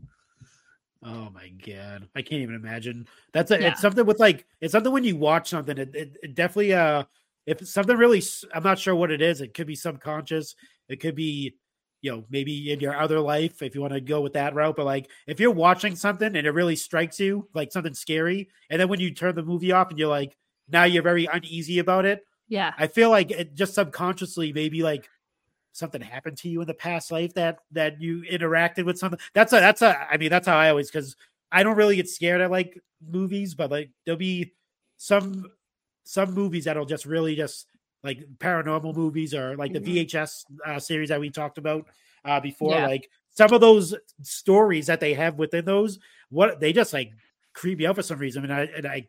Oh 1.03 1.29
my 1.33 1.49
god, 1.65 2.07
I 2.15 2.21
can't 2.21 2.41
even 2.41 2.55
imagine. 2.55 3.07
That's 3.31 3.51
a, 3.51 3.61
yeah. 3.61 3.71
it's 3.71 3.81
something 3.81 4.05
with 4.05 4.19
like 4.19 4.45
it's 4.61 4.71
something 4.71 4.91
when 4.91 5.03
you 5.03 5.15
watch 5.15 5.49
something. 5.49 5.77
It, 5.77 5.95
it, 5.95 6.17
it, 6.23 6.35
definitely 6.35 6.73
uh 6.73 7.03
if 7.45 7.65
something 7.67 7.97
really 7.97 8.21
I'm 8.53 8.63
not 8.63 8.79
sure 8.79 8.95
what 8.95 9.11
it 9.11 9.21
is. 9.21 9.41
It 9.41 9.53
could 9.53 9.67
be 9.67 9.75
subconscious. 9.75 10.55
It 10.89 10.99
could 10.99 11.15
be 11.15 11.55
you 12.01 12.11
know 12.11 12.23
maybe 12.29 12.71
in 12.71 12.79
your 12.79 12.95
other 12.95 13.19
life 13.19 13.61
if 13.61 13.73
you 13.73 13.81
want 13.81 13.93
to 13.93 14.01
go 14.01 14.21
with 14.21 14.33
that 14.33 14.55
route. 14.55 14.75
But 14.75 14.85
like 14.85 15.09
if 15.25 15.39
you're 15.39 15.51
watching 15.51 15.95
something 15.95 16.35
and 16.35 16.47
it 16.47 16.51
really 16.51 16.75
strikes 16.75 17.19
you 17.19 17.47
like 17.53 17.71
something 17.71 17.93
scary, 17.93 18.49
and 18.69 18.79
then 18.79 18.87
when 18.87 18.99
you 18.99 19.11
turn 19.11 19.35
the 19.35 19.43
movie 19.43 19.71
off 19.71 19.89
and 19.89 19.99
you're 19.99 20.07
like 20.07 20.35
now 20.69 20.83
you're 20.83 21.03
very 21.03 21.25
uneasy 21.25 21.79
about 21.79 22.05
it. 22.05 22.25
Yeah, 22.47 22.73
I 22.77 22.87
feel 22.87 23.09
like 23.09 23.31
it 23.31 23.55
just 23.55 23.73
subconsciously 23.73 24.53
maybe 24.53 24.83
like 24.83 25.09
something 25.73 26.01
happened 26.01 26.37
to 26.37 26.49
you 26.49 26.61
in 26.61 26.67
the 26.67 26.73
past 26.73 27.11
life 27.11 27.33
that 27.35 27.59
that 27.71 28.01
you 28.01 28.23
interacted 28.29 28.85
with 28.85 28.97
something. 28.97 29.19
That's 29.33 29.53
a 29.53 29.59
that's 29.59 29.81
a 29.81 30.07
I 30.11 30.17
mean 30.17 30.29
that's 30.29 30.47
how 30.47 30.57
I 30.57 30.69
always 30.69 30.89
because 30.89 31.15
I 31.51 31.63
don't 31.63 31.77
really 31.77 31.95
get 31.95 32.09
scared 32.09 32.41
at 32.41 32.51
like 32.51 32.81
movies, 33.05 33.55
but 33.55 33.71
like 33.71 33.91
there'll 34.05 34.17
be 34.17 34.53
some 34.97 35.45
some 36.03 36.33
movies 36.33 36.65
that'll 36.65 36.85
just 36.85 37.05
really 37.05 37.35
just 37.35 37.67
like 38.07 38.23
paranormal 38.39 38.95
movies 38.95 39.33
or 39.33 39.55
like 39.55 39.73
the 39.73 39.79
mm-hmm. 39.79 40.07
VHS 40.07 40.45
uh, 40.65 40.79
series 40.79 41.09
that 41.09 41.19
we 41.19 41.29
talked 41.29 41.57
about 41.57 41.85
uh, 42.25 42.39
before. 42.39 42.73
Yeah. 42.73 42.87
Like 42.87 43.09
some 43.29 43.53
of 43.53 43.61
those 43.61 43.93
stories 44.23 44.87
that 44.87 44.99
they 44.99 45.13
have 45.13 45.35
within 45.35 45.65
those, 45.65 45.99
what 46.29 46.59
they 46.59 46.73
just 46.73 46.93
like 46.93 47.11
creep 47.53 47.77
me 47.77 47.85
out 47.85 47.95
for 47.95 48.01
some 48.01 48.17
reason. 48.17 48.43
And 48.45 48.53
I 48.53 48.61
and 48.75 48.85
I 48.87 49.07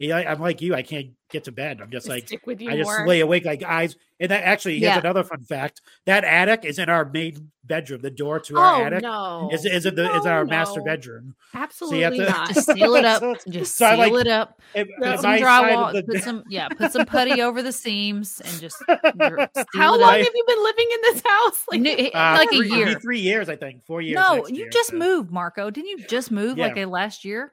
yeah, 0.00 0.16
I'm 0.16 0.40
like 0.40 0.62
you. 0.62 0.74
I 0.74 0.80
can't 0.80 1.10
get 1.28 1.44
to 1.44 1.52
bed. 1.52 1.80
I'm 1.82 1.90
just 1.90 2.08
like 2.08 2.32
I 2.32 2.54
just 2.54 2.90
more. 2.90 3.06
lay 3.06 3.20
awake 3.20 3.44
like 3.44 3.62
eyes. 3.62 3.96
And 4.18 4.30
that 4.30 4.44
actually 4.44 4.78
here's 4.78 4.94
yeah. 4.94 4.98
another 4.98 5.22
fun 5.22 5.44
fact. 5.44 5.82
That 6.06 6.24
attic 6.24 6.64
is 6.64 6.78
in 6.78 6.88
our 6.88 7.04
main 7.04 7.50
bedroom. 7.64 8.00
The 8.00 8.10
door 8.10 8.40
to 8.40 8.56
our 8.56 8.80
oh, 8.80 8.84
attic 8.86 9.02
no. 9.02 9.50
is 9.52 9.66
is 9.66 9.84
in 9.84 9.94
the 9.94 10.04
no, 10.04 10.16
is 10.18 10.24
our 10.24 10.46
no. 10.46 10.50
master 10.50 10.80
bedroom. 10.80 11.34
Absolutely 11.52 12.18
so 12.18 12.24
to, 12.24 12.30
not. 12.30 12.48
Just 12.48 12.66
seal 12.72 12.94
it 12.94 13.04
up. 13.04 13.22
just 13.50 13.76
so 13.76 13.90
seal 13.90 13.98
like, 13.98 14.12
it 14.12 14.26
up. 14.26 14.62
It, 14.74 14.88
put 14.98 15.20
some 15.20 15.32
drywall. 15.32 15.92
The, 15.92 16.02
put 16.02 16.22
some 16.22 16.44
yeah. 16.48 16.68
Put 16.78 16.92
some 16.92 17.04
putty 17.04 17.42
over 17.42 17.62
the 17.62 17.72
seams 17.72 18.40
and 18.40 18.58
just. 18.58 18.82
How 18.88 19.98
long 19.98 20.14
have 20.14 20.32
you 20.34 20.44
been 20.46 20.64
living 20.64 20.88
in 20.94 21.00
this 21.02 21.22
house? 21.26 21.64
Like, 21.70 22.14
uh, 22.14 22.36
like 22.38 22.48
three, 22.48 22.72
a 22.72 22.74
year, 22.74 23.00
three 23.00 23.20
years, 23.20 23.50
I 23.50 23.56
think, 23.56 23.84
four 23.84 24.00
years. 24.00 24.14
No, 24.14 24.46
you 24.46 24.56
year, 24.60 24.70
just 24.70 24.90
so. 24.90 24.96
moved, 24.96 25.30
Marco. 25.30 25.70
Didn't 25.70 25.90
you 25.90 26.06
just 26.06 26.30
move 26.30 26.56
yeah. 26.56 26.68
like 26.68 26.78
a 26.78 26.86
last 26.86 27.24
year? 27.26 27.52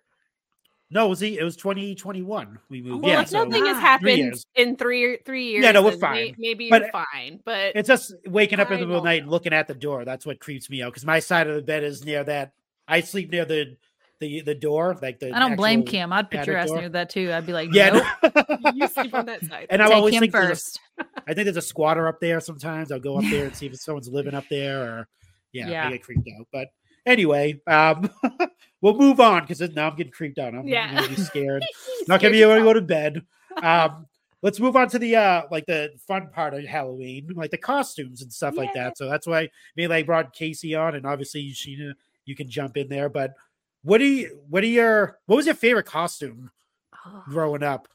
No, 0.90 1.08
it 1.08 1.10
was 1.10 1.22
it 1.22 1.44
was 1.44 1.58
2021. 1.58 2.60
We 2.70 2.82
moved. 2.82 3.04
Well, 3.04 3.12
yeah, 3.12 3.22
if 3.22 3.30
so 3.30 3.44
nothing 3.44 3.66
has 3.66 3.76
ah. 3.78 3.82
happened 3.82 4.36
in 4.56 4.78
three 4.78 5.18
three 5.26 5.52
years, 5.52 5.64
yeah, 5.64 5.72
no, 5.74 5.84
we're 5.84 5.98
fine. 5.98 6.36
maybe 6.38 6.70
but 6.70 6.84
you're 6.84 6.92
fine, 6.92 7.42
but 7.44 7.74
it's 7.76 7.88
just 7.88 8.14
waking 8.26 8.60
up 8.60 8.72
in 8.72 8.80
the 8.80 8.86
middle 8.86 9.00
of 9.00 9.04
the 9.04 9.10
night 9.10 9.24
and 9.24 9.32
looking 9.32 9.52
at 9.52 9.68
the 9.68 9.74
door. 9.74 10.06
That's 10.06 10.26
what 10.26 10.40
creeps 10.40 10.70
me 10.70 10.82
out 10.82 10.94
because 10.94 11.06
my 11.06 11.20
side 11.20 11.48
of 11.48 11.56
the 11.56 11.62
bed 11.62 11.84
is 11.84 12.06
near 12.06 12.24
that. 12.24 12.54
I 12.88 13.02
sleep 13.02 13.32
near 13.32 13.44
the 13.44 13.76
the 14.20 14.42
the 14.42 14.56
door, 14.56 14.98
like 15.02 15.20
the. 15.20 15.32
I 15.32 15.40
don't 15.40 15.56
blame 15.56 15.84
Kim. 15.84 16.12
I'd 16.12 16.30
put 16.30 16.48
your 16.48 16.58
ass 16.58 16.70
door. 16.70 16.80
near 16.80 16.90
that 16.90 17.10
too. 17.10 17.32
I'd 17.32 17.46
be 17.46 17.54
like, 17.54 17.70
yeah, 17.74 18.02
nope. 18.24 18.74
you 18.74 18.88
sleep 18.88 19.14
on 19.14 19.26
that 19.28 19.46
side. 19.46 19.68
And 19.70 19.82
I 19.82 19.92
always 19.92 20.18
think 20.18 20.32
first. 20.32 20.80
A, 20.98 21.06
I 21.28 21.34
think 21.34 21.46
there's 21.46 21.58
a 21.58 21.62
squatter 21.62 22.08
up 22.08 22.20
there. 22.20 22.40
Sometimes 22.40 22.92
I'll 22.92 23.00
go 23.00 23.18
up 23.18 23.26
there 23.30 23.46
and 23.46 23.56
see 23.56 23.68
if 23.68 23.76
someone's 23.80 24.10
living 24.10 24.34
up 24.34 24.46
there, 24.50 24.82
or 24.82 25.08
yeah, 25.52 25.70
yeah. 25.70 25.88
I 25.88 25.92
get 25.92 26.04
creeped 26.04 26.28
out. 26.40 26.48
But 26.52 26.70
anyway, 27.08 27.60
um, 27.66 28.10
we'll 28.82 28.98
move 28.98 29.20
on 29.20 29.42
because 29.42 29.60
now 29.74 29.90
I'm 29.90 29.96
getting 29.96 30.12
creeped 30.12 30.38
out. 30.38 30.54
I'm 30.54 30.68
yeah. 30.68 30.94
gonna 30.94 31.08
be 31.16 31.16
scared. 31.16 31.66
Not 32.08 32.22
gonna 32.22 32.34
be 32.34 32.44
able 32.44 32.56
to 32.56 32.64
go 32.64 32.74
to 32.74 32.82
bed. 32.82 33.26
Um, 33.64 34.06
let's 34.44 34.60
move 34.60 34.76
on 34.76 34.90
to 34.90 35.00
the 35.00 35.16
uh 35.16 35.44
like 35.50 35.66
the 35.66 35.94
fun 36.08 36.30
part 36.30 36.54
of 36.54 36.64
Halloween, 36.66 37.32
like 37.36 37.52
the 37.52 37.58
costumes 37.58 38.22
and 38.22 38.32
stuff 38.32 38.54
yeah. 38.56 38.62
like 38.62 38.74
that. 38.74 38.98
So 38.98 39.10
that's 39.10 39.26
why 39.26 39.50
me 39.76 39.88
like 39.88 40.06
brought 40.06 40.36
Kaycee 40.36 40.80
on, 40.80 40.96
and 40.96 41.06
obviously 41.06 41.50
Sheena, 41.52 41.94
you 42.26 42.36
can 42.36 42.50
jump 42.50 42.78
in 42.78 42.90
there. 42.90 43.10
But 43.10 43.34
what 43.82 44.00
do 44.00 44.06
you 44.06 44.40
what 44.50 44.64
are 44.64 44.68
your 44.68 45.18
what 45.26 45.38
was 45.38 45.46
your 45.46 45.56
favorite 45.56 45.86
costume 45.86 46.52
oh. 47.06 47.24
growing 47.30 47.64
up? 47.64 47.88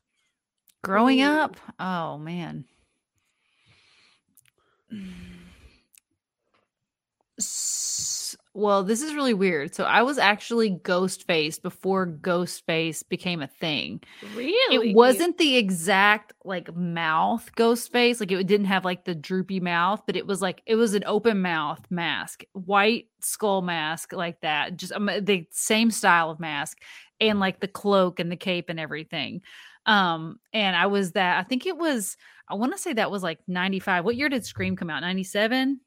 Growing 0.82 1.20
up, 1.22 1.56
oh 1.78 2.18
man. 2.18 2.64
Well, 8.54 8.84
this 8.84 9.00
is 9.00 9.14
really 9.14 9.32
weird. 9.32 9.74
So 9.74 9.84
I 9.84 10.02
was 10.02 10.18
actually 10.18 10.70
Ghostface 10.70 11.60
before 11.60 12.06
Ghostface 12.06 13.02
became 13.08 13.40
a 13.40 13.46
thing. 13.46 14.02
Really? 14.34 14.90
It 14.90 14.94
wasn't 14.94 15.38
the 15.38 15.56
exact 15.56 16.34
like 16.44 16.74
mouth 16.76 17.50
Ghostface. 17.56 18.20
Like 18.20 18.30
it 18.30 18.46
didn't 18.46 18.66
have 18.66 18.84
like 18.84 19.04
the 19.04 19.14
droopy 19.14 19.60
mouth, 19.60 20.02
but 20.06 20.16
it 20.16 20.26
was 20.26 20.42
like 20.42 20.62
it 20.66 20.74
was 20.74 20.92
an 20.92 21.04
open 21.06 21.40
mouth 21.40 21.80
mask, 21.88 22.44
white 22.52 23.06
skull 23.20 23.62
mask 23.62 24.12
like 24.12 24.38
that. 24.42 24.76
Just 24.76 24.92
um, 24.92 25.06
the 25.06 25.46
same 25.50 25.90
style 25.90 26.30
of 26.30 26.38
mask 26.38 26.78
and 27.20 27.40
like 27.40 27.60
the 27.60 27.68
cloak 27.68 28.20
and 28.20 28.30
the 28.30 28.36
cape 28.36 28.68
and 28.68 28.78
everything. 28.78 29.40
Um 29.86 30.38
and 30.52 30.76
I 30.76 30.86
was 30.86 31.12
that 31.12 31.38
I 31.38 31.42
think 31.42 31.64
it 31.64 31.78
was 31.78 32.18
I 32.48 32.54
want 32.54 32.72
to 32.72 32.78
say 32.78 32.92
that 32.92 33.10
was 33.10 33.22
like 33.22 33.38
95. 33.48 34.04
What 34.04 34.16
year 34.16 34.28
did 34.28 34.44
Scream 34.44 34.76
come 34.76 34.90
out? 34.90 35.00
97? 35.00 35.80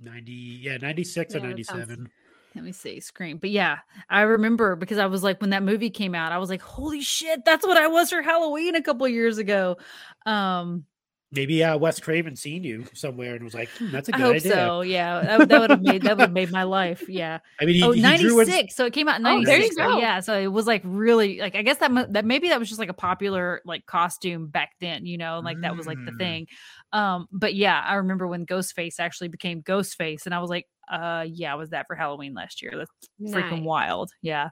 90 0.00 0.32
yeah 0.32 0.76
96 0.76 1.34
yeah, 1.34 1.40
or 1.40 1.42
97 1.44 1.88
sounds, 1.88 2.08
let 2.54 2.64
me 2.64 2.72
see 2.72 3.00
scream 3.00 3.38
but 3.38 3.50
yeah 3.50 3.78
i 4.08 4.22
remember 4.22 4.76
because 4.76 4.98
i 4.98 5.06
was 5.06 5.22
like 5.22 5.40
when 5.40 5.50
that 5.50 5.62
movie 5.62 5.90
came 5.90 6.14
out 6.14 6.32
i 6.32 6.38
was 6.38 6.50
like 6.50 6.62
holy 6.62 7.00
shit 7.00 7.44
that's 7.44 7.66
what 7.66 7.76
i 7.76 7.86
was 7.86 8.10
for 8.10 8.22
halloween 8.22 8.74
a 8.74 8.82
couple 8.82 9.06
years 9.08 9.38
ago. 9.38 9.76
Um 10.26 10.84
maybe 11.30 11.62
uh 11.62 11.76
wes 11.76 12.00
craven 12.00 12.34
seen 12.34 12.64
you 12.64 12.86
somewhere 12.94 13.34
and 13.34 13.44
was 13.44 13.52
like 13.52 13.68
hmm, 13.78 13.90
that's 13.90 14.08
a 14.08 14.12
good 14.12 14.20
I 14.20 14.24
hope 14.24 14.36
idea. 14.36 14.52
so 14.52 14.80
yeah 14.80 15.20
that, 15.20 15.48
that 15.48 15.60
would 15.60 15.70
have 15.70 15.82
made 15.82 16.02
that 16.02 16.16
would 16.16 16.22
have 16.22 16.32
made 16.32 16.50
my 16.50 16.62
life 16.62 17.06
yeah. 17.06 17.40
I 17.60 17.66
mean 17.66 17.74
he, 17.74 17.82
oh 17.82 17.90
he 17.90 18.00
96 18.00 18.74
so 18.74 18.86
it 18.86 18.94
came 18.94 19.08
out 19.08 19.16
in 19.16 19.22
96 19.22 19.46
oh, 19.48 19.76
there 19.76 19.88
you 19.88 19.94
go. 19.94 19.98
yeah 20.00 20.20
so 20.20 20.38
it 20.38 20.46
was 20.46 20.66
like 20.66 20.80
really 20.84 21.38
like 21.38 21.54
i 21.54 21.62
guess 21.62 21.76
that 21.78 22.12
that 22.14 22.24
maybe 22.24 22.48
that 22.48 22.58
was 22.58 22.68
just 22.68 22.78
like 22.78 22.88
a 22.88 22.94
popular 22.94 23.60
like 23.66 23.84
costume 23.84 24.46
back 24.46 24.72
then 24.80 25.04
you 25.04 25.18
know 25.18 25.40
like 25.44 25.60
that 25.60 25.76
was 25.76 25.86
like 25.86 26.02
the 26.04 26.12
mm. 26.12 26.18
thing 26.18 26.46
um, 26.92 27.28
but 27.32 27.54
yeah, 27.54 27.82
I 27.84 27.94
remember 27.94 28.26
when 28.26 28.46
Ghostface 28.46 28.98
actually 28.98 29.28
became 29.28 29.62
Ghostface, 29.62 30.26
and 30.26 30.34
I 30.34 30.40
was 30.40 30.50
like, 30.50 30.66
uh, 30.90 31.26
yeah, 31.28 31.54
was 31.54 31.70
that 31.70 31.86
for 31.86 31.94
Halloween 31.94 32.34
last 32.34 32.62
year? 32.62 32.72
That's 32.76 32.90
nice. 33.18 33.34
freaking 33.34 33.64
wild. 33.64 34.10
Yeah. 34.22 34.50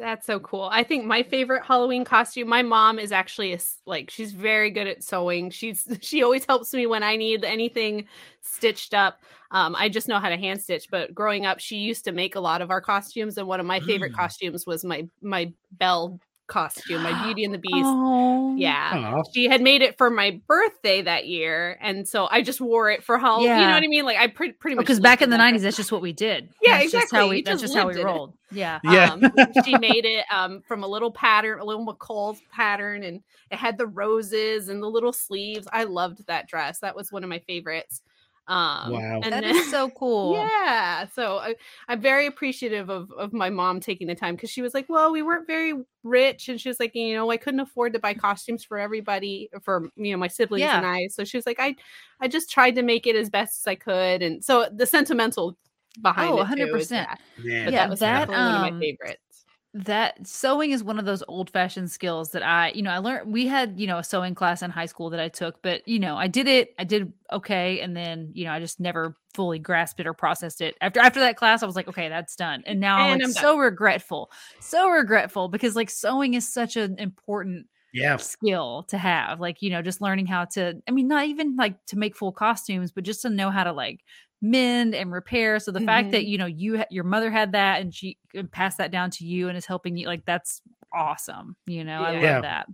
That's 0.00 0.26
so 0.26 0.40
cool. 0.40 0.66
I 0.72 0.82
think 0.82 1.04
my 1.04 1.22
favorite 1.22 1.62
Halloween 1.62 2.06
costume. 2.06 2.48
My 2.48 2.62
mom 2.62 2.98
is 2.98 3.12
actually 3.12 3.52
a, 3.52 3.58
like 3.84 4.08
she's 4.08 4.32
very 4.32 4.70
good 4.70 4.86
at 4.86 5.04
sewing. 5.04 5.50
She's 5.50 5.86
she 6.00 6.22
always 6.22 6.46
helps 6.46 6.72
me 6.72 6.86
when 6.86 7.02
I 7.02 7.16
need 7.16 7.44
anything 7.44 8.06
stitched 8.40 8.94
up. 8.94 9.22
Um, 9.50 9.76
I 9.76 9.90
just 9.90 10.08
know 10.08 10.18
how 10.18 10.30
to 10.30 10.38
hand 10.38 10.62
stitch. 10.62 10.86
But 10.90 11.14
growing 11.14 11.44
up, 11.44 11.60
she 11.60 11.76
used 11.76 12.04
to 12.06 12.12
make 12.12 12.34
a 12.34 12.40
lot 12.40 12.62
of 12.62 12.70
our 12.70 12.80
costumes, 12.80 13.36
and 13.36 13.46
one 13.46 13.60
of 13.60 13.66
my 13.66 13.80
favorite 13.80 14.12
mm. 14.12 14.16
costumes 14.16 14.64
was 14.66 14.84
my 14.84 15.06
my 15.20 15.52
Belle 15.72 16.18
costume, 16.50 17.02
my 17.02 17.24
Beauty 17.24 17.44
and 17.44 17.54
the 17.54 17.58
Beast. 17.70 17.74
Oh. 17.76 18.54
Yeah. 18.56 18.92
Aww. 18.92 19.24
She 19.32 19.48
had 19.48 19.62
made 19.62 19.80
it 19.80 19.96
for 19.96 20.10
my 20.10 20.40
birthday 20.46 21.00
that 21.00 21.26
year. 21.26 21.78
And 21.80 22.06
so 22.06 22.28
I 22.30 22.42
just 22.42 22.60
wore 22.60 22.90
it 22.90 23.02
for 23.02 23.18
Halloween. 23.18 23.46
Yeah. 23.48 23.60
You 23.60 23.66
know 23.68 23.74
what 23.74 23.84
I 23.84 23.86
mean? 23.86 24.04
Like 24.04 24.18
I 24.18 24.26
pretty, 24.26 24.52
pretty 24.52 24.74
much. 24.76 24.84
Because 24.84 25.00
back 25.00 25.22
in 25.22 25.30
the 25.30 25.38
90s, 25.38 25.62
that's 25.62 25.76
just 25.76 25.92
what 25.92 26.02
we 26.02 26.12
did. 26.12 26.50
Yeah, 26.60 26.78
that's 26.78 26.84
exactly. 26.86 27.00
Just 27.00 27.14
how 27.14 27.28
we, 27.28 27.42
that's 27.42 27.60
just 27.62 27.74
how 27.74 27.88
we 27.88 28.02
rolled. 28.02 28.34
It. 28.50 28.56
Yeah. 28.56 28.80
Yeah. 28.90 29.12
Um, 29.12 29.32
she 29.64 29.78
made 29.78 30.04
it 30.04 30.24
um, 30.32 30.62
from 30.66 30.82
a 30.82 30.86
little 30.88 31.12
pattern, 31.12 31.60
a 31.60 31.64
little 31.64 31.86
McCall 31.86 32.36
pattern, 32.50 33.04
and 33.04 33.22
it 33.50 33.56
had 33.56 33.78
the 33.78 33.86
roses 33.86 34.68
and 34.68 34.82
the 34.82 34.88
little 34.88 35.12
sleeves. 35.12 35.68
I 35.72 35.84
loved 35.84 36.26
that 36.26 36.48
dress. 36.48 36.80
That 36.80 36.96
was 36.96 37.12
one 37.12 37.22
of 37.22 37.30
my 37.30 37.38
favorites. 37.38 38.02
Um, 38.50 38.90
wow, 38.90 39.20
and 39.22 39.32
that 39.32 39.44
then, 39.44 39.54
is 39.54 39.70
so 39.70 39.88
cool. 39.96 40.34
Yeah, 40.34 41.06
so 41.14 41.38
I, 41.38 41.54
am 41.88 42.00
very 42.00 42.26
appreciative 42.26 42.90
of 42.90 43.12
of 43.12 43.32
my 43.32 43.48
mom 43.48 43.78
taking 43.78 44.08
the 44.08 44.16
time 44.16 44.34
because 44.34 44.50
she 44.50 44.60
was 44.60 44.74
like, 44.74 44.86
"Well, 44.88 45.12
we 45.12 45.22
weren't 45.22 45.46
very 45.46 45.74
rich," 46.02 46.48
and 46.48 46.60
she 46.60 46.68
was 46.68 46.80
like, 46.80 46.92
"You 46.96 47.14
know, 47.14 47.30
I 47.30 47.36
couldn't 47.36 47.60
afford 47.60 47.92
to 47.92 48.00
buy 48.00 48.12
costumes 48.12 48.64
for 48.64 48.76
everybody, 48.76 49.50
for 49.62 49.88
you 49.94 50.10
know, 50.10 50.18
my 50.18 50.26
siblings 50.26 50.62
yeah. 50.62 50.78
and 50.78 50.86
I." 50.86 51.06
So 51.06 51.22
she 51.22 51.36
was 51.36 51.46
like, 51.46 51.60
"I, 51.60 51.76
I 52.20 52.26
just 52.26 52.50
tried 52.50 52.74
to 52.74 52.82
make 52.82 53.06
it 53.06 53.14
as 53.14 53.30
best 53.30 53.60
as 53.62 53.68
I 53.68 53.76
could," 53.76 54.20
and 54.20 54.44
so 54.44 54.68
the 54.72 54.84
sentimental 54.84 55.56
behind 56.02 56.32
oh, 56.32 56.34
it, 56.34 56.38
100 56.38 56.72
percent. 56.72 57.08
Yeah, 57.40 57.64
yeah, 57.64 57.70
that 57.70 57.90
was 57.90 58.00
that, 58.00 58.28
um, 58.30 58.34
one 58.34 58.54
of 58.56 58.60
my 58.62 58.70
um, 58.70 58.80
favorites 58.80 59.29
that 59.72 60.26
sewing 60.26 60.72
is 60.72 60.82
one 60.82 60.98
of 60.98 61.04
those 61.04 61.22
old 61.28 61.48
fashioned 61.50 61.90
skills 61.90 62.30
that 62.30 62.42
I, 62.42 62.70
you 62.70 62.82
know, 62.82 62.90
I 62.90 62.98
learned. 62.98 63.32
We 63.32 63.46
had, 63.46 63.78
you 63.78 63.86
know, 63.86 63.98
a 63.98 64.04
sewing 64.04 64.34
class 64.34 64.62
in 64.62 64.70
high 64.70 64.86
school 64.86 65.10
that 65.10 65.20
I 65.20 65.28
took, 65.28 65.62
but, 65.62 65.86
you 65.86 66.00
know, 66.00 66.16
I 66.16 66.26
did 66.26 66.48
it, 66.48 66.74
I 66.78 66.84
did 66.84 67.12
okay. 67.32 67.80
And 67.80 67.96
then, 67.96 68.30
you 68.34 68.44
know, 68.44 68.52
I 68.52 68.58
just 68.58 68.80
never 68.80 69.16
fully 69.32 69.60
grasped 69.60 70.00
it 70.00 70.08
or 70.08 70.12
processed 70.12 70.60
it. 70.60 70.76
After, 70.80 70.98
after 70.98 71.20
that 71.20 71.36
class, 71.36 71.62
I 71.62 71.66
was 71.66 71.76
like, 71.76 71.86
okay, 71.86 72.08
that's 72.08 72.34
done. 72.34 72.64
And 72.66 72.80
now 72.80 72.98
and 73.12 73.22
I'm, 73.22 73.28
like, 73.30 73.40
so 73.40 73.58
regretful, 73.58 74.32
so 74.58 74.88
regretful 74.88 75.48
because 75.48 75.76
like 75.76 75.90
sewing 75.90 76.34
is 76.34 76.52
such 76.52 76.76
an 76.76 76.98
important 76.98 77.66
yeah 77.92 78.16
skill 78.16 78.84
to 78.88 78.96
have 78.96 79.40
like 79.40 79.62
you 79.62 79.68
know 79.68 79.82
just 79.82 80.00
learning 80.00 80.24
how 80.24 80.44
to 80.44 80.80
i 80.86 80.92
mean 80.92 81.08
not 81.08 81.26
even 81.26 81.56
like 81.56 81.74
to 81.86 81.98
make 81.98 82.14
full 82.14 82.30
costumes 82.30 82.92
but 82.92 83.02
just 83.02 83.22
to 83.22 83.28
know 83.28 83.50
how 83.50 83.64
to 83.64 83.72
like 83.72 84.04
mend 84.42 84.94
and 84.94 85.12
repair. 85.12 85.58
So 85.58 85.70
the 85.70 85.78
mm-hmm. 85.78 85.86
fact 85.86 86.10
that 86.12 86.22
mm-hmm. 86.22 86.28
you 86.28 86.38
know 86.38 86.46
you 86.46 86.84
your 86.90 87.04
mother 87.04 87.30
had 87.30 87.52
that 87.52 87.80
and 87.80 87.94
she 87.94 88.18
passed 88.52 88.78
that 88.78 88.90
down 88.90 89.10
to 89.12 89.26
you 89.26 89.48
and 89.48 89.56
is 89.56 89.66
helping 89.66 89.96
you, 89.96 90.06
like 90.06 90.24
that's 90.24 90.62
awesome. 90.92 91.56
You 91.66 91.84
know, 91.84 92.02
yeah. 92.02 92.08
I 92.08 92.32
love 92.32 92.42
that. 92.42 92.66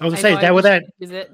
I 0.00 0.04
was 0.04 0.14
gonna 0.14 0.22
say, 0.22 0.32
is 0.34 0.40
that 0.40 0.54
where 0.54 0.62
that 0.62 0.84
is 1.00 1.10
it? 1.10 1.30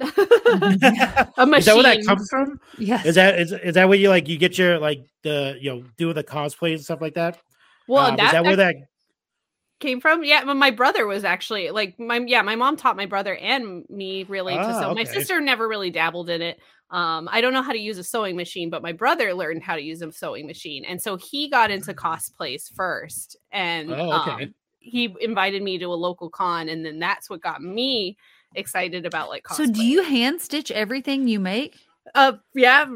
a 1.37 1.47
machine. 1.47 1.59
Is 1.59 1.65
that 1.67 1.75
where 1.75 1.83
that 1.83 2.07
comes 2.07 2.29
from? 2.29 2.61
Yes. 2.79 3.07
Is 3.07 3.15
that 3.17 3.39
is, 3.39 3.53
is 3.53 3.75
that 3.75 3.89
where 3.89 3.99
you 3.99 4.09
like 4.09 4.29
you 4.29 4.39
get 4.39 4.59
your 4.59 4.79
like 4.79 5.01
the 5.23 5.57
you 5.61 5.71
know 5.71 5.85
doing 5.97 6.15
the 6.15 6.25
cosplays 6.25 6.75
and 6.75 6.85
stuff 6.85 7.01
like 7.01 7.15
that? 7.15 7.39
Well, 7.89 8.07
um, 8.07 8.17
that, 8.17 8.27
is 8.27 8.33
that 8.33 8.45
where 8.45 8.57
that 8.57 8.77
came 9.83 10.01
from. 10.01 10.25
Yeah, 10.25 10.45
my 10.45 10.71
brother 10.71 11.07
was 11.07 11.25
actually 11.25 11.71
like 11.71 11.99
my 11.99 12.21
yeah, 12.27 12.41
my 12.41 12.57
mom 12.57 12.77
taught 12.77 12.97
my 12.97 13.07
brother 13.07 13.35
and 13.37 13.85
me 13.91 14.25
really 14.25 14.55
ah, 14.55 14.67
to 14.67 14.75
sew. 14.75 14.91
Okay. 14.91 14.95
My 14.95 15.05
sister 15.05 15.41
never 15.41 15.69
really 15.69 15.91
dabbled 15.91 16.31
in 16.31 16.41
it. 16.41 16.59
Um, 16.91 17.29
I 17.31 17.41
don't 17.41 17.53
know 17.53 17.63
how 17.63 17.73
to 17.73 17.79
use 17.79 17.99
a 17.99 18.05
sewing 18.05 18.37
machine, 18.37 18.71
but 18.71 18.83
my 18.83 18.93
brother 18.93 19.35
learned 19.35 19.63
how 19.63 19.77
to 19.77 19.83
use 19.83 20.01
a 20.03 20.13
sewing 20.13 20.47
machine, 20.47 20.85
and 20.85 21.01
so 21.01 21.17
he 21.17 21.51
got 21.51 21.71
into 21.71 21.93
cosplays 21.93 22.73
first, 22.75 23.37
and 23.51 23.93
oh, 23.93 24.23
okay. 24.23 24.45
um, 24.45 24.55
he 24.79 25.15
invited 25.21 25.63
me 25.63 25.79
to 25.79 25.87
a 25.87 25.95
local 25.95 26.31
con, 26.31 26.69
and 26.69 26.85
then 26.85 26.99
that's 26.99 27.29
what 27.29 27.41
got 27.41 27.63
me 27.63 28.17
excited 28.55 29.07
about 29.07 29.29
like 29.29 29.43
cosplay. 29.45 29.57
So, 29.57 29.67
do 29.67 29.85
you 29.85 30.03
hand 30.03 30.41
stitch 30.41 30.71
everything 30.71 31.29
you 31.29 31.41
make? 31.41 31.77
Uh, 32.15 32.33
yeah, 32.55 32.87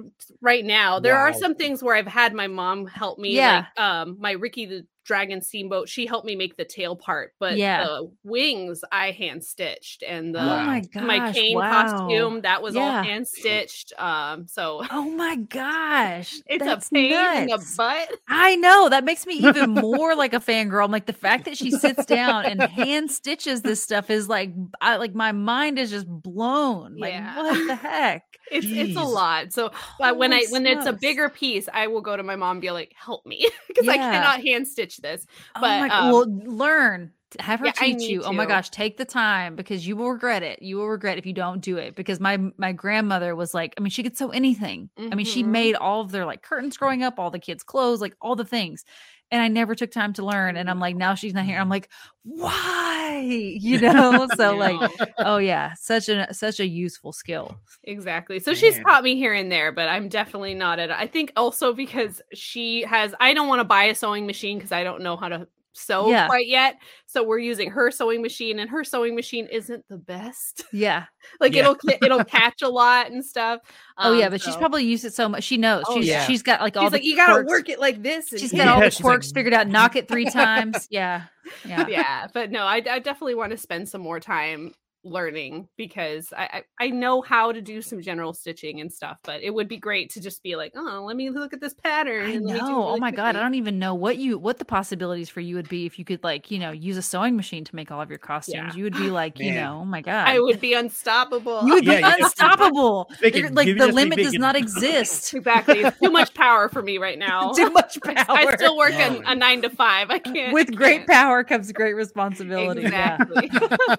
right 0.41 0.65
now 0.65 0.99
there 0.99 1.15
wow. 1.15 1.21
are 1.21 1.33
some 1.33 1.55
things 1.55 1.83
where 1.83 1.95
I've 1.95 2.07
had 2.07 2.35
my 2.35 2.49
mom 2.49 2.87
help 2.87 3.19
me. 3.19 3.35
Yeah, 3.35 3.67
like, 3.77 3.85
um, 3.85 4.17
my 4.21 4.33
Ricky 4.33 4.67
the 4.67 4.87
Dragon 5.07 5.41
Steamboat, 5.41 5.89
she 5.89 6.05
helped 6.05 6.27
me 6.27 6.35
make 6.35 6.57
the 6.57 6.65
tail 6.65 6.97
part, 6.97 7.33
but 7.39 7.57
yeah. 7.57 7.85
the 7.85 8.11
wings 8.25 8.83
I 8.91 9.13
hand 9.13 9.45
stitched, 9.45 10.03
and 10.03 10.35
the 10.35 10.41
oh 10.41 10.65
my, 10.65 10.81
gosh, 10.81 11.03
my 11.05 11.33
Kane 11.33 11.57
wow. 11.57 11.71
costume 11.71 12.41
that 12.43 12.61
was 12.61 12.75
yeah. 12.75 12.81
all 12.83 13.03
hand 13.05 13.29
stitched. 13.29 13.93
Um, 13.99 14.49
so 14.49 14.83
oh 14.91 15.09
my 15.11 15.37
gosh, 15.49 16.35
it's 16.47 16.65
That's 16.65 16.89
a 16.89 16.91
pain 16.91 17.11
nuts. 17.11 17.41
in 17.41 17.47
the 17.47 17.75
butt. 17.77 18.19
I 18.29 18.57
know 18.57 18.89
that 18.89 19.05
makes 19.05 19.27
me 19.27 19.35
even 19.35 19.71
more 19.71 20.17
like 20.17 20.35
a 20.35 20.41
fangirl. 20.41 20.85
I'm 20.85 20.91
like 20.91 21.07
the 21.07 21.13
fact 21.13 21.45
that 21.45 21.57
she 21.57 21.71
sits 21.71 22.05
down 22.05 22.45
and 22.45 22.61
hand 22.61 23.11
stitches 23.11 23.63
this 23.63 23.83
stuff 23.83 24.11
is 24.11 24.29
like, 24.29 24.53
I 24.81 24.97
like 24.97 25.15
my 25.15 25.31
mind 25.33 25.79
is 25.79 25.91
just 25.91 26.09
blown. 26.09 26.97
Like 26.97 27.13
yeah. 27.13 27.37
what 27.37 27.67
the 27.67 27.75
heck? 27.77 28.25
It's 28.51 28.67
Jeez. 28.67 28.89
it's 28.89 28.97
a 28.97 29.03
lot. 29.03 29.53
So 29.53 29.73
but 29.99 30.17
when 30.17 30.33
I 30.33 30.45
when 30.51 30.65
smokes. 30.65 30.79
it's 30.79 30.87
a 30.87 30.93
bigger 30.93 31.29
piece, 31.29 31.69
I 31.73 31.87
will 31.89 32.01
go 32.01 32.17
to 32.17 32.23
my 32.23 32.37
mom 32.37 32.53
and 32.53 32.61
be 32.61 32.71
like, 32.71 32.93
"Help 32.97 33.27
me," 33.27 33.49
because 33.69 33.87
yeah. 33.87 33.93
I 33.93 33.97
cannot 33.97 34.41
hand 34.43 34.69
stitch 34.69 34.99
this. 34.99 35.27
Oh 35.55 35.61
but 35.61 35.91
um, 35.91 36.13
well, 36.13 36.27
learn. 36.45 37.13
Have 37.41 37.59
her 37.59 37.67
yeah, 37.67 37.73
teach 37.73 38.03
you. 38.03 38.21
To. 38.21 38.29
Oh 38.29 38.33
my 38.33 38.47
gosh, 38.47 38.71
take 38.71 38.97
the 38.97 39.05
time 39.05 39.57
because 39.57 39.87
you 39.87 39.97
will 39.97 40.13
regret 40.13 40.45
it. 40.45 40.63
You 40.63 40.77
will 40.77 40.89
regret 40.89 41.19
if 41.19 41.27
you 41.27 41.33
don't 41.33 41.61
do 41.61 41.77
it. 41.77 41.97
Because 41.97 42.21
my 42.21 42.39
my 42.57 42.73
grandmother 42.73 43.35
was 43.35 43.53
like, 43.53 43.75
I 43.77 43.81
mean, 43.81 43.91
she 43.91 44.05
could 44.05 44.17
sew 44.17 44.31
anything. 44.31 44.91
Mm-hmm. 44.97 45.13
I 45.13 45.17
mean, 45.17 45.27
she 45.27 45.43
mm-hmm. 45.43 45.53
made 45.53 45.75
all 45.75 46.01
of 46.01 46.13
their 46.13 46.25
like 46.25 46.43
curtains 46.43 46.77
growing 46.77 47.03
up, 47.03 47.19
all 47.19 47.31
the 47.31 47.41
kids' 47.41 47.65
clothes, 47.65 48.01
like 48.01 48.15
all 48.21 48.37
the 48.37 48.45
things 48.45 48.85
and 49.31 49.43
I 49.43 49.49
never 49.49 49.75
took 49.75 49.91
time 49.91 50.13
to 50.15 50.25
learn. 50.25 50.57
And 50.57 50.71
I'm 50.71 50.79
like, 50.79 50.97
now 50.97 51.15
she's 51.15 51.35
not 51.35 51.45
here. 51.45 51.57
I'm 51.57 51.65
mm-hmm. 51.65 51.71
like, 51.71 51.89
why? 52.23 52.93
You 53.17 53.81
know? 53.81 54.27
So 54.37 54.57
like, 54.57 54.91
oh 55.19 55.39
yeah, 55.39 55.73
such 55.75 56.11
a 56.11 56.35
such 56.35 56.61
a 56.61 56.67
useful 56.67 57.13
skill. 57.13 57.57
Exactly. 57.85 58.41
So 58.41 58.51
Man. 58.51 58.61
she's 58.61 58.79
taught 58.81 59.03
me 59.05 59.17
here 59.17 59.33
and 59.33 59.51
there, 59.51 59.73
but 59.73 59.89
I'm 59.89 60.09
definitely 60.11 60.53
not 60.53 60.79
at. 60.79 60.91
I 60.91 61.07
think 61.07 61.33
also 61.35 61.73
because 61.73 62.21
she 62.35 62.83
has. 62.83 63.15
I 63.19 63.33
don't 63.33 63.49
want 63.49 63.61
to 63.61 63.65
buy 63.65 63.85
a 63.85 63.95
sewing 63.95 64.27
machine 64.27 64.59
because 64.59 64.71
I 64.71 64.85
don't 64.85 65.03
know 65.03 65.17
how 65.17 65.29
to 65.29 65.49
sew 65.77 66.11
yeah. 66.11 66.27
quite 66.27 66.47
yet. 66.47 66.79
So 67.07 67.23
we're 67.23 67.39
using 67.39 67.71
her 67.71 67.91
sewing 67.91 68.23
machine, 68.23 68.59
and 68.59 68.69
her 68.71 68.85
sewing 68.85 69.15
machine 69.15 69.47
isn't 69.51 69.85
the 69.89 69.99
best. 69.99 70.65
Yeah, 70.73 71.05
like 71.41 71.55
yeah. 71.55 71.61
it'll 71.61 71.77
it'll 72.03 72.25
catch 72.25 72.61
a 72.61 72.69
lot 72.69 73.11
and 73.11 73.25
stuff. 73.25 73.61
Um, 73.97 74.13
oh 74.13 74.19
yeah, 74.19 74.27
um, 74.27 74.33
but 74.33 74.41
so. 74.41 74.51
she's 74.51 74.57
probably 74.57 74.85
used 74.85 75.05
it 75.05 75.15
so 75.15 75.29
much. 75.29 75.45
She 75.45 75.57
knows. 75.57 75.85
Oh, 75.89 75.97
she's 75.97 76.07
yeah. 76.07 76.27
she's 76.27 76.43
got 76.43 76.61
like 76.61 76.77
all 76.77 76.85
she's 76.85 76.91
the 76.91 76.97
like 76.99 77.05
you 77.05 77.17
gotta 77.17 77.45
work 77.45 77.69
it 77.69 77.81
like 77.81 78.03
this. 78.03 78.29
she's 78.29 78.53
got 78.53 78.69
all 78.69 78.81
the 78.81 78.91
quirks 79.01 79.29
like... 79.29 79.35
figured 79.35 79.55
out. 79.55 79.69
Knock 79.69 79.97
it 79.97 80.07
three 80.07 80.25
times. 80.31 80.87
Yeah, 80.91 81.23
yeah, 81.65 81.87
yeah. 81.89 82.27
But 82.35 82.51
no, 82.51 82.65
I, 82.65 82.77
I 82.77 82.99
definitely 82.99 83.37
want 83.37 83.53
to 83.53 83.57
spend 83.57 83.89
some 83.89 84.03
more 84.03 84.21
time 84.21 84.75
learning 85.07 85.69
because 85.77 86.33
I, 86.37 86.63
I, 86.79 86.87
I 86.87 86.89
know 86.89 87.23
how 87.23 87.53
to 87.53 87.61
do 87.61 87.81
some 87.83 88.01
general 88.03 88.33
stitching 88.33 88.81
and 88.81 88.93
stuff, 88.93 89.19
but 89.23 89.43
it 89.43 89.55
would 89.55 89.69
be 89.69 89.77
great 89.77 90.11
to 90.11 90.21
just 90.21 90.43
be 90.43 90.57
like, 90.57 90.73
oh, 90.77 91.05
let 91.07 91.17
me 91.17 91.31
look 91.31 91.53
at 91.53 91.61
this 91.61 91.75
pattern. 91.75 92.31
I 92.31 92.37
know. 92.37 92.89
oh 92.89 92.97
my 92.99 93.11
god, 93.11 93.37
I 93.37 93.41
don't 93.41 93.55
even 93.55 93.79
know 93.79 93.95
what 93.95 94.19
you 94.19 94.39
what 94.39 94.59
the 94.59 94.65
possibilities 94.65 95.29
for 95.29 95.41
you 95.41 95.57
would 95.57 95.69
be 95.69 95.87
if 95.87 95.99
you 95.99 96.05
could 96.05 96.23
like 96.25 96.51
you 96.51 96.59
know 96.59 96.71
use 96.71 96.97
a 96.97 97.03
sewing 97.03 97.37
machine 97.37 97.65
to 97.65 97.75
make 97.75 97.91
all 97.91 98.01
of 98.01 98.11
your 98.11 98.19
costumes. 98.19 98.73
Yeah. 98.73 98.75
You 98.75 98.85
would 98.85 98.95
be 98.97 99.11
like, 99.11 99.39
you 99.39 99.55
know, 99.55 99.81
oh 99.83 99.85
my 99.85 100.01
god, 100.01 100.29
I 100.29 100.41
would 100.41 100.61
be 100.61 100.75
unstoppable. 100.75 101.67
You 101.67 101.75
would 101.75 101.85
be 101.85 101.97
unstoppable. 101.97 103.11
like 103.23 103.35
the 103.35 103.91
limit 103.93 104.19
does 104.19 104.35
not 104.35 104.57
exist. 104.57 105.35
exactly, 105.35 105.81
it's 105.81 105.99
too 105.99 106.11
much 106.11 106.35
power 106.35 106.69
for 106.69 106.83
me 106.83 106.99
right 106.99 107.19
now. 107.27 107.53
too 107.53 107.71
much 107.71 108.01
power. 108.03 108.15
I 108.29 108.57
still 108.57 108.77
work 108.77 108.93
a, 108.93 109.23
a, 109.27 109.35
nine 109.35 109.63
to 109.63 109.71
five. 109.71 110.11
I 110.11 110.19
can't. 110.19 110.53
With 110.53 110.75
great 110.75 111.07
can't. 111.07 111.09
power 111.09 111.45
comes 111.45 111.71
great 111.73 111.95
responsibility. 111.95 112.83
Exactly. 112.83 113.51
Yeah. 113.53 113.97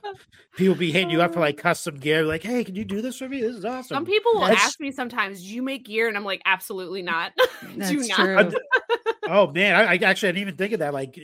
People 0.56 0.76
be 0.76 0.92
hitting 0.98 1.12
you 1.12 1.22
up 1.22 1.34
for 1.34 1.40
like 1.40 1.58
custom 1.58 1.98
gear, 1.98 2.24
like, 2.24 2.44
"Hey, 2.44 2.64
can 2.64 2.76
you 2.76 2.86
do 2.86 3.02
this 3.02 3.18
for 3.18 3.30
me? 3.30 3.42
This 3.42 3.56
is 3.56 3.66
awesome." 3.66 3.96
Some 3.96 4.06
people 4.06 4.34
will 4.34 4.48
That's... 4.48 4.62
ask 4.62 4.80
me 4.80 4.92
sometimes, 4.92 5.42
"Do 5.42 5.48
you 5.48 5.62
make 5.62 5.86
gear?" 5.86 6.08
And 6.08 6.18
I'm 6.18 6.26
like, 6.26 6.42
"Absolutely 6.46 7.02
not. 7.02 7.34
do 7.88 8.08
not." 8.18 8.54
oh 9.28 9.52
man, 9.52 9.76
I, 9.76 9.94
I, 9.94 9.96
actually 9.96 10.30
I 10.30 10.32
didn't 10.34 10.42
even 10.42 10.56
think 10.56 10.74
of 10.74 10.80
that. 10.80 10.94
Like 10.94 11.20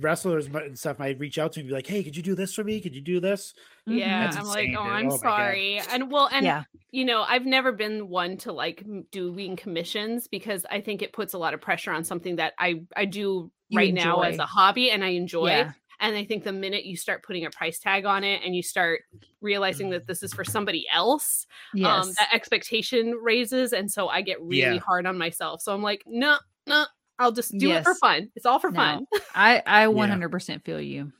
wrestlers 0.00 0.46
and 0.46 0.78
stuff 0.78 0.98
might 0.98 1.18
reach 1.18 1.38
out 1.38 1.52
to 1.52 1.60
me, 1.60 1.68
be 1.68 1.72
like, 1.72 1.86
"Hey, 1.86 2.02
could 2.02 2.16
you 2.16 2.22
do 2.22 2.34
this 2.34 2.54
for 2.54 2.64
me? 2.64 2.80
Could 2.80 2.94
you 2.94 3.00
do 3.00 3.20
this?" 3.20 3.54
Yeah, 3.86 4.24
That's 4.24 4.36
I'm 4.36 4.46
insane, 4.46 4.74
like, 4.74 4.80
"Oh, 4.80 4.84
dude. 4.84 4.92
I'm 4.92 5.10
oh, 5.12 5.16
sorry." 5.16 5.80
And 5.90 6.10
well, 6.10 6.28
and 6.32 6.44
yeah. 6.44 6.64
you 6.90 7.04
know, 7.04 7.22
I've 7.22 7.46
never 7.46 7.72
been 7.72 8.08
one 8.08 8.36
to 8.38 8.52
like 8.52 8.84
doing 9.10 9.56
commissions 9.56 10.28
because 10.28 10.66
I 10.70 10.80
think 10.80 11.02
it 11.02 11.12
puts 11.12 11.34
a 11.34 11.38
lot 11.38 11.54
of 11.54 11.60
pressure 11.60 11.92
on 11.92 12.04
something 12.04 12.36
that 12.36 12.54
I 12.58 12.82
I 12.96 13.04
do 13.04 13.50
you 13.68 13.78
right 13.78 13.88
enjoy. 13.88 14.02
now 14.04 14.20
as 14.22 14.38
a 14.38 14.46
hobby 14.46 14.90
and 14.90 15.04
I 15.04 15.08
enjoy. 15.08 15.48
Yeah. 15.48 15.72
And 16.00 16.16
I 16.16 16.24
think 16.24 16.44
the 16.44 16.52
minute 16.52 16.84
you 16.84 16.96
start 16.96 17.22
putting 17.22 17.46
a 17.46 17.50
price 17.50 17.78
tag 17.78 18.04
on 18.04 18.24
it 18.24 18.42
and 18.44 18.54
you 18.54 18.62
start 18.62 19.02
realizing 19.40 19.90
that 19.90 20.06
this 20.06 20.22
is 20.22 20.32
for 20.32 20.44
somebody 20.44 20.86
else, 20.92 21.46
um, 21.74 21.80
yes. 21.80 22.06
um, 22.06 22.12
that 22.18 22.28
expectation 22.32 23.12
raises. 23.22 23.72
And 23.72 23.90
so 23.90 24.08
I 24.08 24.22
get 24.22 24.40
really 24.42 24.74
yeah. 24.74 24.78
hard 24.78 25.06
on 25.06 25.16
myself. 25.16 25.62
So 25.62 25.72
I'm 25.74 25.82
like, 25.82 26.02
no, 26.06 26.38
no, 26.66 26.84
I'll 27.18 27.32
just 27.32 27.56
do 27.56 27.68
yes. 27.68 27.80
it 27.80 27.84
for 27.84 27.94
fun. 27.94 28.30
It's 28.36 28.46
all 28.46 28.58
for 28.58 28.70
no, 28.70 28.76
fun. 28.76 29.06
I, 29.34 29.62
I 29.66 29.86
100% 29.86 30.48
yeah. 30.48 30.58
feel 30.64 30.80
you. 30.80 31.12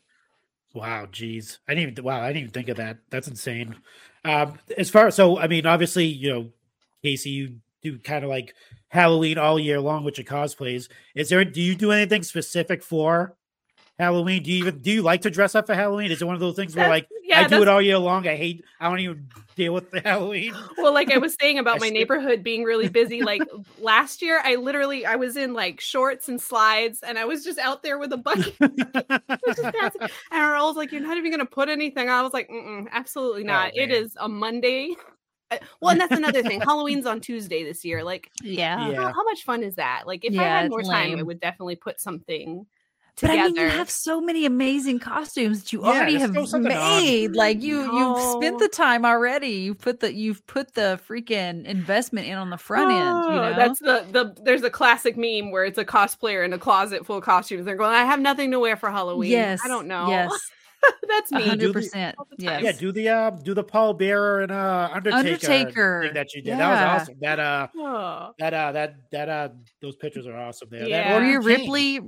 Wow, 0.75 1.07
geez. 1.11 1.59
I 1.67 1.75
didn't 1.75 1.93
even 1.93 2.05
wow, 2.05 2.21
I 2.21 2.27
didn't 2.29 2.43
even 2.43 2.53
think 2.53 2.69
of 2.69 2.77
that. 2.77 2.99
That's 3.09 3.29
insane. 3.29 3.77
Um, 4.27 4.59
as 4.77 4.91
far 4.91 5.11
so 5.11 5.39
I 5.39 5.47
mean, 5.47 5.65
obviously, 5.65 6.05
you 6.05 6.29
know, 6.29 6.51
Kaycee, 7.03 7.27
you 7.27 7.57
do 7.83 7.99
kind 7.99 8.25
of 8.25 8.29
like 8.29 8.55
Halloween 8.89 9.39
all 9.39 9.59
year 9.59 9.81
long 9.81 10.05
with 10.05 10.19
your 10.19 10.27
cosplays. 10.27 10.89
Is 11.15 11.31
there 11.31 11.43
do 11.47 11.63
you 11.63 11.75
do 11.75 11.93
anything 11.93 12.23
specific 12.23 12.83
for 12.83 13.37
Halloween? 13.99 14.43
Do 14.43 14.53
you 14.53 14.59
even 14.59 14.79
do 14.81 14.91
you 14.91 15.03
like 15.03 15.23
to 15.23 15.31
dress 15.31 15.55
up 15.55 15.67
for 15.67 15.75
Halloween? 15.75 16.11
Is 16.11 16.21
it 16.21 16.25
one 16.25 16.35
of 16.35 16.41
those 16.41 16.57
things 16.57 16.77
where 16.77 16.89
like 16.89 17.09
yeah, 17.23 17.41
I 17.41 17.49
do 17.49 17.63
it 17.63 17.69
all 17.69 17.81
year 17.81 17.99
long? 17.99 18.29
I 18.29 18.37
hate 18.37 18.65
I 18.79 18.89
don't 18.89 19.01
even 19.01 19.29
deal 19.57 19.73
with 19.73 19.91
the 19.91 20.01
Halloween. 20.01 20.55
Well, 20.77 20.93
like 20.93 21.11
I 21.11 21.19
was 21.19 21.35
saying 21.41 21.59
about 21.59 21.81
my 21.81 21.89
neighborhood 21.89 22.45
being 22.45 22.63
really 22.63 22.89
busy. 22.89 23.23
Like 23.23 23.43
last 23.81 24.21
year, 24.21 24.41
I 24.45 24.57
literally 24.57 25.07
I 25.07 25.17
was 25.17 25.37
in 25.37 25.55
like 25.55 25.81
shorts 25.81 26.29
and 26.29 26.41
slides, 26.41 27.01
and 27.03 27.19
I 27.19 27.25
was 27.25 27.43
just 27.43 27.59
out 27.59 27.83
there 27.83 27.99
with 27.99 28.13
a 28.13 28.19
bucket. 28.19 28.55
and 28.61 28.73
Earl 30.33 30.67
was 30.67 30.77
like, 30.77 30.93
"You're 30.93 31.01
not 31.01 31.17
even 31.17 31.31
going 31.31 31.41
to 31.41 31.47
put 31.47 31.71
anything." 31.71 32.11
I 32.11 32.23
was 32.23 32.35
like, 32.35 32.51
"Absolutely 32.93 33.45
oh, 33.45 33.47
not." 33.47 33.73
Oh, 33.75 33.83
it 33.83 33.91
is 33.91 34.15
a 34.21 34.29
Monday. 34.29 34.95
Uh, 35.51 35.59
well, 35.81 35.93
and 35.93 36.01
that's 36.01 36.13
another 36.13 36.43
thing. 36.43 36.61
Halloween's 36.61 37.07
on 37.07 37.21
Tuesday 37.21 37.65
this 37.65 37.85
year. 37.85 38.05
Like, 38.05 38.31
yeah, 38.43 38.93
how, 38.95 39.13
how 39.13 39.25
much 39.25 39.45
fun 39.45 39.63
is 39.63 39.77
that? 39.77 40.03
Like, 40.07 40.25
if 40.25 40.35
yeah, 40.35 40.43
I 40.43 40.47
had 40.63 40.71
more 40.71 40.83
time, 40.83 41.19
I 41.19 41.23
would 41.23 41.41
definitely 41.41 41.77
put 41.77 42.01
something 42.01 42.67
but 43.21 43.31
I 43.31 43.37
mean, 43.45 43.57
you 43.57 43.69
have 43.69 43.89
so 43.89 44.21
many 44.21 44.45
amazing 44.45 44.99
costumes 44.99 45.63
that 45.63 45.73
you 45.73 45.81
yeah, 45.81 45.89
already 45.89 46.19
have 46.19 46.33
made. 46.33 47.35
Like 47.35 47.63
you, 47.63 47.87
no. 47.87 48.17
you've 48.17 48.43
spent 48.43 48.59
the 48.59 48.69
time 48.69 49.07
already. 49.07 49.49
You 49.49 49.75
put 49.75 50.01
the, 50.01 50.13
you've 50.13 50.47
put 50.47 50.75
the 50.75 51.01
freaking 51.09 51.65
investment 51.65 52.27
in 52.27 52.37
on 52.37 52.51
the 52.51 52.59
front 52.59 52.93
oh, 52.93 52.95
end. 52.95 53.35
You 53.35 53.41
oh, 53.41 53.51
know, 53.51 53.57
that's 53.57 53.81
the 53.81 54.07
the. 54.11 54.37
There's 54.43 54.63
a 54.65 54.71
classic 54.71 55.17
meme 55.17 55.51
where 55.51 55.65
it's 55.65 55.79
a 55.79 55.85
cosplayer 55.85 56.45
in 56.45 56.53
a 56.53 56.59
closet 56.59 57.07
full 57.07 57.17
of 57.17 57.25
costumes. 57.25 57.65
They're 57.65 57.77
going, 57.77 57.95
"I 57.95 58.05
have 58.05 58.21
nothing 58.21 58.51
to 58.51 58.61
wear 58.61 58.77
for 58.77 58.91
Halloween." 58.91 59.31
Yes, 59.31 59.61
I 59.65 59.69
don't 59.69 59.87
know. 59.87 60.09
Yes. 60.09 60.33
That's 61.09 61.33
me. 61.33 61.43
Hundred 61.43 61.73
percent. 61.73 62.17
Yes. 62.37 62.63
Yeah. 62.63 62.73
Do 62.73 62.93
the 62.93 63.09
uh, 63.09 63.31
do 63.31 63.55
the 63.55 63.65
Paul 63.65 63.95
Bearer 63.95 64.43
and 64.43 64.53
uh, 64.53 64.91
Undertaker, 64.93 65.19
Undertaker. 65.19 66.11
that 66.13 66.35
you 66.35 66.43
did. 66.43 66.51
Yeah. 66.51 66.59
That 66.59 66.71
was 66.71 67.03
awesome. 67.03 67.17
That 67.21 67.41
uh, 67.41 67.69
oh. 67.77 68.33
that 68.39 68.55
uh, 68.55 68.73
that 68.73 68.97
that 69.11 69.29
uh, 69.29 69.49
those 69.81 69.97
pictures 69.97 70.27
are 70.27 70.37
awesome. 70.37 70.69
There. 70.71 70.87
Yeah. 70.87 71.17
Or 71.17 71.25
your 71.25 71.41
Ripley 71.41 72.01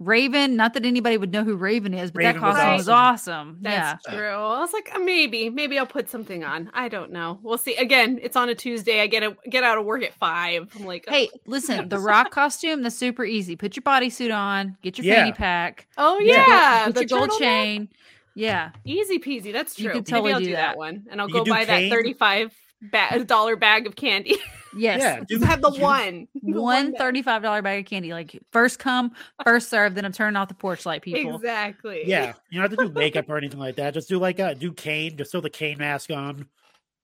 Raven, 0.00 0.54
not 0.54 0.74
that 0.74 0.84
anybody 0.84 1.16
would 1.16 1.32
know 1.32 1.42
who 1.42 1.56
Raven 1.56 1.92
is, 1.92 2.12
but 2.12 2.20
Raven 2.20 2.40
that 2.40 2.40
costume 2.40 2.72
was 2.74 2.88
awesome. 2.88 2.88
Was 2.88 2.88
awesome. 2.88 3.58
That's 3.62 4.06
yeah. 4.08 4.14
true. 4.14 4.28
I 4.28 4.60
was 4.60 4.72
like, 4.72 4.92
maybe, 5.00 5.50
maybe 5.50 5.76
I'll 5.76 5.86
put 5.86 6.08
something 6.08 6.44
on. 6.44 6.70
I 6.72 6.88
don't 6.88 7.10
know. 7.10 7.40
We'll 7.42 7.58
see. 7.58 7.74
Again, 7.74 8.20
it's 8.22 8.36
on 8.36 8.48
a 8.48 8.54
Tuesday. 8.54 9.00
I 9.00 9.08
get 9.08 9.24
a, 9.24 9.36
get 9.50 9.64
out 9.64 9.76
of 9.76 9.84
work 9.84 10.04
at 10.04 10.14
five. 10.14 10.70
I'm 10.76 10.86
like, 10.86 11.06
oh. 11.08 11.10
hey, 11.10 11.30
listen, 11.46 11.88
the 11.88 11.98
rock 11.98 12.30
costume, 12.30 12.82
that's 12.82 12.96
super 12.96 13.24
easy. 13.24 13.56
Put 13.56 13.74
your 13.74 13.82
bodysuit 13.82 14.34
on, 14.34 14.76
get 14.82 14.98
your 14.98 15.06
yeah. 15.06 15.16
fanny 15.16 15.32
pack. 15.32 15.88
Oh 15.96 16.20
yeah, 16.20 16.84
put 16.86 16.94
the 16.94 17.00
your 17.06 17.26
gold 17.26 17.38
chain. 17.38 17.88
Yeah, 18.34 18.70
easy 18.84 19.18
peasy. 19.18 19.52
That's 19.52 19.74
true. 19.74 19.86
You 19.86 19.90
can 19.90 20.04
totally 20.04 20.32
maybe 20.32 20.44
I'll 20.44 20.50
do, 20.50 20.52
that. 20.52 20.68
that. 20.68 20.76
one, 20.76 21.06
and 21.10 21.20
I'll 21.20 21.26
you 21.26 21.34
go 21.34 21.44
buy 21.44 21.64
that 21.64 21.90
thirty 21.90 22.12
five 22.12 22.54
ba- 22.82 23.24
dollar 23.24 23.56
bag 23.56 23.86
of 23.86 23.96
candy. 23.96 24.36
Yes. 24.76 25.00
Yeah, 25.00 25.24
just 25.24 25.44
have 25.44 25.62
the 25.62 25.70
one. 25.70 26.28
one 26.42 26.94
$35 26.94 27.62
bag 27.62 27.80
of 27.80 27.90
candy. 27.90 28.12
Like 28.12 28.38
first 28.52 28.78
come, 28.78 29.12
first 29.44 29.70
serve, 29.70 29.94
then 29.94 30.04
I'm 30.04 30.12
turning 30.12 30.36
off 30.36 30.48
the 30.48 30.54
porch 30.54 30.86
light, 30.86 31.02
people. 31.02 31.36
Exactly. 31.36 32.02
Yeah. 32.06 32.34
You 32.50 32.60
don't 32.60 32.70
have 32.70 32.78
to 32.78 32.86
do 32.86 32.92
makeup 32.92 33.28
or 33.28 33.36
anything 33.36 33.60
like 33.60 33.76
that. 33.76 33.92
Just 33.94 34.08
do 34.08 34.18
like 34.18 34.38
a 34.38 34.54
do 34.54 34.72
Kane, 34.72 35.16
just 35.16 35.32
throw 35.32 35.40
the 35.40 35.50
Kane 35.50 35.78
mask 35.78 36.10
on 36.10 36.46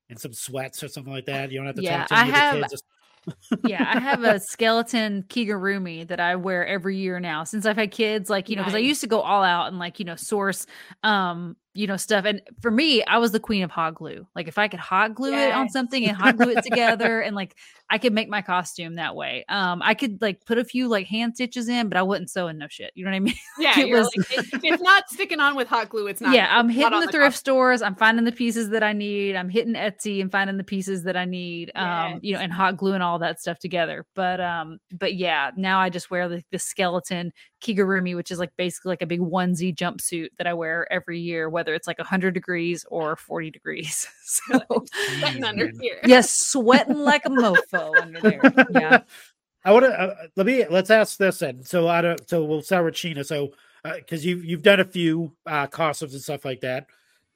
and 0.08 0.18
some 0.18 0.32
sweats 0.32 0.82
or 0.82 0.88
something 0.88 1.12
like 1.12 1.26
that. 1.26 1.50
You 1.50 1.58
don't 1.58 1.66
have 1.66 1.76
to 1.76 1.82
yeah, 1.82 2.06
I 2.10 2.24
have, 2.24 2.70
just... 2.70 2.84
yeah, 3.64 3.84
I 3.94 4.00
have 4.00 4.22
a 4.24 4.40
skeleton 4.40 5.24
Kigurumi 5.28 6.06
that 6.08 6.20
I 6.20 6.36
wear 6.36 6.66
every 6.66 6.96
year 6.96 7.20
now 7.20 7.44
since 7.44 7.66
I've 7.66 7.76
had 7.76 7.90
kids. 7.90 8.30
Like, 8.30 8.48
you 8.48 8.56
know, 8.56 8.62
because 8.62 8.74
nice. 8.74 8.80
I 8.80 8.84
used 8.84 9.00
to 9.02 9.06
go 9.06 9.20
all 9.20 9.42
out 9.42 9.68
and 9.68 9.78
like, 9.78 9.98
you 9.98 10.04
know, 10.04 10.16
source 10.16 10.66
um 11.02 11.56
you 11.74 11.88
know 11.88 11.96
stuff 11.96 12.24
and 12.24 12.40
for 12.60 12.70
me 12.70 13.02
i 13.04 13.18
was 13.18 13.32
the 13.32 13.40
queen 13.40 13.62
of 13.62 13.70
hot 13.70 13.94
glue 13.94 14.26
like 14.34 14.46
if 14.46 14.58
i 14.58 14.68
could 14.68 14.80
hot 14.80 15.14
glue 15.14 15.32
yes. 15.32 15.48
it 15.48 15.54
on 15.54 15.68
something 15.68 16.04
and 16.06 16.16
hot 16.16 16.36
glue 16.36 16.50
it 16.50 16.62
together 16.62 17.20
and 17.20 17.34
like 17.34 17.56
i 17.94 17.98
could 17.98 18.12
make 18.12 18.28
my 18.28 18.42
costume 18.42 18.96
that 18.96 19.14
way 19.16 19.44
um 19.48 19.80
i 19.82 19.94
could 19.94 20.20
like 20.20 20.44
put 20.44 20.58
a 20.58 20.64
few 20.64 20.88
like 20.88 21.06
hand 21.06 21.34
stitches 21.34 21.68
in 21.68 21.88
but 21.88 21.96
i 21.96 22.02
wouldn't 22.02 22.30
sew 22.30 22.48
in 22.48 22.58
no 22.58 22.68
shit 22.68 22.92
you 22.94 23.04
know 23.04 23.10
what 23.10 23.16
i 23.16 23.20
mean 23.20 23.34
yeah 23.58 23.78
it 23.78 23.90
was 23.90 24.10
like, 24.16 24.30
if 24.54 24.64
it's 24.64 24.82
not 24.82 25.08
sticking 25.08 25.40
on 25.40 25.56
with 25.56 25.68
hot 25.68 25.88
glue 25.88 26.06
it's 26.06 26.20
not 26.20 26.34
yeah 26.34 26.48
i'm 26.50 26.68
hitting 26.68 27.00
the, 27.00 27.06
the 27.06 27.12
thrift 27.12 27.34
costume. 27.34 27.52
stores 27.54 27.82
i'm 27.82 27.94
finding 27.94 28.24
the 28.24 28.32
pieces 28.32 28.70
that 28.70 28.82
i 28.82 28.92
need 28.92 29.36
i'm 29.36 29.48
hitting 29.48 29.74
etsy 29.74 30.20
and 30.20 30.30
finding 30.30 30.56
the 30.56 30.64
pieces 30.64 31.04
that 31.04 31.16
i 31.16 31.24
need 31.24 31.70
um 31.74 32.12
yes. 32.12 32.20
you 32.22 32.34
know 32.34 32.40
and 32.40 32.52
hot 32.52 32.76
glue 32.76 32.92
and 32.92 33.02
all 33.02 33.18
that 33.18 33.40
stuff 33.40 33.58
together 33.58 34.04
but 34.14 34.40
um 34.40 34.78
but 34.92 35.14
yeah 35.14 35.50
now 35.56 35.78
i 35.78 35.88
just 35.88 36.10
wear 36.10 36.28
the, 36.28 36.42
the 36.50 36.58
skeleton 36.58 37.32
kigurumi 37.62 38.14
which 38.14 38.30
is 38.30 38.38
like 38.38 38.50
basically 38.56 38.90
like 38.90 39.02
a 39.02 39.06
big 39.06 39.20
onesie 39.20 39.74
jumpsuit 39.74 40.28
that 40.36 40.46
i 40.46 40.52
wear 40.52 40.90
every 40.92 41.20
year 41.20 41.48
whether 41.48 41.74
it's 41.74 41.86
like 41.86 41.98
100 41.98 42.34
degrees 42.34 42.84
or 42.90 43.16
40 43.16 43.50
degrees. 43.50 44.08
So, 44.26 44.58
sweating 45.18 45.44
under 45.44 45.70
here. 45.80 46.00
Yes, 46.06 46.30
sweating 46.30 46.96
like 46.96 47.26
a 47.26 47.28
mofo 47.28 47.83
under 48.00 48.20
there. 48.20 48.40
Yeah. 48.70 49.02
I 49.66 49.72
want 49.72 49.86
to 49.86 49.98
uh, 49.98 50.14
let 50.36 50.46
me 50.46 50.66
let's 50.68 50.90
ask 50.90 51.16
this 51.16 51.40
and 51.40 51.66
so 51.66 51.88
I 51.88 52.02
don't 52.02 52.28
so 52.28 52.44
we'll 52.44 52.60
start 52.60 52.84
with 52.84 52.94
Sheena. 52.94 53.24
So 53.24 53.52
because 53.82 54.24
uh, 54.24 54.28
you've 54.28 54.44
you've 54.44 54.62
done 54.62 54.80
a 54.80 54.84
few 54.84 55.32
uh, 55.46 55.66
costumes 55.66 56.12
and 56.12 56.22
stuff 56.22 56.44
like 56.44 56.60
that. 56.60 56.86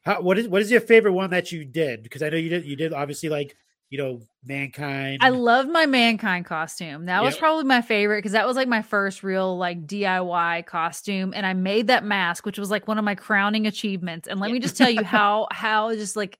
How, 0.03 0.20
what 0.20 0.38
is 0.38 0.46
what 0.46 0.61
is 0.61 0.70
your 0.70 0.82
favorite 0.82 1.12
one 1.12 1.30
that 1.30 1.53
you 1.53 1.64
did? 1.64 2.03
Because 2.03 2.22
I 2.22 2.28
know 2.28 2.36
you 2.36 2.51
did 2.51 2.66
you 2.66 2.76
did 2.76 2.92
obviously 2.92 3.30
like 3.30 3.57
you 3.90 3.96
know, 3.96 4.20
mankind. 4.44 5.20
I 5.22 5.30
love 5.30 5.66
my 5.66 5.86
mankind 5.86 6.44
costume. 6.44 7.07
That 7.07 7.16
yep. 7.16 7.24
was 7.24 7.36
probably 7.36 7.64
my 7.64 7.80
favorite 7.80 8.18
because 8.18 8.32
that 8.32 8.46
was 8.46 8.57
like 8.57 8.68
my 8.68 8.82
first 8.82 9.22
real 9.22 9.57
like 9.57 9.86
DIY 9.86 10.66
costume. 10.66 11.32
And 11.34 11.46
I 11.46 11.55
made 11.55 11.86
that 11.86 12.05
mask, 12.05 12.44
which 12.44 12.59
was 12.59 12.70
like 12.70 12.86
one 12.86 12.99
of 12.99 13.05
my 13.05 13.14
crowning 13.14 13.66
achievements. 13.66 14.28
And 14.28 14.40
let 14.40 14.49
yep. 14.49 14.55
me 14.55 14.61
just 14.61 14.76
tell 14.76 14.90
you 14.90 15.03
how 15.05 15.49
how 15.51 15.94
just 15.94 16.16
like 16.16 16.38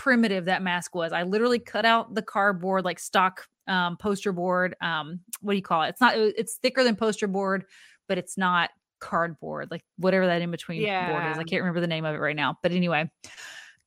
primitive 0.00 0.46
that 0.46 0.62
mask 0.62 0.94
was. 0.94 1.12
I 1.12 1.24
literally 1.24 1.58
cut 1.58 1.84
out 1.84 2.14
the 2.14 2.22
cardboard, 2.22 2.86
like 2.86 2.98
stock 2.98 3.46
um 3.66 3.98
poster 3.98 4.32
board. 4.32 4.74
Um, 4.80 5.20
what 5.42 5.52
do 5.52 5.56
you 5.56 5.62
call 5.62 5.82
it? 5.82 5.90
It's 5.90 6.00
not 6.00 6.16
it's 6.16 6.54
thicker 6.54 6.82
than 6.82 6.96
poster 6.96 7.26
board, 7.26 7.66
but 8.08 8.16
it's 8.16 8.38
not 8.38 8.70
cardboard, 8.98 9.70
like 9.70 9.84
whatever 9.98 10.26
that 10.26 10.40
in 10.40 10.50
between 10.50 10.80
yeah. 10.80 11.10
board 11.12 11.30
is. 11.30 11.38
I 11.38 11.44
can't 11.44 11.60
remember 11.60 11.80
the 11.80 11.86
name 11.86 12.06
of 12.06 12.14
it 12.14 12.18
right 12.18 12.34
now. 12.34 12.58
But 12.62 12.72
anyway 12.72 13.10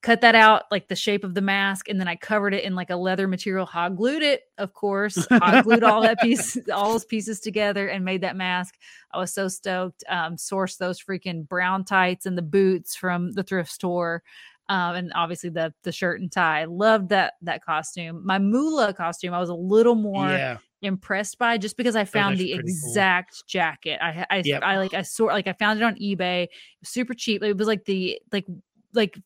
cut 0.03 0.19
that 0.19 0.35
out 0.35 0.63
like 0.69 0.89
the 0.89 0.95
shape 0.95 1.23
of 1.23 1.33
the 1.33 1.41
mask 1.41 1.87
and 1.87 1.99
then 1.99 2.09
i 2.09 2.15
covered 2.15 2.53
it 2.53 2.63
in 2.65 2.75
like 2.75 2.89
a 2.89 2.95
leather 2.95 3.27
material 3.27 3.65
hot 3.65 3.95
glued 3.95 4.21
it 4.21 4.41
of 4.57 4.73
course 4.73 5.25
hot 5.31 5.63
glued 5.63 5.83
all 5.83 6.01
that 6.01 6.19
piece 6.19 6.57
all 6.73 6.91
those 6.91 7.05
pieces 7.05 7.39
together 7.39 7.87
and 7.87 8.05
made 8.05 8.21
that 8.21 8.35
mask 8.35 8.75
i 9.11 9.17
was 9.17 9.33
so 9.33 9.47
stoked 9.47 10.03
um 10.09 10.35
sourced 10.35 10.77
those 10.77 11.01
freaking 11.01 11.47
brown 11.47 11.83
tights 11.85 12.25
and 12.25 12.37
the 12.37 12.43
boots 12.43 12.95
from 12.95 13.31
the 13.31 13.43
thrift 13.43 13.71
store 13.71 14.21
um, 14.69 14.95
and 14.95 15.11
obviously 15.15 15.49
the 15.49 15.73
the 15.83 15.91
shirt 15.91 16.21
and 16.21 16.31
tie 16.31 16.65
loved 16.65 17.09
that 17.09 17.33
that 17.41 17.63
costume 17.63 18.21
my 18.25 18.39
moolah 18.39 18.93
costume 18.93 19.33
i 19.33 19.39
was 19.39 19.49
a 19.49 19.55
little 19.55 19.95
more 19.95 20.29
yeah 20.29 20.57
impressed 20.83 21.39
by 21.39 21.57
just 21.57 21.77
because 21.77 21.95
I 21.95 22.05
found 22.05 22.37
the 22.37 22.53
exact 22.53 23.31
cool. 23.31 23.43
jacket. 23.47 23.99
I 24.01 24.25
I, 24.29 24.41
yep. 24.45 24.61
I 24.63 24.77
like 24.77 24.93
I 24.93 25.01
sort 25.01 25.33
like 25.33 25.47
I 25.47 25.53
found 25.53 25.79
it 25.79 25.83
on 25.83 25.95
eBay, 25.95 26.47
super 26.83 27.13
cheap. 27.13 27.41
It 27.41 27.57
was 27.57 27.67
like 27.67 27.85
the 27.85 28.19
like 28.31 28.45
like 28.93 29.17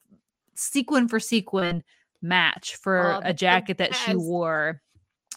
sequin 0.56 1.08
for 1.08 1.20
sequin 1.20 1.84
match 2.22 2.76
for 2.76 3.16
oh, 3.16 3.22
a 3.24 3.34
jacket 3.34 3.80
that 3.80 3.96
she 3.96 4.16
wore. 4.16 4.82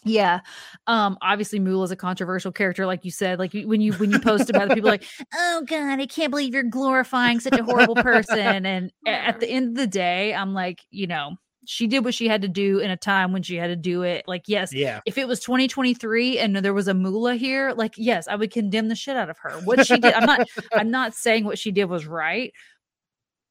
Yeah. 0.03 0.39
Um 0.87 1.17
obviously 1.21 1.59
Moolah 1.59 1.83
is 1.83 1.91
a 1.91 1.95
controversial 1.95 2.51
character 2.51 2.85
like 2.85 3.05
you 3.05 3.11
said 3.11 3.39
like 3.39 3.53
when 3.53 3.81
you 3.81 3.93
when 3.93 4.11
you 4.11 4.19
post 4.19 4.49
about 4.49 4.71
it 4.71 4.73
people 4.73 4.89
like 4.89 5.03
oh 5.35 5.63
god 5.67 5.99
I 5.99 6.05
can't 6.07 6.31
believe 6.31 6.53
you're 6.53 6.63
glorifying 6.63 7.39
such 7.39 7.57
a 7.57 7.63
horrible 7.63 7.95
person. 7.95 8.65
And 8.65 8.91
at 9.05 9.39
the 9.39 9.49
end 9.49 9.69
of 9.69 9.75
the 9.75 9.87
day 9.87 10.33
I'm 10.33 10.53
like 10.53 10.81
you 10.89 11.07
know 11.07 11.35
she 11.67 11.85
did 11.85 12.03
what 12.03 12.15
she 12.15 12.27
had 12.27 12.41
to 12.41 12.47
do 12.47 12.79
in 12.79 12.89
a 12.89 12.97
time 12.97 13.31
when 13.31 13.43
she 13.43 13.55
had 13.55 13.67
to 13.67 13.75
do 13.75 14.01
it. 14.01 14.25
Like 14.27 14.43
yes 14.47 14.73
yeah. 14.73 15.01
if 15.05 15.17
it 15.17 15.27
was 15.27 15.39
2023 15.41 16.39
and 16.39 16.55
there 16.55 16.73
was 16.73 16.87
a 16.87 16.93
Moolah 16.93 17.35
here 17.35 17.73
like 17.73 17.93
yes 17.97 18.27
I 18.27 18.35
would 18.35 18.51
condemn 18.51 18.87
the 18.87 18.95
shit 18.95 19.15
out 19.15 19.29
of 19.29 19.37
her. 19.39 19.51
What 19.65 19.85
she 19.85 19.99
did 19.99 20.13
I'm 20.13 20.25
not 20.25 20.47
I'm 20.73 20.91
not 20.91 21.13
saying 21.13 21.45
what 21.45 21.59
she 21.59 21.71
did 21.71 21.85
was 21.85 22.07
right 22.07 22.51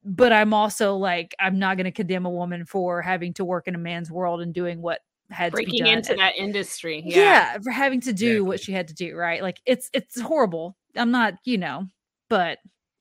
but 0.03 0.33
I'm 0.33 0.53
also 0.53 0.95
like, 0.95 1.35
I'm 1.39 1.59
not 1.59 1.77
going 1.77 1.85
to 1.85 1.91
condemn 1.91 2.25
a 2.25 2.29
woman 2.29 2.65
for 2.65 3.01
having 3.01 3.33
to 3.35 3.45
work 3.45 3.67
in 3.67 3.75
a 3.75 3.79
man's 3.79 4.09
world 4.09 4.41
and 4.41 4.53
doing 4.53 4.81
what 4.81 4.99
had 5.31 5.51
breaking 5.51 5.87
into 5.87 6.13
that 6.15 6.35
industry. 6.37 7.01
Yeah. 7.05 7.17
yeah. 7.17 7.57
for 7.63 7.71
having 7.71 8.01
to 8.01 8.13
do 8.13 8.45
what 8.45 8.59
she 8.59 8.71
had 8.71 8.87
to 8.89 8.93
do. 8.93 9.15
Right, 9.15 9.41
like 9.41 9.61
it's 9.65 9.89
it's 9.93 10.19
horrible. 10.19 10.75
I'm 10.95 11.11
not, 11.11 11.35
you 11.45 11.57
know, 11.57 11.87
but 12.29 12.59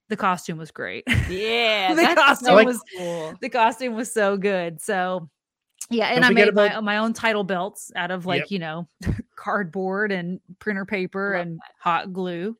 the 0.09 0.17
costume 0.17 0.59
was 0.59 0.71
great. 0.71 1.05
Yeah, 1.29 1.95
the 1.95 2.15
costume 2.15 2.55
like, 2.55 2.67
was 2.67 2.83
cool. 2.97 3.35
the 3.41 3.49
costume 3.49 3.95
was 3.95 4.13
so 4.13 4.37
good. 4.37 4.81
So 4.81 5.29
yeah, 5.91 6.07
and 6.07 6.23
Don't 6.23 6.31
I 6.31 6.35
made 6.35 6.49
about- 6.49 6.75
my, 6.75 6.81
my 6.81 6.97
own 6.99 7.13
title 7.13 7.45
belts 7.45 7.91
out 7.97 8.11
of 8.11 8.27
like 8.27 8.43
yep. 8.43 8.51
you 8.51 8.59
know 8.59 8.89
cardboard 9.37 10.13
and 10.13 10.41
printer 10.59 10.85
paper 10.85 11.33
and 11.33 11.61
hot 11.79 12.13
glue. 12.13 12.57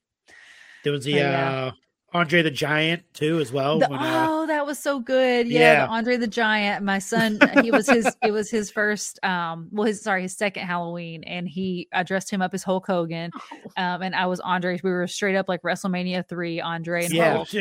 There 0.83 0.93
was 0.93 1.05
the 1.05 1.13
yeah. 1.13 1.51
uh, 1.51 1.73
Andre 2.13 2.43
the 2.43 2.51
Giant 2.51 3.03
too, 3.15 3.39
as 3.39 3.53
well. 3.53 3.79
The, 3.79 3.89
when, 3.89 4.01
uh, 4.01 4.27
oh, 4.29 4.47
that 4.49 4.67
was 4.67 4.79
so 4.79 4.99
good. 4.99 5.47
Yeah, 5.47 5.85
yeah. 5.85 5.87
Andre 5.87 6.17
the 6.17 6.27
Giant. 6.27 6.85
My 6.85 6.99
son, 6.99 7.39
he 7.63 7.71
was 7.71 7.89
his. 7.89 8.13
it 8.23 8.33
was 8.33 8.51
his 8.51 8.71
first. 8.71 9.25
Um, 9.25 9.69
well, 9.71 9.87
his 9.87 10.03
sorry, 10.03 10.23
his 10.23 10.37
second 10.37 10.67
Halloween, 10.67 11.23
and 11.25 11.49
he 11.49 11.89
I 11.93 12.03
dressed 12.03 12.29
him 12.29 12.43
up 12.43 12.53
as 12.53 12.65
Hulk 12.65 12.87
Hogan, 12.87 13.31
oh. 13.37 13.83
um, 13.83 14.03
and 14.03 14.15
I 14.15 14.27
was 14.27 14.41
Andre. 14.41 14.81
We 14.83 14.91
were 14.91 15.07
straight 15.07 15.37
up 15.37 15.49
like 15.49 15.63
WrestleMania 15.63 16.29
three, 16.29 16.61
Andre 16.61 17.05
and 17.05 17.15
yeah. 17.15 17.45
Hulk. 17.45 17.53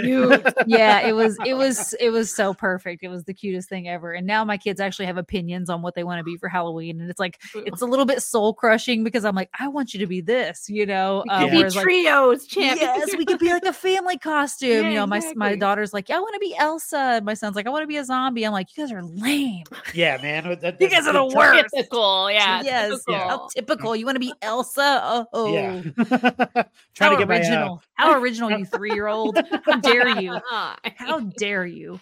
yeah, 0.66 1.02
it 1.02 1.14
was 1.14 1.38
it 1.46 1.54
was 1.54 1.94
it 2.00 2.10
was 2.10 2.34
so 2.34 2.56
perfect. 2.56 3.04
It 3.04 3.10
was 3.10 3.26
the 3.26 3.34
cutest 3.36 3.70
thing 3.70 3.88
ever. 3.88 4.14
And 4.14 4.26
now 4.26 4.44
my 4.44 4.58
kids 4.58 4.80
actually 4.80 5.06
have 5.06 5.18
opinions 5.18 5.70
on 5.70 5.84
what 5.84 5.94
they 5.94 6.04
want 6.04 6.20
to 6.20 6.24
be 6.24 6.38
for 6.38 6.50
Halloween, 6.50 7.00
and 7.00 7.10
it's 7.10 7.20
like 7.20 7.40
it's 7.54 7.82
a 7.82 7.86
little 7.86 8.06
bit 8.06 8.24
soul 8.24 8.56
crushing 8.56 9.04
because 9.04 9.26
I'm 9.26 9.36
like, 9.36 9.52
I 9.60 9.68
want 9.68 9.94
you 9.94 10.00
to 10.00 10.08
be 10.08 10.22
this, 10.22 10.68
you 10.70 10.88
know. 10.88 11.24
Um, 11.30 11.54
yeah. 11.54 11.64
Be 11.66 11.70
trios, 11.70 12.42
like, 12.42 12.50
champ. 12.50 12.82
Yes, 12.82 13.16
we 13.16 13.26
could 13.26 13.40
be 13.40 13.50
like 13.50 13.66
a 13.66 13.74
family 13.74 14.18
costume. 14.18 14.39
Yeah, 14.62 14.90
you 14.90 14.96
know, 14.96 15.04
exactly. 15.06 15.36
my 15.36 15.50
my 15.50 15.56
daughter's 15.56 15.94
like, 15.94 16.10
yeah, 16.10 16.18
I 16.18 16.20
want 16.20 16.34
to 16.34 16.40
be 16.40 16.56
Elsa. 16.58 17.22
My 17.24 17.34
son's 17.34 17.56
like, 17.56 17.68
I 17.68 17.70
want 17.70 17.84
to 17.84 17.88
be 17.88 17.98
a 17.98 18.06
zombie. 18.06 18.46
I'm 18.46 18.54
like, 18.54 18.76
you 18.76 18.84
guys 18.84 18.92
are 18.92 19.04
lame. 19.04 19.64
Yeah, 19.94 20.18
man. 20.22 20.44
That, 20.44 20.62
that, 20.62 20.82
you 20.82 20.90
guys 20.90 21.08
are 21.08 21.14
the 21.14 21.26
worst. 21.26 21.66
Typical, 21.74 22.32
yeah. 22.32 22.62
Yes, 22.62 22.90
typical. 22.90 23.14
Yeah. 23.14 23.28
How 23.28 23.48
typical. 23.48 23.96
You 23.96 24.06
want 24.06 24.16
to 24.16 24.20
be 24.20 24.34
Elsa? 24.42 25.28
Oh, 25.34 25.54
yeah. 25.54 25.82
Trying 25.82 26.66
how 27.00 27.10
to 27.10 27.18
get 27.18 27.30
original. 27.30 27.82
My, 27.98 28.06
uh... 28.06 28.12
How 28.12 28.20
original, 28.20 28.52
you 28.52 28.66
three 28.66 28.94
year 28.94 29.08
old. 29.08 29.38
How 29.66 29.80
dare 29.80 30.20
you? 30.20 30.40
How 30.50 31.20
dare 31.20 31.66
you? 31.66 32.00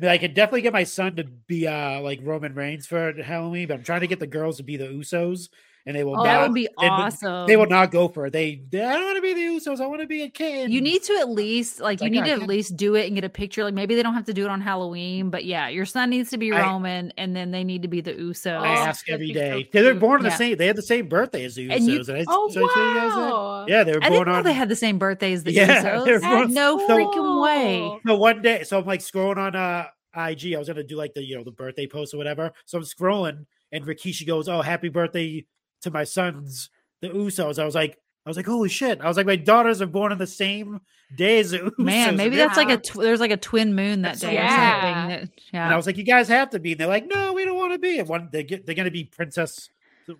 I 0.00 0.18
could 0.18 0.34
definitely 0.34 0.62
get 0.62 0.72
my 0.72 0.84
son 0.84 1.16
to 1.16 1.24
be 1.24 1.66
uh 1.66 2.00
like 2.00 2.20
Roman 2.22 2.54
Reigns 2.54 2.86
for 2.86 3.20
Halloween, 3.20 3.66
but 3.68 3.74
I'm 3.74 3.82
trying 3.82 4.02
to 4.02 4.06
get 4.06 4.20
the 4.20 4.28
girls 4.28 4.58
to 4.58 4.62
be 4.62 4.76
the 4.76 4.86
Usos 4.86 5.48
and 5.88 5.96
they 5.96 6.04
will. 6.04 6.12
Oh, 6.12 6.16
not, 6.16 6.24
that 6.24 6.42
would 6.42 6.54
be 6.54 6.68
awesome. 6.76 7.46
They 7.46 7.56
will 7.56 7.66
not 7.66 7.90
go 7.90 8.08
for 8.08 8.26
it. 8.26 8.32
They, 8.34 8.60
they 8.70 8.84
I 8.84 8.92
don't 8.92 9.04
want 9.04 9.16
to 9.16 9.22
be 9.22 9.32
the 9.32 9.40
Usos. 9.40 9.80
I 9.80 9.86
want 9.86 10.02
to 10.02 10.06
be 10.06 10.22
a 10.22 10.28
kid. 10.28 10.70
You 10.70 10.82
need 10.82 11.02
to 11.04 11.14
at 11.14 11.30
least 11.30 11.80
like 11.80 12.02
you 12.02 12.10
need 12.10 12.26
to 12.26 12.30
at 12.30 12.42
least 12.42 12.76
do 12.76 12.94
it 12.94 13.06
and 13.06 13.14
get 13.14 13.24
a 13.24 13.30
picture. 13.30 13.64
Like 13.64 13.72
maybe 13.72 13.94
they 13.94 14.02
don't 14.02 14.12
have 14.12 14.26
to 14.26 14.34
do 14.34 14.44
it 14.44 14.50
on 14.50 14.60
Halloween, 14.60 15.30
but 15.30 15.46
yeah, 15.46 15.68
your 15.68 15.86
son 15.86 16.10
needs 16.10 16.28
to 16.30 16.36
be 16.36 16.52
I, 16.52 16.60
Roman, 16.60 17.10
and 17.16 17.34
then 17.34 17.52
they 17.52 17.64
need 17.64 17.80
to 17.82 17.88
be 17.88 18.02
the 18.02 18.12
Usos. 18.12 18.60
I 18.60 18.74
ask 18.74 19.08
every 19.08 19.32
day. 19.32 19.66
So 19.72 19.82
they're 19.82 19.94
born 19.94 20.20
on 20.20 20.24
the 20.24 20.36
same. 20.36 20.58
They 20.58 20.66
had 20.66 20.76
the 20.76 20.82
same 20.82 21.08
birthday 21.08 21.46
as 21.46 21.54
the 21.54 21.70
Usos. 21.70 21.76
And 21.76 21.84
you, 21.86 22.00
and 22.00 22.10
I, 22.10 22.24
oh 22.28 22.50
so 22.50 22.62
wow! 22.66 23.64
Yeah, 23.66 23.82
they 23.82 23.92
were 23.92 24.00
born 24.00 24.12
I 24.12 24.16
didn't 24.16 24.28
on. 24.28 24.34
Know 24.34 24.42
they 24.42 24.52
had 24.52 24.68
the 24.68 24.76
same 24.76 24.98
birthday 24.98 25.32
as 25.32 25.42
the 25.42 25.52
yeah, 25.52 25.84
Usos. 25.84 26.20
Born, 26.20 26.52
no 26.52 26.86
freaking 26.86 27.42
way. 27.42 27.98
No, 28.04 28.16
one 28.16 28.42
day. 28.42 28.62
So 28.64 28.78
I'm 28.78 28.84
like 28.84 29.00
scrolling 29.00 29.38
on 29.38 29.56
uh 29.56 29.86
IG. 30.14 30.52
I 30.52 30.58
was 30.58 30.68
gonna 30.68 30.84
do 30.84 30.96
like 30.96 31.14
the 31.14 31.24
you 31.24 31.34
know 31.34 31.44
the 31.44 31.50
birthday 31.50 31.86
post 31.86 32.12
or 32.12 32.18
whatever. 32.18 32.52
So 32.66 32.76
I'm 32.76 32.84
scrolling, 32.84 33.46
and 33.72 33.86
Rikishi 33.86 34.26
goes, 34.26 34.50
"Oh, 34.50 34.60
happy 34.60 34.90
birthday 34.90 35.46
to 35.82 35.90
my 35.90 36.04
sons, 36.04 36.70
the 37.00 37.08
Usos. 37.08 37.58
I 37.58 37.64
was 37.64 37.74
like, 37.74 37.98
I 38.26 38.30
was 38.30 38.36
like, 38.36 38.46
holy 38.46 38.68
shit! 38.68 39.00
I 39.00 39.08
was 39.08 39.16
like, 39.16 39.26
my 39.26 39.36
daughters 39.36 39.80
are 39.80 39.86
born 39.86 40.12
on 40.12 40.18
the 40.18 40.26
same 40.26 40.80
day 41.16 41.38
as 41.38 41.52
the 41.52 41.58
Usos. 41.58 41.78
Man, 41.78 42.16
maybe 42.16 42.36
that's 42.36 42.56
like 42.56 42.70
a 42.70 42.76
tw- 42.76 43.00
there's 43.00 43.20
like 43.20 43.30
a 43.30 43.36
twin 43.36 43.74
moon 43.74 44.02
that 44.02 44.18
day 44.20 44.34
yeah. 44.34 44.46
or 44.46 45.10
something. 45.10 45.32
Yeah. 45.52 45.64
And 45.64 45.72
I 45.72 45.76
was 45.76 45.86
like, 45.86 45.96
you 45.96 46.04
guys 46.04 46.28
have 46.28 46.50
to 46.50 46.58
be. 46.58 46.72
And 46.72 46.80
they're 46.80 46.88
like, 46.88 47.06
no, 47.06 47.32
we 47.32 47.44
don't 47.44 47.56
want 47.56 47.72
to 47.72 47.78
be. 47.78 47.98
And 47.98 48.08
one 48.08 48.28
they 48.30 48.44
get 48.44 48.66
they're 48.66 48.74
gonna 48.74 48.90
be 48.90 49.04
Princess. 49.04 49.70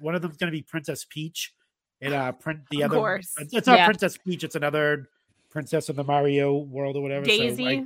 One 0.01 0.15
of 0.15 0.23
them's 0.23 0.37
gonna 0.37 0.53
be 0.53 0.63
Princess 0.63 1.05
Peach, 1.09 1.53
and 2.01 2.15
uh, 2.15 2.33
print 2.33 2.61
the 2.71 2.83
of 2.83 2.93
other. 2.93 2.99
Course. 2.99 3.35
It's 3.39 3.67
not 3.67 3.79
yeah. 3.79 3.87
Princess 3.87 4.17
Peach. 4.17 4.45
It's 4.45 4.55
another 4.55 5.09
princess 5.51 5.89
in 5.89 5.97
the 5.97 6.05
Mario 6.05 6.57
world 6.57 6.97
or 6.97 7.03
whatever. 7.03 7.25
Daisy. 7.25 7.57
So, 7.57 7.63
like, 7.63 7.85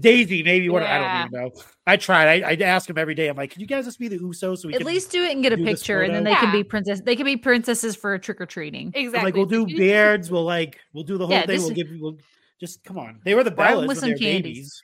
Daisy, 0.00 0.42
maybe 0.42 0.68
what 0.68 0.82
yeah. 0.82 0.94
I 0.94 0.98
don't 0.98 1.28
even 1.28 1.54
know. 1.54 1.62
I 1.86 1.96
tried. 1.96 2.42
I, 2.42 2.50
I 2.50 2.54
ask 2.66 2.88
him 2.88 2.98
every 2.98 3.14
day. 3.14 3.28
I'm 3.28 3.36
like, 3.36 3.50
can 3.50 3.60
you 3.60 3.66
guys 3.66 3.84
just 3.84 3.98
be 3.98 4.08
the 4.08 4.18
Usos 4.18 4.58
so 4.58 4.68
we 4.68 4.74
at 4.74 4.84
least 4.84 5.10
do 5.10 5.22
it 5.22 5.32
and 5.32 5.42
get 5.42 5.52
a 5.52 5.56
picture, 5.56 6.02
and 6.02 6.14
then 6.14 6.24
they 6.24 6.30
yeah. 6.30 6.40
can 6.40 6.52
be 6.52 6.64
princess. 6.64 7.00
They 7.00 7.16
can 7.16 7.24
be 7.24 7.36
princesses 7.36 7.96
for 7.96 8.16
trick 8.18 8.40
or 8.40 8.46
treating. 8.46 8.92
Exactly. 8.94 9.18
I'm 9.18 9.24
like 9.24 9.34
we'll 9.34 9.46
do 9.46 9.66
beards. 9.66 10.30
We'll 10.30 10.44
like 10.44 10.80
we'll 10.92 11.04
do 11.04 11.18
the 11.18 11.26
whole 11.26 11.36
yeah, 11.36 11.46
thing. 11.46 11.60
We'll 11.60 11.70
give 11.70 11.90
you. 11.90 12.00
We'll 12.00 12.18
just 12.60 12.84
come 12.84 12.98
on. 12.98 13.20
They 13.24 13.34
were 13.34 13.44
the 13.44 13.50
Bellas 13.50 13.86
when 13.86 13.98
they 13.98 14.12
were 14.12 14.18
babies. 14.18 14.82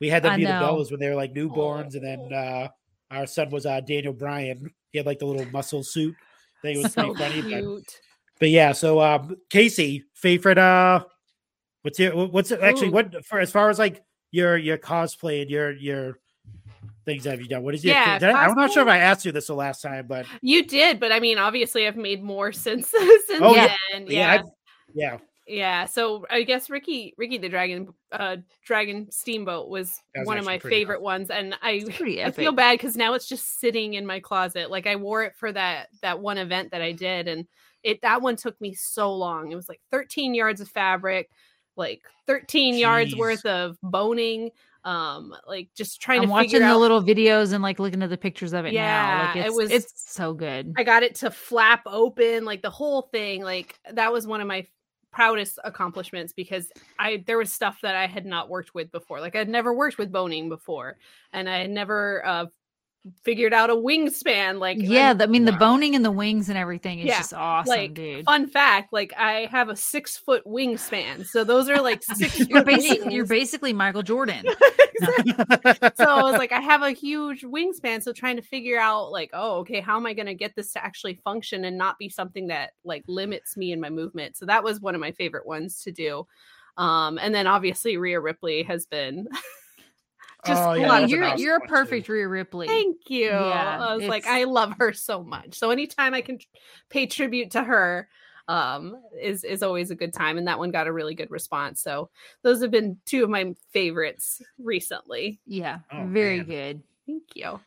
We 0.00 0.08
had 0.08 0.22
them 0.22 0.36
be 0.36 0.44
the 0.44 0.52
Bellas 0.52 0.90
when 0.90 1.00
they 1.00 1.08
were 1.08 1.16
like 1.16 1.34
newborns, 1.34 1.94
oh. 1.94 1.98
and 1.98 2.04
then 2.04 2.32
uh 2.32 2.68
our 3.10 3.26
son 3.26 3.50
was 3.50 3.66
uh 3.66 3.80
Daniel 3.80 4.12
Bryan. 4.12 4.70
He 4.92 4.98
had 4.98 5.06
like 5.06 5.18
the 5.18 5.26
little 5.26 5.50
muscle 5.50 5.82
suit. 5.82 6.14
think 6.62 6.78
it 6.78 6.82
was 6.82 6.92
so 6.92 7.14
pretty 7.14 7.42
funny. 7.42 7.62
But, 7.62 8.00
but, 8.40 8.50
yeah, 8.50 8.72
so 8.72 9.00
um, 9.00 9.36
Kaycee, 9.50 10.04
favorite 10.14 10.58
uh, 10.58 11.04
what's 11.82 11.98
your 11.98 12.26
what's 12.26 12.50
it, 12.50 12.60
actually 12.60 12.88
Ooh. 12.88 12.92
what 12.92 13.26
for 13.26 13.40
as 13.40 13.50
far 13.50 13.68
as 13.68 13.78
like 13.78 14.02
your 14.30 14.56
your 14.56 14.78
cosplay 14.78 15.42
and 15.42 15.50
your 15.50 15.72
your 15.72 16.18
things 17.04 17.24
have 17.24 17.40
you 17.40 17.48
done? 17.48 17.62
What 17.62 17.74
is 17.74 17.84
your 17.84 17.94
yeah, 17.94 18.18
I, 18.20 18.44
am 18.46 18.54
not 18.54 18.72
sure 18.72 18.82
if 18.82 18.88
I 18.88 18.98
asked 18.98 19.24
you 19.24 19.32
this 19.32 19.46
the 19.46 19.54
last 19.54 19.82
time, 19.82 20.06
but 20.06 20.26
you 20.42 20.64
did. 20.64 21.00
But 21.00 21.12
I 21.12 21.20
mean, 21.20 21.38
obviously, 21.38 21.86
I've 21.86 21.96
made 21.96 22.22
more 22.22 22.52
since 22.52 22.88
since 22.88 23.24
oh, 23.40 23.54
then. 23.54 24.06
Yeah, 24.06 24.34
yeah. 24.34 24.42
yeah. 24.94 25.18
Yeah, 25.50 25.86
so 25.86 26.26
I 26.28 26.42
guess 26.42 26.68
Ricky 26.68 27.14
Ricky 27.16 27.38
the 27.38 27.48
Dragon 27.48 27.88
uh 28.12 28.36
Dragon 28.62 29.10
Steamboat 29.10 29.70
was, 29.70 29.98
was 30.14 30.26
one 30.26 30.36
of 30.36 30.44
my 30.44 30.58
favorite 30.58 31.00
ones 31.00 31.30
and 31.30 31.54
I 31.62 31.86
I 32.22 32.30
feel 32.32 32.52
bad 32.52 32.78
cuz 32.78 32.98
now 32.98 33.14
it's 33.14 33.26
just 33.26 33.58
sitting 33.58 33.94
in 33.94 34.04
my 34.04 34.20
closet. 34.20 34.70
Like 34.70 34.86
I 34.86 34.96
wore 34.96 35.22
it 35.22 35.34
for 35.36 35.50
that 35.50 35.88
that 36.02 36.20
one 36.20 36.36
event 36.36 36.72
that 36.72 36.82
I 36.82 36.92
did 36.92 37.28
and 37.28 37.46
it 37.82 38.02
that 38.02 38.20
one 38.20 38.36
took 38.36 38.60
me 38.60 38.74
so 38.74 39.14
long. 39.14 39.50
It 39.50 39.56
was 39.56 39.70
like 39.70 39.80
13 39.90 40.34
yards 40.34 40.60
of 40.60 40.68
fabric, 40.68 41.30
like 41.78 42.02
13 42.26 42.74
Jeez. 42.74 42.78
yards 42.78 43.16
worth 43.16 43.46
of 43.46 43.76
boning 43.82 44.50
um 44.84 45.34
like 45.46 45.68
just 45.76 46.00
trying 46.00 46.20
I'm 46.20 46.26
to 46.26 46.30
watching 46.30 46.60
the 46.60 46.76
little 46.76 47.02
videos 47.02 47.52
and 47.52 47.62
like 47.62 47.78
looking 47.78 48.02
at 48.02 48.10
the 48.10 48.16
pictures 48.16 48.52
of 48.52 48.64
it 48.64 48.72
yeah, 48.72 49.32
now 49.34 49.40
like 49.40 49.46
it 49.46 49.52
was 49.52 49.70
it's 49.70 49.92
so 50.12 50.34
good 50.34 50.72
i 50.76 50.84
got 50.84 51.02
it 51.02 51.16
to 51.16 51.30
flap 51.30 51.82
open 51.86 52.44
like 52.44 52.62
the 52.62 52.70
whole 52.70 53.02
thing 53.02 53.42
like 53.42 53.78
that 53.92 54.12
was 54.12 54.26
one 54.26 54.40
of 54.40 54.46
my 54.46 54.66
proudest 55.10 55.58
accomplishments 55.64 56.32
because 56.32 56.70
I 56.98 57.24
there 57.26 57.38
was 57.38 57.52
stuff 57.52 57.80
that 57.82 57.96
I 57.96 58.06
had 58.06 58.26
not 58.26 58.48
worked 58.48 58.74
with 58.74 58.92
before. 58.92 59.20
Like 59.20 59.36
I'd 59.36 59.48
never 59.48 59.72
worked 59.72 59.98
with 59.98 60.12
boning 60.12 60.48
before, 60.48 60.96
and 61.32 61.48
I 61.48 61.58
had 61.58 61.70
never 61.70 62.24
uh, 62.24 62.46
figured 63.22 63.52
out 63.52 63.70
a 63.70 63.74
wingspan. 63.74 64.58
Like 64.58 64.78
yeah, 64.80 65.14
i 65.18 65.26
mean 65.26 65.44
wow. 65.44 65.52
the 65.52 65.56
boning 65.56 65.94
and 65.94 66.04
the 66.04 66.10
wings 66.10 66.48
and 66.48 66.58
everything 66.58 67.00
is 67.00 67.06
yeah, 67.06 67.18
just 67.18 67.34
awesome, 67.34 67.70
like, 67.70 67.94
dude. 67.94 68.24
Fun 68.24 68.46
fact: 68.46 68.92
like 68.92 69.12
I 69.16 69.46
have 69.50 69.68
a 69.68 69.76
six 69.76 70.16
foot 70.16 70.44
wingspan, 70.44 71.26
so 71.26 71.44
those 71.44 71.68
are 71.68 71.80
like 71.80 72.02
six. 72.16 72.38
you're 72.48 72.64
basically 72.64 73.14
you're 73.14 73.26
basically 73.26 73.72
Michael 73.72 74.02
Jordan. 74.02 74.44
so 75.94 76.04
I 76.04 76.22
was 76.22 76.38
like, 76.38 76.52
I 76.52 76.60
have 76.60 76.82
a 76.82 76.90
huge 76.90 77.42
wingspan, 77.42 78.02
so 78.02 78.12
trying 78.12 78.36
to 78.36 78.42
figure 78.42 78.78
out 78.78 79.12
like, 79.12 79.30
oh, 79.32 79.58
okay, 79.58 79.80
how 79.80 79.96
am 79.96 80.06
I 80.06 80.14
going 80.14 80.26
to 80.26 80.34
get 80.34 80.56
this 80.56 80.72
to 80.72 80.84
actually 80.84 81.14
function 81.24 81.64
and 81.64 81.78
not 81.78 81.98
be 81.98 82.08
something 82.08 82.48
that 82.48 82.72
like 82.84 83.04
limits 83.06 83.56
me 83.56 83.72
in 83.72 83.80
my 83.80 83.90
movement? 83.90 84.36
So 84.36 84.46
that 84.46 84.64
was 84.64 84.80
one 84.80 84.94
of 84.94 85.00
my 85.00 85.12
favorite 85.12 85.46
ones 85.46 85.82
to 85.82 85.92
do. 85.92 86.26
Um, 86.76 87.18
and 87.18 87.34
then 87.34 87.46
obviously 87.46 87.96
Rhea 87.96 88.20
Ripley 88.20 88.62
has 88.62 88.86
been 88.86 89.28
just 90.46 90.62
oh, 90.62 90.74
yeah, 90.74 91.00
you're 91.00 91.20
nice 91.20 91.40
you're 91.40 91.56
a 91.56 91.60
perfect 91.60 92.06
too. 92.06 92.12
Rhea 92.12 92.28
Ripley. 92.28 92.66
Thank 92.66 93.10
you. 93.10 93.30
Yeah, 93.30 93.78
I 93.80 93.94
was 93.94 94.02
it's... 94.02 94.08
like, 94.08 94.26
I 94.26 94.44
love 94.44 94.74
her 94.78 94.92
so 94.92 95.22
much. 95.22 95.58
So 95.58 95.70
anytime 95.70 96.14
I 96.14 96.20
can 96.20 96.38
pay 96.90 97.06
tribute 97.06 97.50
to 97.52 97.62
her, 97.62 98.08
um, 98.46 98.96
is 99.20 99.44
is 99.44 99.62
always 99.62 99.90
a 99.90 99.94
good 99.94 100.12
time. 100.12 100.38
And 100.38 100.46
that 100.48 100.58
one 100.58 100.70
got 100.70 100.86
a 100.86 100.92
really 100.92 101.14
good 101.14 101.30
response. 101.30 101.82
So 101.82 102.10
those 102.42 102.62
have 102.62 102.70
been 102.70 102.98
two 103.04 103.24
of 103.24 103.30
my 103.30 103.54
favorites 103.72 104.40
recently. 104.58 105.40
Yeah, 105.46 105.80
oh, 105.92 106.06
very 106.06 106.38
man. 106.38 106.46
good. 106.46 106.82
Thank 107.06 107.22
you. 107.34 107.60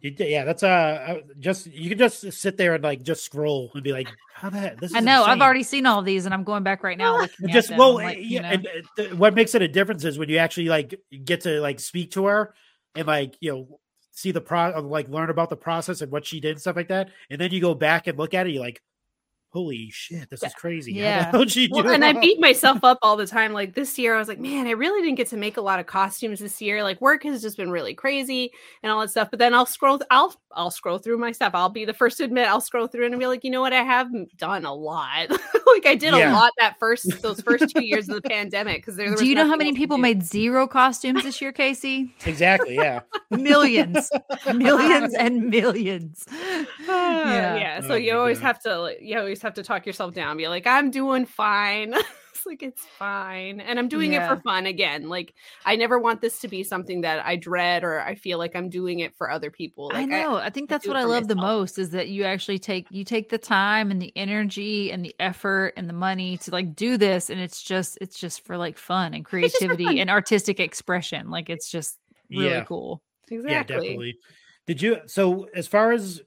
You, 0.00 0.14
yeah, 0.18 0.44
that's 0.44 0.62
uh, 0.62 0.68
uh, 0.68 1.14
just 1.38 1.66
you 1.66 1.88
can 1.88 1.98
just 1.98 2.30
sit 2.32 2.58
there 2.58 2.74
and 2.74 2.84
like 2.84 3.02
just 3.02 3.24
scroll 3.24 3.70
and 3.72 3.82
be 3.82 3.92
like, 3.92 4.08
"How 4.34 4.50
that?" 4.50 4.78
This 4.78 4.94
I 4.94 5.00
know 5.00 5.20
insane. 5.20 5.32
I've 5.32 5.40
already 5.40 5.62
seen 5.62 5.86
all 5.86 6.02
these, 6.02 6.26
and 6.26 6.34
I'm 6.34 6.44
going 6.44 6.62
back 6.62 6.84
right 6.84 6.98
now. 6.98 7.26
just 7.48 7.74
well, 7.74 7.94
like, 7.94 8.18
yeah, 8.20 8.42
know. 8.42 8.48
and 8.48 8.68
th- 8.96 9.12
what 9.14 9.34
makes 9.34 9.54
it 9.54 9.62
a 9.62 9.68
difference 9.68 10.04
is 10.04 10.18
when 10.18 10.28
you 10.28 10.36
actually 10.36 10.68
like 10.68 11.00
get 11.24 11.42
to 11.42 11.60
like 11.60 11.80
speak 11.80 12.10
to 12.10 12.26
her 12.26 12.54
and 12.94 13.06
like 13.06 13.36
you 13.40 13.52
know 13.52 13.80
see 14.10 14.32
the 14.32 14.40
pro 14.40 14.78
like 14.80 15.08
learn 15.08 15.30
about 15.30 15.48
the 15.48 15.56
process 15.56 16.02
and 16.02 16.12
what 16.12 16.26
she 16.26 16.40
did 16.40 16.52
and 16.52 16.60
stuff 16.60 16.76
like 16.76 16.88
that, 16.88 17.08
and 17.30 17.40
then 17.40 17.50
you 17.50 17.60
go 17.62 17.74
back 17.74 18.06
and 18.06 18.18
look 18.18 18.34
at 18.34 18.46
it, 18.46 18.52
you're 18.52 18.62
like, 18.62 18.82
holy 19.56 19.88
shit, 19.90 20.28
this 20.28 20.42
is 20.42 20.52
crazy. 20.52 20.92
Yeah. 20.92 21.30
How, 21.32 21.38
Well, 21.70 21.88
and 21.88 22.04
I 22.04 22.12
beat 22.12 22.38
myself 22.38 22.84
up 22.84 22.98
all 23.00 23.16
the 23.16 23.26
time. 23.26 23.54
Like 23.54 23.74
this 23.74 23.98
year, 23.98 24.14
I 24.14 24.18
was 24.18 24.28
like, 24.28 24.38
man, 24.38 24.66
I 24.66 24.72
really 24.72 25.00
didn't 25.00 25.16
get 25.16 25.28
to 25.28 25.38
make 25.38 25.56
a 25.56 25.62
lot 25.62 25.80
of 25.80 25.86
costumes 25.86 26.40
this 26.40 26.60
year. 26.60 26.82
Like 26.82 27.00
work 27.00 27.22
has 27.22 27.40
just 27.40 27.56
been 27.56 27.70
really 27.70 27.94
crazy 27.94 28.52
and 28.82 28.92
all 28.92 29.00
that 29.00 29.08
stuff. 29.08 29.28
But 29.30 29.38
then 29.38 29.54
I'll 29.54 29.64
scroll, 29.64 29.98
I'll 30.10 30.34
I'll 30.52 30.70
scroll 30.70 30.98
through 30.98 31.16
my 31.16 31.32
stuff. 31.32 31.52
I'll 31.54 31.70
be 31.70 31.86
the 31.86 31.94
first 31.94 32.18
to 32.18 32.24
admit 32.24 32.48
I'll 32.48 32.60
scroll 32.60 32.86
through 32.86 33.06
and 33.06 33.14
I'll 33.14 33.20
be 33.20 33.26
like, 33.26 33.44
you 33.44 33.50
know 33.50 33.62
what, 33.62 33.72
I 33.72 33.82
have 33.82 34.08
done 34.36 34.66
a 34.66 34.74
lot. 34.74 35.28
like 35.72 35.86
I 35.86 35.94
did 35.94 36.14
yeah. 36.14 36.32
a 36.32 36.34
lot 36.34 36.52
that 36.58 36.78
first 36.78 37.22
those 37.22 37.40
first 37.40 37.74
two 37.74 37.84
years 37.84 38.08
of 38.08 38.14
the 38.22 38.28
pandemic 38.28 38.76
because 38.76 38.96
there. 38.96 39.14
Do 39.14 39.26
you 39.26 39.34
know 39.34 39.46
how 39.46 39.56
many 39.56 39.72
people 39.74 39.98
made 39.98 40.22
zero 40.22 40.66
costumes 40.66 41.22
this 41.22 41.40
year, 41.40 41.52
Kaycee? 41.52 42.10
Exactly. 42.26 42.74
Yeah. 42.74 43.00
millions, 43.30 44.10
millions, 44.54 45.14
and 45.14 45.48
millions. 45.48 46.24
Uh, 46.28 46.64
yeah. 46.88 47.56
yeah. 47.56 47.80
So 47.80 47.92
oh, 47.92 47.96
you 47.96 48.16
always 48.16 48.38
God. 48.38 48.46
have 48.46 48.62
to 48.62 48.96
you 49.00 49.18
always 49.18 49.42
have 49.42 49.54
to 49.54 49.62
talk 49.62 49.86
yourself 49.86 50.14
down. 50.14 50.36
Be 50.36 50.48
like, 50.48 50.66
I'm 50.66 50.90
doing 50.90 51.26
fine. 51.26 51.94
It's 52.36 52.46
like 52.46 52.62
it's 52.62 52.84
fine, 52.98 53.60
and 53.60 53.78
I'm 53.78 53.88
doing 53.88 54.12
yeah. 54.12 54.24
it 54.24 54.28
for 54.28 54.42
fun 54.42 54.66
again. 54.66 55.08
Like 55.08 55.34
I 55.64 55.76
never 55.76 55.98
want 55.98 56.20
this 56.20 56.40
to 56.40 56.48
be 56.48 56.62
something 56.62 57.02
that 57.02 57.24
I 57.24 57.36
dread 57.36 57.84
or 57.84 58.00
I 58.00 58.14
feel 58.14 58.38
like 58.38 58.54
I'm 58.54 58.68
doing 58.68 59.00
it 59.00 59.16
for 59.16 59.30
other 59.30 59.50
people. 59.50 59.88
Like, 59.88 59.96
I 59.96 60.04
know. 60.04 60.36
I, 60.36 60.46
I 60.46 60.50
think 60.50 60.68
that's 60.68 60.86
I 60.86 60.90
what 60.90 60.96
I 60.96 61.04
love 61.04 61.24
myself. 61.24 61.28
the 61.28 61.34
most 61.36 61.78
is 61.78 61.90
that 61.90 62.08
you 62.08 62.24
actually 62.24 62.58
take 62.58 62.86
you 62.90 63.04
take 63.04 63.28
the 63.28 63.38
time 63.38 63.90
and 63.90 64.00
the 64.00 64.12
energy 64.16 64.90
and 64.92 65.04
the 65.04 65.14
effort 65.18 65.74
and 65.76 65.88
the 65.88 65.94
money 65.94 66.38
to 66.38 66.50
like 66.50 66.74
do 66.74 66.96
this, 66.96 67.30
and 67.30 67.40
it's 67.40 67.62
just 67.62 67.98
it's 68.00 68.18
just 68.18 68.44
for 68.44 68.56
like 68.56 68.78
fun 68.78 69.14
and 69.14 69.24
creativity 69.24 69.84
fun. 69.84 69.98
and 69.98 70.10
artistic 70.10 70.60
expression. 70.60 71.30
Like 71.30 71.50
it's 71.50 71.70
just 71.70 71.98
really 72.30 72.50
yeah. 72.50 72.64
cool. 72.64 73.02
Exactly. 73.30 73.52
Yeah, 73.52 73.62
definitely. 73.62 74.18
Did 74.66 74.82
you 74.82 75.00
so 75.06 75.48
as 75.54 75.66
far 75.66 75.92
as 75.92 76.20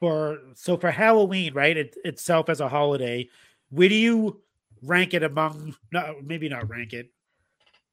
for 0.00 0.38
so 0.54 0.76
for 0.76 0.90
Halloween, 0.90 1.54
right? 1.54 1.76
It, 1.76 1.96
itself 2.04 2.48
as 2.48 2.60
a 2.60 2.68
holiday, 2.68 3.28
where 3.70 3.88
do 3.88 3.94
you 3.94 4.42
rank 4.86 5.14
it 5.14 5.22
among? 5.22 5.74
No, 5.92 6.16
maybe 6.22 6.48
not 6.48 6.68
rank 6.68 6.92
it. 6.92 7.10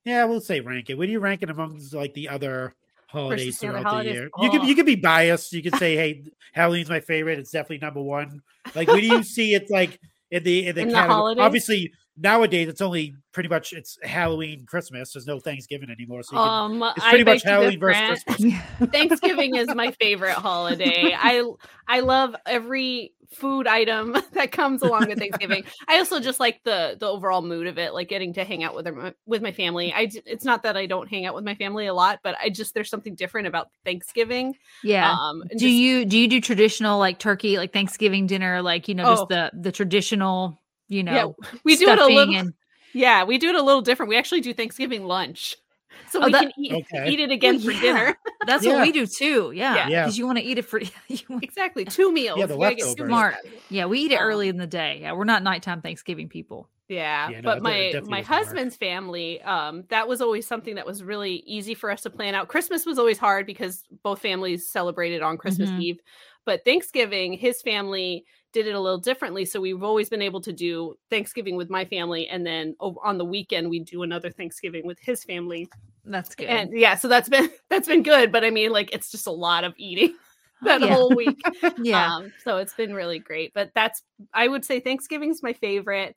Yeah, 0.06 0.26
we'll 0.26 0.42
say 0.42 0.60
rank 0.60 0.90
it. 0.90 0.98
Where 0.98 1.08
do 1.08 1.14
you 1.14 1.20
rank 1.20 1.44
it 1.44 1.50
among 1.50 1.82
like 1.94 2.14
the 2.14 2.30
other 2.30 2.76
holidays 3.08 3.58
throughout 3.58 3.84
the, 3.84 3.90
holidays. 3.90 4.14
the 4.14 4.20
year? 4.20 4.30
Oh. 4.34 4.44
You 4.44 4.50
could 4.52 4.64
you 4.64 4.76
can 4.76 4.86
be 4.86 4.96
biased. 4.96 5.54
You 5.54 5.64
could 5.64 5.76
say, 5.76 5.96
"Hey, 5.98 6.24
Halloween's 6.54 6.90
my 6.90 7.00
favorite. 7.00 7.40
It's 7.40 7.52
definitely 7.52 7.80
number 7.80 8.02
one." 8.02 8.42
Like, 8.76 8.88
where 8.88 9.02
do 9.02 9.08
you 9.08 9.24
see 9.24 9.54
it? 9.54 9.70
Like 9.70 10.00
in 10.32 10.44
the 10.44 10.68
in 10.68 10.76
the, 10.76 10.82
in 10.82 10.90
the 10.90 10.98
obviously 10.98 11.94
nowadays 12.18 12.68
it's 12.68 12.82
only 12.82 13.16
pretty 13.32 13.50
much 13.50 13.74
it's 13.74 13.98
Halloween, 14.04 14.66
Christmas. 14.66 15.14
There's 15.14 15.28
no 15.28 15.40
Thanksgiving 15.40 15.90
anymore. 15.90 16.24
So 16.24 16.38
um, 16.38 16.80
can, 16.80 16.94
it's 16.96 17.08
pretty 17.08 17.24
much 17.24 17.44
Halloween 17.44 17.80
versus 17.80 18.24
Christmas. 18.24 18.62
Thanksgiving 18.92 19.56
is 19.56 19.74
my 19.74 19.92
favorite 19.92 20.36
holiday. 20.36 21.16
I 21.18 21.44
I 21.88 22.02
love 22.02 22.36
every 22.46 23.14
food 23.34 23.66
item 23.68 24.16
that 24.34 24.52
comes 24.52 24.82
along 24.82 25.08
with 25.08 25.18
Thanksgiving. 25.18 25.64
I 25.88 25.98
also 25.98 26.20
just 26.20 26.40
like 26.40 26.62
the 26.64 26.96
the 27.00 27.08
overall 27.08 27.42
mood 27.42 27.68
of 27.68 27.78
it, 27.78 27.94
like 27.94 28.10
getting 28.10 28.34
to 28.34 28.44
hang 28.44 28.64
out 28.64 28.76
with 28.76 28.86
them, 28.86 29.14
with 29.26 29.42
my 29.42 29.52
family. 29.52 29.94
I 29.94 30.10
it's 30.26 30.46
not 30.46 30.64
that 30.64 30.78
I 30.78 30.86
don't 30.86 31.10
hang 31.10 31.26
out 31.26 31.36
with 31.36 31.44
my 31.44 31.56
family 31.56 31.88
a 31.88 31.94
lot, 31.94 32.20
but 32.24 32.36
I 32.42 32.50
just 32.50 32.74
there's 32.74 32.90
something 32.90 33.16
different 33.16 33.48
about 33.48 33.70
Thanksgiving. 33.84 34.56
Yeah. 34.84 35.12
Um, 35.12 35.44
do 35.50 35.58
just, 35.58 35.66
you 35.66 36.06
do 36.06 36.18
you 36.18 36.28
do 36.28 36.42
traditional 36.42 37.00
like 37.00 37.20
turkey 37.20 37.58
like 37.58 37.74
Thanksgiving 37.74 38.28
dinner 38.28 38.62
like 38.62 38.88
you 38.88 38.96
know 38.96 39.06
just 39.06 39.24
oh. 39.24 39.28
the 39.30 39.52
the 39.54 39.72
traditional 39.72 40.60
you 40.94 41.04
know, 41.04 41.36
yeah, 41.42 41.50
we 41.64 41.76
do 41.76 41.90
it 41.90 42.00
a 42.00 42.06
little. 42.06 42.36
And... 42.36 42.54
Yeah, 42.96 43.24
we 43.24 43.40
do 43.40 43.50
it 43.50 43.56
a 43.56 43.62
little 43.64 43.82
different. 43.82 44.12
We 44.12 44.18
actually 44.18 44.42
do 44.42 44.54
Thanksgiving 44.54 45.06
lunch. 45.06 45.56
So 46.12 46.22
oh, 46.22 46.26
we 46.28 46.32
that, 46.34 46.42
can 46.42 46.52
eat, 46.60 46.86
okay. 46.94 47.10
eat 47.10 47.20
it 47.20 47.32
again 47.32 47.60
for 47.60 47.72
yeah. 47.72 47.82
dinner. 47.82 48.18
That's 48.46 48.64
yeah. 48.64 48.74
what 48.74 48.82
we 48.84 48.92
do 48.92 49.08
too. 49.08 49.52
Yeah, 49.56 49.88
yeah. 49.88 50.04
Because 50.04 50.16
you 50.16 50.28
want 50.28 50.38
to 50.38 50.44
eat 50.44 50.60
it 50.60 50.66
for 50.66 50.80
exactly 51.42 51.86
two 51.86 52.12
meals. 52.12 52.38
Yeah, 52.38 52.46
the 52.46 52.56
leftovers. 52.56 53.08
Smart. 53.08 53.36
Yeah, 53.70 53.86
we 53.86 54.02
eat 54.02 54.12
it 54.12 54.20
um, 54.20 54.28
early 54.28 54.48
in 54.48 54.58
the 54.58 54.68
day. 54.68 55.00
Yeah, 55.02 55.14
we're 55.14 55.24
not 55.24 55.42
nighttime 55.42 55.82
Thanksgiving 55.82 56.30
people. 56.30 56.70
Yeah, 56.88 57.30
yeah 57.30 57.42
no, 57.42 57.44
but 57.44 57.64
my 57.64 58.02
my 58.06 58.22
husband's 58.22 58.76
work. 58.76 58.80
family, 58.80 59.42
um, 59.42 59.86
that 59.90 60.08
was 60.08 60.22
always 60.22 60.46
something 60.46 60.76
that 60.76 60.86
was 60.86 61.02
really 61.02 61.38
easy 61.48 61.74
for 61.74 61.90
us 61.90 62.02
to 62.02 62.12
plan 62.12 62.36
out. 62.36 62.48
Christmas 62.48 62.86
was 62.86 63.00
always 63.00 63.18
hard 63.18 63.48
because 63.48 63.84
both 64.04 64.20
families 64.20 64.70
celebrated 64.70 65.22
on 65.24 65.38
Christmas 65.38 65.70
mm-hmm. 65.70 65.82
Eve, 65.82 66.00
but 66.46 66.64
Thanksgiving, 66.66 67.34
his 67.34 67.62
family 67.62 68.26
did 68.54 68.68
it 68.68 68.76
a 68.76 68.80
little 68.80 69.00
differently. 69.00 69.44
So 69.44 69.60
we've 69.60 69.84
always 69.84 70.10
been 70.10 70.22
able 70.22 70.40
to 70.42 70.54
do 70.54 70.96
Thanksgiving 71.10 71.58
with 71.58 71.70
my 71.70 71.84
family, 71.84 72.28
and 72.28 72.46
then 72.46 72.76
on 72.80 73.18
the 73.18 73.26
weekend 73.26 73.70
we 73.70 73.80
do 73.80 74.04
another 74.04 74.30
Thanksgiving 74.30 74.86
with 74.86 75.00
his 75.00 75.24
family. 75.24 75.68
That's 76.06 76.36
good. 76.36 76.48
And 76.48 76.72
yeah, 76.72 76.96
so 76.96 77.08
that's 77.08 77.28
been 77.28 77.50
that's 77.70 77.88
been 77.88 78.04
good. 78.04 78.32
But 78.32 78.46
I 78.46 78.52
mean, 78.52 78.72
like 78.72 78.94
it's 78.94 79.12
just 79.12 79.28
a 79.28 79.32
lot 79.32 79.64
of 79.64 79.74
eating 79.78 80.16
that 80.62 80.82
yeah. 80.82 80.94
whole 80.94 81.14
week. 81.14 81.42
yeah. 81.78 82.16
Um, 82.16 82.32
so 82.44 82.58
it's 82.58 82.74
been 82.74 82.94
really 82.94 83.20
great. 83.20 83.54
But 83.54 83.72
that's 83.76 84.04
I 84.34 84.48
would 84.48 84.64
say 84.64 84.80
Thanksgiving's 84.80 85.44
my 85.44 85.54
favorite. 85.54 86.16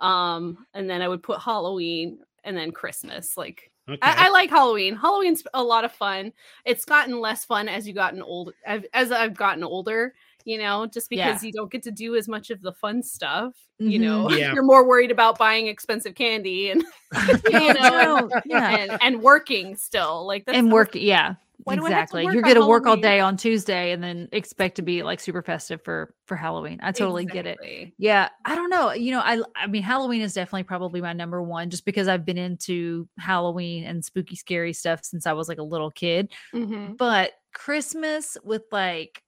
Um, 0.00 0.66
and 0.74 0.88
then 0.88 1.02
I 1.02 1.08
would 1.08 1.24
put 1.24 1.40
Halloween 1.40 2.20
and 2.44 2.56
then 2.56 2.70
Christmas. 2.70 3.36
Like 3.36 3.72
Okay. 3.88 3.98
I, 4.02 4.26
I, 4.26 4.28
like 4.28 4.50
Halloween. 4.50 4.94
Halloween's 4.94 5.42
a 5.54 5.62
lot 5.62 5.86
of 5.86 5.92
fun. 5.92 6.34
It's 6.66 6.84
gotten 6.84 7.20
less 7.20 7.46
fun 7.46 7.70
as 7.70 7.88
you 7.88 7.94
gotten 7.94 8.20
old 8.20 8.52
as 8.66 9.10
I've 9.10 9.34
gotten 9.34 9.64
older 9.64 10.12
you 10.44 10.58
know, 10.58 10.86
just 10.86 11.10
because 11.10 11.42
yeah. 11.42 11.46
you 11.46 11.52
don't 11.52 11.70
get 11.70 11.82
to 11.84 11.90
do 11.90 12.14
as 12.14 12.28
much 12.28 12.50
of 12.50 12.62
the 12.62 12.72
fun 12.72 13.02
stuff. 13.02 13.54
Mm-hmm. 13.80 13.90
You 13.90 13.98
know, 13.98 14.30
yeah. 14.36 14.52
you're 14.52 14.64
more 14.64 14.86
worried 14.86 15.10
about 15.10 15.38
buying 15.38 15.66
expensive 15.66 16.14
candy 16.14 16.70
and 16.70 16.82
you 17.50 17.74
know, 17.74 18.28
and, 18.32 18.42
yeah. 18.46 18.76
and, 18.76 18.98
and, 19.02 19.22
working 19.22 19.76
still. 19.76 20.26
Like 20.26 20.44
and 20.46 20.72
work, 20.72 20.94
yeah. 20.94 21.34
Why 21.64 21.74
exactly. 21.74 22.22
You're 22.22 22.42
going 22.42 22.54
to 22.54 22.66
work 22.66 22.86
all 22.86 22.96
day 22.96 23.18
on 23.20 23.36
Tuesday 23.36 23.90
and 23.90 24.02
then 24.02 24.28
expect 24.32 24.76
to 24.76 24.82
be 24.82 25.02
like 25.02 25.18
super 25.18 25.42
festive 25.42 25.82
for 25.82 26.14
for 26.26 26.36
Halloween. 26.36 26.78
I 26.82 26.92
totally 26.92 27.24
exactly. 27.24 27.42
get 27.42 27.58
it. 27.88 27.92
Yeah, 27.98 28.28
I 28.44 28.54
don't 28.54 28.70
know. 28.70 28.92
You 28.92 29.10
know, 29.10 29.20
I 29.20 29.42
I 29.56 29.66
mean, 29.66 29.82
Halloween 29.82 30.22
is 30.22 30.32
definitely 30.32 30.62
probably 30.62 31.00
my 31.00 31.12
number 31.12 31.42
one, 31.42 31.68
just 31.68 31.84
because 31.84 32.06
I've 32.06 32.24
been 32.24 32.38
into 32.38 33.08
Halloween 33.18 33.84
and 33.84 34.04
spooky, 34.04 34.36
scary 34.36 34.72
stuff 34.72 35.00
since 35.02 35.26
I 35.26 35.32
was 35.32 35.48
like 35.48 35.58
a 35.58 35.64
little 35.64 35.90
kid. 35.90 36.32
Mm-hmm. 36.54 36.94
But 36.94 37.32
Christmas 37.52 38.36
with 38.44 38.62
like 38.70 39.22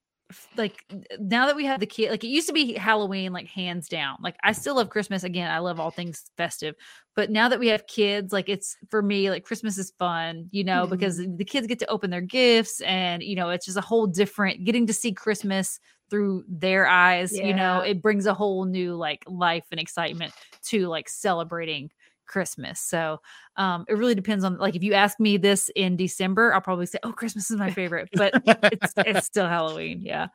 like 0.57 0.85
now 1.19 1.47
that 1.47 1.57
we 1.57 1.65
have 1.65 1.81
the 1.81 1.87
kid 1.87 2.11
like 2.11 2.23
it 2.23 2.29
used 2.29 2.47
to 2.47 2.53
be 2.53 2.75
halloween 2.75 3.33
like 3.33 3.47
hands 3.47 3.89
down 3.89 4.17
like 4.23 4.37
i 4.43 4.53
still 4.53 4.77
love 4.77 4.89
christmas 4.89 5.25
again 5.25 5.51
i 5.51 5.59
love 5.59 5.81
all 5.81 5.91
things 5.91 6.31
festive 6.37 6.75
but 7.17 7.31
now 7.31 7.49
that 7.49 7.59
we 7.59 7.67
have 7.67 7.87
kids 7.87 8.33
like 8.33 8.49
it's 8.49 8.77
for 8.89 9.03
me 9.03 9.31
like 9.31 9.45
christmas 9.45 9.79
is 9.79 9.93
fun 9.99 10.49
you 10.51 10.63
know 10.63 10.83
mm-hmm. 10.83 10.93
because 10.93 11.19
the 11.19 11.45
kids 11.45 11.67
get 11.67 11.79
to 11.79 11.91
open 11.91 12.11
their 12.11 12.21
gifts 12.21 12.81
and 12.83 13.23
you 13.23 13.35
know 13.35 13.51
it's 13.51 13.67
just 13.67 13.79
a 13.79 13.83
whole 13.83 14.07
different 14.07 14.65
getting 14.65 14.87
to 14.87 14.93
see 14.93 15.13
christmas 15.13 15.81
through 16.11 16.45
their 16.49 16.87
eyes 16.87 17.37
yeah. 17.37 17.47
you 17.47 17.55
know 17.55 17.81
it 17.81 18.03
brings 18.03 18.27
a 18.27 18.35
whole 18.35 18.65
new 18.65 18.95
like 18.95 19.25
life 19.27 19.65
and 19.71 19.81
excitement 19.81 20.33
to 20.63 20.87
like 20.89 21.09
celebrating 21.09 21.91
Christmas. 22.31 22.81
So 22.81 23.21
um, 23.57 23.85
it 23.89 23.95
really 23.95 24.15
depends 24.15 24.45
on 24.45 24.57
like 24.57 24.77
if 24.77 24.83
you 24.83 24.95
ask 24.95 25.19
me 25.19 25.37
this 25.37 25.69
in 25.75 25.97
December, 25.97 26.55
I'll 26.55 26.61
probably 26.61 26.87
say, 26.87 26.99
"Oh, 27.03 27.13
Christmas 27.13 27.51
is 27.51 27.57
my 27.57 27.71
favorite," 27.71 28.09
but 28.13 28.41
it's 28.73 28.93
it's 28.97 29.27
still 29.27 29.49
Halloween. 29.49 30.01
Yeah. 30.01 30.29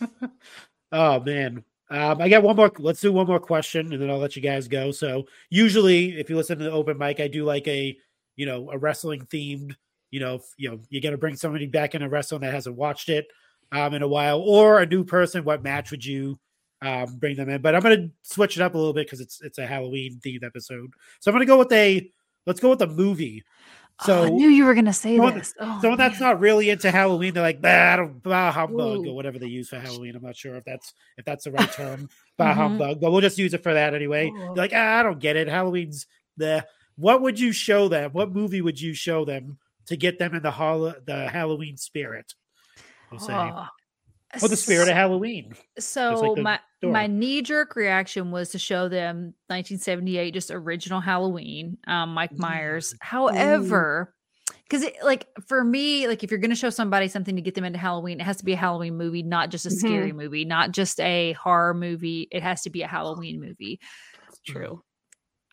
oh 0.92 1.20
man, 1.20 1.62
um, 1.90 2.20
I 2.20 2.28
got 2.30 2.42
one 2.42 2.56
more. 2.56 2.72
Let's 2.78 3.02
do 3.02 3.12
one 3.12 3.26
more 3.26 3.38
question, 3.38 3.92
and 3.92 4.00
then 4.00 4.10
I'll 4.10 4.18
let 4.18 4.36
you 4.36 4.42
guys 4.42 4.66
go. 4.66 4.90
So 4.90 5.26
usually, 5.50 6.18
if 6.18 6.30
you 6.30 6.36
listen 6.36 6.58
to 6.58 6.64
the 6.64 6.72
open 6.72 6.96
mic, 6.96 7.20
I 7.20 7.28
do 7.28 7.44
like 7.44 7.68
a 7.68 7.94
you 8.36 8.46
know 8.46 8.70
a 8.70 8.78
wrestling 8.78 9.26
themed. 9.26 9.76
You 10.10 10.20
know, 10.20 10.40
you 10.56 10.70
know, 10.70 10.80
you're 10.88 11.02
gonna 11.02 11.18
bring 11.18 11.36
somebody 11.36 11.66
back 11.66 11.94
in 11.94 12.02
a 12.02 12.08
wrestling 12.08 12.40
that 12.40 12.54
hasn't 12.54 12.76
watched 12.76 13.10
it 13.10 13.26
um, 13.70 13.92
in 13.92 14.02
a 14.02 14.08
while, 14.08 14.40
or 14.40 14.80
a 14.80 14.86
new 14.86 15.04
person. 15.04 15.44
What 15.44 15.62
match 15.62 15.90
would 15.90 16.04
you 16.04 16.38
um, 16.84 17.16
bring 17.16 17.36
them 17.36 17.48
in. 17.48 17.62
But 17.62 17.74
I'm 17.74 17.82
going 17.82 17.96
to 17.96 18.10
switch 18.22 18.56
it 18.56 18.62
up 18.62 18.74
a 18.74 18.78
little 18.78 18.92
bit 18.92 19.06
because 19.06 19.20
it's 19.20 19.40
it's 19.42 19.58
a 19.58 19.66
Halloween 19.66 20.20
themed 20.24 20.44
episode. 20.44 20.92
So 21.20 21.30
I'm 21.30 21.34
going 21.34 21.46
to 21.46 21.50
go 21.50 21.58
with 21.58 21.72
a 21.72 22.08
let's 22.46 22.60
go 22.60 22.70
with 22.70 22.82
a 22.82 22.86
movie. 22.86 23.44
So 24.02 24.22
oh, 24.22 24.24
I 24.24 24.28
knew 24.28 24.48
you 24.48 24.64
were 24.64 24.74
going 24.74 24.86
to 24.86 24.92
say 24.92 25.16
someone, 25.16 25.38
this. 25.38 25.54
Oh, 25.60 25.78
someone 25.80 25.98
that's 25.98 26.18
not 26.18 26.40
really 26.40 26.68
into 26.68 26.90
Halloween, 26.90 27.32
they're 27.32 27.44
like 27.44 27.62
bah, 27.62 28.08
bah 28.22 28.50
humbug 28.50 29.06
Ooh. 29.06 29.10
or 29.10 29.14
whatever 29.14 29.38
they 29.38 29.46
use 29.46 29.68
for 29.68 29.78
Halloween. 29.78 30.16
I'm 30.16 30.22
not 30.22 30.36
sure 30.36 30.56
if 30.56 30.64
that's 30.64 30.92
if 31.16 31.24
that's 31.24 31.44
the 31.44 31.52
right 31.52 31.70
term, 31.72 32.08
bah 32.36 32.50
mm-hmm. 32.50 32.60
humbug, 32.60 33.00
but 33.00 33.12
we'll 33.12 33.20
just 33.20 33.38
use 33.38 33.54
it 33.54 33.62
for 33.62 33.72
that 33.72 33.94
anyway. 33.94 34.32
They're 34.36 34.54
like 34.54 34.72
ah, 34.74 34.98
I 34.98 35.02
don't 35.02 35.20
get 35.20 35.36
it. 35.36 35.48
Halloween's 35.48 36.06
the. 36.36 36.66
What 36.96 37.22
would 37.22 37.40
you 37.40 37.50
show 37.50 37.88
them? 37.88 38.12
What 38.12 38.32
movie 38.32 38.60
would 38.60 38.80
you 38.80 38.94
show 38.94 39.24
them 39.24 39.58
to 39.86 39.96
get 39.96 40.20
them 40.20 40.32
in 40.32 40.42
the 40.42 40.52
hol- 40.52 40.94
the 41.04 41.28
Halloween 41.28 41.76
spirit? 41.76 42.34
We'll 43.10 43.18
say. 43.20 43.32
Oh, 43.32 43.66
or 44.42 44.48
the 44.48 44.56
spirit 44.56 44.88
of 44.88 44.94
Halloween. 44.94 45.54
So 45.78 46.14
like 46.14 46.42
my 46.42 46.60
story. 46.78 46.92
my 46.92 47.06
knee 47.06 47.42
jerk 47.42 47.76
reaction 47.76 48.30
was 48.30 48.50
to 48.50 48.58
show 48.58 48.88
them 48.88 49.34
1978, 49.48 50.32
just 50.32 50.50
original 50.50 51.00
Halloween, 51.00 51.78
um, 51.86 52.14
Mike 52.14 52.36
Myers. 52.36 52.94
However, 53.00 54.14
because 54.68 54.88
like 55.02 55.26
for 55.46 55.62
me, 55.62 56.08
like 56.08 56.24
if 56.24 56.30
you're 56.30 56.40
going 56.40 56.50
to 56.50 56.56
show 56.56 56.70
somebody 56.70 57.08
something 57.08 57.36
to 57.36 57.42
get 57.42 57.54
them 57.54 57.64
into 57.64 57.78
Halloween, 57.78 58.20
it 58.20 58.24
has 58.24 58.38
to 58.38 58.44
be 58.44 58.52
a 58.54 58.56
Halloween 58.56 58.96
movie, 58.96 59.22
not 59.22 59.50
just 59.50 59.66
a 59.66 59.68
mm-hmm. 59.68 59.78
scary 59.78 60.12
movie, 60.12 60.44
not 60.44 60.72
just 60.72 61.00
a 61.00 61.32
horror 61.32 61.74
movie. 61.74 62.28
It 62.30 62.42
has 62.42 62.62
to 62.62 62.70
be 62.70 62.82
a 62.82 62.88
Halloween 62.88 63.40
movie. 63.40 63.80
That's 64.24 64.40
true. 64.40 64.82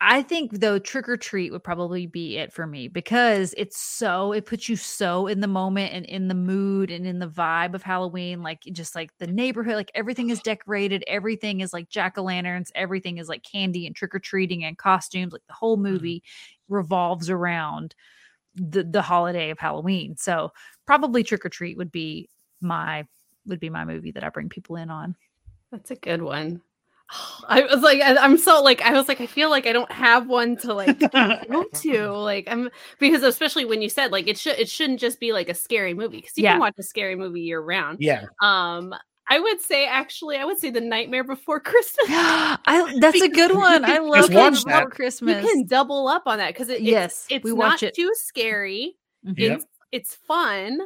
I 0.04 0.22
think 0.22 0.58
though 0.58 0.80
trick 0.80 1.08
or 1.08 1.16
treat 1.16 1.52
would 1.52 1.62
probably 1.62 2.06
be 2.06 2.36
it 2.36 2.52
for 2.52 2.66
me 2.66 2.88
because 2.88 3.54
it's 3.56 3.80
so 3.80 4.32
it 4.32 4.46
puts 4.46 4.68
you 4.68 4.74
so 4.74 5.28
in 5.28 5.38
the 5.38 5.46
moment 5.46 5.92
and 5.92 6.04
in 6.06 6.26
the 6.26 6.34
mood 6.34 6.90
and 6.90 7.06
in 7.06 7.20
the 7.20 7.28
vibe 7.28 7.74
of 7.74 7.84
Halloween 7.84 8.42
like 8.42 8.64
just 8.72 8.96
like 8.96 9.16
the 9.18 9.28
neighborhood 9.28 9.76
like 9.76 9.92
everything 9.94 10.30
is 10.30 10.40
decorated 10.40 11.04
everything 11.06 11.60
is 11.60 11.72
like 11.72 11.88
jack-o'-lanterns 11.88 12.72
everything 12.74 13.18
is 13.18 13.28
like 13.28 13.44
candy 13.44 13.86
and 13.86 13.94
trick 13.94 14.12
or 14.12 14.18
treating 14.18 14.64
and 14.64 14.76
costumes 14.76 15.32
like 15.32 15.46
the 15.46 15.54
whole 15.54 15.76
mm-hmm. 15.76 15.92
movie 15.92 16.22
revolves 16.68 17.30
around 17.30 17.94
the 18.56 18.82
the 18.82 19.02
holiday 19.02 19.50
of 19.50 19.60
Halloween. 19.60 20.16
So 20.16 20.52
probably 20.84 21.22
trick 21.22 21.46
or 21.46 21.48
treat 21.48 21.76
would 21.76 21.92
be 21.92 22.28
my 22.60 23.06
would 23.46 23.60
be 23.60 23.70
my 23.70 23.84
movie 23.84 24.10
that 24.10 24.24
I 24.24 24.30
bring 24.30 24.48
people 24.48 24.74
in 24.74 24.90
on. 24.90 25.14
That's 25.70 25.92
a 25.92 25.96
good 25.96 26.22
one 26.22 26.60
I 27.48 27.62
was 27.62 27.82
like, 27.82 28.00
I, 28.00 28.24
am 28.24 28.38
so 28.38 28.62
like, 28.62 28.80
I 28.82 28.92
was 28.92 29.08
like, 29.08 29.20
I 29.20 29.26
feel 29.26 29.50
like 29.50 29.66
I 29.66 29.72
don't 29.72 29.90
have 29.92 30.28
one 30.28 30.56
to 30.58 30.74
like 30.74 30.98
go 31.12 31.64
to, 31.64 32.10
like, 32.12 32.48
I'm 32.48 32.70
because 32.98 33.22
especially 33.22 33.64
when 33.64 33.82
you 33.82 33.88
said 33.88 34.12
like 34.12 34.28
it 34.28 34.38
should, 34.38 34.58
it 34.58 34.68
shouldn't 34.68 35.00
just 35.00 35.20
be 35.20 35.32
like 35.32 35.48
a 35.48 35.54
scary 35.54 35.94
movie 35.94 36.18
because 36.18 36.36
you 36.36 36.44
yeah. 36.44 36.52
can 36.52 36.60
watch 36.60 36.74
a 36.78 36.82
scary 36.82 37.16
movie 37.16 37.40
year 37.40 37.60
round. 37.60 37.98
Yeah. 38.00 38.24
Um, 38.40 38.94
I 39.28 39.38
would 39.38 39.60
say 39.60 39.86
actually, 39.86 40.36
I 40.36 40.44
would 40.44 40.58
say 40.58 40.70
the 40.70 40.80
Nightmare 40.80 41.24
Before 41.24 41.60
Christmas. 41.60 42.06
I 42.10 42.96
that's 43.00 43.20
a 43.20 43.28
good 43.28 43.54
one. 43.54 43.84
I 43.84 43.98
love 43.98 44.28
Before 44.28 44.90
Christmas. 44.90 45.42
You 45.42 45.48
can 45.48 45.66
double 45.66 46.08
up 46.08 46.24
on 46.26 46.38
that 46.38 46.48
because 46.48 46.68
it, 46.68 46.82
yes, 46.82 47.26
it's, 47.30 47.36
it's 47.36 47.44
we 47.44 47.52
watch 47.52 47.82
not 47.82 47.88
it. 47.88 47.94
too 47.94 48.10
scary. 48.14 48.96
Mm-hmm. 49.26 49.54
It's 49.54 49.64
it's 49.90 50.14
fun 50.14 50.80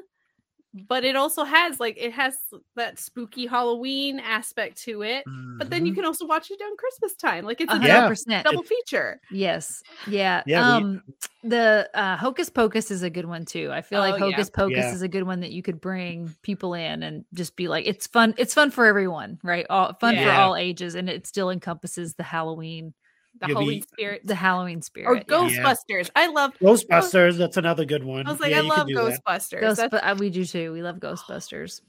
but 0.89 1.05
it 1.05 1.17
also 1.17 1.45
has 1.45 1.81
like 1.81 1.97
it 1.99 2.13
has 2.13 2.37
that 2.75 2.99
spooky 2.99 3.47
Halloween 3.47 4.21
aspect 4.21 4.83
to 4.83 5.03
it. 5.03 5.25
Mm-hmm. 5.27 5.59
But 5.59 5.71
then 5.71 5.87
you 5.87 5.93
mm-hmm. 5.93 6.01
can 6.01 6.07
also 6.07 6.27
watch 6.27 6.51
it 6.51 6.59
during 6.59 6.77
Christmas 6.77 7.15
time. 7.15 7.45
Like 7.45 7.61
it's 7.61 7.73
a 7.73 7.79
yeah. 7.81 8.43
double 8.43 8.63
feature. 8.63 9.21
Yes. 9.31 9.83
Yeah. 10.07 10.43
yeah 10.47 10.77
um 10.77 11.03
we... 11.43 11.49
the 11.51 11.91
uh 11.95 12.17
Hocus 12.17 12.51
Pocus 12.51 12.91
is 12.91 13.03
a 13.03 13.11
good 13.11 13.27
one 13.27 13.45
too. 13.45 13.71
I 13.73 13.83
feel 13.83 13.99
oh, 13.99 14.11
like 14.11 14.21
Hocus 14.21 14.51
yeah. 14.53 14.63
Pocus 14.63 14.95
is 14.95 15.03
a 15.03 15.09
good 15.09 15.25
one 15.25 15.41
that 15.41 15.53
you 15.53 15.63
could 15.63 15.81
bring 15.81 16.35
people 16.43 16.75
in 16.75 17.03
and 17.03 17.25
just 17.35 17.57
be 17.57 17.69
like 17.69 17.87
it's 17.87 18.07
fun 18.07 18.35
it's 18.37 18.55
fun 18.55 18.71
for 18.71 18.87
everyone, 18.87 19.39
right? 19.43 19.67
All 19.71 19.95
fun 19.95 20.17
for 20.17 20.31
all 20.31 20.57
ages 20.57 20.95
and 20.95 21.09
it 21.09 21.27
still 21.27 21.51
encompasses 21.51 22.15
the 22.15 22.23
Halloween 22.23 22.95
the 23.41 23.49
You'll 23.49 23.59
Halloween 23.59 23.81
be, 23.81 23.87
spirit, 23.87 24.21
the 24.25 24.35
Halloween 24.35 24.83
spirit, 24.83 25.09
or 25.09 25.21
Ghostbusters. 25.25 26.07
Yeah. 26.07 26.11
I 26.17 26.27
love 26.29 26.53
Ghostbusters. 26.61 27.37
That's 27.37 27.57
another 27.57 27.85
good 27.85 28.05
one. 28.05 28.27
I 28.27 28.31
was 28.31 28.41
like, 28.41 28.51
yeah, 28.51 28.59
I 28.59 28.63
love 28.63 28.87
Ghostbusters. 28.89 29.61
Ghost, 29.61 29.81
uh, 29.93 30.17
we 30.19 30.31
do 30.31 30.45
too. 30.45 30.73
We 30.73 30.83
love 30.83 30.97
Ghostbusters. 30.97 31.81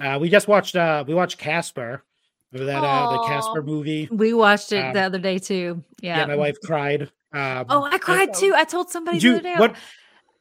Uh, 0.00 0.18
we 0.20 0.28
just 0.28 0.48
watched. 0.48 0.76
uh 0.76 1.04
We 1.06 1.14
watched 1.14 1.38
Casper. 1.38 2.02
Remember 2.52 2.72
that 2.72 2.84
uh, 2.84 3.12
the 3.12 3.28
Casper 3.28 3.62
movie? 3.62 4.08
We 4.10 4.32
watched 4.32 4.72
it 4.72 4.84
um, 4.84 4.92
the 4.92 5.00
other 5.00 5.18
day 5.18 5.38
too. 5.38 5.82
Yeah. 6.00 6.18
Yeah, 6.18 6.26
my 6.26 6.36
wife 6.36 6.56
cried. 6.62 7.10
Um, 7.32 7.66
oh, 7.68 7.84
I 7.84 7.98
cried 7.98 8.32
too. 8.34 8.52
I 8.54 8.64
told 8.64 8.90
somebody 8.90 9.18
you, 9.18 9.32
the 9.32 9.38
other 9.38 9.42
day. 9.42 9.54
What 9.56 9.76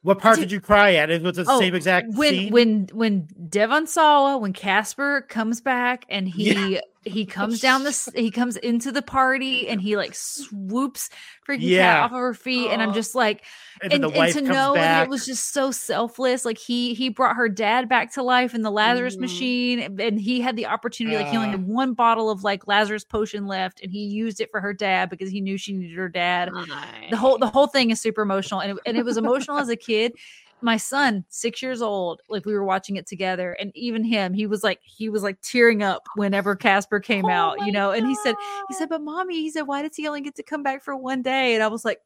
what 0.05 0.19
part 0.19 0.35
did, 0.35 0.43
did 0.43 0.51
you 0.51 0.61
cry 0.61 0.93
at? 0.95 1.09
It 1.09 1.23
was 1.23 1.37
the 1.37 1.45
oh, 1.47 1.59
same 1.59 1.73
exact 1.73 2.13
when 2.13 2.29
scene? 2.29 2.53
when 2.53 2.89
when 2.93 3.27
Devon 3.49 3.87
Sawa 3.87 4.37
when 4.37 4.53
Casper 4.53 5.21
comes 5.21 5.61
back 5.61 6.05
and 6.09 6.29
he 6.29 6.75
yeah. 6.75 6.81
He 7.05 7.25
comes 7.25 7.59
down 7.59 7.83
the 7.83 8.11
he 8.15 8.31
comes 8.31 8.57
into 8.57 8.91
the 8.91 9.01
party 9.01 9.67
and 9.67 9.79
he 9.79 9.95
like 9.95 10.13
swoops 10.13 11.09
freaking 11.47 11.59
yeah. 11.61 11.93
Kat 11.93 12.03
off 12.03 12.11
of 12.11 12.17
her 12.17 12.33
feet 12.33 12.69
and 12.71 12.81
I'm 12.81 12.93
just 12.93 13.15
like 13.15 13.43
and, 13.81 13.93
and, 13.93 14.05
and 14.05 14.33
to 14.33 14.41
know 14.41 14.73
that 14.73 15.03
it 15.03 15.09
was 15.09 15.25
just 15.25 15.53
so 15.53 15.71
selfless 15.71 16.45
like 16.45 16.57
he 16.57 16.93
he 16.93 17.09
brought 17.09 17.35
her 17.35 17.47
dad 17.47 17.87
back 17.87 18.13
to 18.13 18.23
life 18.23 18.55
in 18.55 18.61
the 18.63 18.71
Lazarus 18.71 19.15
mm. 19.15 19.21
machine 19.21 19.99
and 19.99 20.19
he 20.19 20.41
had 20.41 20.55
the 20.55 20.65
opportunity 20.65 21.15
like 21.15 21.27
he 21.27 21.37
only 21.37 21.49
had 21.49 21.67
one 21.67 21.93
bottle 21.93 22.29
of 22.29 22.43
like 22.43 22.67
Lazarus 22.67 23.03
potion 23.03 23.45
left 23.47 23.81
and 23.81 23.91
he 23.91 24.05
used 24.05 24.41
it 24.41 24.49
for 24.51 24.59
her 24.59 24.73
dad 24.73 25.09
because 25.09 25.29
he 25.29 25.41
knew 25.41 25.57
she 25.57 25.73
needed 25.73 25.95
her 25.95 26.09
dad. 26.09 26.51
Nice. 26.51 27.11
The 27.11 27.17
whole 27.17 27.37
the 27.37 27.47
whole 27.47 27.67
thing 27.67 27.91
is 27.91 28.01
super 28.01 28.23
emotional 28.23 28.61
and 28.61 28.71
it, 28.71 28.77
and 28.85 28.97
it 28.97 29.05
was 29.05 29.17
emotional 29.17 29.57
as 29.57 29.69
a 29.69 29.75
kid 29.75 30.13
my 30.61 30.77
son, 30.77 31.25
six 31.29 31.61
years 31.61 31.81
old, 31.81 32.21
like 32.29 32.45
we 32.45 32.53
were 32.53 32.63
watching 32.63 32.95
it 32.95 33.05
together, 33.05 33.53
and 33.53 33.71
even 33.75 34.03
him, 34.03 34.33
he 34.33 34.47
was 34.47 34.63
like, 34.63 34.79
he 34.83 35.09
was 35.09 35.21
like 35.21 35.39
tearing 35.41 35.83
up 35.83 36.07
whenever 36.15 36.55
Casper 36.55 36.99
came 36.99 37.25
oh 37.25 37.29
out, 37.29 37.65
you 37.65 37.71
know. 37.71 37.89
God. 37.89 37.97
And 37.99 38.07
he 38.07 38.15
said, 38.15 38.35
he 38.67 38.73
said, 38.73 38.89
but 38.89 39.01
mommy, 39.01 39.41
he 39.41 39.51
said, 39.51 39.63
why 39.63 39.81
does 39.81 39.95
he 39.95 40.07
only 40.07 40.21
get 40.21 40.35
to 40.35 40.43
come 40.43 40.63
back 40.63 40.83
for 40.83 40.95
one 40.95 41.21
day? 41.21 41.53
And 41.53 41.63
I 41.63 41.67
was 41.67 41.85
like, 41.85 41.99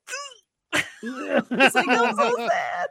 it's 1.01 1.75
like 1.75 1.87
I'm 1.87 2.15
so 2.15 2.35
sad. 2.47 2.87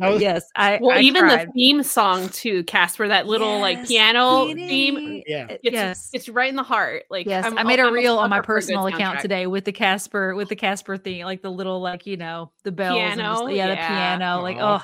Was, 0.00 0.20
yes, 0.20 0.44
I 0.54 0.78
well 0.80 0.96
I 0.96 1.00
even 1.00 1.22
cried. 1.22 1.48
the 1.48 1.52
theme 1.52 1.82
song 1.82 2.28
to 2.30 2.62
Casper, 2.64 3.08
that 3.08 3.26
little 3.26 3.54
yes, 3.54 3.62
like 3.62 3.86
piano 3.86 4.52
theme. 4.52 5.22
Yeah, 5.26 5.46
it's, 5.48 5.60
yes, 5.62 6.10
it's 6.12 6.28
right 6.28 6.50
in 6.50 6.56
the 6.56 6.62
heart. 6.62 7.04
Like 7.08 7.26
yes, 7.26 7.46
I'm, 7.46 7.56
i 7.56 7.62
made 7.62 7.80
a 7.80 7.90
reel 7.90 8.18
on 8.18 8.30
my 8.30 8.40
personal 8.40 8.86
account 8.86 9.20
today 9.20 9.46
with 9.46 9.64
the 9.64 9.72
Casper 9.72 10.34
with 10.34 10.48
the 10.48 10.56
Casper 10.56 10.96
theme, 10.96 11.24
like 11.24 11.40
the 11.40 11.50
little 11.50 11.80
like 11.80 12.06
you 12.06 12.16
know 12.16 12.50
the 12.64 12.72
bells, 12.72 12.96
piano, 12.96 13.22
just, 13.22 13.50
yeah, 13.50 13.66
yeah, 13.66 13.68
the 13.68 13.76
piano, 13.76 14.42
like 14.42 14.58
oh, 14.60 14.82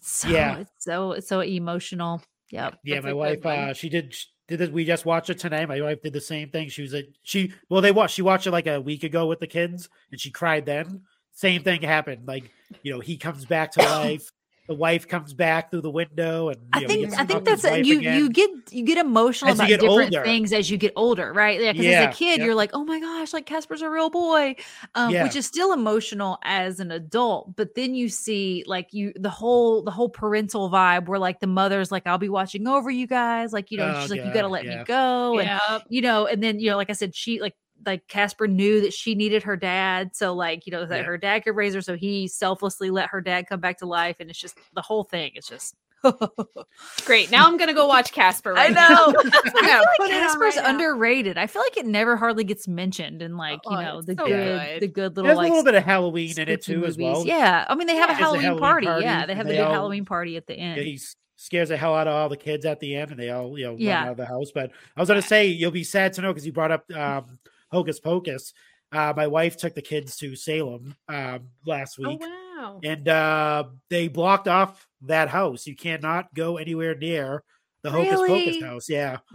so 0.00 0.28
yeah, 0.28 0.58
it's 0.58 0.72
so 0.78 1.12
it's 1.12 1.28
so 1.28 1.40
emotional. 1.40 2.20
Yep. 2.50 2.78
Yeah, 2.82 3.00
my 3.00 3.12
wife, 3.12 3.44
uh, 3.44 3.74
she 3.74 3.88
did. 3.88 4.14
She, 4.14 4.26
did 4.48 4.62
it, 4.62 4.72
we 4.72 4.84
just 4.84 5.04
watched 5.04 5.30
it 5.30 5.38
tonight. 5.38 5.68
My 5.68 5.80
wife 5.80 6.02
did 6.02 6.14
the 6.14 6.20
same 6.20 6.48
thing. 6.50 6.68
She 6.70 6.82
was 6.82 6.94
a 6.94 7.04
she 7.22 7.52
well 7.68 7.82
they 7.82 7.92
watched 7.92 8.14
she 8.14 8.22
watched 8.22 8.46
it 8.46 8.50
like 8.50 8.66
a 8.66 8.80
week 8.80 9.04
ago 9.04 9.26
with 9.26 9.40
the 9.40 9.46
kids 9.46 9.88
and 10.10 10.20
she 10.20 10.30
cried 10.30 10.66
then. 10.66 11.02
Same 11.32 11.62
thing 11.62 11.82
happened. 11.82 12.26
Like, 12.26 12.50
you 12.82 12.92
know, 12.92 13.00
he 13.00 13.16
comes 13.16 13.44
back 13.44 13.70
to 13.72 13.82
life 13.82 14.32
the 14.68 14.74
wife 14.74 15.08
comes 15.08 15.32
back 15.32 15.70
through 15.70 15.80
the 15.80 15.90
window 15.90 16.50
and 16.50 16.60
I 16.74 16.84
think 16.84 17.18
I 17.18 17.24
think 17.24 17.44
that's 17.46 17.64
a, 17.64 17.82
you 17.82 18.00
again. 18.00 18.18
you 18.18 18.30
get 18.30 18.50
you 18.70 18.84
get 18.84 18.98
emotional 18.98 19.50
as 19.50 19.58
about 19.58 19.68
get 19.68 19.80
different 19.80 20.14
older. 20.14 20.24
things 20.24 20.52
as 20.52 20.70
you 20.70 20.76
get 20.76 20.92
older, 20.94 21.32
right? 21.32 21.58
Yeah, 21.58 21.72
because 21.72 21.86
yeah, 21.86 22.02
as 22.02 22.14
a 22.14 22.16
kid 22.16 22.38
yep. 22.38 22.46
you're 22.46 22.54
like, 22.54 22.70
oh 22.74 22.84
my 22.84 23.00
gosh, 23.00 23.32
like 23.32 23.46
Casper's 23.46 23.80
a 23.80 23.88
real 23.88 24.10
boy, 24.10 24.56
um, 24.94 25.10
yeah. 25.10 25.24
which 25.24 25.36
is 25.36 25.46
still 25.46 25.72
emotional 25.72 26.38
as 26.44 26.80
an 26.80 26.90
adult. 26.90 27.56
But 27.56 27.74
then 27.76 27.94
you 27.94 28.10
see 28.10 28.62
like 28.66 28.92
you 28.92 29.14
the 29.16 29.30
whole 29.30 29.82
the 29.82 29.90
whole 29.90 30.10
parental 30.10 30.68
vibe 30.68 31.08
where 31.08 31.18
like 31.18 31.40
the 31.40 31.46
mother's 31.46 31.90
like, 31.90 32.06
I'll 32.06 32.18
be 32.18 32.28
watching 32.28 32.68
over 32.68 32.90
you 32.90 33.06
guys, 33.06 33.54
like 33.54 33.70
you 33.70 33.78
know, 33.78 33.94
oh, 33.96 34.00
she's 34.02 34.10
like, 34.10 34.22
you 34.22 34.34
got 34.34 34.42
to 34.42 34.48
let 34.48 34.66
yeah. 34.66 34.80
me 34.80 34.84
go, 34.84 35.38
and 35.38 35.82
you 35.88 36.02
know, 36.02 36.26
and 36.26 36.42
then 36.42 36.60
you 36.60 36.70
know, 36.70 36.76
like 36.76 36.90
I 36.90 36.94
said, 36.94 37.14
she 37.14 37.40
like 37.40 37.54
like 37.86 38.06
Casper 38.08 38.46
knew 38.46 38.80
that 38.82 38.92
she 38.92 39.14
needed 39.14 39.42
her 39.42 39.56
dad. 39.56 40.14
So 40.14 40.34
like, 40.34 40.66
you 40.66 40.72
know, 40.72 40.86
that 40.86 40.98
yeah. 40.98 41.02
her 41.04 41.18
dad 41.18 41.44
could 41.44 41.56
raise 41.56 41.74
her. 41.74 41.80
So 41.80 41.96
he 41.96 42.28
selflessly 42.28 42.90
let 42.90 43.10
her 43.10 43.20
dad 43.20 43.46
come 43.48 43.60
back 43.60 43.78
to 43.78 43.86
life. 43.86 44.16
And 44.20 44.30
it's 44.30 44.38
just 44.38 44.58
the 44.74 44.82
whole 44.82 45.04
thing. 45.04 45.32
It's 45.34 45.48
just 45.48 45.74
great. 47.04 47.30
Now 47.30 47.46
I'm 47.46 47.56
gonna 47.56 47.74
go 47.74 47.86
watch 47.86 48.12
Casper. 48.12 48.52
Right 48.52 48.70
I 48.76 48.88
know. 48.88 49.14
I 49.18 49.22
feel 49.22 49.84
like 49.98 50.10
Casper's 50.10 50.56
right 50.56 50.66
underrated. 50.66 51.38
I 51.38 51.46
feel 51.46 51.62
like 51.62 51.76
it 51.76 51.86
never 51.86 52.16
hardly 52.16 52.44
gets 52.44 52.68
mentioned 52.68 53.22
in 53.22 53.36
like 53.36 53.60
you 53.68 53.76
oh, 53.76 53.80
know 53.80 54.02
the 54.02 54.14
so 54.14 54.26
good, 54.26 54.60
good, 54.60 54.82
the 54.82 54.88
good 54.88 55.16
little. 55.16 55.28
There's 55.28 55.36
like, 55.36 55.48
a 55.48 55.50
little 55.50 55.64
bit 55.64 55.74
of 55.74 55.84
Halloween 55.84 56.38
in 56.38 56.48
it 56.48 56.62
too 56.62 56.78
movies. 56.78 56.90
as 56.90 56.98
well. 56.98 57.26
Yeah, 57.26 57.64
I 57.68 57.74
mean 57.74 57.86
they 57.86 57.96
have 57.96 58.10
yeah. 58.10 58.16
a 58.16 58.18
Halloween, 58.18 58.42
Halloween 58.42 58.60
party. 58.60 58.86
party. 58.86 59.04
Yeah, 59.04 59.26
they 59.26 59.34
have 59.34 59.46
they 59.46 59.56
the 59.56 59.66
all, 59.66 59.72
Halloween 59.72 60.04
party 60.04 60.36
at 60.36 60.46
the 60.46 60.54
end. 60.54 60.76
Yeah, 60.76 60.84
he 60.84 61.00
scares 61.36 61.68
the 61.68 61.76
hell 61.76 61.94
out 61.94 62.06
of 62.06 62.14
all 62.14 62.28
the 62.28 62.36
kids 62.36 62.64
at 62.64 62.80
the 62.80 62.94
end, 62.96 63.10
and 63.10 63.18
they 63.18 63.30
all 63.30 63.58
you 63.58 63.66
know 63.66 63.76
yeah. 63.78 63.98
run 63.98 64.06
out 64.06 64.12
of 64.12 64.16
the 64.18 64.26
house. 64.26 64.52
But 64.54 64.70
I 64.96 65.00
was 65.00 65.08
gonna 65.08 65.22
say 65.22 65.46
you'll 65.46 65.70
be 65.70 65.84
sad 65.84 66.12
to 66.14 66.22
know 66.22 66.32
because 66.32 66.46
you 66.46 66.52
brought 66.52 66.70
up. 66.70 66.90
um 66.92 67.38
Hocus 67.70 68.00
Pocus. 68.00 68.52
Uh, 68.90 69.12
my 69.16 69.26
wife 69.26 69.56
took 69.56 69.74
the 69.74 69.82
kids 69.82 70.16
to 70.16 70.34
Salem 70.34 70.94
um, 71.08 71.48
last 71.66 71.98
oh, 72.00 72.08
week. 72.08 72.20
Oh, 72.22 72.28
wow. 72.58 72.80
And 72.82 73.06
uh, 73.08 73.64
they 73.90 74.08
blocked 74.08 74.48
off 74.48 74.86
that 75.02 75.28
house. 75.28 75.66
You 75.66 75.76
cannot 75.76 76.32
go 76.34 76.56
anywhere 76.56 76.94
near 76.94 77.44
the 77.82 77.90
Hocus 77.90 78.12
really? 78.12 78.44
Pocus 78.44 78.62
house. 78.62 78.88
Yeah. 78.88 79.18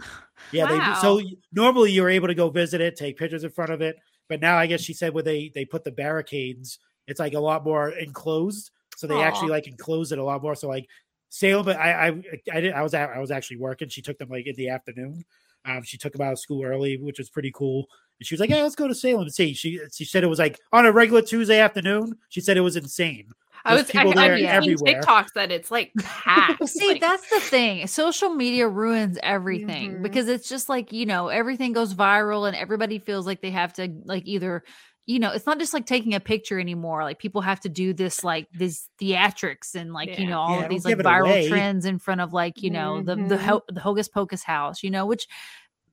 Yeah. 0.52 0.64
Wow. 0.64 0.94
They, 0.94 1.00
so 1.00 1.36
normally 1.52 1.90
you're 1.90 2.10
able 2.10 2.28
to 2.28 2.34
go 2.34 2.50
visit 2.50 2.82
it, 2.82 2.96
take 2.96 3.16
pictures 3.16 3.44
in 3.44 3.50
front 3.50 3.70
of 3.70 3.80
it. 3.80 3.96
But 4.28 4.40
now 4.40 4.58
I 4.58 4.66
guess 4.66 4.82
she 4.82 4.92
said 4.92 5.14
where 5.14 5.22
they, 5.22 5.50
they 5.54 5.64
put 5.64 5.84
the 5.84 5.90
barricades, 5.90 6.80
it's 7.06 7.18
like 7.18 7.32
a 7.32 7.40
lot 7.40 7.64
more 7.64 7.90
enclosed. 7.90 8.70
So 8.96 9.06
they 9.06 9.14
Aww. 9.14 9.24
actually 9.24 9.48
like 9.48 9.68
enclose 9.68 10.12
it 10.12 10.18
a 10.18 10.24
lot 10.24 10.42
more. 10.42 10.54
So 10.54 10.68
like 10.68 10.86
Salem, 11.30 11.64
but 11.64 11.78
I, 11.78 12.08
I, 12.08 12.22
I 12.52 12.60
did, 12.60 12.74
I 12.74 12.82
was, 12.82 12.92
at, 12.92 13.08
I 13.10 13.20
was 13.20 13.30
actually 13.30 13.56
working. 13.56 13.88
She 13.88 14.02
took 14.02 14.18
them 14.18 14.28
like 14.28 14.46
in 14.46 14.54
the 14.56 14.68
afternoon. 14.68 15.24
Um, 15.64 15.82
she 15.82 15.96
took 15.96 16.14
him 16.14 16.20
out 16.20 16.32
of 16.32 16.38
school 16.38 16.64
early, 16.64 16.96
which 16.98 17.18
was 17.18 17.30
pretty 17.30 17.52
cool. 17.54 17.86
And 18.18 18.26
she 18.26 18.34
was 18.34 18.40
like, 18.40 18.50
"Yeah, 18.50 18.62
let's 18.62 18.74
go 18.74 18.86
to 18.86 18.94
Salem 18.94 19.22
and 19.22 19.34
see." 19.34 19.54
She 19.54 19.80
she 19.92 20.04
said 20.04 20.22
it 20.22 20.28
was 20.28 20.38
like 20.38 20.60
on 20.72 20.86
a 20.86 20.92
regular 20.92 21.22
Tuesday 21.22 21.58
afternoon. 21.58 22.16
She 22.28 22.40
said 22.40 22.56
it 22.56 22.60
was 22.60 22.76
insane. 22.76 23.32
I 23.64 23.74
was 23.74 23.90
people 23.90 24.10
I, 24.10 24.28
there 24.28 24.34
I'm 24.34 24.44
everywhere. 24.44 25.00
TikToks 25.00 25.32
that 25.34 25.50
it's 25.50 25.70
like 25.70 25.92
packed. 25.98 26.68
See, 26.68 26.88
like, 26.88 27.00
that's 27.00 27.28
the 27.30 27.40
thing. 27.40 27.86
Social 27.86 28.30
media 28.30 28.68
ruins 28.68 29.18
everything 29.22 29.94
mm-hmm. 29.94 30.02
because 30.02 30.28
it's 30.28 30.48
just 30.48 30.68
like 30.68 30.92
you 30.92 31.06
know 31.06 31.28
everything 31.28 31.72
goes 31.72 31.94
viral 31.94 32.46
and 32.46 32.56
everybody 32.56 32.98
feels 32.98 33.26
like 33.26 33.40
they 33.40 33.50
have 33.50 33.72
to 33.74 33.88
like 34.04 34.26
either 34.26 34.64
you 35.06 35.18
know 35.18 35.30
it's 35.30 35.46
not 35.46 35.58
just 35.58 35.74
like 35.74 35.86
taking 35.86 36.14
a 36.14 36.20
picture 36.20 36.58
anymore 36.58 37.04
like 37.04 37.18
people 37.18 37.40
have 37.40 37.60
to 37.60 37.68
do 37.68 37.92
this 37.92 38.24
like 38.24 38.48
these 38.52 38.88
theatrics 39.00 39.74
and 39.74 39.92
like 39.92 40.08
yeah. 40.08 40.20
you 40.20 40.26
know 40.26 40.40
all 40.40 40.58
yeah, 40.58 40.64
of 40.64 40.70
these 40.70 40.84
like 40.84 40.96
viral 40.98 41.30
away. 41.30 41.48
trends 41.48 41.84
in 41.84 41.98
front 41.98 42.20
of 42.20 42.32
like 42.32 42.62
you 42.62 42.70
know 42.70 42.94
mm-hmm. 42.94 43.06
the 43.06 43.36
the, 43.36 43.42
mm-hmm. 43.42 43.74
the 43.74 43.80
hocus 43.80 44.08
pocus 44.08 44.42
house 44.42 44.82
you 44.82 44.90
know 44.90 45.06
which 45.06 45.26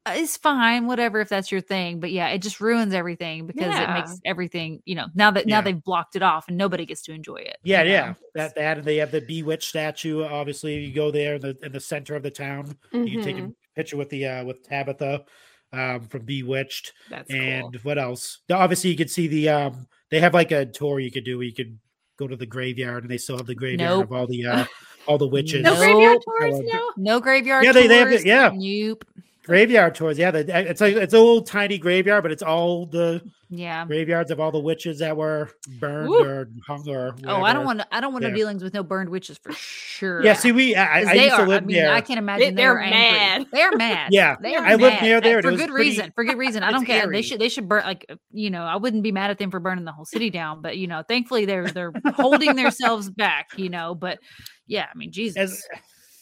is 0.10 0.36
fine, 0.36 0.88
whatever, 0.88 1.22
if 1.22 1.30
that's 1.30 1.52
your 1.52 1.62
thing. 1.62 2.00
But 2.00 2.12
yeah, 2.12 2.30
it 2.30 2.40
just 2.40 2.60
ruins 2.60 2.94
everything 2.94 3.46
because 3.46 3.68
yeah. 3.68 3.92
it 3.92 4.00
makes 4.00 4.20
everything, 4.26 4.82
you 4.86 4.96
know, 4.96 5.06
now 5.14 5.32
that 5.32 5.46
now 5.46 5.62
they've 5.62 5.82
blocked 5.82 6.16
it 6.16 6.24
off 6.24 6.48
and 6.48 6.58
nobody 6.58 6.86
gets 6.86 7.04
to 7.04 7.14
enjoy 7.14 7.36
it. 7.36 7.58
Yeah, 7.64 7.84
yeah. 7.84 8.08
Know? 8.08 8.16
That 8.36 8.56
that 8.56 8.78
and 8.80 8.88
they 8.88 8.98
have 8.98 9.12
the 9.12 9.22
bewitched 9.22 9.70
statue. 9.70 10.24
Obviously, 10.24 10.80
you 10.80 10.94
go 10.94 11.12
there 11.12 11.36
in 11.36 11.42
the 11.42 11.58
in 11.62 11.72
the 11.72 11.80
center 11.80 12.16
of 12.16 12.24
the 12.24 12.32
town. 12.32 12.76
Mm-hmm. 12.92 13.04
You 13.04 13.22
take 13.22 13.38
a 13.38 13.42
mm-hmm. 13.42 13.52
picture 13.76 13.98
with 13.98 14.10
the 14.10 14.26
uh 14.26 14.44
with 14.44 14.64
Tabitha 14.64 15.24
um 15.74 16.02
from 16.08 16.24
Bewitched. 16.24 16.94
That's 17.10 17.32
and 17.32 17.74
cool. 17.74 17.82
what 17.84 17.98
else? 17.98 18.40
Obviously 18.52 18.90
you 18.90 18.98
can 18.98 19.08
see 19.08 19.28
the 19.28 19.50
um 19.50 19.88
they 20.10 20.20
have 20.20 20.34
like 20.34 20.52
a 20.52 20.66
tour 20.66 21.00
you 21.00 21.12
could 21.12 21.24
do 21.24 21.38
where 21.38 21.48
you 21.48 21.54
could 21.54 21.78
go 22.18 22.28
to 22.28 22.36
the 22.36 22.46
graveyard 22.46 23.04
and 23.04 23.12
they 23.12 23.18
still 23.18 23.38
have 23.38 23.48
the 23.48 23.56
graveyard 23.56 23.98
nope. 23.98 24.04
of 24.06 24.14
all 24.14 24.28
the 24.28 24.46
uh 24.46 24.66
all 25.08 25.18
the 25.18 25.28
witches. 25.28 25.64
No 25.64 25.76
graveyard 25.76 26.20
tours, 26.24 26.60
no. 26.64 26.92
No 26.98 27.20
graveyard 27.20 27.66
yeah, 27.66 27.72
they, 27.72 27.88
they 27.88 27.98
have 27.98 28.26
yeah. 28.26 28.52
Nope 28.54 29.06
graveyard 29.44 29.96
tours. 29.96 30.18
Yeah, 30.18 30.32
the, 30.32 30.70
it's 30.70 30.82
like 30.82 30.96
it's 30.96 31.14
a 31.14 31.18
little 31.18 31.42
tiny 31.42 31.78
graveyard, 31.78 32.24
but 32.24 32.32
it's 32.32 32.44
all 32.44 32.86
the 32.86 33.22
yeah 33.50 33.86
graveyards 33.86 34.32
of 34.32 34.40
all 34.40 34.52
the 34.52 34.60
witches 34.60 35.00
that 35.00 35.16
were 35.16 35.50
burned 35.80 36.10
Woo. 36.10 36.24
or 36.24 36.50
hung 36.66 36.88
or. 36.88 37.12
Whatever. 37.12 37.30
Oh, 37.30 37.44
I 37.44 37.54
don't 37.54 37.66
want 37.66 37.80
to. 37.80 37.96
I 37.96 38.00
don't 38.00 38.14
want 38.14 38.24
no 38.24 38.32
dealings 38.32 38.64
with 38.64 38.74
no 38.74 38.84
burned 38.84 39.10
witches 39.10 39.38
for 39.38 39.52
sure. 39.54 40.24
Yeah, 40.24 40.34
see, 40.34 40.52
we 40.52 40.76
I, 40.76 41.02
I 41.02 41.14
used 41.14 41.34
are, 41.34 41.44
to 41.44 41.50
live 41.50 41.64
I 41.64 41.66
mean, 41.66 41.76
there. 41.78 41.92
I 41.92 42.02
can't 42.02 42.20
imagine 42.20 42.56
they, 42.56 42.66
are 42.66 42.76
mad. 42.76 43.48
They're 43.52 43.76
mad. 43.76 44.10
yeah, 44.12 44.38
they 44.42 44.56
are 44.56 44.64
I 44.64 44.76
lived 44.76 45.02
near 45.02 45.22
there 45.22 45.42
for 45.42 45.52
good 45.52 45.70
pretty, 45.70 45.90
reason. 45.90 46.12
For 46.16 46.24
good 46.24 46.38
reason. 46.38 46.64
I 46.64 46.72
don't 46.72 46.86
care. 46.86 47.10
They 47.10 47.22
should 47.22 47.40
they 47.40 47.50
should 47.50 47.68
burn 47.68 47.84
like 47.84 48.10
you 48.32 48.50
know. 48.50 48.64
I 48.64 48.76
wouldn't 48.76 49.04
be 49.04 49.12
mad 49.12 49.32
at 49.32 49.40
them 49.40 49.52
for 49.52 49.60
burning 49.60 49.86
the 49.86 49.92
whole 49.92 50.06
city 50.06 50.30
down, 50.30 50.62
but 50.62 50.78
you 50.78 50.88
know, 50.88 51.04
thankfully 51.08 51.46
they're 51.46 51.68
they're 51.68 51.94
holding 52.16 52.56
themselves 52.56 53.10
back. 53.10 53.50
You 53.58 53.70
know, 53.70 53.96
but 53.96 54.20
yeah, 54.68 54.88
I 54.94 54.98
mean, 54.98 55.12
Jesus. 55.12 55.38
As, 55.38 55.64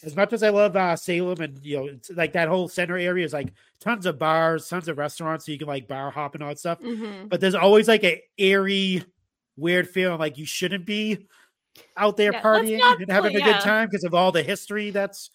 as 0.02 0.16
much 0.16 0.32
as 0.32 0.42
I 0.42 0.50
love 0.50 0.76
uh, 0.76 0.96
Salem 0.96 1.40
and 1.40 1.58
you 1.62 1.76
know, 1.76 1.86
it's 1.86 2.10
like 2.10 2.32
that 2.32 2.48
whole 2.48 2.68
center 2.68 2.96
area 2.96 3.24
is 3.24 3.32
like 3.32 3.52
tons 3.80 4.06
of 4.06 4.18
bars, 4.18 4.68
tons 4.68 4.88
of 4.88 4.98
restaurants, 4.98 5.46
so 5.46 5.52
you 5.52 5.58
can 5.58 5.68
like 5.68 5.88
bar 5.88 6.10
hop 6.10 6.34
and 6.34 6.42
all 6.42 6.48
that 6.48 6.58
stuff. 6.58 6.80
Mm-hmm. 6.80 7.28
But 7.28 7.40
there's 7.40 7.54
always 7.54 7.88
like 7.88 8.04
an 8.04 8.16
airy, 8.38 9.04
weird 9.56 9.88
feeling 9.88 10.18
like 10.18 10.38
you 10.38 10.46
shouldn't 10.46 10.86
be 10.86 11.26
out 11.96 12.16
there 12.16 12.32
yeah, 12.32 12.42
partying 12.42 12.80
and 12.82 13.10
having 13.10 13.36
a 13.36 13.40
good 13.40 13.60
time 13.60 13.88
because 13.88 14.04
of 14.04 14.14
all 14.14 14.32
the 14.32 14.42
history 14.42 14.90
that's. 14.90 15.30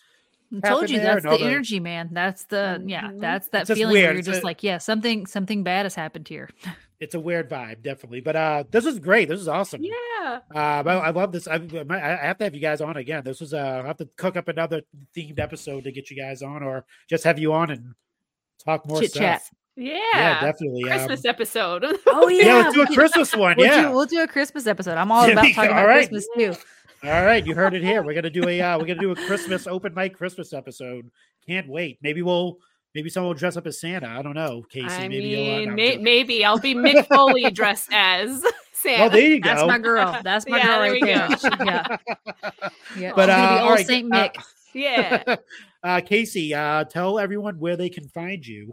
I 0.63 0.69
told 0.69 0.89
you 0.89 0.99
that's 0.99 1.23
the, 1.23 1.31
the, 1.31 1.43
energy, 1.43 1.79
man. 1.79 2.09
That's 2.11 2.45
the 2.45 2.81
yeah, 2.85 3.11
that's 3.15 3.49
that 3.49 3.67
feeling 3.67 3.93
where 3.93 4.13
you're 4.13 4.21
just 4.21 4.43
like, 4.43 4.63
yeah, 4.63 4.77
something 4.77 5.25
something 5.25 5.63
bad 5.63 5.85
has 5.85 5.95
happened 5.95 6.27
here. 6.27 6.49
it's 6.99 7.15
a 7.15 7.19
weird 7.19 7.49
vibe, 7.49 7.81
definitely. 7.81 8.21
But 8.21 8.35
uh 8.35 8.63
this 8.69 8.85
is 8.85 8.99
great. 8.99 9.27
This 9.27 9.41
is 9.41 9.47
awesome. 9.47 9.83
Yeah. 9.83 10.39
Uh, 10.53 10.83
I, 10.85 10.93
I 10.93 11.09
love 11.11 11.31
this. 11.31 11.47
I, 11.47 11.55
I, 11.55 12.25
have 12.25 12.37
to 12.39 12.43
have 12.45 12.55
you 12.55 12.61
guys 12.61 12.81
on 12.81 12.97
again. 12.97 13.23
This 13.23 13.39
was 13.39 13.53
uh, 13.53 13.81
I 13.83 13.87
have 13.87 13.97
to 13.97 14.09
cook 14.17 14.37
up 14.37 14.47
another 14.47 14.81
themed 15.15 15.39
episode 15.39 15.83
to 15.83 15.91
get 15.91 16.09
you 16.09 16.17
guys 16.17 16.41
on, 16.41 16.63
or 16.63 16.85
just 17.09 17.23
have 17.25 17.37
you 17.37 17.53
on 17.53 17.69
and 17.69 17.93
talk 18.63 18.87
more 18.87 19.01
Chit 19.01 19.11
stuff. 19.11 19.21
Chat. 19.21 19.41
Yeah, 19.75 19.99
yeah, 20.13 20.41
definitely. 20.41 20.83
Christmas 20.83 21.25
um, 21.25 21.29
episode. 21.29 21.85
oh 22.07 22.29
yeah, 22.29 22.45
yeah. 22.45 22.53
Let's 22.55 22.73
do 22.75 22.81
a 22.83 22.87
Christmas 22.87 23.35
one. 23.35 23.55
We'll 23.57 23.67
yeah, 23.67 23.81
do, 23.83 23.91
we'll 23.91 24.05
do 24.05 24.21
a 24.21 24.27
Christmas 24.27 24.67
episode. 24.67 24.97
I'm 24.97 25.11
all 25.11 25.29
about 25.29 25.45
talking 25.53 25.71
about 25.71 25.87
right. 25.87 26.09
Christmas 26.09 26.27
too. 26.37 26.55
All 27.05 27.25
right, 27.25 27.45
you 27.45 27.53
heard 27.53 27.73
it 27.73 27.83
here. 27.83 28.03
We're 28.03 28.15
gonna 28.15 28.29
do 28.29 28.47
a 28.49 28.61
uh, 28.61 28.79
we're 28.79 28.85
gonna 28.85 28.99
do 28.99 29.11
a 29.11 29.15
Christmas 29.15 29.67
open 29.67 29.93
mic 29.93 30.17
Christmas 30.17 30.53
episode. 30.53 31.11
Can't 31.47 31.67
wait. 31.67 31.99
Maybe 32.01 32.21
we'll 32.21 32.57
Maybe 32.95 33.09
someone 33.09 33.27
will 33.27 33.33
dress 33.33 33.57
up 33.57 33.67
as 33.67 33.77
Santa. 33.77 34.07
I 34.07 34.21
don't 34.21 34.35
know, 34.35 34.63
Kaycee. 34.73 34.89
I 34.89 35.07
maybe 35.09 35.35
mean, 35.35 35.69
uh, 35.69 35.73
may- 35.73 35.97
maybe 35.97 36.45
I'll 36.45 36.57
be 36.57 36.73
Mick 36.73 37.05
Foley 37.07 37.51
dressed 37.51 37.89
as 37.91 38.41
Santa. 38.73 39.01
Well, 39.01 39.09
there 39.09 39.21
you 39.21 39.41
go. 39.41 39.49
That's 39.49 39.67
my 39.67 39.77
girl. 39.77 40.19
That's 40.23 40.47
my 40.47 40.57
yeah, 40.57 40.65
girl 40.65 40.79
right 40.79 41.03
there. 41.03 41.27
yeah. 41.65 41.97
yeah. 42.97 43.11
But 43.13 43.29
uh, 43.29 43.59
old 43.63 43.71
right. 43.71 43.85
Saint 43.85 44.09
Mick. 44.09 44.37
Uh, 44.37 44.41
yeah. 44.73 45.23
uh, 45.83 46.01
Kaycee, 46.01 46.53
uh, 46.53 46.85
tell 46.85 47.19
everyone 47.19 47.59
where 47.59 47.75
they 47.75 47.89
can 47.89 48.07
find 48.07 48.47
you. 48.47 48.71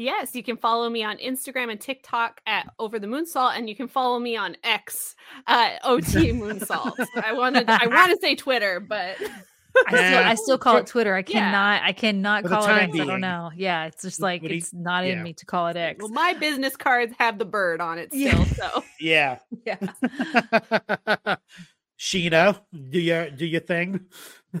Yes, 0.00 0.34
you 0.34 0.42
can 0.42 0.56
follow 0.56 0.88
me 0.88 1.04
on 1.04 1.18
Instagram 1.18 1.70
and 1.70 1.78
TikTok 1.78 2.40
at 2.46 2.72
Over 2.78 2.98
the 2.98 3.06
Moonsault, 3.06 3.54
and 3.54 3.68
you 3.68 3.76
can 3.76 3.86
follow 3.86 4.18
me 4.18 4.34
on 4.34 4.56
X 4.64 5.14
at 5.46 5.78
OT 5.84 6.04
Moonsault. 6.32 7.06
I 7.22 7.34
wanted, 7.34 7.68
I 7.68 7.86
want 7.86 8.10
to 8.10 8.16
say 8.18 8.34
Twitter, 8.34 8.80
but 8.80 9.18
I 9.86 9.90
still, 9.90 10.18
I 10.18 10.34
still 10.36 10.58
call 10.58 10.78
it 10.78 10.86
Twitter. 10.86 11.14
I 11.14 11.20
cannot, 11.20 11.82
yeah. 11.82 11.88
I 11.88 11.92
cannot 11.92 12.44
call 12.44 12.64
it 12.64 12.70
X. 12.70 12.92
Being. 12.92 13.04
I 13.04 13.12
don't 13.12 13.20
know. 13.20 13.50
Yeah, 13.54 13.84
it's 13.84 14.00
just 14.00 14.20
like 14.20 14.42
you, 14.42 14.48
it's 14.48 14.72
not 14.72 15.04
yeah. 15.04 15.12
in 15.12 15.22
me 15.22 15.34
to 15.34 15.44
call 15.44 15.66
it 15.66 15.76
X. 15.76 15.98
Well, 16.00 16.08
my 16.08 16.32
business 16.32 16.78
cards 16.78 17.12
have 17.18 17.38
the 17.38 17.44
bird 17.44 17.82
on 17.82 17.98
it 17.98 18.10
still. 18.10 18.22
Yeah. 18.38 18.44
So 18.44 18.84
yeah, 19.00 19.38
yeah. 19.66 21.36
Sheena, 21.98 22.58
do 22.88 22.98
your 22.98 23.28
do 23.28 23.44
your 23.44 23.60
thing. 23.60 24.06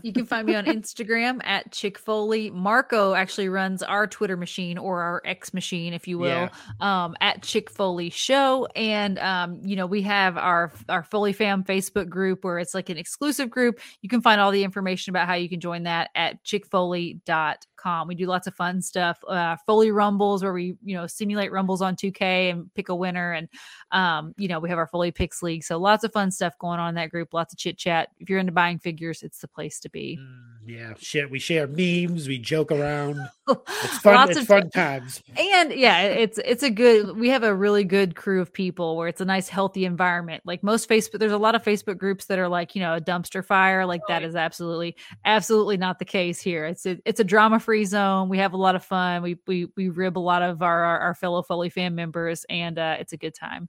You 0.02 0.12
can 0.12 0.24
find 0.24 0.46
me 0.46 0.54
on 0.54 0.66
Instagram 0.66 1.40
at 1.44 1.72
Chick 1.72 1.98
Foley. 1.98 2.50
Marco 2.50 3.14
actually 3.14 3.48
runs 3.48 3.82
our 3.82 4.06
Twitter 4.06 4.36
machine 4.36 4.78
or 4.78 5.02
our 5.02 5.22
X 5.24 5.52
machine, 5.52 5.92
if 5.92 6.06
you 6.06 6.18
will, 6.18 6.48
yeah. 6.48 6.50
um, 6.80 7.16
at 7.20 7.42
Chick 7.42 7.70
Foley 7.70 8.10
Show. 8.10 8.66
And 8.76 9.18
um, 9.18 9.60
you 9.64 9.76
know, 9.76 9.86
we 9.86 10.02
have 10.02 10.36
our 10.36 10.72
our 10.88 11.02
Foley 11.02 11.32
Fam 11.32 11.64
Facebook 11.64 12.08
group 12.08 12.44
where 12.44 12.58
it's 12.58 12.74
like 12.74 12.88
an 12.88 12.98
exclusive 12.98 13.50
group. 13.50 13.80
You 14.00 14.08
can 14.08 14.20
find 14.20 14.40
all 14.40 14.52
the 14.52 14.62
information 14.62 15.10
about 15.10 15.26
how 15.26 15.34
you 15.34 15.48
can 15.48 15.60
join 15.60 15.82
that 15.84 16.10
at 16.14 16.42
chickfoley.com. 16.44 18.08
We 18.08 18.14
do 18.14 18.26
lots 18.26 18.46
of 18.46 18.54
fun 18.54 18.82
stuff. 18.82 19.18
Uh, 19.26 19.56
Foley 19.66 19.90
Rumbles 19.90 20.42
where 20.42 20.52
we, 20.52 20.76
you 20.84 20.94
know, 20.94 21.06
simulate 21.08 21.50
rumbles 21.50 21.82
on 21.82 21.96
2K 21.96 22.50
and 22.50 22.72
pick 22.74 22.90
a 22.90 22.94
winner. 22.94 23.32
And 23.32 23.48
um, 23.90 24.34
you 24.36 24.46
know, 24.46 24.60
we 24.60 24.68
have 24.68 24.78
our 24.78 24.86
Foley 24.86 25.10
Picks 25.10 25.42
League. 25.42 25.64
So 25.64 25.78
lots 25.78 26.04
of 26.04 26.12
fun 26.12 26.30
stuff 26.30 26.56
going 26.58 26.78
on 26.78 26.90
in 26.90 26.94
that 26.94 27.10
group, 27.10 27.34
lots 27.34 27.52
of 27.52 27.58
chit 27.58 27.76
chat. 27.76 28.10
If 28.20 28.30
you're 28.30 28.38
into 28.38 28.52
buying 28.52 28.78
figures, 28.78 29.22
it's 29.22 29.40
the 29.40 29.48
place 29.48 29.79
to 29.80 29.90
be. 29.90 30.18
Mm, 30.20 30.50
yeah, 30.66 30.94
share 30.98 31.28
we 31.28 31.38
share 31.38 31.66
memes, 31.66 32.28
we 32.28 32.38
joke 32.38 32.70
around. 32.70 33.18
It's 33.48 33.98
fun. 34.02 34.30
It's 34.30 34.44
fun 34.44 34.70
times. 34.70 35.22
And 35.36 35.72
yeah, 35.72 36.02
it's 36.02 36.38
it's 36.44 36.62
a 36.62 36.70
good. 36.70 37.16
We 37.16 37.30
have 37.30 37.42
a 37.42 37.54
really 37.54 37.84
good 37.84 38.14
crew 38.14 38.40
of 38.40 38.52
people 38.52 38.96
where 38.96 39.08
it's 39.08 39.20
a 39.20 39.24
nice, 39.24 39.48
healthy 39.48 39.84
environment. 39.84 40.42
Like 40.44 40.62
most 40.62 40.88
Facebook, 40.88 41.18
there's 41.18 41.32
a 41.32 41.38
lot 41.38 41.54
of 41.54 41.62
Facebook 41.62 41.98
groups 41.98 42.26
that 42.26 42.38
are 42.38 42.48
like 42.48 42.74
you 42.74 42.80
know 42.80 42.94
a 42.94 43.00
dumpster 43.00 43.44
fire. 43.44 43.86
Like 43.86 44.02
that 44.08 44.22
is 44.22 44.36
absolutely, 44.36 44.96
absolutely 45.24 45.76
not 45.76 45.98
the 45.98 46.04
case 46.04 46.40
here. 46.40 46.66
It's 46.66 46.86
a, 46.86 46.98
it's 47.04 47.20
a 47.20 47.24
drama 47.24 47.58
free 47.58 47.84
zone. 47.84 48.28
We 48.28 48.38
have 48.38 48.52
a 48.52 48.58
lot 48.58 48.74
of 48.74 48.84
fun. 48.84 49.22
We 49.22 49.38
we 49.46 49.68
we 49.76 49.88
rib 49.88 50.16
a 50.16 50.20
lot 50.20 50.42
of 50.42 50.62
our 50.62 50.84
our, 50.84 50.98
our 51.00 51.14
fellow 51.14 51.42
Foley 51.42 51.70
fan 51.70 51.94
members, 51.94 52.44
and 52.48 52.78
uh, 52.78 52.96
it's 53.00 53.12
a 53.12 53.16
good 53.16 53.34
time. 53.34 53.68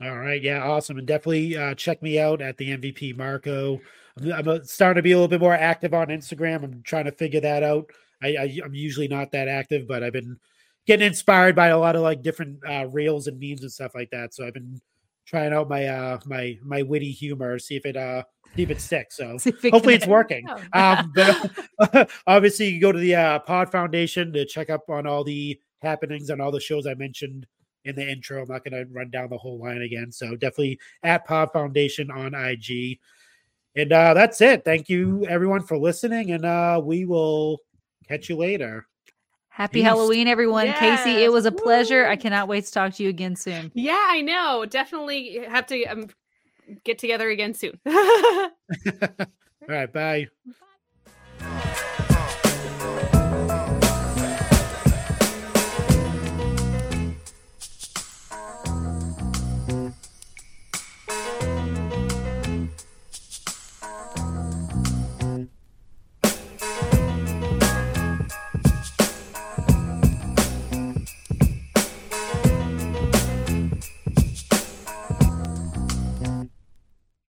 All 0.00 0.18
right, 0.18 0.42
yeah, 0.42 0.62
awesome, 0.62 0.98
and 0.98 1.06
definitely 1.06 1.56
uh, 1.56 1.74
check 1.74 2.02
me 2.02 2.18
out 2.18 2.40
at 2.40 2.56
the 2.56 2.76
MVP 2.76 3.16
Marco. 3.16 3.80
I'm, 4.20 4.48
I'm 4.48 4.64
starting 4.64 4.98
to 4.98 5.02
be 5.02 5.12
a 5.12 5.16
little 5.16 5.28
bit 5.28 5.40
more 5.40 5.54
active 5.54 5.94
on 5.94 6.08
Instagram. 6.08 6.64
I'm 6.64 6.82
trying 6.82 7.04
to 7.06 7.12
figure 7.12 7.40
that 7.40 7.62
out. 7.62 7.90
I, 8.22 8.28
I 8.28 8.58
am 8.64 8.74
usually 8.74 9.08
not 9.08 9.32
that 9.32 9.48
active, 9.48 9.88
but 9.88 10.02
I've 10.02 10.12
been 10.12 10.38
getting 10.86 11.06
inspired 11.06 11.56
by 11.56 11.68
a 11.68 11.78
lot 11.78 11.96
of 11.96 12.02
like 12.02 12.22
different 12.22 12.58
uh, 12.68 12.86
reels 12.88 13.26
and 13.26 13.38
memes 13.40 13.62
and 13.62 13.72
stuff 13.72 13.94
like 13.94 14.10
that. 14.10 14.34
So 14.34 14.46
I've 14.46 14.54
been 14.54 14.80
trying 15.26 15.52
out 15.52 15.68
my 15.68 15.86
uh 15.86 16.18
my 16.26 16.58
my 16.62 16.82
witty 16.82 17.10
humor, 17.10 17.58
see 17.58 17.76
if 17.76 17.86
it 17.86 17.96
uh 17.96 18.24
see 18.54 18.62
if 18.62 18.70
it 18.70 18.80
sticks. 18.80 19.16
So 19.16 19.36
it 19.44 19.70
hopefully 19.70 19.94
it's 19.94 20.06
working. 20.06 20.46
Oh. 20.48 20.96
um, 20.98 21.12
but 21.78 22.10
obviously 22.26 22.66
you 22.66 22.72
can 22.72 22.80
go 22.80 22.92
to 22.92 22.98
the 22.98 23.14
uh, 23.14 23.38
Pod 23.40 23.70
Foundation 23.70 24.32
to 24.32 24.44
check 24.44 24.70
up 24.70 24.88
on 24.88 25.06
all 25.06 25.24
the 25.24 25.58
happenings 25.82 26.30
on 26.30 26.40
all 26.40 26.50
the 26.50 26.60
shows 26.60 26.86
I 26.86 26.94
mentioned 26.94 27.46
in 27.84 27.96
the 27.96 28.08
intro. 28.08 28.42
I'm 28.42 28.48
not 28.48 28.64
going 28.64 28.74
to 28.74 28.92
run 28.92 29.10
down 29.10 29.30
the 29.30 29.38
whole 29.38 29.58
line 29.58 29.82
again. 29.82 30.12
So 30.12 30.36
definitely 30.36 30.78
at 31.02 31.26
Pod 31.26 31.52
Foundation 31.52 32.10
on 32.10 32.34
IG. 32.34 32.98
And 33.74 33.92
uh, 33.92 34.14
that's 34.14 34.40
it. 34.40 34.64
Thank 34.64 34.88
you 34.88 35.26
everyone 35.26 35.62
for 35.62 35.78
listening, 35.78 36.32
and 36.32 36.44
uh, 36.44 36.80
we 36.82 37.04
will 37.06 37.58
catch 38.06 38.28
you 38.28 38.36
later. 38.36 38.86
Happy 39.48 39.80
Peace. 39.80 39.84
Halloween, 39.84 40.28
everyone. 40.28 40.66
Yes. 40.66 41.06
Kaycee, 41.06 41.22
it 41.22 41.30
was 41.30 41.46
a 41.46 41.52
pleasure. 41.52 42.04
Woo. 42.04 42.10
I 42.10 42.16
cannot 42.16 42.48
wait 42.48 42.64
to 42.64 42.72
talk 42.72 42.94
to 42.94 43.02
you 43.02 43.08
again 43.08 43.36
soon. 43.36 43.70
Yeah, 43.74 44.02
I 44.08 44.20
know. 44.20 44.66
Definitely 44.66 45.44
have 45.48 45.66
to 45.66 45.84
um, 45.84 46.08
get 46.84 46.98
together 46.98 47.28
again 47.28 47.54
soon. 47.54 47.78
All 47.86 48.48
right, 49.68 49.92
bye. 49.92 50.26
bye. 50.46 50.66